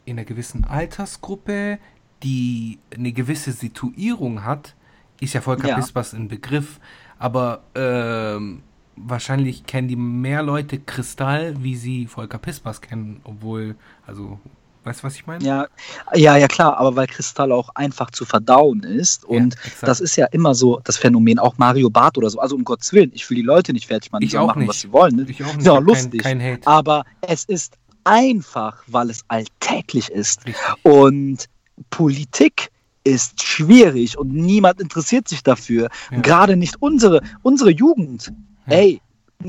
in 0.04 0.16
einer 0.18 0.24
gewissen 0.24 0.64
Altersgruppe, 0.64 1.78
die 2.24 2.78
eine 2.92 3.12
gewisse 3.12 3.52
Situierung 3.52 4.44
hat, 4.44 4.74
ist 5.20 5.34
ja 5.34 5.40
Volker 5.40 5.68
Ja. 5.68 5.76
Pispers 5.76 6.12
ein 6.12 6.26
Begriff, 6.28 6.80
aber 7.18 7.62
ähm, 7.76 8.62
wahrscheinlich 8.96 9.64
kennen 9.64 9.86
die 9.88 9.94
mehr 9.96 10.42
Leute 10.42 10.80
Kristall, 10.80 11.54
wie 11.62 11.76
sie 11.76 12.06
Volker 12.06 12.38
Pispers 12.38 12.80
kennen, 12.80 13.20
obwohl, 13.24 13.76
also, 14.06 14.40
weißt 14.84 15.00
du, 15.00 15.04
was 15.04 15.14
ich 15.14 15.26
meine? 15.26 15.44
Ja, 15.44 15.66
ja, 16.14 16.36
ja, 16.36 16.48
klar, 16.48 16.76
aber 16.78 16.96
weil 16.96 17.06
Kristall 17.06 17.52
auch 17.52 17.70
einfach 17.74 18.10
zu 18.10 18.24
verdauen 18.24 18.82
ist. 18.82 19.24
Und 19.24 19.54
exakt. 19.64 19.88
das 19.88 20.00
ist 20.00 20.16
ja 20.16 20.26
immer 20.26 20.54
so 20.54 20.80
das 20.84 20.96
Phänomen, 20.96 21.38
auch 21.38 21.58
Mario 21.58 21.90
Barth 21.90 22.18
oder 22.18 22.30
so. 22.30 22.40
Also 22.40 22.56
um 22.56 22.64
Gottes 22.64 22.92
Willen, 22.92 23.10
ich 23.14 23.28
will 23.30 23.36
die 23.36 23.42
Leute 23.42 23.72
nicht 23.72 23.86
fertig 23.86 24.10
machen, 24.12 24.20
die 24.20 24.26
Ich 24.26 24.32
sollen 24.32 24.44
auch 24.44 24.48
machen, 24.48 24.60
nicht. 24.60 24.68
was 24.68 24.80
sie 24.80 24.92
wollen. 24.92 25.16
Ne? 25.16 25.26
Ich 25.28 25.42
auch 25.44 25.54
nicht, 25.54 25.66
Ja, 25.66 25.78
lustig. 25.78 26.22
Kein, 26.22 26.38
kein 26.38 26.52
Hate. 26.54 26.66
Aber 26.66 27.04
es 27.20 27.44
ist 27.44 27.74
einfach, 28.04 28.82
weil 28.86 29.10
es 29.10 29.22
alltäglich 29.28 30.08
ist. 30.10 30.44
Richtig. 30.46 30.62
Und 30.82 31.46
Politik 31.90 32.70
ist 33.04 33.42
schwierig 33.42 34.16
und 34.16 34.32
niemand 34.32 34.80
interessiert 34.80 35.26
sich 35.28 35.42
dafür. 35.42 35.88
Ja. 36.10 36.20
Gerade 36.20 36.56
nicht 36.56 36.76
unsere, 36.80 37.20
unsere 37.42 37.70
Jugend. 37.70 38.32
Ja. 38.66 38.76
Ey, 38.76 39.00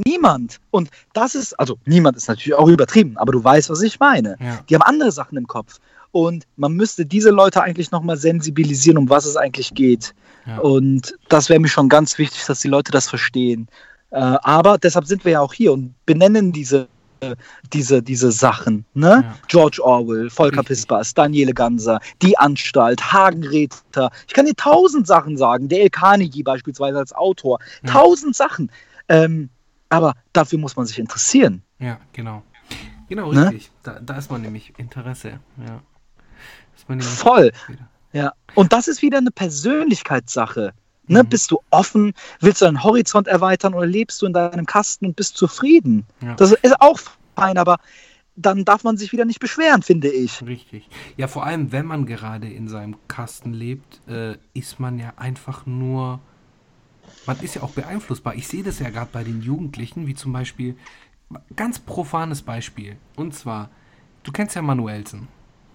niemand. 0.06 0.60
Und 0.72 0.90
das 1.14 1.36
ist, 1.36 1.60
also 1.60 1.78
niemand 1.86 2.18
ist 2.18 2.28
natürlich 2.28 2.58
auch 2.58 2.68
übertrieben, 2.68 3.18
aber 3.18 3.32
du 3.32 3.44
weißt, 3.44 3.70
was 3.70 3.82
ich 3.82 4.00
meine. 4.00 4.36
Ja. 4.40 4.60
Die 4.70 4.76
haben 4.76 4.82
andere 4.82 5.12
Sachen 5.12 5.38
im 5.38 5.48
Kopf. 5.48 5.80
Und 6.12 6.46
man 6.58 6.74
müsste 6.74 7.06
diese 7.06 7.32
Leute 7.32 7.62
eigentlich 7.62 7.92
nochmal 7.92 8.18
sensibilisieren, 8.18 8.98
um 9.00 9.10
was 9.10 9.26
es 9.26 9.36
eigentlich 9.36 9.74
geht. 9.74 10.14
Ja. 10.46 10.60
Und 10.60 11.16
das 11.30 11.50
wäre 11.50 11.60
mir 11.60 11.70
schon 11.70 11.90
ganz 11.90 12.18
wichtig, 12.18 12.46
dass 12.46 12.60
die 12.60 12.68
Leute 12.68 12.92
das 12.92 13.10
verstehen. 13.10 13.68
Äh, 14.12 14.18
aber 14.18 14.78
deshalb 14.78 15.06
sind 15.06 15.26
wir 15.26 15.34
ja 15.34 15.42
auch 15.42 15.54
hier 15.54 15.74
und 15.74 15.96
benennen 16.06 16.52
diese, 16.52 16.88
diese, 17.72 18.04
diese 18.04 18.32
Sachen. 18.32 18.86
Ne? 18.94 19.24
Ja. 19.24 19.36
George 19.48 19.80
Orwell, 19.84 20.30
Volker 20.30 20.60
Richtig. 20.60 20.78
Pispers, 20.78 21.14
Daniele 21.14 21.54
Ganser, 21.54 22.00
Die 22.22 22.38
Anstalt, 22.38 23.12
Hagen 23.12 23.44
Räther. 23.44 24.12
Ich 24.28 24.34
kann 24.34 24.46
dir 24.46 24.56
tausend 24.56 25.08
Sachen 25.08 25.38
sagen. 25.38 25.68
Dale 25.68 25.90
Carnegie 25.90 26.44
beispielsweise 26.44 27.00
als 27.00 27.14
Autor. 27.14 27.60
Tausend 27.88 28.36
Sachen. 28.36 28.72
Ähm, 29.10 29.50
aber 29.90 30.14
dafür 30.34 30.60
muss 30.60 30.76
man 30.76 30.86
sich 30.86 31.00
interessieren. 31.00 31.64
Ja, 31.80 32.00
genau. 32.14 32.44
Genau, 33.10 33.32
Ne? 33.32 33.46
richtig. 33.52 33.72
Da, 33.84 34.00
da 34.00 34.18
ist 34.18 34.32
man 34.32 34.42
nämlich 34.42 34.74
Interesse. 34.78 35.40
Ja. 35.58 35.82
Ist 36.76 36.88
man 36.90 36.98
nämlich 36.98 37.14
Voll. 37.14 37.52
wieder. 37.68 37.88
Ja. 38.14 38.34
Und 38.56 38.74
das 38.74 38.88
ist 38.88 39.02
wieder 39.02 39.18
eine 39.18 39.32
Persönlichkeitssache. 39.32 40.74
Ne? 41.08 41.24
Mhm. 41.24 41.30
Bist 41.30 41.52
du 41.52 41.60
offen? 41.70 42.14
Willst 42.40 42.62
du 42.62 42.66
deinen 42.66 42.84
Horizont 42.84 43.28
erweitern 43.28 43.74
oder 43.74 43.86
lebst 43.86 44.22
du 44.22 44.26
in 44.26 44.34
deinem 44.34 44.66
Kasten 44.66 45.06
und 45.08 45.16
bist 45.16 45.36
zufrieden? 45.38 46.06
Ja. 46.22 46.36
Das 46.36 46.52
ist 46.54 46.80
auch 46.80 47.00
fein, 47.36 47.58
aber 47.58 47.78
dann 48.36 48.66
darf 48.66 48.84
man 48.84 48.98
sich 48.98 49.12
wieder 49.12 49.26
nicht 49.26 49.40
beschweren, 49.40 49.84
finde 49.84 50.10
ich. 50.10 50.42
Richtig. 50.44 50.88
Ja, 51.18 51.28
vor 51.28 51.46
allem, 51.46 51.72
wenn 51.72 51.86
man 51.86 52.06
gerade 52.06 52.48
in 52.50 52.68
seinem 52.68 52.96
Kasten 53.08 53.54
lebt, 53.54 54.02
äh, 54.08 54.38
ist 54.54 54.80
man 54.80 54.98
ja 54.98 55.14
einfach 55.18 55.66
nur. 55.66 56.20
Man 57.26 57.40
ist 57.42 57.56
ja 57.56 57.64
auch 57.64 57.72
beeinflussbar. 57.72 58.36
Ich 58.36 58.48
sehe 58.48 58.64
das 58.64 58.80
ja 58.80 58.90
gerade 58.90 59.10
bei 59.12 59.24
den 59.24 59.42
Jugendlichen, 59.42 60.08
wie 60.08 60.14
zum 60.16 60.34
Beispiel. 60.34 60.76
Ganz 61.56 61.80
profanes 61.80 62.42
Beispiel. 62.42 62.98
Und 63.16 63.34
zwar, 63.34 63.70
du 64.24 64.32
kennst 64.32 64.56
ja 64.56 64.62
Manuelsen. 64.62 65.28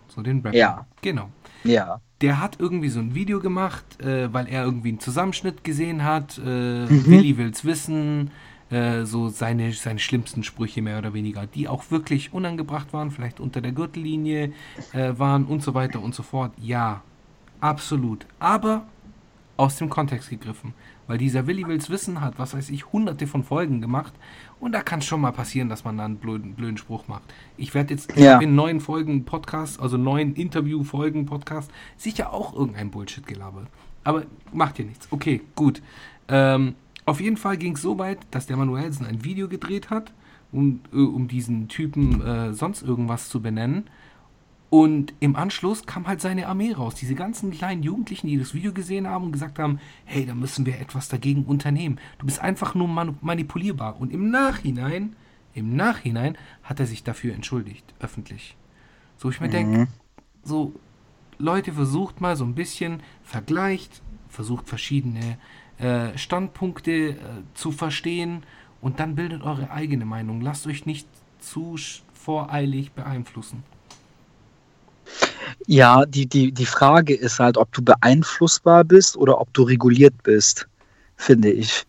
So 0.09 0.23
den 0.23 0.39
Rapper. 0.41 0.57
Ja. 0.57 0.87
Genau. 1.03 1.31
Ja. 1.65 2.01
Der 2.21 2.41
hat 2.41 2.57
irgendwie 2.61 2.89
so 2.89 3.01
ein 3.01 3.15
Video 3.15 3.41
gemacht, 3.41 4.01
äh, 4.01 4.33
weil 4.33 4.47
er 4.49 4.65
irgendwie 4.65 4.89
einen 4.91 5.01
Zusammenschnitt 5.01 5.65
gesehen 5.65 6.05
hat. 6.05 6.39
Äh, 6.39 6.87
Mhm. 6.87 7.07
Willi 7.07 7.37
will's 7.39 7.65
wissen. 7.65 8.31
Äh, 8.71 9.05
so 9.07 9.31
seine, 9.31 9.73
seine 9.73 9.99
schlimmsten 9.99 10.43
Sprüche 10.45 10.83
mehr 10.83 10.99
oder 10.99 11.15
weniger, 11.15 11.47
die 11.47 11.69
auch 11.69 11.91
wirklich 11.91 12.35
unangebracht 12.35 12.93
waren, 12.93 13.11
vielleicht 13.11 13.41
unter 13.41 13.63
der 13.63 13.73
Gürtellinie 13.73 14.53
äh, 14.93 15.13
waren 15.19 15.47
und 15.47 15.63
so 15.63 15.73
weiter 15.73 16.03
und 16.03 16.15
so 16.15 16.23
fort. 16.23 16.53
Ja, 16.61 17.01
absolut. 17.61 18.27
Aber 18.39 18.87
aus 19.59 19.77
dem 19.77 19.91
Kontext 19.91 20.31
gegriffen. 20.31 20.73
Weil 21.07 21.19
dieser 21.19 21.47
Willi 21.47 21.67
Wills 21.67 21.91
Wissen 21.91 22.21
hat, 22.23 22.39
was 22.39 22.55
weiß 22.55 22.71
ich, 22.71 22.93
hunderte 22.93 23.27
von 23.27 23.45
Folgen 23.45 23.81
gemacht. 23.83 24.15
Und 24.61 24.73
da 24.73 24.83
kann 24.83 25.01
es 25.01 25.05
schon 25.07 25.21
mal 25.21 25.33
passieren, 25.33 25.69
dass 25.69 25.85
man 25.85 25.99
da 25.99 26.05
einen 26.07 26.17
blöden, 26.17 26.55
blöden 26.55 26.79
Spruch 26.79 27.09
macht. 27.09 27.25
Ich 27.57 27.75
werde 27.75 27.93
jetzt 27.93 28.17
Ja. 28.17 28.39
in 28.39 28.55
neun 28.55 28.81
Folgen 28.81 29.25
Podcast, 29.25 29.81
also 29.81 29.97
neun 29.99 30.35
Interview-Folgen 30.35 31.27
Podcast, 31.27 31.71
sicher 31.97 32.33
auch 32.33 32.55
irgendein 32.55 32.91
Bullshit 32.91 33.27
gelabert. 33.27 33.67
Aber 34.05 34.25
macht 34.53 34.79
ja 34.79 34.85
nichts. 34.85 35.09
Okay, 35.11 35.43
gut. 35.55 35.83
Ähm, 36.29 36.75
auf 37.05 37.21
jeden 37.21 37.37
Fall 37.37 37.57
ging 37.57 37.75
es 37.75 37.83
so 37.83 37.99
weit, 37.99 38.19
dass 38.31 38.47
der 38.47 38.57
Manuelsen 38.57 39.07
ein 39.07 39.25
Video 39.25 39.49
gedreht 39.49 39.91
hat, 39.91 40.13
um, 40.53 40.81
äh, 40.93 40.97
um 40.99 41.27
diesen 41.27 41.69
Typen 41.69 42.21
äh, 42.23 42.53
sonst 42.55 42.83
irgendwas 42.83 43.29
zu 43.29 43.41
benennen. 43.43 43.85
Und 44.71 45.15
im 45.21 45.35
Anschluss 45.35 45.87
kam 45.87 46.07
halt 46.07 46.21
seine 46.21 46.47
Armee 46.47 46.73
raus. 46.73 46.95
Diese 46.95 47.15
ganzen 47.15 47.51
kleinen 47.51 47.83
Jugendlichen, 47.83 48.27
die 48.27 48.39
das 48.39 48.53
Video 48.53 48.73
gesehen 48.73 49.07
haben 49.07 49.25
und 49.25 49.33
gesagt 49.33 49.59
haben, 49.59 49.81
hey, 50.05 50.27
da 50.27 50.35
müssen 50.35 50.67
wir 50.67 50.79
etwas 50.79 51.09
dagegen 51.09 51.45
unternehmen. 51.45 51.99
Du 52.19 52.27
bist 52.27 52.41
einfach 52.41 52.75
nur 52.75 52.89
manipulierbar. 52.89 53.99
Und 53.99 54.13
im 54.13 54.31
Nachhinein, 54.31 55.17
im 55.55 55.75
Nachhinein 55.75 56.37
hat 56.63 56.81
er 56.81 56.87
sich 56.87 57.03
dafür 57.03 57.35
entschuldigt, 57.35 57.95
öffentlich. 57.99 58.57
So 59.17 59.31
ich 59.31 59.41
mir 59.41 59.49
denke, 59.49 59.89
so 60.43 60.75
Leute, 61.39 61.73
versucht 61.73 62.21
mal 62.21 62.37
so 62.37 62.45
ein 62.45 62.55
bisschen, 62.55 63.03
vergleicht, 63.23 64.03
versucht 64.29 64.69
verschiedene 64.69 65.39
äh, 65.79 66.17
Standpunkte 66.19 66.93
äh, 66.93 67.17
zu 67.55 67.73
verstehen 67.73 68.43
und 68.81 69.01
dann 69.01 69.15
bildet 69.15 69.43
eure 69.43 69.71
eigene 69.71 70.05
Meinung. 70.05 70.43
Lasst 70.43 70.67
euch 70.67 70.85
nicht 70.85 71.09
zu 71.39 71.77
voreilig 72.13 72.93
beeinflussen. 72.93 73.63
Ja, 75.67 76.05
die, 76.07 76.27
die, 76.27 76.53
die 76.53 76.67
Frage 76.67 77.15
ist 77.15 77.39
halt, 77.39 77.57
ob 77.57 77.73
du 77.73 77.83
beeinflussbar 77.83 78.85
bist 78.85 79.17
oder 79.17 79.41
ob 79.41 79.53
du 79.55 79.63
reguliert 79.63 80.15
bist, 80.23 80.67
finde 81.17 81.51
ich. 81.51 81.85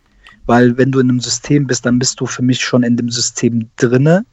Weil 0.46 0.78
wenn 0.78 0.92
du 0.92 1.00
in 1.00 1.10
einem 1.10 1.20
System 1.20 1.68
bist, 1.68 1.86
dann 1.86 2.00
bist 2.00 2.20
du 2.20 2.26
für 2.26 2.42
mich 2.42 2.62
schon 2.62 2.84
in 2.84 2.98
dem 2.98 3.10
System 3.10 3.70
drinne 3.78 4.26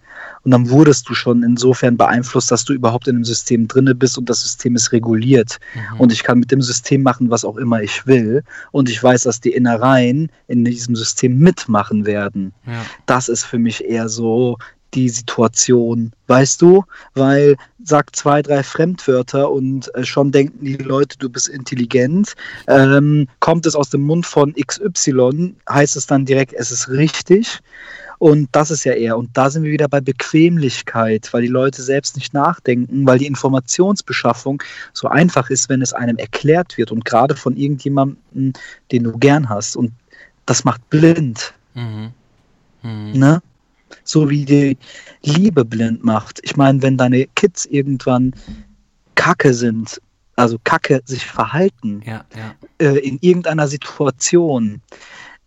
und 0.44 0.50
dann 0.52 0.70
wurdest 0.70 1.08
du 1.08 1.14
schon 1.14 1.42
insofern 1.42 1.96
beeinflusst, 1.96 2.50
dass 2.50 2.64
du 2.64 2.72
überhaupt 2.72 3.06
in 3.08 3.16
dem 3.16 3.24
System 3.24 3.68
drinne 3.68 3.94
bist 3.94 4.16
und 4.16 4.30
das 4.30 4.42
System 4.42 4.76
ist 4.76 4.92
reguliert. 4.92 5.58
Und 5.98 6.12
ich 6.12 6.22
kann 6.22 6.38
mit 6.38 6.50
dem 6.50 6.62
System 6.62 7.02
machen, 7.02 7.30
was 7.30 7.44
auch 7.44 7.56
immer 7.56 7.82
ich 7.82 8.06
will. 8.06 8.42
Und 8.70 8.88
ich 8.88 9.02
weiß, 9.02 9.24
dass 9.24 9.40
die 9.40 9.50
Innereien 9.52 10.30
in 10.46 10.64
diesem 10.64 10.96
System 10.96 11.38
mitmachen 11.38 12.06
werden 12.06 12.52
Ja. 12.64 12.84
das 13.06 13.28
ist 13.28 13.44
für 13.44 13.58
mich 13.58 13.84
eher 13.84 14.08
so 14.08 14.56
die 14.94 15.08
Situation, 15.08 16.12
weißt 16.26 16.62
du? 16.62 16.84
Weil 17.14 17.56
sag 17.82 18.14
zwei, 18.16 18.42
drei 18.42 18.62
Fremdwörter 18.62 19.50
und 19.50 19.94
äh, 19.94 20.04
schon 20.04 20.32
denken 20.32 20.64
die 20.64 20.76
Leute, 20.76 21.18
du 21.18 21.28
bist 21.28 21.48
intelligent. 21.48 22.34
Ähm, 22.66 23.28
kommt 23.40 23.66
es 23.66 23.74
aus 23.74 23.90
dem 23.90 24.02
Mund 24.02 24.26
von 24.26 24.54
XY, 24.54 25.54
heißt 25.68 25.96
es 25.96 26.06
dann 26.06 26.24
direkt, 26.24 26.52
es 26.54 26.70
ist 26.70 26.88
richtig. 26.88 27.60
Und 28.18 28.48
das 28.52 28.70
ist 28.70 28.84
ja 28.84 28.94
eher, 28.94 29.18
und 29.18 29.36
da 29.36 29.50
sind 29.50 29.64
wir 29.64 29.72
wieder 29.72 29.88
bei 29.88 30.00
Bequemlichkeit, 30.00 31.28
weil 31.32 31.42
die 31.42 31.48
Leute 31.48 31.82
selbst 31.82 32.16
nicht 32.16 32.32
nachdenken, 32.32 33.06
weil 33.06 33.18
die 33.18 33.26
Informationsbeschaffung 33.26 34.62
so 34.94 35.08
einfach 35.08 35.50
ist, 35.50 35.68
wenn 35.68 35.82
es 35.82 35.92
einem 35.92 36.16
erklärt 36.16 36.78
wird 36.78 36.92
und 36.92 37.04
gerade 37.04 37.36
von 37.36 37.56
irgendjemandem, 37.56 38.54
den 38.90 39.04
du 39.04 39.18
gern 39.18 39.50
hast. 39.50 39.76
Und 39.76 39.92
das 40.46 40.64
macht 40.64 40.88
blind. 40.88 41.52
Mhm. 41.74 42.12
Mhm. 42.82 43.12
Ne? 43.12 43.42
So 44.04 44.28
wie 44.30 44.44
die 44.44 44.76
Liebe 45.22 45.64
blind 45.64 46.04
macht. 46.04 46.40
Ich 46.42 46.56
meine, 46.56 46.82
wenn 46.82 46.96
deine 46.96 47.26
Kids 47.34 47.66
irgendwann 47.66 48.34
Kacke 49.14 49.54
sind, 49.54 50.00
also 50.36 50.58
Kacke 50.64 51.00
sich 51.04 51.24
verhalten 51.24 52.02
Ja, 52.04 52.24
ja. 52.36 52.54
äh, 52.78 52.98
in 52.98 53.18
irgendeiner 53.20 53.68
Situation, 53.68 54.82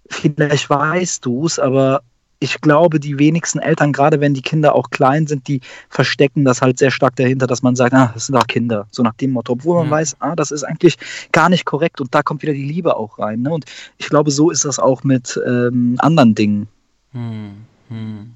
vielleicht 0.09 0.69
weißt 0.69 1.25
du 1.25 1.45
es, 1.45 1.59
aber 1.59 2.01
ich 2.41 2.61
glaube, 2.61 3.01
die 3.01 3.19
wenigsten 3.19 3.59
Eltern, 3.59 3.91
gerade 3.91 4.21
wenn 4.21 4.33
die 4.33 4.41
Kinder 4.41 4.73
auch 4.73 4.89
klein 4.91 5.27
sind, 5.27 5.47
die 5.49 5.59
verstecken 5.89 6.45
das 6.45 6.61
halt 6.61 6.79
sehr 6.79 6.89
stark 6.89 7.17
dahinter, 7.17 7.47
dass 7.47 7.61
man 7.61 7.75
sagt, 7.75 7.93
ah, 7.93 8.11
das 8.13 8.27
sind 8.27 8.35
doch 8.35 8.47
Kinder, 8.47 8.87
so 8.91 9.03
nach 9.03 9.13
dem 9.15 9.31
Motto, 9.31 9.53
obwohl 9.53 9.75
man 9.79 9.87
Ja. 9.87 9.91
weiß, 9.91 10.15
ah, 10.19 10.35
das 10.37 10.51
ist 10.51 10.63
eigentlich 10.63 10.95
gar 11.33 11.49
nicht 11.49 11.65
korrekt 11.65 11.99
und 11.99 12.15
da 12.15 12.23
kommt 12.23 12.41
wieder 12.41 12.53
die 12.53 12.63
Liebe 12.63 12.95
auch 12.95 13.19
rein. 13.19 13.41
Ne? 13.41 13.49
Und 13.51 13.65
ich 13.97 14.07
glaube, 14.07 14.31
so 14.31 14.49
ist 14.51 14.63
das 14.63 14.79
auch 14.79 15.03
mit 15.03 15.37
ähm, 15.45 15.95
anderen 15.99 16.33
Dingen. 16.33 16.69
Hm, 17.11 17.57
hm. 17.89 18.33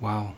Wow. 0.00 0.32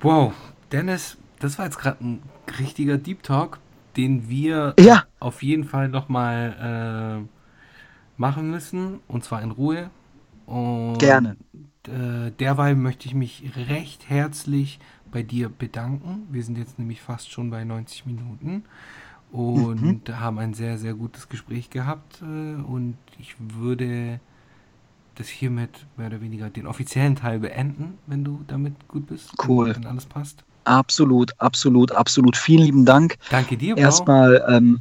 Wow. 0.00 0.32
Dennis, 0.72 1.16
das 1.40 1.58
war 1.58 1.64
jetzt 1.66 1.78
gerade 1.78 2.04
ein 2.04 2.22
richtiger 2.58 2.98
Deep 2.98 3.22
Talk, 3.22 3.58
den 3.96 4.28
wir 4.28 4.74
Ja. 4.78 5.04
auf 5.20 5.42
jeden 5.42 5.64
Fall 5.64 5.88
nochmal 5.88 7.24
äh, 7.26 8.20
machen 8.20 8.50
müssen. 8.50 9.00
Und 9.08 9.24
zwar 9.24 9.42
in 9.42 9.50
Ruhe. 9.50 9.90
Und, 10.46 10.98
Gerne. 10.98 11.36
Äh, 11.86 12.30
derweil 12.38 12.74
möchte 12.74 13.06
ich 13.06 13.14
mich 13.14 13.44
recht 13.68 14.08
herzlich 14.08 14.78
bei 15.10 15.22
dir 15.22 15.48
bedanken. 15.48 16.26
Wir 16.30 16.42
sind 16.42 16.58
jetzt 16.58 16.78
nämlich 16.78 17.00
fast 17.00 17.30
schon 17.30 17.50
bei 17.50 17.64
90 17.64 18.06
Minuten 18.06 18.64
und 19.32 20.02
haben 20.20 20.38
ein 20.38 20.54
sehr, 20.54 20.78
sehr 20.78 20.94
gutes 20.94 21.28
Gespräch 21.28 21.70
gehabt. 21.70 22.22
Äh, 22.22 22.24
und 22.62 22.96
ich 23.18 23.34
würde 23.38 24.20
das 25.18 25.28
hiermit 25.28 25.70
mehr 25.96 26.08
oder 26.08 26.20
weniger 26.20 26.48
den 26.50 26.66
offiziellen 26.66 27.16
Teil 27.16 27.40
beenden, 27.40 27.98
wenn 28.06 28.24
du 28.24 28.44
damit 28.46 28.74
gut 28.88 29.06
bist. 29.06 29.30
Cool. 29.46 29.74
Wenn 29.74 29.86
alles 29.86 30.06
passt. 30.06 30.44
Absolut, 30.64 31.32
absolut, 31.38 31.92
absolut. 31.92 32.36
Vielen 32.36 32.64
lieben 32.64 32.84
Dank. 32.84 33.16
Danke 33.30 33.56
dir, 33.56 33.74
Bro. 33.74 33.82
Erstmal 33.82 34.44
ähm, 34.48 34.80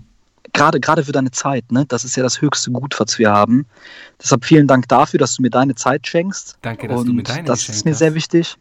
gerade 0.53 0.79
gerade 0.79 1.03
für 1.03 1.11
deine 1.11 1.31
Zeit. 1.31 1.71
Ne? 1.71 1.85
Das 1.87 2.03
ist 2.03 2.15
ja 2.15 2.23
das 2.23 2.41
höchste 2.41 2.71
Gut, 2.71 2.99
was 2.99 3.17
wir 3.17 3.31
haben. 3.31 3.65
Deshalb 4.21 4.45
vielen 4.45 4.67
Dank 4.67 4.87
dafür, 4.87 5.19
dass 5.19 5.35
du 5.35 5.41
mir 5.41 5.49
deine 5.49 5.75
Zeit 5.75 6.05
schenkst. 6.07 6.57
Danke, 6.61 6.87
dass 6.87 6.99
Und 6.99 7.07
du 7.07 7.13
mir 7.13 7.23
deine 7.23 7.43
das 7.43 7.59
geschenkt 7.59 7.77
ist 7.77 7.85
mir 7.85 7.91
hast. 7.91 7.99
sehr 7.99 8.13
wichtig. 8.13 8.57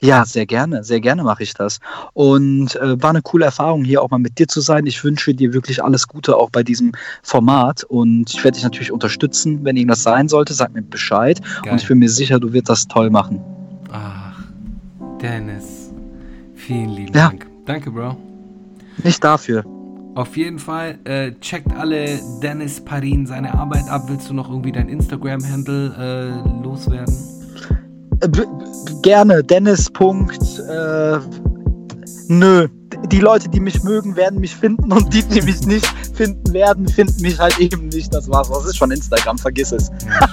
Ja, 0.00 0.24
sehr 0.26 0.44
gerne, 0.44 0.84
sehr 0.84 1.00
gerne 1.00 1.22
mache 1.22 1.42
ich 1.42 1.54
das. 1.54 1.78
Und 2.12 2.76
äh, 2.76 3.00
war 3.02 3.10
eine 3.10 3.22
coole 3.22 3.46
Erfahrung, 3.46 3.84
hier 3.84 4.02
auch 4.02 4.10
mal 4.10 4.18
mit 4.18 4.38
dir 4.38 4.46
zu 4.48 4.60
sein. 4.60 4.86
Ich 4.86 5.02
wünsche 5.02 5.34
dir 5.34 5.54
wirklich 5.54 5.82
alles 5.82 6.08
Gute 6.08 6.36
auch 6.36 6.50
bei 6.50 6.62
diesem 6.62 6.92
Format. 7.22 7.84
Und 7.84 8.32
ich 8.34 8.44
werde 8.44 8.56
dich 8.56 8.64
natürlich 8.64 8.92
unterstützen, 8.92 9.60
wenn 9.64 9.76
irgendwas 9.76 10.02
sein 10.02 10.28
sollte. 10.28 10.52
Sag 10.52 10.74
mir 10.74 10.82
Bescheid. 10.82 11.40
Geil. 11.62 11.72
Und 11.72 11.80
ich 11.80 11.88
bin 11.88 11.98
mir 12.00 12.10
sicher, 12.10 12.38
du 12.38 12.52
wirst 12.52 12.68
das 12.68 12.86
toll 12.86 13.08
machen. 13.08 13.40
Ach, 13.90 14.42
Dennis. 15.22 15.90
Vielen 16.54 16.90
lieben 16.90 17.14
Ja. 17.14 17.28
Dank. 17.28 17.46
Danke, 17.64 17.90
Bro. 17.90 18.16
Nicht 19.02 19.24
dafür. 19.24 19.64
Auf 20.16 20.36
jeden 20.36 20.58
Fall 20.58 20.98
äh, 21.04 21.32
checkt 21.40 21.72
alle 21.76 22.20
Dennis 22.42 22.84
Parin 22.84 23.26
seine 23.26 23.54
Arbeit 23.54 23.88
ab. 23.88 24.02
Willst 24.06 24.28
du 24.30 24.34
noch 24.34 24.48
irgendwie 24.48 24.70
dein 24.70 24.88
Instagram-Handle 24.88 26.44
äh, 26.44 26.62
loswerden? 26.62 27.12
Äh, 28.20 28.28
gerne, 29.02 29.42
Dennis. 29.42 29.90
Punkt, 29.90 30.42
äh, 30.68 31.18
nö. 32.28 32.68
Die 33.10 33.18
Leute, 33.20 33.48
die 33.48 33.60
mich 33.60 33.82
mögen, 33.82 34.16
werden 34.16 34.40
mich 34.40 34.54
finden 34.54 34.90
und 34.92 35.12
die, 35.12 35.22
die 35.24 35.42
mich 35.42 35.66
nicht 35.66 35.86
finden 36.14 36.52
werden, 36.52 36.88
finden 36.88 37.20
mich 37.22 37.38
halt 37.38 37.58
eben 37.58 37.88
nicht. 37.88 38.14
Das 38.14 38.28
war's. 38.28 38.48
Das 38.48 38.64
ist 38.64 38.76
schon 38.76 38.90
Instagram, 38.90 39.36
vergiss 39.36 39.72
es. 39.72 39.90
Ja, 40.06 40.28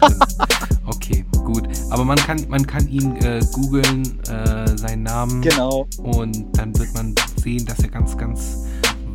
okay, 0.86 1.26
gut. 1.44 1.68
Aber 1.90 2.06
man 2.06 2.18
kann, 2.18 2.46
man 2.50 2.66
kann 2.66 2.88
ihn 2.88 3.16
äh, 3.18 3.42
googeln, 3.52 4.20
äh, 4.30 4.78
seinen 4.78 5.04
Namen. 5.04 5.42
Genau. 5.42 5.88
Und 6.04 6.46
dann 6.58 6.78
wird 6.78 6.94
man 6.94 7.16
sehen, 7.42 7.66
dass 7.66 7.80
er 7.80 7.90
ganz, 7.90 8.16
ganz 8.18 8.58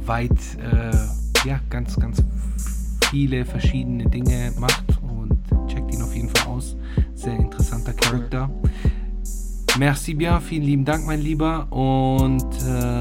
weit, 0.04 0.30
äh, 0.58 1.48
ja, 1.48 1.60
ganz, 1.70 1.96
ganz 1.96 2.22
viele 3.10 3.44
verschiedene 3.44 4.08
Dinge 4.10 4.52
macht. 4.58 4.84
Checkt 5.66 5.94
ihn 5.94 6.02
auf 6.02 6.14
jeden 6.14 6.28
Fall 6.28 6.48
aus. 6.48 6.76
Sehr 7.14 7.36
interessanter 7.36 7.92
Charakter. 7.92 8.50
Merci 9.78 10.14
bien, 10.14 10.40
vielen 10.40 10.62
lieben 10.62 10.84
Dank, 10.84 11.06
mein 11.06 11.20
Lieber. 11.20 11.70
Und 11.70 12.42
äh, 12.66 13.00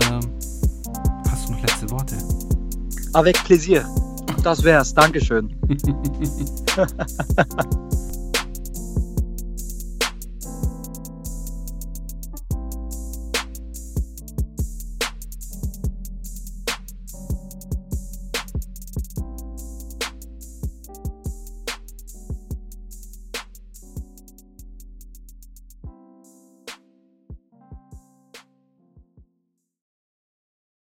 hast 1.29 1.47
du 1.47 1.53
noch 1.53 1.61
letzte 1.61 1.89
Worte? 1.89 2.15
Avec 3.13 3.41
plaisir. 3.43 3.85
Das 4.43 4.63
wär's. 4.63 4.93
Dankeschön. 4.93 5.55